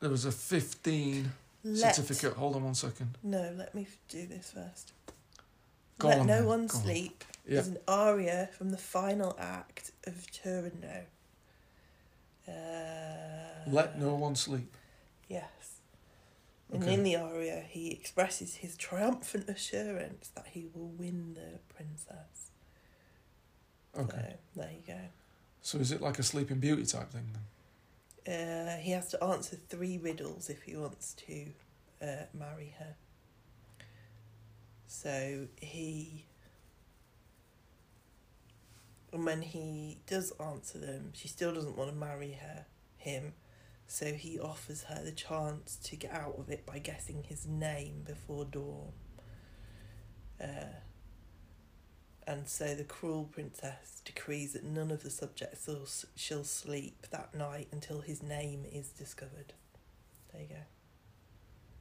there 0.00 0.10
was 0.10 0.24
a 0.24 0.32
15 0.32 1.30
Let, 1.64 1.94
certificate. 1.94 2.36
Hold 2.36 2.56
on 2.56 2.64
one 2.64 2.74
second. 2.74 3.16
No, 3.22 3.52
let 3.56 3.74
me 3.74 3.86
do 4.08 4.26
this 4.26 4.52
first. 4.52 4.92
Go 5.98 6.08
let 6.08 6.20
on 6.20 6.26
no 6.26 6.36
then, 6.38 6.46
one 6.46 6.66
go 6.66 6.76
on. 6.76 6.82
sleep 6.84 7.24
Yeah. 7.46 7.60
is 7.60 7.68
an 7.68 7.78
aria 7.86 8.48
from 8.56 8.70
the 8.70 8.78
final 8.78 9.36
act 9.38 9.92
of 10.06 10.26
Turandot. 10.32 11.04
Uh, 12.48 12.52
Let 13.66 13.98
no 13.98 14.14
one 14.14 14.34
sleep. 14.34 14.74
Yes. 15.28 15.80
And 16.72 16.82
Okay. 16.82 16.94
in 16.94 17.02
the 17.04 17.16
aria, 17.16 17.64
he 17.68 17.90
expresses 17.90 18.56
his 18.56 18.76
triumphant 18.76 19.48
assurance 19.48 20.30
that 20.34 20.46
he 20.48 20.66
will 20.74 20.88
win 20.88 21.34
the 21.34 21.58
princess. 21.74 22.50
Okay. 23.96 24.36
So, 24.54 24.60
there 24.60 24.70
you 24.72 24.82
go. 24.86 25.00
So 25.60 25.78
is 25.78 25.92
it 25.92 26.00
like 26.00 26.18
a 26.18 26.22
Sleeping 26.22 26.58
Beauty 26.58 26.84
type 26.86 27.10
thing 27.10 27.30
then? 27.32 27.42
Uh, 28.24 28.76
he 28.78 28.92
has 28.92 29.08
to 29.10 29.22
answer 29.22 29.56
three 29.68 29.98
riddles 29.98 30.48
if 30.48 30.62
he 30.62 30.76
wants 30.76 31.14
to 31.26 31.46
uh, 32.00 32.24
marry 32.32 32.74
her. 32.78 32.94
So 34.86 35.46
he. 35.60 36.26
And 39.12 39.26
when 39.26 39.42
he 39.42 39.98
does 40.06 40.32
answer 40.40 40.78
them, 40.78 41.12
she 41.14 41.28
still 41.28 41.52
doesn't 41.52 41.76
want 41.76 41.90
to 41.90 41.96
marry 41.96 42.32
her, 42.32 42.66
him. 42.96 43.34
So 43.86 44.14
he 44.14 44.38
offers 44.38 44.84
her 44.84 45.02
the 45.04 45.12
chance 45.12 45.76
to 45.84 45.96
get 45.96 46.12
out 46.12 46.36
of 46.38 46.48
it 46.48 46.64
by 46.64 46.78
guessing 46.78 47.24
his 47.28 47.46
name 47.46 48.04
before 48.06 48.46
dawn. 48.46 48.92
Uh, 50.40 50.80
and 52.26 52.48
so 52.48 52.74
the 52.74 52.84
cruel 52.84 53.28
princess 53.30 54.00
decrees 54.04 54.54
that 54.54 54.64
none 54.64 54.90
of 54.90 55.02
the 55.02 55.10
subjects 55.10 55.66
shall, 55.66 55.86
shall 56.16 56.44
sleep 56.44 57.06
that 57.10 57.34
night 57.34 57.68
until 57.72 58.00
his 58.00 58.22
name 58.22 58.64
is 58.72 58.88
discovered. 58.88 59.52
There 60.32 60.42
you 60.42 60.48
go. 60.48 60.54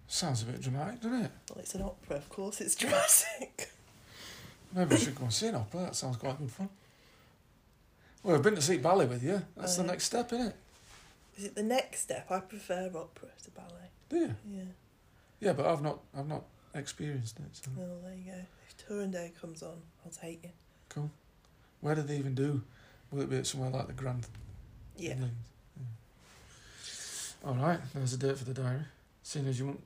Sounds 0.08 0.42
a 0.42 0.46
bit 0.46 0.60
dramatic, 0.60 1.00
doesn't 1.00 1.26
it? 1.26 1.32
Well, 1.50 1.60
it's 1.60 1.76
an 1.76 1.84
opera, 1.84 2.18
of 2.18 2.28
course, 2.28 2.60
it's 2.60 2.76
dramatic. 2.76 3.72
Maybe 4.76 4.96
I 4.96 4.98
should 4.98 5.16
go 5.16 5.24
and 5.24 5.34
see 5.34 5.48
an 5.48 5.56
opera. 5.56 5.82
That 5.82 5.96
sounds 5.96 6.18
quite 6.18 6.38
good 6.38 6.52
fun. 6.52 6.70
Well, 8.24 8.36
I've 8.36 8.44
been 8.44 8.56
to 8.56 8.62
see 8.62 8.78
ballet 8.78 9.06
with 9.08 9.24
you. 9.24 9.42
That's 9.58 9.76
the 9.78 9.84
Uh, 9.84 9.88
next 9.88 10.06
step, 10.06 10.32
isn't 10.34 10.48
it? 10.48 10.56
Is 11.38 11.46
it 11.46 11.56
the 11.56 11.64
next 11.64 12.02
step? 12.02 12.30
I 12.30 12.40
prefer 12.40 12.92
opera 12.96 13.30
to 13.44 13.52
ballet. 13.52 13.90
Do 14.10 14.18
you? 14.18 14.36
Yeah. 14.48 14.64
Yeah, 15.40 15.54
but 15.54 15.66
I've 15.66 15.82
not, 15.82 16.00
I've 16.16 16.28
not 16.28 16.44
experienced 16.76 17.40
it. 17.40 17.46
So 17.56 17.72
Well, 17.76 18.00
there 18.04 18.14
you 18.14 18.32
go. 18.32 18.38
If 18.70 18.88
Turandot 18.88 19.40
comes 19.40 19.64
on, 19.64 19.82
I'll 20.06 20.12
take 20.12 20.44
you. 20.44 20.52
cool. 20.90 21.10
Where 21.80 21.96
do 21.96 22.04
they 22.04 22.18
even 22.18 22.36
do? 22.36 22.62
Will 23.12 23.22
it 23.22 23.30
be 23.30 23.38
at 23.38 23.48
somewhere 23.48 23.72
like 23.72 23.88
the 23.88 23.94
Grand? 23.94 24.28
Yeah. 24.98 25.16
All 27.44 27.56
right, 27.56 27.80
there's 27.96 28.14
a 28.14 28.18
date 28.18 28.38
for 28.38 28.46
the 28.46 28.54
diary. 28.54 28.82
Seeing 29.24 29.48
as 29.48 29.58
you 29.58 29.66
won't, 29.66 29.82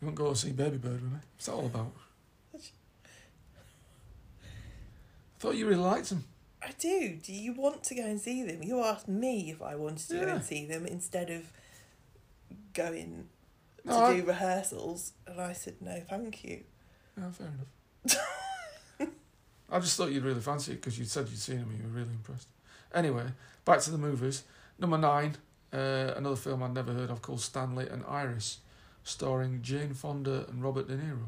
you 0.00 0.06
won't 0.06 0.14
go 0.16 0.28
and 0.28 0.38
see 0.38 0.52
Baby 0.52 0.76
Bird 0.76 1.02
with 1.02 1.10
me. 1.10 1.18
What's 1.34 1.46
that 1.46 1.52
all 1.52 1.66
about? 1.66 1.90
I 2.54 2.58
thought 5.40 5.56
you 5.56 5.66
really 5.66 5.80
liked 5.82 6.10
him. 6.10 6.24
I 6.66 6.70
do. 6.78 7.18
Do 7.22 7.32
you 7.32 7.52
want 7.52 7.84
to 7.84 7.94
go 7.94 8.02
and 8.04 8.20
see 8.20 8.42
them? 8.42 8.62
You 8.62 8.82
asked 8.82 9.08
me 9.08 9.50
if 9.50 9.60
I 9.62 9.74
wanted 9.74 10.08
to 10.08 10.20
go 10.20 10.28
and 10.32 10.42
see 10.44 10.66
them 10.66 10.86
instead 10.86 11.30
of 11.30 11.52
going 12.72 13.28
No, 13.84 13.92
to 13.92 14.04
I, 14.04 14.16
do 14.16 14.24
rehearsals, 14.26 15.12
and 15.26 15.40
I 15.40 15.52
said 15.52 15.74
no, 15.80 16.00
thank 16.08 16.42
you. 16.44 16.60
yeah, 17.18 17.30
fair 17.30 17.48
enough. 17.48 18.18
I 19.70 19.80
just 19.80 19.96
thought 19.96 20.12
you'd 20.12 20.24
really 20.24 20.40
fancy 20.40 20.72
it 20.72 20.76
because 20.76 20.98
you 20.98 21.04
said 21.04 21.28
you'd 21.28 21.38
seen 21.38 21.58
them 21.58 21.70
and 21.70 21.78
you 21.78 21.84
were 21.84 21.90
really 21.98 22.12
impressed. 22.12 22.48
Anyway, 22.94 23.24
back 23.64 23.80
to 23.80 23.90
the 23.90 23.98
movies. 23.98 24.44
Number 24.78 24.98
nine, 24.98 25.36
uh, 25.72 26.12
another 26.16 26.36
film 26.36 26.62
I'd 26.62 26.74
never 26.74 26.92
heard 26.92 27.10
of 27.10 27.22
called 27.22 27.40
Stanley 27.40 27.88
and 27.88 28.04
Iris, 28.06 28.58
starring 29.02 29.62
Jane 29.62 29.94
Fonda 29.94 30.46
and 30.48 30.62
Robert 30.62 30.86
De 30.88 30.96
Niro. 30.96 31.26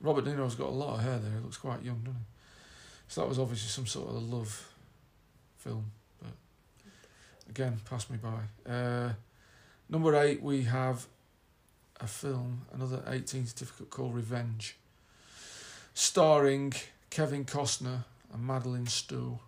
Robert 0.00 0.24
De 0.24 0.32
Niro's 0.32 0.54
got 0.54 0.68
a 0.68 0.72
lot 0.72 0.94
of 0.94 1.00
hair 1.00 1.18
there. 1.18 1.32
He 1.32 1.38
looks 1.38 1.56
quite 1.56 1.82
young, 1.82 1.98
doesn't 2.00 2.14
he? 2.20 2.26
So 3.08 3.20
that 3.20 3.28
was 3.28 3.38
obviously 3.38 3.68
some 3.68 3.86
sort 3.86 4.08
of 4.08 4.16
a 4.16 4.18
love 4.18 4.72
film, 5.58 5.92
but 6.20 6.32
again, 7.48 7.80
passed 7.88 8.10
me 8.10 8.18
by. 8.18 8.70
Uh, 8.70 9.12
number 9.88 10.14
eight, 10.16 10.42
we 10.42 10.62
have 10.62 11.06
a 12.00 12.06
film, 12.06 12.62
another 12.72 13.02
18 13.06 13.46
certificate 13.46 13.90
called 13.90 14.14
Revenge, 14.14 14.76
starring 15.94 16.72
Kevin 17.10 17.44
Costner 17.44 18.04
and 18.32 18.46
Madeleine 18.46 18.86
Stowe. 18.86 19.40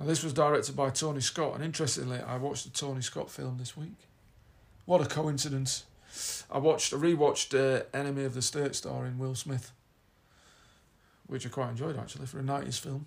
Now, 0.00 0.06
this 0.06 0.22
was 0.22 0.32
directed 0.32 0.76
by 0.76 0.90
Tony 0.90 1.20
Scott, 1.20 1.54
and 1.54 1.64
interestingly, 1.64 2.18
I 2.20 2.36
watched 2.36 2.64
the 2.64 2.70
Tony 2.70 3.02
Scott 3.02 3.30
film 3.30 3.58
this 3.58 3.76
week. 3.76 3.96
What 4.86 5.00
a 5.00 5.06
coincidence! 5.06 5.84
I 6.50 6.58
watched, 6.58 6.92
I 6.94 6.96
rewatched 6.96 7.54
uh, 7.54 7.84
Enemy 7.92 8.24
of 8.24 8.34
the 8.34 8.42
State 8.42 8.74
starring 8.74 9.18
Will 9.18 9.34
Smith, 9.34 9.72
which 11.28 11.46
I 11.46 11.50
quite 11.50 11.70
enjoyed 11.70 11.98
actually 11.98 12.26
for 12.26 12.40
a 12.40 12.42
90s 12.42 12.80
film, 12.80 13.06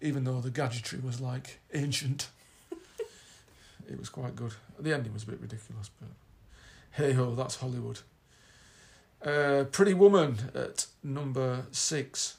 even 0.00 0.24
though 0.24 0.40
the 0.40 0.50
gadgetry 0.50 0.98
was 0.98 1.20
like 1.20 1.60
ancient. 1.72 2.28
it 3.88 3.98
was 3.98 4.08
quite 4.08 4.34
good. 4.34 4.54
The 4.78 4.92
ending 4.92 5.12
was 5.12 5.22
a 5.22 5.26
bit 5.26 5.40
ridiculous, 5.40 5.90
but 6.00 6.08
hey 6.92 7.12
ho, 7.12 7.34
that's 7.34 7.56
Hollywood. 7.56 8.00
Uh, 9.24 9.64
Pretty 9.70 9.94
Woman 9.94 10.36
at 10.54 10.86
number 11.02 11.66
six. 11.70 12.36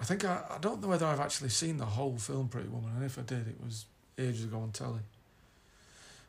I 0.00 0.04
think 0.04 0.24
I, 0.24 0.42
I 0.50 0.58
don't 0.58 0.80
know 0.80 0.88
whether 0.88 1.06
I've 1.06 1.20
actually 1.20 1.50
seen 1.50 1.76
the 1.76 1.84
whole 1.84 2.16
film 2.16 2.48
Pretty 2.48 2.68
Woman, 2.68 2.92
and 2.96 3.04
if 3.04 3.18
I 3.18 3.22
did, 3.22 3.48
it 3.48 3.56
was 3.62 3.86
ages 4.18 4.44
ago 4.44 4.58
on 4.58 4.72
telly. 4.72 5.00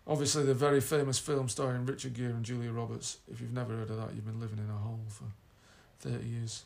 Obviously, 0.08 0.44
the 0.44 0.56
very 0.56 0.82
famous 0.82 1.20
film 1.20 1.50
starring 1.50 1.86
Richard 1.86 2.16
Gere 2.16 2.32
and 2.32 2.44
Julia 2.44 2.72
Roberts. 2.72 3.18
If 3.32 3.42
you've 3.42 3.54
never 3.54 3.76
heard 3.76 3.92
of 3.92 3.98
that, 3.98 4.16
you've 4.16 4.26
been 4.26 4.40
living 4.40 4.58
in 4.58 4.70
a 4.70 4.78
hole 4.78 5.02
for 5.08 5.26
30 6.00 6.26
years. 6.28 6.64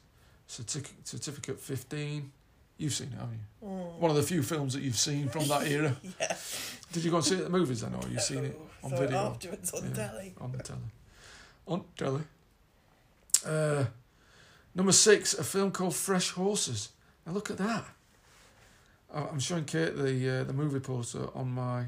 Certic- 0.48 0.94
Certificate 1.04 1.60
15. 1.60 2.32
You've 2.78 2.94
seen 2.94 3.08
it, 3.08 3.14
haven't 3.20 3.40
you? 3.62 3.68
Mm. 3.68 4.00
One 4.00 4.12
of 4.12 4.18
the 4.18 4.24
few 4.24 4.42
films 4.44 4.74
that 4.74 4.82
you've 4.82 4.98
seen 4.98 5.30
from 5.30 5.48
that 5.48 5.68
era. 5.68 5.96
yeah. 6.20 6.36
Did 6.92 7.04
you 7.04 7.12
go 7.12 7.18
and 7.18 7.26
see 7.26 7.36
it 7.36 7.40
at 7.40 7.44
the 7.46 7.50
movies 7.52 7.82
then, 7.82 7.94
or 7.96 8.08
you 8.10 8.20
seen 8.20 8.46
it 8.46 8.60
Oh, 8.84 8.88
on 8.88 8.92
video? 8.98 9.18
afterwards 9.18 9.72
on 9.74 9.88
Yeah. 9.90 9.94
telly. 9.96 10.34
on 10.42 10.52
the 10.52 10.58
telly. 10.64 10.80
On 11.68 11.84
telly. 11.98 12.22
Uh, 13.46 13.86
number 14.76 14.92
six, 14.92 15.34
a 15.34 15.44
film 15.44 15.72
called 15.72 15.96
Fresh 15.96 16.32
Horses. 16.32 16.90
Now 17.26 17.34
look 17.34 17.50
at 17.52 17.58
that. 17.58 17.86
I'm 19.14 19.40
showing 19.40 19.66
Kate 19.66 19.96
the 19.96 20.40
uh, 20.40 20.44
the 20.44 20.54
movie 20.54 20.80
poster 20.80 21.28
on 21.36 21.52
my. 21.52 21.86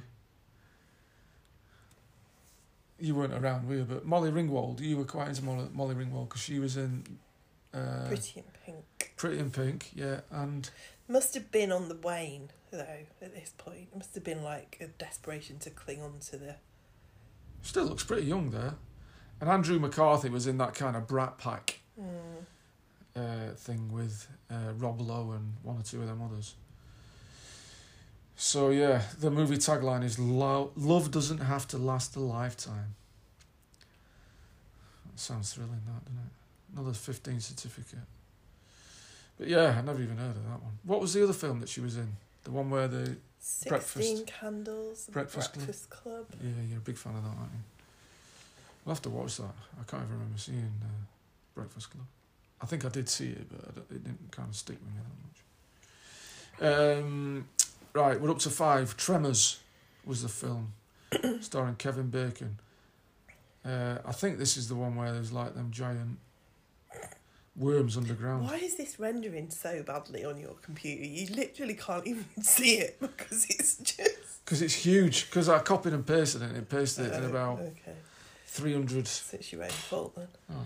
You 2.99 3.15
weren't 3.15 3.33
around, 3.33 3.67
were 3.67 3.75
you? 3.75 3.83
But 3.83 4.05
Molly 4.05 4.31
Ringwald, 4.31 4.79
you 4.79 4.97
were 4.97 5.03
quite 5.05 5.27
into 5.29 5.43
Molly, 5.43 5.67
Molly 5.73 5.95
Ringwald 5.95 6.29
because 6.29 6.41
she 6.41 6.59
was 6.59 6.77
in 6.77 7.03
uh, 7.75 8.07
Pretty 8.07 8.33
in 8.39 8.43
pink. 8.65 9.13
Pretty 9.17 9.39
in 9.39 9.51
Pink, 9.51 9.91
yeah, 9.93 10.21
and 10.31 10.69
Must 11.07 11.33
have 11.33 11.51
been 11.51 11.71
on 11.71 11.89
the 11.89 11.95
wane 11.95 12.49
though. 12.71 13.05
At 13.21 13.33
this 13.33 13.53
point, 13.57 13.89
it 13.93 13.95
must 13.95 14.15
have 14.15 14.23
been 14.23 14.43
like 14.43 14.77
a 14.81 14.87
desperation 14.87 15.59
to 15.59 15.69
cling 15.69 16.01
on 16.01 16.19
to 16.31 16.37
the. 16.37 16.55
Still 17.61 17.85
looks 17.85 18.03
pretty 18.03 18.25
young 18.25 18.51
there. 18.51 18.75
And 19.41 19.49
Andrew 19.49 19.79
McCarthy 19.79 20.29
was 20.29 20.47
in 20.47 20.57
that 20.59 20.73
kind 20.75 20.95
of 20.95 21.07
Brat 21.07 21.37
Pack 21.37 21.79
Mm. 21.99 22.45
uh, 23.15 23.53
thing 23.55 23.91
with 23.91 24.27
uh, 24.51 24.73
Rob 24.77 24.99
Lowe 24.99 25.31
and 25.31 25.53
one 25.63 25.77
or 25.77 25.81
two 25.83 26.01
of 26.01 26.07
them 26.07 26.21
others. 26.21 26.55
So 28.35 28.69
yeah, 28.69 29.03
the 29.19 29.31
movie 29.31 29.55
tagline 29.55 30.03
is 30.03 30.19
Lo- 30.19 30.71
"Love 30.75 31.09
doesn't 31.11 31.37
have 31.39 31.67
to 31.69 31.77
last 31.77 32.15
a 32.17 32.19
lifetime." 32.19 32.95
That 35.05 35.19
sounds 35.19 35.53
thrilling, 35.53 35.81
that 35.85 36.03
doesn't 36.03 36.19
it? 36.19 36.31
Another 36.75 36.93
fifteen 36.93 37.39
certificate. 37.39 37.99
But 39.37 39.47
yeah, 39.47 39.75
I 39.77 39.81
never 39.81 40.01
even 40.01 40.17
heard 40.17 40.35
of 40.35 40.43
that 40.43 40.61
one. 40.61 40.79
What 40.83 41.01
was 41.01 41.13
the 41.13 41.23
other 41.23 41.33
film 41.33 41.59
that 41.59 41.69
she 41.69 41.81
was 41.81 41.97
in? 41.97 42.15
The 42.43 42.51
one 42.51 42.69
where 42.69 42.87
the 42.87 43.17
Sixteen 43.47 44.25
candles. 44.25 45.07
Breakfast 45.11 45.53
Club. 45.53 45.65
Breakfast 45.65 45.89
Club. 45.91 46.25
yeah, 46.43 46.49
you're 46.67 46.79
a 46.79 46.81
big 46.81 46.97
fan 46.97 47.13
of 47.15 47.21
that, 47.21 47.29
aren't 47.29 47.51
you? 47.51 47.59
We'll 48.83 48.95
have 48.95 49.03
to 49.03 49.09
watch 49.11 49.37
that. 49.37 49.53
I 49.79 49.83
can't 49.83 50.01
even 50.01 50.15
remember 50.15 50.37
seeing 50.39 50.71
uh, 50.81 51.05
Breakfast 51.53 51.91
Club. 51.91 52.05
I 52.59 52.65
think 52.65 52.85
I 52.85 52.89
did 52.89 53.07
see 53.07 53.27
it, 53.27 53.47
but 53.47 53.83
it 53.91 54.03
didn't 54.03 54.31
kind 54.31 54.49
of 54.49 54.55
stick 54.55 54.77
with 54.83 54.93
me 54.95 54.99
that 56.59 56.71
much. 56.89 56.97
Um, 56.97 57.47
right, 57.93 58.19
we're 58.19 58.31
up 58.31 58.39
to 58.39 58.49
five. 58.49 58.97
Tremors 58.97 59.59
was 60.05 60.23
the 60.23 60.29
film, 60.29 60.73
starring 61.41 61.75
Kevin 61.75 62.09
Bacon. 62.09 62.57
Uh, 63.63 63.99
I 64.03 64.11
think 64.11 64.39
this 64.39 64.57
is 64.57 64.69
the 64.69 64.75
one 64.75 64.95
where 64.95 65.11
there's 65.11 65.31
like 65.31 65.53
them 65.53 65.69
giant 65.69 66.17
worms 67.55 67.97
underground. 67.97 68.43
Why 68.45 68.55
is 68.57 68.75
this 68.75 68.99
rendering 68.99 69.49
so 69.49 69.83
badly 69.83 70.25
on 70.25 70.37
your 70.39 70.53
computer? 70.61 71.03
You 71.03 71.27
literally 71.35 71.75
can't 71.75 72.05
even 72.07 72.25
see 72.41 72.75
it 72.77 72.99
because 72.99 73.45
it's 73.49 73.77
just. 73.77 74.43
Because 74.45 74.61
it's 74.61 74.73
huge. 74.75 75.27
Because 75.29 75.49
I 75.49 75.59
copied 75.59 75.93
and 75.93 76.05
pasted 76.05 76.41
it, 76.43 76.49
and 76.49 76.57
it 76.57 76.69
pasted 76.69 77.07
it 77.07 77.13
in 77.13 77.23
Oh, 77.25 77.29
about 77.29 77.59
Okay. 77.59 77.95
300. 78.47 79.07
So 79.07 79.37
it's 79.37 79.51
your 79.51 79.63
own 79.63 79.69
fault 79.69 80.15
then. 80.15 80.27
Oh, 80.51 80.53
yeah. 80.53 80.61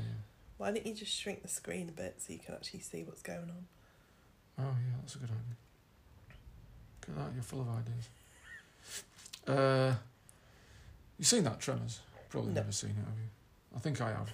Why 0.58 0.72
don't 0.72 0.86
you 0.86 0.94
just 0.94 1.14
shrink 1.18 1.42
the 1.42 1.48
screen 1.48 1.88
a 1.90 1.92
bit 1.94 2.16
so 2.20 2.34
you 2.34 2.40
can 2.40 2.54
actually 2.56 2.82
see 2.82 3.04
what's 3.04 3.22
going 3.22 3.40
on? 3.40 3.66
Oh 4.60 4.64
yeah, 4.64 4.96
that's 5.00 5.16
a 5.16 5.20
good 5.20 5.30
idea. 5.30 5.56
Look 7.08 7.18
at 7.18 7.26
that, 7.26 7.34
you're 7.34 7.44
full 7.44 7.62
of 7.62 7.70
ideas. 7.70 8.10
Uh, 9.48 9.96
you 11.18 11.24
seen 11.24 11.46
that 11.46 11.62
Tremors? 11.62 12.02
Probably 12.30 12.50
No. 12.52 12.60
never 12.60 12.74
seen 12.74 12.90
it, 12.92 12.96
have 12.98 13.18
you? 13.18 13.30
I 13.76 13.80
think 13.80 14.02
I 14.02 14.10
have. 14.10 14.30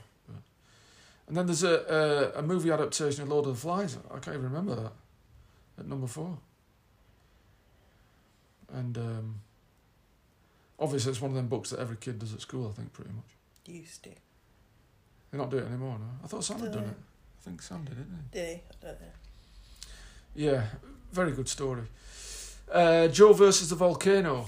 And 1.27 1.35
then 1.35 1.45
there's 1.47 1.63
a, 1.63 2.33
a 2.35 2.39
a 2.39 2.41
movie 2.41 2.71
adaptation 2.71 3.23
of 3.23 3.29
Lord 3.29 3.47
of 3.47 3.55
the 3.55 3.59
Flies. 3.59 3.97
I 4.09 4.19
can't 4.19 4.37
even 4.37 4.43
remember 4.43 4.75
that. 4.75 4.91
At 5.79 5.87
number 5.87 6.07
four. 6.07 6.37
And 8.73 8.97
um, 8.97 9.35
obviously, 10.79 11.11
it's 11.11 11.21
one 11.21 11.31
of 11.31 11.35
them 11.35 11.47
books 11.47 11.71
that 11.71 11.79
every 11.79 11.97
kid 11.97 12.19
does 12.19 12.33
at 12.33 12.41
school. 12.41 12.69
I 12.69 12.73
think 12.73 12.93
pretty 12.93 13.11
much. 13.11 13.25
Used 13.65 14.03
to. 14.03 14.09
They're 15.31 15.39
not 15.39 15.49
doing 15.49 15.63
it 15.63 15.67
anymore. 15.67 15.97
No, 15.99 16.05
I 16.23 16.27
thought 16.27 16.43
Sam 16.43 16.59
had 16.59 16.71
done 16.71 16.83
it. 16.83 16.97
I 17.39 17.43
think 17.43 17.61
Sam 17.61 17.83
did, 17.83 17.97
didn't 17.97 18.19
he? 18.31 18.39
Did 18.39 18.47
he? 18.47 18.53
I 18.53 18.85
don't 18.85 19.01
know. 19.01 19.07
Yeah, 20.35 20.63
very 21.11 21.31
good 21.31 21.49
story. 21.49 21.83
Uh, 22.71 23.07
Joe 23.07 23.33
versus 23.33 23.69
the 23.69 23.75
volcano. 23.75 24.47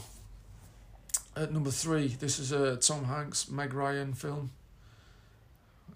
At 1.35 1.51
number 1.53 1.71
three, 1.71 2.07
this 2.07 2.39
is 2.39 2.51
a 2.51 2.77
Tom 2.77 3.05
Hanks, 3.05 3.49
Meg 3.49 3.73
Ryan 3.73 4.13
film. 4.13 4.51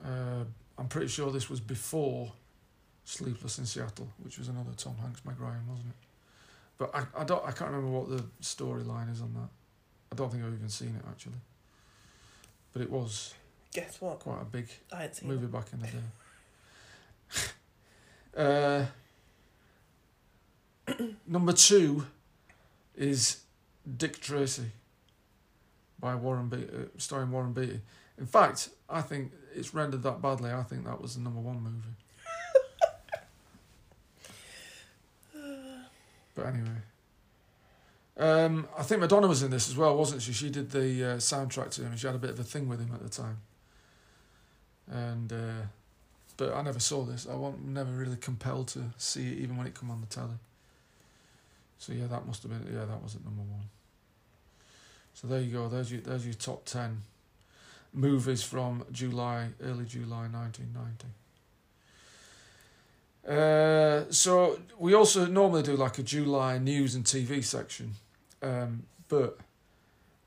Uh, 0.03 0.45
I'm 0.81 0.87
pretty 0.87 1.09
sure 1.09 1.31
this 1.31 1.47
was 1.47 1.59
before 1.59 2.33
Sleepless 3.05 3.59
in 3.59 3.67
Seattle, 3.67 4.07
which 4.23 4.39
was 4.39 4.47
another 4.47 4.71
Tom 4.75 4.95
Hanks, 4.99 5.23
Meg 5.23 5.39
Ryan, 5.39 5.61
wasn't 5.69 5.89
it? 5.89 5.95
But 6.79 6.95
I, 6.95 7.21
I 7.21 7.23
don't, 7.23 7.43
I 7.47 7.51
can't 7.51 7.69
remember 7.69 7.99
what 7.99 8.09
the 8.09 8.23
storyline 8.41 9.11
is 9.11 9.21
on 9.21 9.31
that. 9.35 9.49
I 10.11 10.15
don't 10.15 10.31
think 10.31 10.43
I've 10.43 10.55
even 10.55 10.69
seen 10.69 10.95
it 10.97 11.05
actually. 11.07 11.35
But 12.73 12.81
it 12.81 12.89
was 12.89 13.35
Guess 13.71 14.01
what? 14.01 14.21
quite 14.21 14.41
a 14.41 14.45
big 14.45 14.69
movie 15.23 15.45
it. 15.45 15.51
back 15.51 15.67
in 15.71 15.81
the 15.81 15.87
day. 18.35 18.85
uh, 20.97 21.05
number 21.27 21.53
two 21.53 22.07
is 22.95 23.41
Dick 23.97 24.19
Tracy 24.19 24.71
by 25.99 26.15
Warren 26.15 26.49
Beatty, 26.49 26.69
uh, 26.73 26.85
starring 26.97 27.29
Warren 27.29 27.53
Beatty. 27.53 27.81
In 28.17 28.25
fact, 28.25 28.69
I 28.89 29.01
think 29.03 29.31
it's 29.55 29.73
rendered 29.73 30.03
that 30.03 30.21
badly. 30.21 30.51
I 30.51 30.63
think 30.63 30.85
that 30.85 31.01
was 31.01 31.15
the 31.15 31.21
number 31.21 31.39
one 31.39 31.61
movie. 31.61 31.95
but 36.35 36.45
anyway. 36.45 36.69
Um, 38.17 38.67
I 38.77 38.83
think 38.83 39.01
Madonna 39.01 39.27
was 39.27 39.41
in 39.41 39.51
this 39.51 39.69
as 39.69 39.75
well, 39.75 39.97
wasn't 39.97 40.21
she? 40.21 40.33
She 40.33 40.49
did 40.49 40.69
the 40.71 41.13
uh, 41.13 41.17
soundtrack 41.17 41.71
to 41.71 41.83
him, 41.83 41.95
she 41.97 42.05
had 42.05 42.15
a 42.15 42.19
bit 42.19 42.29
of 42.29 42.39
a 42.39 42.43
thing 42.43 42.67
with 42.67 42.79
him 42.79 42.91
at 42.93 43.01
the 43.01 43.09
time. 43.09 43.37
And 44.89 45.31
uh, 45.31 45.65
but 46.37 46.53
I 46.53 46.61
never 46.61 46.79
saw 46.79 47.03
this. 47.03 47.27
I 47.29 47.35
was 47.35 47.53
never 47.63 47.91
really 47.91 48.17
compelled 48.17 48.67
to 48.69 48.91
see 48.97 49.31
it, 49.31 49.37
even 49.39 49.57
when 49.57 49.67
it 49.67 49.73
come 49.73 49.89
on 49.89 50.01
the 50.01 50.07
telly. 50.07 50.37
So 51.77 51.93
yeah, 51.93 52.07
that 52.07 52.27
must 52.27 52.43
have 52.43 52.51
been 52.51 52.73
yeah, 52.73 52.85
that 52.85 53.01
was 53.01 53.15
at 53.15 53.23
number 53.23 53.41
one. 53.41 53.69
So 55.13 55.27
there 55.27 55.39
you 55.39 55.51
go. 55.51 55.67
There's 55.67 55.91
your 55.91 56.01
there's 56.01 56.25
your 56.25 56.35
top 56.35 56.65
ten 56.65 57.01
movies 57.93 58.43
from 58.43 58.85
July, 58.91 59.49
early 59.61 59.85
July, 59.85 60.27
nineteen 60.27 60.73
ninety. 60.73 61.07
Uh, 63.27 64.05
so 64.09 64.59
we 64.79 64.93
also 64.93 65.27
normally 65.27 65.61
do 65.61 65.75
like 65.75 65.97
a 65.99 66.03
July 66.03 66.57
news 66.57 66.95
and 66.95 67.05
TV 67.05 67.43
section, 67.43 67.93
um, 68.41 68.83
but 69.09 69.37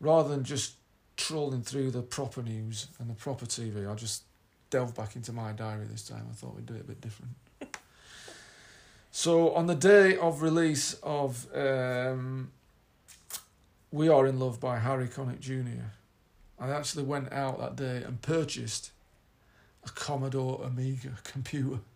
rather 0.01 0.28
than 0.28 0.45
just 0.45 0.74
trolling 1.16 1.62
through 1.62 1.91
the 1.91 2.03
proper 2.03 2.43
news 2.43 2.89
and 3.01 3.11
the 3.11 3.15
proper 3.15 3.47
TV, 3.47 3.91
I 3.91 3.95
just 3.95 4.23
delve 4.70 4.95
back 4.95 5.16
into 5.16 5.32
my 5.32 5.53
diary 5.53 5.86
this 5.91 6.07
time. 6.07 6.27
I 6.31 6.35
thought 6.35 6.55
we'd 6.55 6.66
do 6.66 6.74
it 6.74 6.82
a 6.82 6.85
bit 6.85 7.01
different. 7.01 7.32
so 9.11 9.55
on 9.55 9.66
the 9.66 9.74
day 9.74 10.16
of 10.16 10.43
release 10.43 10.95
of 11.03 11.47
um, 11.55 12.53
"We 13.91 14.09
Are 14.09 14.27
in 14.27 14.39
Love" 14.39 14.61
by 14.61 14.78
Harry 14.78 15.09
Connick 15.09 15.41
Jr., 15.41 15.91
I 16.59 16.71
actually 16.71 17.05
went 17.05 17.33
out 17.33 17.59
that 17.59 17.77
day 17.77 18.03
and 18.03 18.21
purchased 18.23 18.91
a 19.85 19.91
Commodore 19.91 20.63
Amiga 20.65 21.15
computer. 21.25 21.81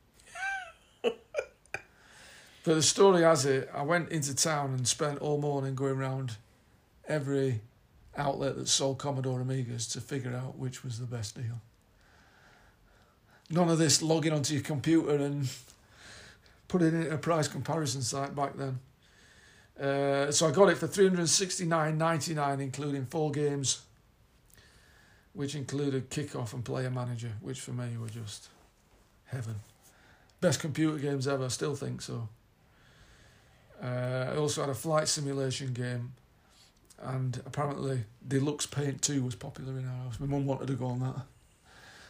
But 2.65 2.75
the 2.75 2.83
story 2.83 3.23
has 3.23 3.47
it, 3.47 3.71
I 3.73 3.81
went 3.81 4.11
into 4.11 4.35
town 4.35 4.75
and 4.75 4.87
spent 4.87 5.21
all 5.21 5.41
morning 5.41 5.75
going 5.75 5.97
around 5.97 6.37
every 7.07 7.63
outlet 8.15 8.57
that 8.57 8.69
sold 8.69 8.99
Commodore 8.99 9.41
Amigas 9.41 9.91
to 9.93 10.03
figure 10.03 10.35
out 10.35 10.59
which 10.59 10.85
was 10.85 10.99
the 10.99 11.07
best 11.07 11.35
deal. 11.35 11.63
None 13.49 13.71
of 13.71 13.79
this 13.79 14.03
logging 14.03 14.35
onto 14.35 14.53
your 14.53 14.63
computer 14.63 15.17
and 15.17 15.49
putting 16.67 16.89
it 16.89 17.07
in 17.07 17.13
a 17.13 17.17
price 17.17 17.49
comparison 17.49 18.03
site 18.03 18.37
back 18.37 18.53
then. 18.57 18.81
Uh, 19.81 20.31
so 20.31 20.47
I 20.47 20.51
got 20.51 20.69
it 20.69 20.77
for 20.77 20.89
three 20.89 21.09
hundred 21.09 21.27
sixty 21.31 21.65
nine 21.65 21.97
ninety 21.97 22.35
nine, 22.35 22.61
including 22.61 23.07
four 23.07 23.31
games, 23.31 23.81
which 25.39 25.55
included 25.55 26.11
Kickoff 26.11 26.53
and 26.53 26.65
Player 26.65 26.91
Manager, 26.91 27.31
which 27.41 27.61
for 27.61 27.71
me 27.71 27.97
were 27.97 28.09
just 28.09 28.49
heaven. 29.27 29.55
Best 30.41 30.59
computer 30.59 30.99
games 30.99 31.29
ever, 31.29 31.45
I 31.45 31.49
still 31.49 31.77
think 31.77 32.03
so. 32.03 32.29
Uh, 33.81 34.33
I 34.33 34.37
also 34.37 34.63
had 34.63 34.71
a 34.71 34.75
flight 34.75 35.07
simulation 35.07 35.73
game, 35.73 36.15
and 37.01 37.41
apparently 37.47 38.03
Deluxe 38.27 38.67
Paint 38.67 39.01
2 39.01 39.23
was 39.23 39.37
popular 39.37 39.79
in 39.79 39.87
our 39.87 40.07
house. 40.07 40.19
My 40.19 40.27
mum 40.27 40.45
wanted 40.45 40.67
to 40.67 40.75
go 40.75 40.87
on 40.87 40.99
that. 40.99 41.23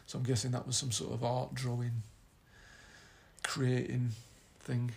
So 0.07 0.17
I'm 0.17 0.25
guessing 0.25 0.53
that 0.53 0.67
was 0.67 0.79
some 0.79 0.91
sort 0.91 1.13
of 1.13 1.23
art 1.23 1.53
drawing, 1.53 2.03
creating 3.43 4.13
thing. 4.61 4.93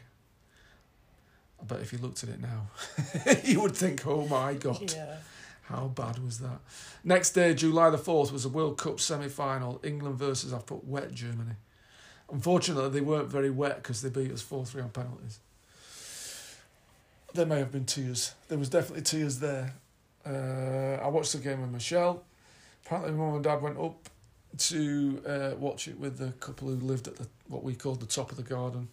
I 1.62 1.66
bet 1.66 1.82
if 1.82 1.92
you 1.92 2.00
looked 2.00 2.24
at 2.24 2.30
it 2.30 2.40
now, 2.40 2.68
you 3.44 3.60
would 3.60 3.76
think, 3.76 4.08
oh 4.08 4.26
my 4.26 4.54
god. 4.54 4.90
Yeah. 4.90 5.18
How 5.72 5.88
bad 5.88 6.20
was 6.24 6.40
that? 6.40 6.60
Next 7.04 7.32
day, 7.32 7.54
July 7.54 7.90
the 7.90 7.98
4th, 7.98 8.32
was 8.32 8.46
a 8.46 8.50
World 8.50 8.78
Cup 8.78 9.00
semi 9.00 9.28
final. 9.28 9.80
England 9.84 10.18
versus, 10.18 10.54
I've 10.54 10.66
put 10.66 10.86
wet 10.86 11.14
Germany. 11.14 11.56
Unfortunately, 12.32 12.90
they 12.90 13.02
weren't 13.02 13.30
very 13.30 13.50
wet 13.50 13.78
because 13.78 14.02
they 14.02 14.10
beat 14.10 14.32
us 14.32 14.42
4 14.42 14.66
3 14.66 14.82
on 14.84 14.90
penalties. 14.90 15.40
There 17.34 17.46
may 17.46 17.60
have 17.60 17.72
been 17.72 17.86
tears. 17.86 18.34
There 18.48 18.58
was 18.58 18.70
definitely 18.70 19.04
tears 19.04 19.40
there. 19.40 19.74
Uh, 20.26 21.04
I 21.04 21.08
watched 21.08 21.34
the 21.34 21.40
game 21.40 21.62
with 21.62 21.72
Michelle. 21.72 22.24
Apparently, 22.86 23.14
mum 23.14 23.36
and 23.36 23.44
dad 23.44 23.62
went 23.62 23.78
up 23.78 24.10
to 24.58 25.22
uh, 25.26 25.56
watch 25.58 25.88
it 25.88 26.00
with 26.00 26.18
the 26.18 26.32
couple 26.34 26.68
who 26.68 26.76
lived 26.76 27.08
at 27.08 27.16
the 27.16 27.28
what 27.48 27.64
we 27.64 27.74
called 27.74 28.02
the 28.02 28.06
top 28.06 28.32
of 28.32 28.38
the 28.38 28.44
garden. 28.44 28.90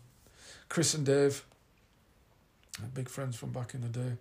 Chris 0.69 0.95
and 0.95 1.05
Dave, 1.05 1.45
big 2.95 3.09
friends 3.09 3.37
from 3.37 3.51
back 3.51 3.75
in 3.75 3.81
the 3.81 3.89
day. 3.89 4.13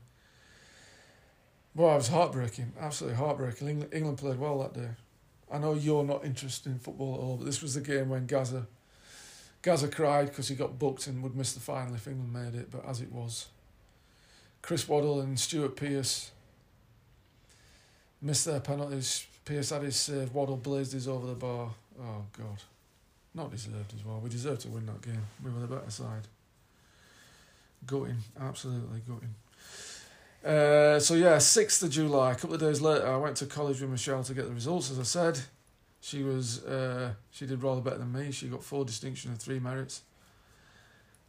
Well, 1.77 1.93
it 1.93 1.97
was 1.97 2.07
heartbreaking, 2.07 2.73
absolutely 2.81 3.19
heartbreaking. 3.19 3.67
England, 3.67 3.93
England 3.93 4.17
played 4.17 4.39
well 4.39 4.57
that 4.63 4.73
day. 4.73 4.89
I 5.51 5.59
know 5.59 5.75
you're 5.75 6.03
not 6.03 6.25
interested 6.25 6.71
in 6.71 6.79
football 6.79 7.13
at 7.13 7.19
all, 7.19 7.37
but 7.37 7.45
this 7.45 7.61
was 7.61 7.75
the 7.75 7.81
game 7.81 8.09
when 8.09 8.25
Gazza 8.25 8.65
Gazza 9.61 9.87
cried 9.87 10.29
because 10.29 10.47
he 10.47 10.55
got 10.55 10.79
booked 10.79 11.05
and 11.05 11.21
would 11.21 11.35
miss 11.35 11.53
the 11.53 11.59
final 11.59 11.93
if 11.93 12.07
England 12.07 12.33
made 12.33 12.59
it, 12.59 12.71
but 12.71 12.83
as 12.83 12.99
it 13.01 13.11
was. 13.11 13.49
Chris 14.63 14.89
Waddle 14.89 15.21
and 15.21 15.39
Stuart 15.39 15.75
Pearce 15.75 16.31
missed 18.23 18.45
their 18.45 18.59
penalties. 18.59 19.27
Pearce 19.45 19.69
had 19.69 19.83
his 19.83 19.97
save. 19.97 20.33
Waddle 20.33 20.57
blazed 20.57 20.93
his 20.93 21.07
over 21.07 21.27
the 21.27 21.35
bar. 21.35 21.69
Oh 22.01 22.23
God, 22.35 22.63
not 23.35 23.51
deserved 23.51 23.93
as 23.95 24.03
well. 24.03 24.19
We 24.19 24.31
deserved 24.31 24.61
to 24.61 24.69
win 24.69 24.87
that 24.87 25.03
game. 25.03 25.27
We 25.45 25.51
were 25.51 25.59
the 25.59 25.67
better 25.67 25.91
side. 25.91 26.27
Gutting, 27.85 28.17
absolutely 28.41 29.01
gutting. 29.07 29.35
Uh, 30.45 30.99
so 30.99 31.13
yeah, 31.13 31.37
sixth 31.37 31.83
of 31.83 31.89
July. 31.89 32.31
A 32.31 32.35
couple 32.35 32.53
of 32.53 32.61
days 32.61 32.81
later, 32.81 33.07
I 33.07 33.17
went 33.17 33.37
to 33.37 33.45
college 33.45 33.81
with 33.81 33.89
Michelle 33.89 34.23
to 34.23 34.33
get 34.33 34.45
the 34.45 34.53
results. 34.53 34.91
As 34.91 34.99
I 34.99 35.03
said, 35.03 35.39
she 35.99 36.23
was 36.23 36.63
uh, 36.63 37.13
she 37.31 37.45
did 37.45 37.61
rather 37.61 37.81
better 37.81 37.97
than 37.97 38.11
me. 38.11 38.31
She 38.31 38.47
got 38.47 38.63
four 38.63 38.85
distinction 38.85 39.31
and 39.31 39.39
three 39.39 39.59
merits. 39.59 40.01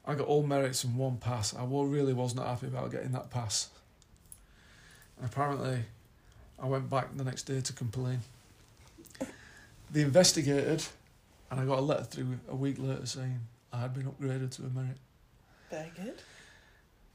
I 0.07 0.15
got 0.15 0.27
all 0.27 0.43
merits 0.43 0.85
and 0.85 0.97
one 0.97 1.19
pass. 1.19 1.55
I 1.55 1.65
really 1.65 2.15
was 2.15 2.35
not 2.35 2.47
happy 2.47 2.67
about 2.67 2.91
getting 2.91 3.13
that 3.13 3.31
pass. 3.31 3.69
And 5.19 5.29
apparently, 5.29 5.81
I 6.63 6.67
went 6.67 6.89
back 6.89 7.15
the 7.17 7.25
next 7.25 7.43
day 7.43 7.61
to 7.61 7.73
complain. 7.73 8.21
They 9.91 10.03
investigated, 10.03 10.85
and 11.51 11.61
I 11.61 11.65
got 11.65 11.79
a 11.79 11.83
letter 11.83 12.05
through 12.05 12.39
a 12.49 12.55
week 12.55 12.77
later 12.79 13.05
saying 13.07 13.39
I 13.73 13.81
had 13.81 13.95
been 13.95 14.05
upgraded 14.05 14.51
to 14.57 14.63
a 14.63 14.71
merit. 14.71 14.97
Very 15.71 15.91
good. 15.97 16.15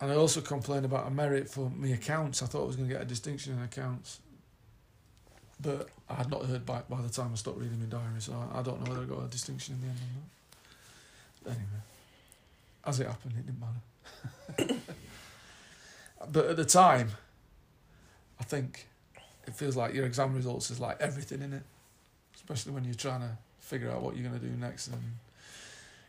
And 0.03 0.11
I 0.11 0.15
also 0.15 0.41
complained 0.41 0.84
about 0.84 1.07
a 1.07 1.09
merit 1.09 1.49
for 1.49 1.69
me 1.69 1.93
accounts. 1.93 2.43
I 2.43 2.45
thought 2.47 2.63
I 2.63 2.65
was 2.65 2.75
going 2.75 2.89
to 2.89 2.93
get 2.93 3.01
a 3.01 3.05
distinction 3.05 3.53
in 3.53 3.63
accounts. 3.63 4.19
But 5.61 5.88
I 6.09 6.15
had 6.15 6.30
not 6.30 6.43
heard 6.43 6.65
back 6.65 6.89
by 6.89 7.01
the 7.01 7.07
time 7.07 7.30
I 7.31 7.35
stopped 7.38 7.57
reading 7.57 7.80
my 7.80 7.85
diary, 7.85 8.19
so 8.19 8.34
I, 8.34 8.59
I 8.59 8.61
don't 8.63 8.84
know 8.84 8.91
whether 8.91 9.03
I 9.03 9.05
got 9.05 9.23
a 9.23 9.30
distinction 9.30 9.75
in 9.75 9.81
the 9.81 9.88
end 9.88 9.99
or 11.45 11.51
not. 11.51 11.55
Anyway, 11.55 11.81
as 12.85 12.99
it 12.99 13.07
happened, 13.07 13.34
it 13.39 13.45
didn't 13.45 14.67
matter. 14.67 14.81
but 16.34 16.47
at 16.47 16.57
the 16.57 16.65
time, 16.65 17.11
I 18.41 18.43
think 18.43 18.88
it 19.47 19.55
feels 19.55 19.77
like 19.77 19.93
your 19.93 20.05
exam 20.05 20.35
results 20.35 20.69
is 20.69 20.81
like 20.81 20.99
everything 20.99 21.41
in 21.41 21.53
it, 21.53 21.63
especially 22.35 22.73
when 22.73 22.84
you're 22.84 22.93
trying 22.93 23.21
to 23.21 23.38
figure 23.59 23.89
out 23.89 24.01
what 24.01 24.17
you're 24.17 24.27
going 24.27 24.38
to 24.38 24.45
do 24.45 24.53
next, 24.57 24.89
and 24.89 25.01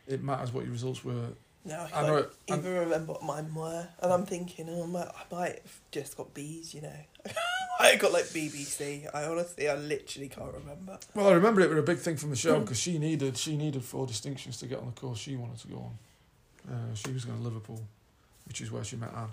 it 0.05 0.21
matters 0.21 0.51
what 0.51 0.65
your 0.65 0.73
results 0.73 1.05
were. 1.05 1.29
No, 1.65 1.79
I 1.79 1.85
I 1.85 1.89
can't 1.89 2.07
know 2.07 2.25
even 2.47 2.73
remember 2.73 3.13
what 3.13 3.23
mine 3.23 3.53
were, 3.53 3.87
and 4.01 4.13
I'm 4.13 4.25
thinking, 4.25 4.67
oh, 4.69 4.83
I 4.83 4.85
might, 4.85 5.07
I 5.07 5.35
might 5.35 5.61
have 5.61 5.79
just 5.91 6.15
got 6.15 6.33
B's, 6.33 6.73
you 6.75 6.81
know. 6.81 6.95
I 7.79 7.95
got 7.95 8.13
like 8.13 8.25
BBC. 8.25 9.07
I 9.13 9.25
honestly, 9.25 9.67
I 9.67 9.75
literally 9.75 10.29
can't 10.29 10.53
remember. 10.53 10.99
Well, 11.13 11.27
I 11.27 11.33
remember 11.33 11.61
it 11.61 11.69
was 11.69 11.79
a 11.79 11.83
big 11.83 11.97
thing 11.97 12.17
for 12.17 12.27
Michelle 12.27 12.61
because 12.61 12.79
she 12.79 12.99
needed 12.99 13.35
she 13.35 13.57
needed 13.57 13.83
four 13.83 14.05
distinctions 14.05 14.57
to 14.57 14.67
get 14.67 14.79
on 14.79 14.85
the 14.85 14.91
course 14.91 15.17
she 15.17 15.35
wanted 15.35 15.57
to 15.59 15.67
go 15.67 15.77
on. 15.77 16.73
Uh, 16.73 16.95
she 16.95 17.11
was 17.11 17.25
going 17.25 17.37
to 17.37 17.43
Liverpool, 17.43 17.81
which 18.47 18.61
is 18.61 18.71
where 18.71 18.83
she 18.83 18.95
met 18.95 19.11
Anne. 19.15 19.29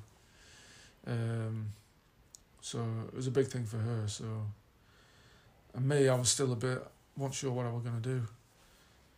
Um, 1.06 1.66
so 2.60 2.80
it 3.08 3.14
was 3.14 3.26
a 3.26 3.30
big 3.30 3.46
thing 3.46 3.64
for 3.64 3.78
her. 3.78 4.04
So, 4.06 4.24
and 5.74 5.88
me, 5.88 6.08
I 6.08 6.14
was 6.14 6.28
still 6.30 6.52
a 6.52 6.56
bit 6.56 6.82
wasn't 7.16 7.34
sure 7.34 7.52
what 7.52 7.66
I 7.66 7.72
was 7.72 7.82
going 7.82 8.00
to 8.00 8.08
do. 8.08 8.22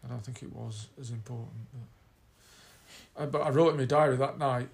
I 0.05 0.09
don't 0.09 0.25
think 0.25 0.43
it 0.43 0.53
was 0.53 0.89
as 1.01 1.11
important. 1.11 1.53
But, 1.73 1.81
but 3.17 3.41
I 3.41 3.51
wrote 3.51 3.71
in 3.71 3.77
my 3.77 3.85
diary 3.85 4.17
that 4.17 4.39
night. 4.39 4.69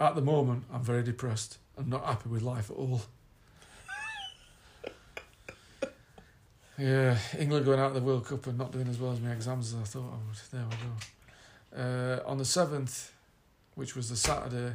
At 0.00 0.14
the 0.14 0.22
moment, 0.22 0.64
I'm 0.72 0.82
very 0.82 1.02
depressed 1.02 1.58
and 1.76 1.88
not 1.88 2.04
happy 2.04 2.28
with 2.28 2.42
life 2.42 2.70
at 2.70 2.76
all. 2.76 3.02
Yeah, 6.78 7.18
England 7.38 7.66
going 7.66 7.78
out 7.78 7.88
of 7.88 7.94
the 7.94 8.00
World 8.00 8.26
Cup 8.26 8.46
and 8.46 8.58
not 8.58 8.72
doing 8.72 8.88
as 8.88 8.98
well 8.98 9.12
as 9.12 9.20
my 9.20 9.30
exams 9.30 9.72
as 9.72 9.80
I 9.80 9.84
thought 9.84 10.10
I 10.10 10.16
would. 10.26 10.38
There 10.50 10.64
we 10.64 10.76
go. 11.76 12.20
Uh, 12.24 12.28
on 12.28 12.38
the 12.38 12.44
7th, 12.44 13.10
which 13.74 13.94
was 13.94 14.08
the 14.08 14.16
Saturday, 14.16 14.74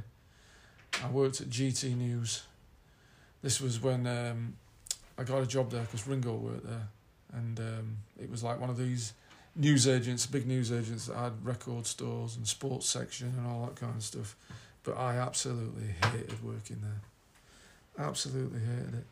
I 1.04 1.10
worked 1.10 1.42
at 1.42 1.50
GT 1.50 1.98
News. 1.98 2.44
This 3.42 3.60
was 3.60 3.82
when 3.82 4.08
um, 4.08 4.56
I 5.18 5.24
got 5.24 5.42
a 5.42 5.48
job 5.48 5.72
there 5.72 5.82
because 5.82 6.08
Ringo 6.08 6.36
worked 6.36 6.68
there. 6.68 6.88
And 7.34 7.60
um, 7.60 7.98
it 8.22 8.30
was 8.30 8.44
like 8.44 8.60
one 8.60 8.70
of 8.70 8.78
these 8.78 9.14
news 9.58 9.88
agents, 9.88 10.26
big 10.26 10.48
news 10.48 10.72
agents 10.72 11.08
that 11.08 11.18
had 11.18 11.46
record 11.46 11.86
stores 11.86 12.38
and 12.38 12.48
sports 12.48 12.88
section 12.88 13.34
and 13.38 13.48
all 13.48 13.66
that 13.66 13.76
kind 13.76 13.96
of 13.96 14.04
stuff. 14.04 14.36
But 14.84 14.98
I 14.98 15.18
absolutely 15.18 15.96
hated 16.02 16.44
working 16.44 16.82
there. 16.82 18.06
Absolutely 18.08 18.60
hated 18.60 18.94
it 18.94 19.06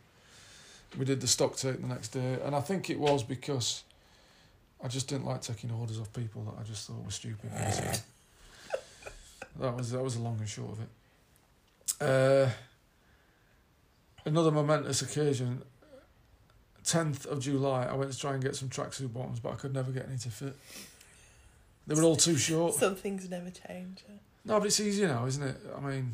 we 0.98 1.06
did 1.06 1.22
the 1.22 1.28
stock 1.28 1.56
take 1.56 1.82
the 1.82 1.88
next 1.88 2.10
day, 2.10 2.38
and 2.44 2.56
I 2.56 2.62
think 2.62 2.90
it 2.90 3.00
was 3.00 3.24
because 3.24 3.84
I 4.84 4.88
just 4.88 5.08
didn't 5.08 5.26
like 5.26 5.42
taking 5.42 5.72
orders 5.72 6.00
off 6.00 6.12
people 6.14 6.44
that 6.44 6.60
I 6.60 6.64
just 6.64 6.88
thought 6.88 7.04
were 7.04 7.12
stupid. 7.12 7.52
that 9.60 9.76
was 9.76 9.92
that 9.92 10.04
was 10.04 10.16
the 10.16 10.22
long 10.22 10.38
and 10.40 10.48
short 10.48 10.72
of 10.72 10.82
it. 10.82 10.90
Uh, 12.02 12.50
another 14.26 14.52
momentous 14.52 15.02
occasion. 15.02 15.62
Tenth 16.86 17.26
of 17.26 17.40
July, 17.40 17.86
I 17.86 17.94
went 17.94 18.12
to 18.12 18.18
try 18.18 18.34
and 18.34 18.44
get 18.44 18.56
some 18.56 18.70
tracksuit 18.70 19.12
bottoms, 19.12 19.40
but 19.40 19.54
I 19.54 19.56
could 19.56 19.74
never 19.74 19.92
get 19.92 20.08
any 20.08 20.18
to 20.20 20.30
fit. 20.30 20.56
They 21.88 21.96
were 21.96 22.04
all 22.04 22.16
too 22.16 22.38
short. 22.38 22.74
Some 22.76 22.96
things 22.96 23.30
never 23.30 23.50
change. 23.50 24.04
No, 24.44 24.60
but 24.60 24.68
it's 24.68 24.80
easy 24.80 25.06
now, 25.06 25.26
isn't 25.26 25.44
it? 25.44 25.58
I 25.76 25.80
mean, 25.80 26.12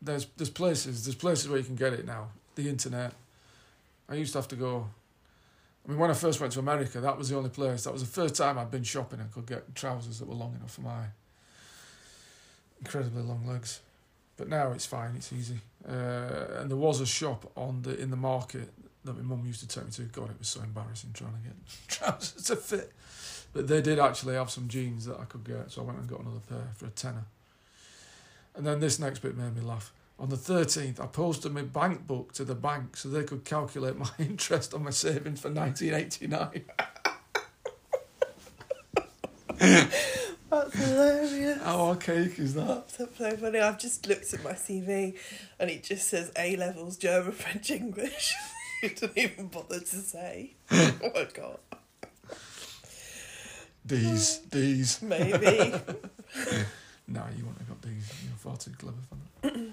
there's 0.00 0.26
there's 0.36 0.50
places 0.50 1.04
there's 1.04 1.14
places 1.14 1.48
where 1.48 1.58
you 1.58 1.64
can 1.64 1.76
get 1.76 1.92
it 1.92 2.06
now. 2.06 2.28
The 2.54 2.68
internet. 2.68 3.12
I 4.08 4.14
used 4.14 4.32
to 4.32 4.38
have 4.38 4.48
to 4.48 4.56
go. 4.56 4.86
I 5.86 5.90
mean, 5.90 5.98
when 5.98 6.10
I 6.10 6.14
first 6.14 6.40
went 6.40 6.52
to 6.54 6.58
America, 6.60 7.00
that 7.00 7.18
was 7.18 7.28
the 7.28 7.36
only 7.36 7.50
place. 7.50 7.84
That 7.84 7.92
was 7.92 8.02
the 8.02 8.08
first 8.08 8.36
time 8.36 8.58
I'd 8.58 8.70
been 8.70 8.82
shopping 8.82 9.20
and 9.20 9.30
could 9.32 9.46
get 9.46 9.74
trousers 9.74 10.18
that 10.18 10.28
were 10.28 10.34
long 10.34 10.54
enough 10.54 10.72
for 10.72 10.80
my 10.82 11.04
incredibly 12.80 13.22
long 13.22 13.46
legs. 13.46 13.80
But 14.36 14.48
now 14.48 14.72
it's 14.72 14.86
fine. 14.86 15.14
It's 15.16 15.32
easy. 15.32 15.60
Uh, 15.86 16.60
and 16.60 16.70
there 16.70 16.76
was 16.76 17.00
a 17.00 17.06
shop 17.06 17.50
on 17.56 17.82
the 17.82 17.98
in 17.98 18.10
the 18.10 18.16
market 18.16 18.72
that 19.04 19.16
my 19.16 19.22
mum 19.22 19.44
used 19.46 19.60
to 19.60 19.68
take 19.68 19.84
me 19.84 19.90
to. 19.92 20.02
God, 20.02 20.30
it 20.30 20.38
was 20.38 20.48
so 20.48 20.62
embarrassing 20.62 21.10
trying 21.12 21.32
to 21.32 21.38
get 21.38 21.54
trousers 21.88 22.44
to 22.44 22.56
fit. 22.56 22.92
But 23.52 23.68
they 23.68 23.80
did 23.80 23.98
actually 23.98 24.34
have 24.34 24.50
some 24.50 24.68
jeans 24.68 25.06
that 25.06 25.20
I 25.20 25.24
could 25.24 25.44
get, 25.44 25.70
so 25.70 25.82
I 25.82 25.84
went 25.84 25.98
and 25.98 26.08
got 26.08 26.20
another 26.20 26.40
pair 26.48 26.70
for 26.74 26.86
a 26.86 26.90
tenner. 26.90 27.24
And 28.56 28.66
then 28.66 28.80
this 28.80 28.98
next 28.98 29.20
bit 29.20 29.36
made 29.36 29.54
me 29.54 29.62
laugh. 29.62 29.92
On 30.18 30.28
the 30.28 30.36
13th, 30.36 31.00
I 31.00 31.06
posted 31.06 31.52
my 31.52 31.62
bank 31.62 32.06
book 32.06 32.32
to 32.34 32.44
the 32.44 32.54
bank 32.54 32.96
so 32.96 33.08
they 33.08 33.24
could 33.24 33.44
calculate 33.44 33.96
my 33.96 34.10
interest 34.18 34.74
on 34.74 34.84
my 34.84 34.90
savings 34.90 35.40
for 35.40 35.50
1989. 35.50 36.64
That's 40.50 40.74
hilarious. 40.76 41.62
How 41.62 41.80
archaic 41.86 42.38
is 42.38 42.54
that? 42.54 42.88
That's 42.96 43.18
so 43.18 43.36
funny. 43.36 43.58
I've 43.58 43.78
just 43.78 44.06
looked 44.06 44.32
at 44.32 44.44
my 44.44 44.52
CV 44.52 45.18
and 45.58 45.68
it 45.68 45.82
just 45.82 46.08
says 46.08 46.30
A 46.36 46.54
levels, 46.56 46.96
German, 46.96 47.32
French, 47.32 47.70
English. 47.70 48.34
you 48.88 48.90
didn't 48.90 49.16
even 49.16 49.46
bother 49.46 49.80
to 49.80 49.96
say. 49.96 50.52
oh 50.70 51.10
my 51.14 51.26
god. 51.32 51.58
D's, 53.86 54.38
D's. 54.50 55.00
Maybe. 55.00 55.72
No, 57.08 57.22
you 57.34 57.44
wouldn't 57.44 57.58
have 57.60 57.68
got 57.68 57.80
D's. 57.80 58.12
You're 58.24 58.36
far 58.36 58.58
too 58.58 58.72
clever 58.78 58.98
for 59.08 59.48
that. 59.48 59.70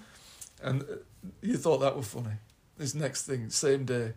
and 0.64 0.84
uh, 0.84 0.96
you 1.42 1.58
thought 1.58 1.80
that 1.80 1.98
was 1.98 2.08
funny. 2.08 2.36
This 2.78 2.96
next 2.96 3.24
thing, 3.24 3.50
same 3.50 3.84
day, 3.84 4.14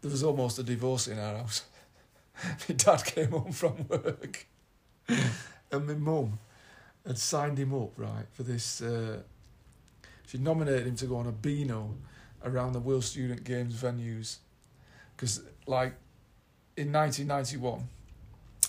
there 0.00 0.10
was 0.10 0.24
almost 0.24 0.58
a 0.58 0.64
divorce 0.64 1.06
in 1.06 1.16
our 1.16 1.36
house. 1.36 1.62
my 2.68 2.74
dad 2.74 3.04
came 3.04 3.30
home 3.30 3.52
from 3.52 3.86
work, 3.88 4.46
and 5.08 5.86
my 5.86 5.94
mum 5.94 6.40
had 7.06 7.16
signed 7.16 7.58
him 7.58 7.72
up 7.74 7.92
right 7.96 8.26
for 8.32 8.42
this. 8.42 8.82
Uh, 8.82 9.22
she 10.26 10.38
nominated 10.38 10.88
him 10.88 10.96
to 10.96 11.06
go 11.06 11.16
on 11.16 11.28
a 11.28 11.32
Beano 11.32 11.94
around 12.44 12.72
the 12.72 12.80
World 12.80 13.04
Student 13.04 13.44
Games 13.44 13.74
venues, 13.74 14.36
because 15.16 15.42
like 15.66 15.94
in 16.76 16.92
1991, 16.92 17.88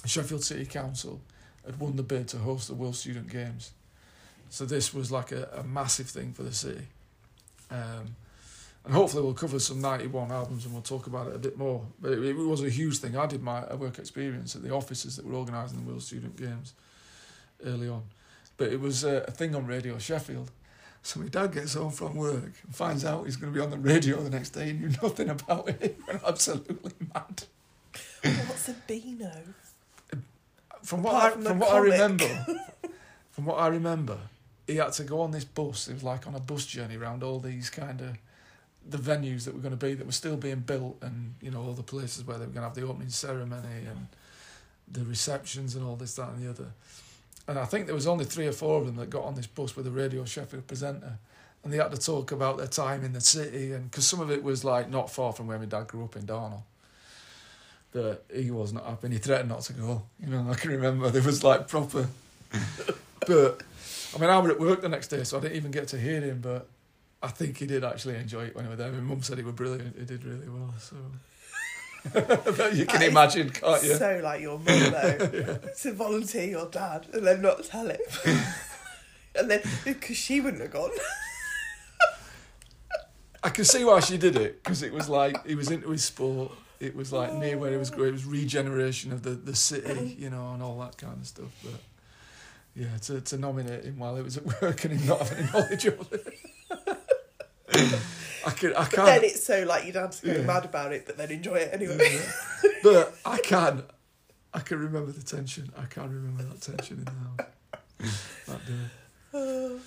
Sheffield 0.06 0.44
City 0.44 0.66
Council 0.66 1.22
had 1.66 1.80
won 1.80 1.96
the 1.96 2.04
bid 2.04 2.28
to 2.30 2.38
host 2.38 2.68
the 2.68 2.74
World 2.74 2.96
Student 2.96 3.30
Games. 3.30 3.72
So 4.50 4.66
this 4.66 4.94
was 4.94 5.12
like 5.12 5.32
a, 5.32 5.48
a 5.58 5.64
massive 5.64 6.10
thing 6.10 6.34
for 6.34 6.44
the 6.44 6.52
city. 6.52 6.88
Um, 7.70 8.16
and 8.84 8.94
hopefully 8.94 9.24
we'll 9.24 9.34
cover 9.34 9.60
some 9.60 9.80
91 9.80 10.32
albums 10.32 10.66
and 10.66 10.74
we'll 10.74 10.82
talk 10.82 11.08
about 11.08 11.28
it 11.28 11.36
a 11.36 11.40
bit 11.40 11.58
more. 11.58 11.86
But 12.02 12.14
it, 12.14 12.24
it 12.24 12.34
was 12.34 12.64
a 12.64 12.70
huge 12.70 12.98
thing. 12.98 13.16
I 13.16 13.28
did 13.28 13.44
my 13.44 13.74
work 13.76 14.00
experience 14.00 14.56
at 14.56 14.64
the 14.64 14.74
offices 14.74 15.16
that 15.18 15.26
were 15.26 15.36
organising 15.36 15.84
the 15.84 15.88
World 15.88 16.02
Student 16.02 16.36
Games 16.36 16.74
early 17.64 17.88
on. 17.88 18.04
But 18.58 18.74
it 18.74 18.80
was 18.80 19.06
uh, 19.06 19.24
a 19.28 19.32
thing 19.32 19.56
on 19.56 19.68
Radio 19.68 19.98
Sheffield. 20.00 20.52
So 21.04 21.20
my 21.20 21.28
dad 21.28 21.54
gets 21.54 21.74
home 21.74 21.92
from 21.92 22.16
work 22.16 22.54
and 22.64 22.76
finds 22.76 23.04
out 23.04 23.26
he's 23.26 23.36
going 23.36 23.52
to 23.52 23.58
be 23.58 23.64
on 23.64 23.72
the 23.72 23.78
radio 23.78 24.22
the 24.22 24.30
next 24.30 24.52
day 24.52 24.70
and 24.70 24.82
knew 24.82 24.90
nothing 25.02 25.30
about 25.30 25.70
it. 25.70 26.00
He 26.06 26.12
went 26.12 26.24
absolutely 26.26 26.94
mad. 27.14 27.44
What's 28.24 28.70
a 28.70 28.76
Beano? 28.88 29.32
From 30.84 31.04
what 31.04 31.16
I, 31.16 31.32
from 31.32 31.44
from 31.44 31.60
what 31.60 31.72
I 31.72 31.78
remember, 31.78 32.28
from 33.32 33.46
what 33.46 33.60
I 33.60 33.68
remember, 33.68 34.18
he 34.68 34.78
had 34.78 34.94
to 34.94 35.04
go 35.04 35.22
on 35.22 35.32
this 35.32 35.46
bus. 35.46 35.88
It 35.88 35.94
was 35.94 36.04
like 36.04 36.28
on 36.28 36.36
a 36.36 36.40
bus 36.40 36.66
journey 36.66 36.98
around 36.98 37.24
all 37.24 37.40
these 37.40 37.70
kind 37.70 38.02
of 38.02 38.18
the 38.88 38.98
venues 38.98 39.46
that 39.46 39.54
were 39.54 39.60
going 39.60 39.78
to 39.78 39.86
be 39.86 39.94
that 39.94 40.06
were 40.06 40.12
still 40.12 40.38
being 40.38 40.60
built, 40.60 40.98
and 41.02 41.36
you 41.42 41.52
know 41.52 41.62
all 41.62 41.74
the 41.74 41.84
places 41.84 42.26
where 42.26 42.38
they 42.38 42.46
were 42.46 42.52
going 42.52 42.64
to 42.64 42.70
have 42.70 42.76
the 42.76 42.88
opening 42.88 43.10
ceremony 43.10 43.86
and 43.88 44.08
the 44.92 45.04
receptions 45.06 45.76
and 45.76 45.86
all 45.86 45.96
this, 45.96 46.16
that, 46.16 46.30
and 46.30 46.44
the 46.44 46.50
other. 46.50 46.72
And 47.48 47.58
I 47.58 47.66
think 47.66 47.86
there 47.86 47.96
was 47.96 48.08
only 48.08 48.26
three 48.26 48.48
or 48.48 48.52
four 48.52 48.80
of 48.80 48.86
them 48.86 48.96
that 48.98 49.10
got 49.10 49.24
on 49.24 49.36
this 49.36 49.48
bus 49.48 49.76
with 49.76 49.88
a 49.88 49.92
Radio 49.92 50.26
Sheffield 50.26 50.68
presenter, 50.68 51.18
and 51.64 51.74
they 51.74 51.78
had 51.78 51.92
to 51.92 51.98
talk 51.98 52.32
about 52.32 52.58
their 52.58 52.68
time 52.68 53.04
in 53.04 53.14
the 53.14 53.22
city, 53.22 53.74
and 53.74 53.90
because 53.90 54.08
some 54.08 54.20
of 54.20 54.32
it 54.32 54.44
was 54.44 54.64
like 54.64 54.90
not 54.90 55.12
far 55.12 55.34
from 55.34 55.48
where 55.48 55.60
my 55.60 55.66
dad 55.66 55.88
grew 55.88 56.04
up 56.04 56.16
in 56.16 56.24
Darnall. 56.24 56.64
But 57.92 58.26
he 58.34 58.52
was 58.52 58.72
not 58.72 58.86
happy, 58.86 59.08
and 59.08 59.14
he 59.14 59.20
threatened 59.20 59.50
not 59.50 59.62
to 59.62 59.74
go. 59.74 60.04
You 60.20 60.28
know, 60.28 60.48
I 60.50 60.54
can 60.54 60.72
remember 60.72 61.10
there 61.10 61.22
was 61.22 61.44
like 61.44 61.68
proper. 61.68 62.08
but 63.28 63.64
I 64.16 64.20
mean, 64.20 64.30
I 64.30 64.38
was 64.38 64.52
at 64.52 64.60
work 64.60 64.82
the 64.82 64.90
next 64.90 65.10
day, 65.10 65.24
so 65.24 65.38
I 65.38 65.42
didn't 65.42 65.58
even 65.58 65.72
get 65.72 65.90
to 65.90 66.00
hear 66.00 66.22
him. 66.22 66.40
But 66.42 66.68
I 67.22 67.28
think 67.28 67.58
he 67.58 67.66
did 67.66 67.84
actually 67.84 68.16
enjoy 68.16 68.46
it 68.46 68.56
when 68.56 68.66
he 68.66 68.70
was 68.70 68.78
there. 68.78 68.92
My 68.92 69.00
mum 69.00 69.22
said 69.24 69.38
he 69.38 69.44
was 69.44 69.56
brilliant. 69.56 69.98
He 69.98 70.06
did 70.06 70.24
really 70.24 70.48
well. 70.48 70.74
So 70.80 70.96
you 72.04 72.86
can 72.86 73.00
That 73.00 73.10
imagine, 73.10 73.50
can't 73.50 73.84
you? 73.84 73.96
So 73.96 74.20
like 74.24 74.42
your 74.42 74.58
mum 74.58 74.66
though, 74.66 75.60
to 75.82 75.94
volunteer 75.94 76.46
your 76.46 76.68
dad 76.70 77.08
and 77.14 77.26
then 77.26 77.42
not 77.42 77.64
tell 77.64 77.90
him, 77.90 78.00
and 79.36 79.50
then 79.52 79.62
because 79.86 80.18
she 80.18 80.42
wouldn't 80.42 80.62
have 80.62 80.72
gone. 80.72 80.92
I 83.44 83.50
can 83.50 83.66
see 83.66 83.84
why 83.84 84.00
she 84.02 84.18
did 84.18 84.36
it 84.36 84.64
because 84.64 84.84
it 84.84 84.94
was 84.94 85.10
like 85.10 85.46
he 85.48 85.56
was 85.56 85.72
into 85.72 85.90
his 85.90 86.04
sport. 86.04 86.52
It 86.80 86.96
was 86.96 87.14
like 87.14 87.34
near 87.34 87.58
where 87.58 87.72
he 87.72 87.78
was 87.78 87.92
growing. 87.92 88.10
It 88.10 88.14
was 88.14 88.26
regeneration 88.26 89.12
of 89.12 89.22
the, 89.22 89.32
the 89.32 89.56
city, 89.56 90.16
you 90.18 90.30
know, 90.32 90.54
and 90.54 90.64
all 90.64 90.80
that 90.80 90.98
kind 90.98 91.20
of 91.20 91.28
stuff. 91.28 91.52
But 91.64 91.80
yeah, 92.76 92.98
to, 93.04 93.22
to 93.22 93.38
nominate 93.38 93.84
him 93.84 94.00
while 94.00 94.16
he 94.16 94.24
was 94.24 94.38
at 94.38 94.62
work 94.62 94.84
and 94.86 95.00
him 95.00 95.08
not 95.08 95.20
having 95.20 95.38
any 95.44 95.52
knowledge 95.52 95.86
of 95.86 96.14
it. 96.14 96.40
I 98.46 98.52
can 98.52 98.74
I 98.76 98.88
But 98.90 99.06
then 99.06 99.24
it's 99.24 99.46
so 99.46 99.64
like 99.64 99.84
your 99.86 99.94
dad's 99.94 100.20
go 100.22 100.32
Yeah. 100.32 100.42
mad 100.42 100.66
about 100.66 100.94
it, 100.94 101.06
but 101.06 101.18
then 101.18 101.32
enjoy 101.32 101.56
it 101.56 101.70
anyway. 101.74 102.20
but 102.84 103.16
I 103.26 103.38
can 103.40 103.84
I 104.54 104.60
can 104.60 104.80
remember 104.80 105.12
the 105.12 105.24
tension. 105.24 105.72
I 105.78 105.86
can 105.86 106.10
remember 106.14 106.44
that 106.44 106.62
tension 106.62 106.98
in 106.98 107.06
the 107.06 107.12
house 108.10 108.46
that 108.48 108.66
day. 108.66 109.80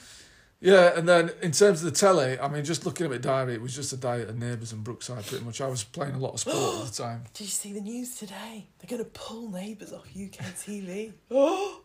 Yeah, 0.60 0.96
and 0.98 1.06
then 1.06 1.30
in 1.42 1.52
terms 1.52 1.84
of 1.84 1.92
the 1.92 1.98
telly, 1.98 2.38
I 2.40 2.48
mean, 2.48 2.64
just 2.64 2.86
looking 2.86 3.04
at 3.04 3.10
my 3.10 3.18
diary, 3.18 3.52
it 3.52 3.60
was 3.60 3.74
just 3.74 3.92
a 3.92 3.96
at 4.08 4.28
the 4.28 4.32
neighbours 4.32 4.72
and 4.72 4.82
Brookside 4.82 5.26
pretty 5.26 5.44
much. 5.44 5.60
I 5.60 5.66
was 5.66 5.84
playing 5.84 6.14
a 6.14 6.18
lot 6.18 6.32
of 6.32 6.40
sport 6.40 6.86
at 6.86 6.90
the 6.90 7.02
time. 7.02 7.24
Did 7.34 7.44
you 7.44 7.50
see 7.50 7.74
the 7.74 7.82
news 7.82 8.16
today? 8.16 8.68
They're 8.78 8.88
going 8.88 9.04
to 9.04 9.10
pull 9.10 9.50
Neighbours 9.50 9.92
off 9.92 10.06
UK 10.06 10.40
TV. 10.56 11.12
Oh, 11.30 11.82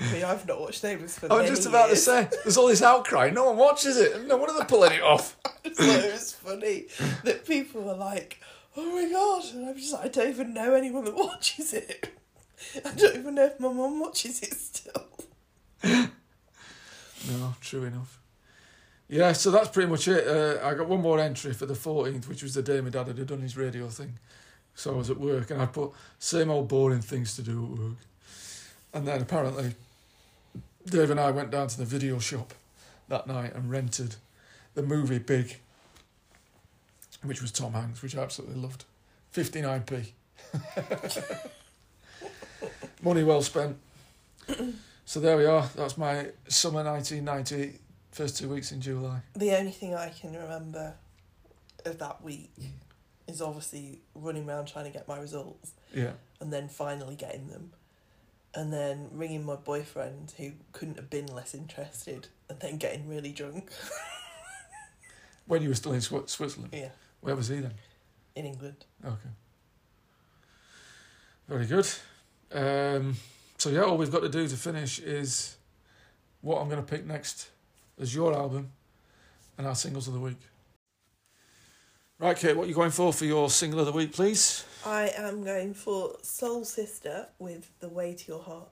I 0.00 0.12
mean, 0.12 0.24
I've 0.24 0.46
not 0.46 0.60
watched 0.60 0.84
Neighbours 0.84 1.18
for 1.18 1.32
I 1.32 1.40
was 1.40 1.50
just 1.50 1.66
about 1.66 1.88
years. 1.88 2.04
to 2.04 2.04
say, 2.04 2.28
there's 2.44 2.56
all 2.56 2.68
this 2.68 2.82
outcry. 2.82 3.30
No 3.30 3.46
one 3.46 3.56
watches 3.56 3.96
it. 3.96 4.26
No 4.26 4.36
wonder 4.36 4.54
they're 4.56 4.64
pulling 4.64 4.92
it 4.92 5.02
off. 5.02 5.36
so 5.72 5.82
it 5.82 6.12
was 6.12 6.32
funny 6.34 6.86
that 7.24 7.44
people 7.44 7.82
were 7.82 7.94
like, 7.94 8.40
"Oh 8.76 8.94
my 8.94 9.10
god!" 9.10 9.44
And 9.54 9.68
I'm 9.68 9.76
just 9.76 9.92
like, 9.92 10.04
I 10.04 10.08
don't 10.08 10.28
even 10.28 10.54
know 10.54 10.74
anyone 10.74 11.04
that 11.04 11.14
watches 11.16 11.72
it. 11.72 12.14
I 12.84 12.92
don't 12.94 13.16
even 13.16 13.34
know 13.34 13.46
if 13.46 13.58
my 13.58 13.72
mum 13.72 13.98
watches 14.00 14.40
it 14.42 14.54
still. 14.54 15.08
No, 17.28 17.54
true 17.60 17.84
enough. 17.84 18.20
Yeah, 19.08 19.32
so 19.32 19.50
that's 19.50 19.68
pretty 19.68 19.88
much 19.90 20.06
it. 20.06 20.26
Uh, 20.26 20.64
I 20.64 20.74
got 20.74 20.88
one 20.88 21.00
more 21.00 21.18
entry 21.18 21.52
for 21.54 21.66
the 21.66 21.74
14th, 21.74 22.28
which 22.28 22.42
was 22.42 22.54
the 22.54 22.62
day 22.62 22.80
my 22.80 22.90
dad 22.90 23.08
had 23.08 23.26
done 23.26 23.40
his 23.40 23.56
radio 23.56 23.88
thing. 23.88 24.18
So 24.74 24.94
I 24.94 24.96
was 24.96 25.10
at 25.10 25.18
work 25.18 25.50
and 25.50 25.60
I 25.60 25.66
put 25.66 25.92
same 26.18 26.50
old 26.50 26.68
boring 26.68 27.00
things 27.00 27.34
to 27.36 27.42
do 27.42 27.64
at 27.64 27.78
work. 27.80 27.96
And 28.94 29.08
then 29.08 29.22
apparently, 29.22 29.74
Dave 30.90 31.10
and 31.10 31.20
I 31.20 31.30
went 31.30 31.50
down 31.50 31.68
to 31.68 31.78
the 31.78 31.84
video 31.84 32.18
shop 32.18 32.54
that 33.08 33.26
night 33.26 33.54
and 33.54 33.70
rented 33.70 34.16
the 34.74 34.82
movie 34.82 35.18
Big, 35.18 35.58
which 37.22 37.40
was 37.42 37.50
Tom 37.52 37.72
Hanks, 37.72 38.02
which 38.02 38.16
I 38.16 38.22
absolutely 38.22 38.60
loved. 38.60 38.84
59p. 39.34 40.08
Money 43.02 43.22
well 43.22 43.42
spent. 43.42 43.76
So 45.04 45.20
there 45.20 45.36
we 45.36 45.44
are. 45.46 45.68
That's 45.76 45.96
my 45.98 46.28
summer 46.48 46.82
1990, 46.84 47.78
first 48.12 48.38
two 48.38 48.48
weeks 48.48 48.72
in 48.72 48.80
July. 48.80 49.20
The 49.36 49.52
only 49.56 49.72
thing 49.72 49.94
I 49.94 50.08
can 50.10 50.32
remember 50.34 50.94
of 51.84 51.98
that 51.98 52.22
week 52.22 52.50
is 53.26 53.40
obviously 53.42 54.00
running 54.14 54.48
around 54.48 54.66
trying 54.66 54.86
to 54.86 54.90
get 54.90 55.06
my 55.06 55.18
results 55.18 55.72
Yeah. 55.94 56.12
and 56.40 56.52
then 56.52 56.68
finally 56.68 57.14
getting 57.14 57.48
them. 57.48 57.72
And 58.58 58.72
then 58.72 59.08
ringing 59.12 59.44
my 59.44 59.54
boyfriend, 59.54 60.34
who 60.36 60.50
couldn't 60.72 60.96
have 60.96 61.08
been 61.08 61.26
less 61.26 61.54
interested, 61.54 62.26
and 62.50 62.58
then 62.58 62.76
getting 62.76 63.06
really 63.08 63.30
drunk. 63.30 63.70
When 65.46 65.62
you 65.62 65.68
were 65.68 65.76
still 65.76 65.92
in 65.92 66.00
Swi- 66.00 66.28
Switzerland. 66.28 66.74
Yeah, 66.74 66.88
Where 67.20 67.36
was 67.36 67.46
he 67.48 67.60
then? 67.60 67.74
in 68.34 68.46
England. 68.46 68.84
Okay. 69.04 69.30
Very 71.48 71.66
good. 71.66 71.88
Um, 72.52 73.16
so 73.58 73.70
yeah, 73.70 73.82
all 73.82 73.96
we've 73.96 74.10
got 74.10 74.22
to 74.22 74.28
do 74.28 74.48
to 74.48 74.56
finish 74.56 74.98
is 74.98 75.56
what 76.40 76.60
I'm 76.60 76.68
going 76.68 76.84
to 76.84 76.86
pick 76.88 77.06
next 77.06 77.50
as 78.00 78.12
your 78.12 78.34
album 78.34 78.72
and 79.56 79.66
our 79.68 79.74
singles 79.76 80.08
of 80.08 80.14
the 80.14 80.20
week. 80.20 80.38
Right, 82.18 82.36
Kate, 82.36 82.56
what 82.56 82.64
are 82.64 82.68
you 82.68 82.74
going 82.74 82.90
for 82.90 83.12
for 83.12 83.24
your 83.24 83.48
single 83.50 83.78
of 83.80 83.86
the 83.86 83.92
week, 83.92 84.12
please? 84.12 84.64
I 84.88 85.12
am 85.18 85.44
going 85.44 85.74
for 85.74 86.16
Soulsister 86.22 87.26
with 87.38 87.70
The 87.80 87.90
Way 87.90 88.14
to 88.14 88.24
Your 88.32 88.40
Heart. 88.42 88.68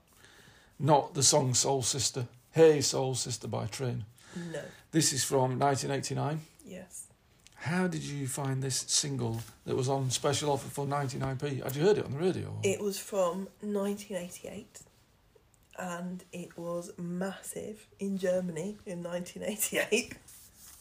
Not 0.78 1.12
the 1.12 1.22
song 1.22 1.52
Soul 1.52 1.82
Sister. 1.82 2.26
Hey, 2.52 2.80
Soul 2.80 3.14
Sister 3.14 3.46
by 3.48 3.66
Train. 3.66 4.06
No. 4.50 4.62
This 4.92 5.12
is 5.12 5.24
from 5.24 5.58
1989. 5.58 6.40
Yes. 6.64 7.02
How 7.56 7.86
did 7.86 8.02
you 8.02 8.26
find 8.26 8.62
this 8.62 8.76
single 8.88 9.42
that 9.66 9.76
was 9.76 9.90
on 9.90 10.08
special 10.10 10.50
offer 10.52 10.68
for 10.70 10.86
99p? 10.86 11.62
Had 11.62 11.76
you 11.76 11.82
heard 11.82 11.98
it 11.98 12.06
on 12.06 12.12
the 12.12 12.18
radio? 12.18 12.46
or- 12.48 12.60
It 12.62 12.80
was 12.80 12.98
from 12.98 13.48
1988 13.60 14.80
and 15.78 16.24
it 16.32 16.56
was 16.56 16.92
massive 16.96 17.86
in 17.98 18.16
Germany 18.16 18.78
in 18.86 19.02
1988. 19.02 20.14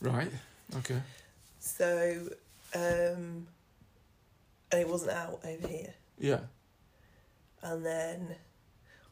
Right, 0.02 0.32
okay. 0.78 1.02
So, 1.60 2.30
um, 2.74 3.48
and 4.76 4.86
it 4.86 4.92
wasn't 4.92 5.12
out 5.12 5.40
over 5.46 5.68
here. 5.68 5.94
Yeah. 6.20 6.40
And 7.64 7.86
then 7.86 8.36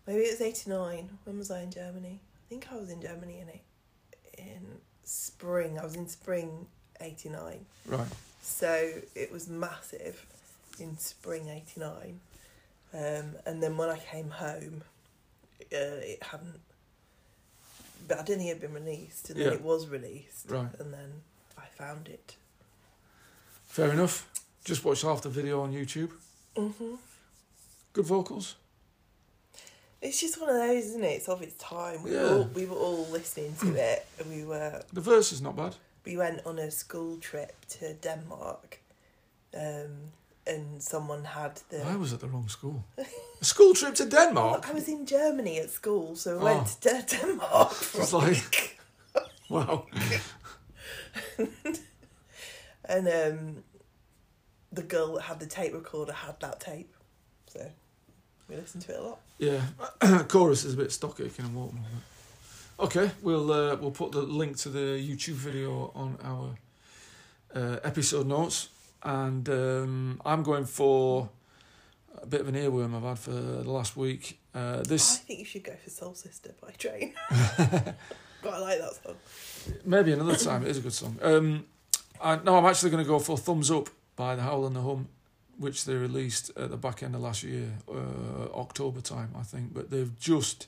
maybe 0.05 0.21
it 0.21 0.31
was 0.31 0.41
89. 0.41 1.09
When 1.23 1.37
was 1.37 1.49
I 1.51 1.61
in 1.61 1.71
Germany? 1.71 2.19
I 2.21 2.49
think 2.49 2.67
I 2.69 2.75
was 2.75 2.89
in 2.89 3.01
Germany 3.01 3.39
in 3.39 3.47
it 3.49 3.61
in 4.37 4.65
spring. 5.05 5.79
I 5.79 5.83
was 5.83 5.95
in 5.95 6.07
spring 6.07 6.67
89. 6.99 7.65
Right. 7.87 8.07
So 8.41 8.91
it 9.15 9.31
was 9.31 9.47
massive 9.47 10.25
in 10.79 10.97
spring 10.97 11.47
89. 11.47 12.19
Um, 12.93 13.35
and 13.45 13.63
then 13.63 13.77
when 13.77 13.89
I 13.89 13.97
came 13.99 14.31
home, 14.31 14.83
uh, 15.61 16.01
it 16.03 16.21
hadn't. 16.21 16.59
But 18.05 18.19
I 18.19 18.23
didn't 18.23 18.39
think 18.39 18.49
it 18.49 18.61
had 18.61 18.61
been 18.61 18.73
released, 18.73 19.29
and 19.29 19.39
then 19.39 19.53
it 19.53 19.61
was 19.61 19.87
released. 19.87 20.49
Right. 20.49 20.67
And 20.77 20.93
then 20.93 21.21
I 21.57 21.67
found 21.67 22.09
it. 22.09 22.35
Fair 23.65 23.91
enough. 23.91 24.27
Just 24.63 24.83
watched 24.85 25.03
half 25.03 25.21
the 25.21 25.29
video 25.29 25.61
on 25.61 25.73
YouTube. 25.73 26.11
hmm 26.55 26.95
Good 27.93 28.05
vocals. 28.05 28.55
It's 30.01 30.19
just 30.19 30.39
one 30.41 30.49
of 30.49 30.55
those, 30.55 30.85
isn't 30.85 31.03
it? 31.03 31.15
It's 31.17 31.29
of 31.29 31.41
its 31.41 31.55
time. 31.55 32.03
We, 32.03 32.11
Yeah. 32.13 32.23
were 32.23 32.37
all, 32.37 32.43
we 32.55 32.65
were 32.65 32.75
all 32.75 33.05
listening 33.11 33.55
to 33.61 33.75
it, 33.91 34.05
and 34.19 34.29
we 34.29 34.43
were 34.43 34.81
The 34.93 35.01
verse 35.01 35.31
is 35.31 35.41
not 35.41 35.55
bad. 35.55 35.75
we 36.05 36.17
went 36.17 36.45
on 36.45 36.59
a 36.59 36.71
school 36.71 37.17
trip 37.17 37.53
to 37.79 37.93
Denmark, 37.93 38.79
um, 39.53 40.11
and 40.47 40.81
someone 40.81 41.23
had 41.25 41.61
the. 41.69 41.83
I 41.85 41.95
was 41.95 42.11
at 42.13 42.19
the 42.19 42.27
wrong 42.27 42.49
school. 42.49 42.83
A 43.41 43.45
school 43.45 43.73
trip 43.73 43.95
to 43.95 44.05
Denmark. 44.05 44.69
I 44.69 44.73
was 44.73 44.87
in 44.87 45.05
Germany 45.05 45.59
at 45.59 45.69
school, 45.69 46.15
so 46.15 46.37
we 46.37 46.41
Oh. 46.41 46.45
went 46.45 46.67
to 46.81 47.05
Denmark. 47.21 47.71
For 47.73 48.01
It's 48.03 48.13
like-. 48.13 48.79
Wow. 49.49 49.85
and 52.85 53.07
um, 53.07 53.63
the 54.73 54.81
girl 54.81 55.13
that 55.13 55.23
had 55.23 55.39
the 55.39 55.45
tape 55.45 55.73
recorder 55.73 56.13
had 56.13 56.39
that 56.39 56.59
tape, 56.59 56.93
so 57.47 57.69
we 58.49 58.55
listened 58.55 58.83
to 58.83 58.93
it 58.93 58.99
a 58.99 59.03
lot. 59.03 59.19
Yeah. 59.37 60.23
Chorus 60.27 60.65
is 60.65 60.73
a 60.73 60.77
bit 60.77 60.91
Stock 60.91 61.19
Aitken 61.19 61.53
Waterman. 61.53 61.83
Okay, 62.79 63.11
we'll 63.21 63.51
uh, 63.51 63.75
we'll 63.75 63.91
put 63.91 64.11
the 64.11 64.21
link 64.21 64.57
to 64.57 64.69
the 64.69 64.79
YouTube 64.79 65.35
video 65.35 65.91
on 65.95 66.17
our 66.23 66.55
uh, 67.55 67.79
episode 67.83 68.27
notes, 68.27 68.69
and 69.03 69.47
um, 69.49 70.21
I'm 70.25 70.43
going 70.43 70.65
for 70.65 71.29
a 72.21 72.25
bit 72.25 72.41
of 72.41 72.47
an 72.47 72.55
earworm 72.55 72.95
I've 72.95 73.03
had 73.03 73.19
for 73.19 73.31
the 73.31 73.69
last 73.69 73.95
week. 73.95 74.39
Uh, 74.55 74.83
I 74.83 74.97
think 74.97 75.39
you 75.39 75.45
should 75.45 75.63
go 75.63 75.73
for 75.83 75.89
Soul 75.89 76.13
Sister 76.13 76.53
by 76.61 76.71
Train. 76.71 77.13
I 77.29 78.59
like 78.59 78.79
that 78.79 78.99
song. 79.03 79.15
maybe 79.85 80.11
another 80.11 80.35
time. 80.35 80.63
It 80.63 80.69
is 80.69 80.77
a 80.77 80.81
good 80.81 80.93
song. 80.93 81.17
Um, 81.21 81.65
I, 82.21 82.37
no, 82.37 82.57
I'm 82.57 82.65
actually 82.65 82.91
going 82.91 83.03
to 83.03 83.07
go 83.07 83.19
for 83.19 83.37
Thumbs 83.37 83.71
Up 83.71 83.89
by 84.15 84.35
the 84.35 84.41
Howl 84.43 84.65
and 84.65 84.75
the 84.75 84.81
Hum, 84.81 85.07
which 85.57 85.85
they 85.85 85.95
released 85.95 86.51
at 86.57 86.69
the 86.71 86.77
back 86.77 87.03
end 87.03 87.15
of 87.15 87.21
last 87.21 87.43
year, 87.43 87.69
uh, 87.89 88.53
October 88.55 89.01
time, 89.01 89.31
I 89.37 89.43
think. 89.43 89.73
But 89.73 89.89
they've 89.91 90.17
just 90.19 90.67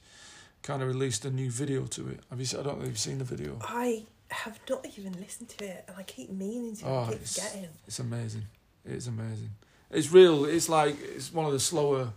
kind 0.64 0.82
of 0.82 0.88
released 0.88 1.26
a 1.26 1.32
new 1.32 1.52
video 1.52 1.86
to 1.86 2.10
it. 2.10 2.20
Have 2.30 2.40
you? 2.40 2.48
I 2.60 2.64
don't 2.64 2.78
know 2.80 2.84
if 2.84 2.90
you've 2.90 3.00
seen 3.00 3.18
the 3.20 3.24
video. 3.24 3.60
I 3.62 4.04
have 4.32 4.60
not 4.70 4.86
even 4.98 5.14
listened 5.20 5.50
to 5.50 5.66
it, 5.66 5.86
and 5.88 5.98
I 5.98 6.04
keep 6.04 6.30
meaning 6.32 6.76
to. 6.78 6.86
Oh, 6.88 7.06
keep 7.06 7.16
it's- 7.16 7.36
forgetting. 7.36 7.70
It's 7.88 8.00
amazing. 8.00 8.44
It's 8.86 9.08
amazing. 9.08 9.50
It's 9.92 10.12
real. 10.12 10.46
It's 10.46 10.68
like 10.70 10.96
it's 11.16 11.32
one 11.34 11.46
of 11.46 11.52
the 11.52 11.60
slower 11.60 12.10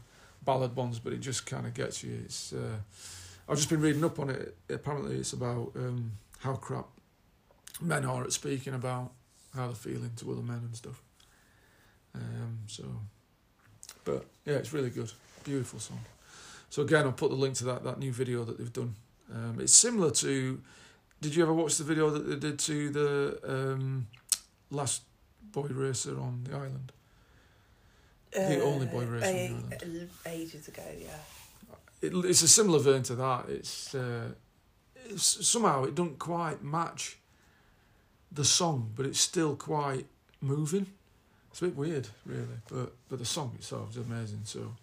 ballad 0.45 0.75
ones, 0.75 0.99
but 0.99 1.13
it 1.13 1.21
just 1.21 1.47
kind 1.47 1.67
of 1.67 1.75
gets 1.75 2.03
you. 2.03 2.19
It's 2.25 2.53
uh, 2.53 2.77
I've 3.49 3.57
just 3.57 3.69
been 3.71 3.81
reading 3.81 4.05
up 4.05 4.19
on 4.19 4.31
it. 4.31 4.57
Apparently, 4.69 5.17
it's 5.17 5.33
about 5.33 5.73
um, 5.77 6.13
how 6.41 6.55
crap 6.55 6.87
men 7.81 8.05
are 8.05 8.25
at 8.25 8.33
speaking 8.33 8.75
about 8.75 9.13
how 9.55 9.67
they're 9.67 9.75
feeling 9.77 10.11
to 10.17 10.33
other 10.33 10.43
men 10.43 10.59
and 10.65 10.75
stuff. 10.77 11.03
Um, 12.19 12.59
so, 12.67 12.85
but 14.05 14.25
yeah, 14.45 14.55
it's 14.55 14.73
really 14.73 14.91
good, 14.91 15.11
beautiful 15.45 15.79
song. 15.79 16.01
So 16.71 16.83
again, 16.83 17.05
I'll 17.05 17.13
put 17.13 17.31
the 17.31 17.37
link 17.37 17.55
to 17.57 17.65
that 17.67 17.85
that 17.85 17.99
new 17.99 18.13
video 18.13 18.45
that 18.45 18.59
they've 18.59 18.73
done. 18.73 18.95
Um, 19.33 19.59
it's 19.61 19.73
similar 19.73 20.11
to. 20.11 20.61
Did 21.21 21.35
you 21.35 21.43
ever 21.43 21.53
watch 21.53 21.77
the 21.77 21.85
video 21.85 22.11
that 22.11 22.29
they 22.29 22.37
did 22.37 22.59
to 22.61 22.91
the 22.91 23.41
um, 23.45 24.07
last 24.71 25.03
boy 25.51 25.69
racer 25.69 26.19
on 26.19 26.45
the 26.45 26.55
island? 26.55 26.93
The 28.33 28.63
only 28.63 28.87
boy 28.87 29.05
racer 29.05 29.27
on 29.27 29.69
the 29.71 29.77
island. 29.85 30.11
ages 30.27 30.69
ago, 30.69 30.83
yeah. 30.97 31.09
It, 32.01 32.13
it's 32.25 32.43
a 32.43 32.49
similar 32.49 32.79
vein 32.79 33.03
to 33.05 33.17
that. 33.17 33.47
It's, 33.49 33.95
uh, 33.95 34.29
it's 35.07 35.47
somehow 35.47 35.85
it 35.85 35.95
doesn't 35.97 36.19
quite 36.21 36.63
match 36.63 37.19
the 38.31 38.45
song, 38.45 38.93
but 38.95 39.07
it's 39.07 39.21
still 39.21 39.57
quite 39.57 40.07
moving. 40.41 40.87
It's 41.59 41.63
a 41.65 41.71
bit 41.71 41.77
weird, 41.77 42.07
really, 42.25 42.47
but 42.71 42.93
but 43.09 43.19
the 43.19 43.25
song 43.25 43.51
itself 43.57 43.91
is 43.91 43.97
amazing. 43.97 44.43
So, 44.45 44.77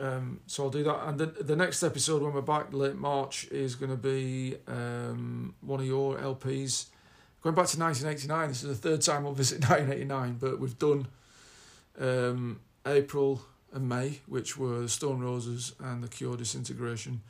um, 0.00 0.40
so 0.48 0.64
I'll 0.64 0.70
do 0.70 0.82
that. 0.82 1.06
And 1.06 1.16
the 1.20 1.26
the 1.26 1.54
next 1.54 1.84
episode 1.84 2.20
when 2.20 2.32
we're 2.32 2.40
back 2.40 2.72
late 2.72 2.96
March 2.96 3.46
is 3.52 3.76
going 3.76 3.92
to 3.92 3.96
be 3.96 4.56
um, 4.66 5.54
one 5.60 5.78
of 5.78 5.86
your 5.86 6.18
LPs. 6.18 6.86
Going 7.42 7.54
back 7.54 7.66
to 7.66 7.78
1989. 7.78 8.48
This 8.48 8.64
is 8.64 8.80
the 8.80 8.88
third 8.88 9.02
time 9.02 9.22
we'll 9.22 9.34
visit 9.34 9.60
1989, 9.70 10.38
but 10.40 10.58
we've 10.58 10.76
done 10.80 11.06
um, 12.00 12.58
April 12.84 13.40
and 13.72 13.88
May, 13.88 14.18
which 14.26 14.58
were 14.58 14.80
the 14.80 14.88
Stone 14.88 15.20
Roses 15.20 15.76
and 15.78 16.02
the 16.02 16.08
Cure 16.08 16.36
Disintegration, 16.36 17.20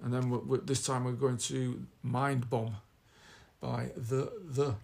and 0.00 0.14
then 0.14 0.30
we're, 0.30 0.38
we're, 0.38 0.58
this 0.58 0.86
time 0.86 1.02
we're 1.02 1.10
going 1.10 1.38
to 1.38 1.84
Mind 2.04 2.48
Bomb 2.48 2.76
by 3.60 3.90
the 3.96 4.32
the, 4.48 4.76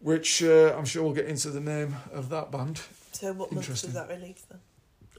which 0.00 0.42
uh, 0.42 0.74
I'm 0.76 0.84
sure 0.84 1.02
we'll 1.02 1.14
get 1.14 1.26
into 1.26 1.50
the 1.50 1.60
name 1.60 1.96
of 2.12 2.28
that 2.30 2.50
band. 2.50 2.80
So 3.12 3.32
what 3.32 3.52
month 3.52 3.68
was 3.68 3.82
that 3.82 4.08
released 4.08 4.48
then? 4.48 4.60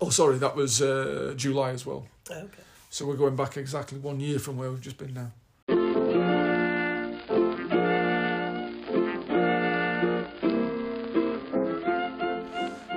Oh, 0.02 0.10
sorry, 0.10 0.38
that 0.38 0.56
was 0.56 0.82
uh, 0.82 1.34
July 1.36 1.72
as 1.72 1.86
well. 1.86 2.08
Oh, 2.32 2.36
okay. 2.36 2.64
So 2.90 3.06
we're 3.06 3.18
going 3.18 3.36
back 3.36 3.58
exactly 3.58 4.00
one 4.00 4.20
year 4.20 4.40
from 4.40 4.58
where 4.58 4.70
we've 4.72 4.82
just 4.82 4.98
been 4.98 5.14
now. 5.14 5.32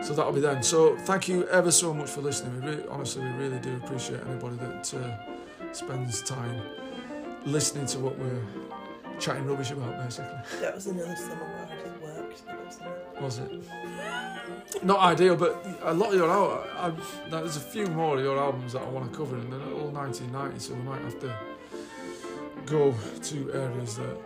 So 0.02 0.14
that'll 0.14 0.32
be 0.32 0.40
then. 0.40 0.62
So 0.62 0.96
thank 0.98 1.28
you 1.28 1.46
ever 1.48 1.70
so 1.70 1.92
much 1.94 2.10
for 2.10 2.20
listening. 2.20 2.60
We 2.60 2.70
really, 2.70 2.84
honestly, 2.88 3.22
we 3.22 3.30
really 3.30 3.58
do 3.58 3.76
appreciate 3.76 4.20
anybody 4.28 4.56
that 4.56 4.94
uh, 4.94 5.72
spends 5.72 6.22
time 6.22 6.60
listening 7.44 7.86
to 7.86 7.98
what 7.98 8.18
we're 8.18 8.42
chatting 9.18 9.46
rubbish 9.46 9.70
about, 9.70 10.02
basically. 10.02 10.38
That 10.60 10.74
was 10.74 10.86
another 10.86 11.16
summer 11.16 11.44
where 12.00 12.22
I 12.22 12.30
just 12.32 12.46
worked. 12.46 12.66
Was 12.66 12.76
summer. 12.76 12.96
Was 13.20 13.38
it? 13.38 14.84
Not 14.84 14.98
ideal, 15.00 15.36
but 15.36 15.64
a 15.82 15.92
lot 15.94 16.08
of 16.08 16.14
your 16.14 16.30
al- 16.30 16.64
I, 16.76 16.92
there's 17.30 17.56
a 17.56 17.60
few 17.60 17.86
more 17.88 18.18
of 18.18 18.24
your 18.24 18.38
albums 18.38 18.72
that 18.72 18.82
I 18.82 18.88
want 18.88 19.10
to 19.10 19.16
cover, 19.16 19.36
and 19.36 19.52
they're 19.52 19.60
all 19.60 19.88
1990, 19.90 20.58
so 20.58 20.74
we 20.74 20.82
might 20.82 21.02
have 21.02 21.20
to 21.20 21.34
go 22.66 22.94
to 23.22 23.52
areas 23.52 23.96
that 23.96 24.16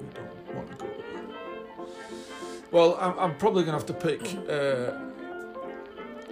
we 0.00 0.06
don't 0.14 0.54
want 0.56 0.70
to 0.70 0.76
go. 0.76 0.86
Well, 2.70 2.98
I'm, 3.00 3.18
I'm 3.18 3.36
probably 3.36 3.64
going 3.64 3.78
to 3.78 3.84
have 3.84 3.86
to 3.86 3.94
pick 3.94 4.22
uh, 4.48 5.07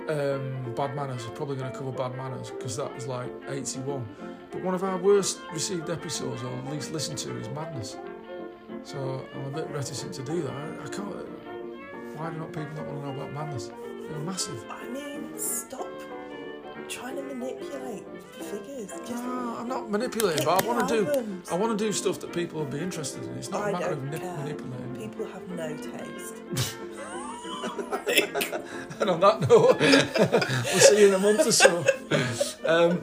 um, 0.08 0.72
Bad 0.74 0.94
Manners. 0.94 1.24
I'm 1.26 1.34
probably 1.34 1.56
going 1.56 1.70
to 1.72 1.76
cover 1.78 1.92
Bad 1.92 2.16
Manners 2.16 2.50
because 2.50 2.76
that 2.76 2.94
was 2.94 3.06
like 3.06 3.30
81. 3.48 4.06
But 4.50 4.62
one 4.62 4.74
of 4.74 4.84
our 4.84 4.96
worst 4.98 5.40
received 5.52 5.90
episodes, 5.90 6.42
or 6.42 6.52
at 6.56 6.72
least 6.72 6.92
listened 6.92 7.18
to, 7.18 7.36
is 7.38 7.48
Madness. 7.50 7.96
So 8.84 9.24
I'm 9.34 9.46
a 9.46 9.50
bit 9.50 9.68
reticent 9.70 10.12
to 10.14 10.22
do 10.22 10.42
that. 10.42 10.52
I, 10.52 10.84
I 10.84 10.88
can't. 10.88 11.14
Why 12.16 12.30
do 12.30 12.38
not 12.38 12.48
people 12.52 12.68
not 12.76 12.86
want 12.86 13.00
to 13.02 13.06
know 13.12 13.20
about 13.22 13.32
Madness? 13.32 13.70
They're 14.08 14.18
massive. 14.20 14.64
I 14.70 14.88
mean, 14.88 15.36
stop 15.36 15.86
trying 16.88 17.16
to 17.16 17.22
manipulate 17.22 18.04
the 18.38 18.44
figures. 18.44 18.90
Just 19.08 19.24
No, 19.24 19.56
I'm 19.58 19.68
not 19.68 19.90
manipulating, 19.90 20.44
but 20.44 20.62
I 20.62 20.66
want 20.66 20.88
to 20.88 21.04
do. 21.04 21.42
I 21.50 21.54
want 21.56 21.76
to 21.76 21.84
do 21.84 21.92
stuff 21.92 22.20
that 22.20 22.32
people 22.32 22.60
will 22.60 22.66
be 22.70 22.78
interested 22.78 23.24
in. 23.24 23.30
It's 23.36 23.50
not 23.50 23.62
I 23.62 23.68
a 23.70 23.72
matter 23.72 23.92
of 23.92 24.04
nip- 24.04 24.20
care. 24.20 24.36
manipulating. 24.36 24.96
People 25.10 25.26
have 25.26 25.48
no 25.48 25.76
taste. 25.76 26.74
And 28.98 29.10
on 29.10 29.20
that 29.20 29.40
note, 29.42 29.78
we'll 29.78 30.80
see 30.80 31.00
you 31.00 31.08
in 31.08 31.14
a 31.14 31.18
month 31.18 31.46
or 31.46 31.52
so. 31.52 31.84
Um, 32.64 33.02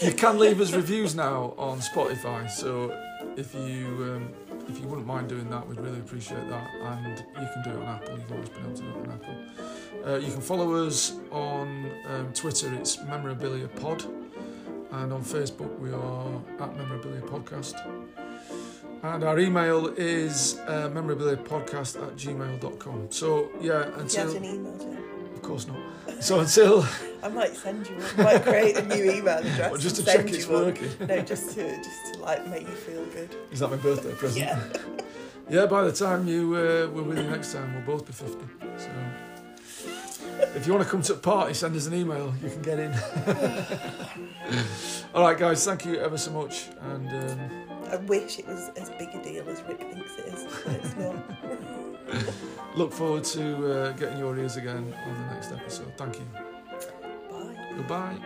you 0.00 0.12
can 0.12 0.38
leave 0.38 0.58
us 0.60 0.72
reviews 0.72 1.14
now 1.14 1.54
on 1.58 1.80
Spotify, 1.80 2.50
so 2.50 2.90
if 3.36 3.54
you 3.54 3.86
um, 4.14 4.32
if 4.68 4.80
you 4.80 4.88
wouldn't 4.88 5.06
mind 5.06 5.28
doing 5.28 5.50
that, 5.50 5.66
we'd 5.68 5.80
really 5.80 5.98
appreciate 5.98 6.48
that. 6.48 6.70
And 6.82 7.18
you 7.18 7.48
can 7.52 7.62
do 7.62 7.70
it 7.70 7.76
on 7.76 7.86
Apple. 7.96 8.18
You've 8.18 8.32
always 8.32 8.48
been 8.48 8.64
able 8.64 8.74
to 8.74 8.82
do 8.82 8.88
it 8.88 8.96
on 8.96 9.10
Apple. 9.12 9.36
Uh, 10.06 10.16
you 10.16 10.32
can 10.32 10.40
follow 10.40 10.86
us 10.86 11.14
on 11.30 11.90
um, 12.08 12.32
Twitter. 12.32 12.72
It's 12.74 12.98
Memorabilia 13.02 13.68
Pod, 13.68 14.02
and 14.92 15.12
on 15.12 15.22
Facebook 15.22 15.78
we 15.78 15.92
are 15.92 16.40
at 16.58 16.76
Memorabilia 16.76 17.20
Podcast. 17.20 17.74
And 19.04 19.22
our 19.22 19.38
email 19.38 19.88
is 19.98 20.58
uh, 20.66 20.88
memorabiliapodcast 20.88 22.02
at 22.02 22.16
gmail.com. 22.16 23.08
So, 23.10 23.50
yeah, 23.60 23.82
Do 23.82 23.88
you 23.90 23.94
until. 23.98 24.26
have 24.32 24.36
an 24.36 24.44
email? 24.46 24.96
Of 25.34 25.42
course 25.42 25.66
not. 25.66 25.76
So 26.22 26.40
until 26.40 26.86
I 27.22 27.28
might 27.28 27.54
send 27.54 27.86
you 27.86 27.96
one. 27.96 28.06
I 28.16 28.22
might 28.32 28.42
create 28.42 28.76
a 28.78 28.82
new 28.86 29.10
email 29.12 29.36
address. 29.38 29.58
well, 29.70 29.76
just 29.76 29.96
to 29.96 30.04
check 30.04 30.26
it's 30.30 30.46
you 30.46 30.52
one. 30.54 30.64
working. 30.64 30.88
No, 31.06 31.20
just 31.20 31.50
to 31.54 31.76
just 31.76 32.14
to 32.14 32.20
like 32.20 32.46
make 32.48 32.62
you 32.62 32.74
feel 32.74 33.04
good. 33.06 33.28
Is 33.52 33.60
that 33.60 33.68
my 33.70 33.76
birthday 33.76 34.14
present? 34.14 34.46
Yeah. 34.46 34.58
Yeah, 35.50 35.66
by 35.66 35.84
the 35.84 35.92
time 35.92 36.26
you 36.26 36.54
uh, 36.56 36.88
we're 36.90 37.02
with 37.02 37.18
you 37.18 37.24
next 37.24 37.52
time, 37.52 37.74
we'll 37.74 37.84
both 37.98 38.06
be 38.06 38.14
fifty. 38.14 38.46
So 38.78 38.88
if 40.54 40.66
you 40.66 40.72
want 40.72 40.82
to 40.82 40.90
come 40.90 41.02
to 41.02 41.12
a 41.12 41.16
party, 41.16 41.52
send 41.52 41.76
us 41.76 41.86
an 41.86 41.92
email. 41.92 42.32
You 42.42 42.48
can 42.48 42.62
get 42.62 42.78
in. 42.78 42.94
All 45.14 45.22
right, 45.22 45.36
guys. 45.36 45.62
Thank 45.62 45.84
you 45.84 45.98
ever 46.00 46.16
so 46.16 46.30
much, 46.30 46.68
and 46.80 47.06
um, 47.10 47.50
I 47.94 47.96
wish 47.98 48.40
it 48.40 48.46
was 48.48 48.70
as 48.76 48.90
big 48.90 49.14
a 49.14 49.22
deal 49.22 49.48
as 49.48 49.62
Rick 49.62 49.78
thinks 49.78 50.16
it 50.18 50.26
is, 50.34 50.46
but 50.64 50.74
it's 50.74 50.96
not. 50.96 52.76
Look 52.76 52.92
forward 52.92 53.22
to 53.24 53.72
uh, 53.72 53.92
getting 53.92 54.18
your 54.18 54.36
ears 54.36 54.56
again 54.56 54.92
on 55.06 55.14
the 55.14 55.26
next 55.32 55.52
episode. 55.52 55.92
Thank 55.96 56.16
you. 56.18 56.26
Bye. 57.30 58.18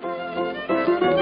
Goodbye. 0.00 1.18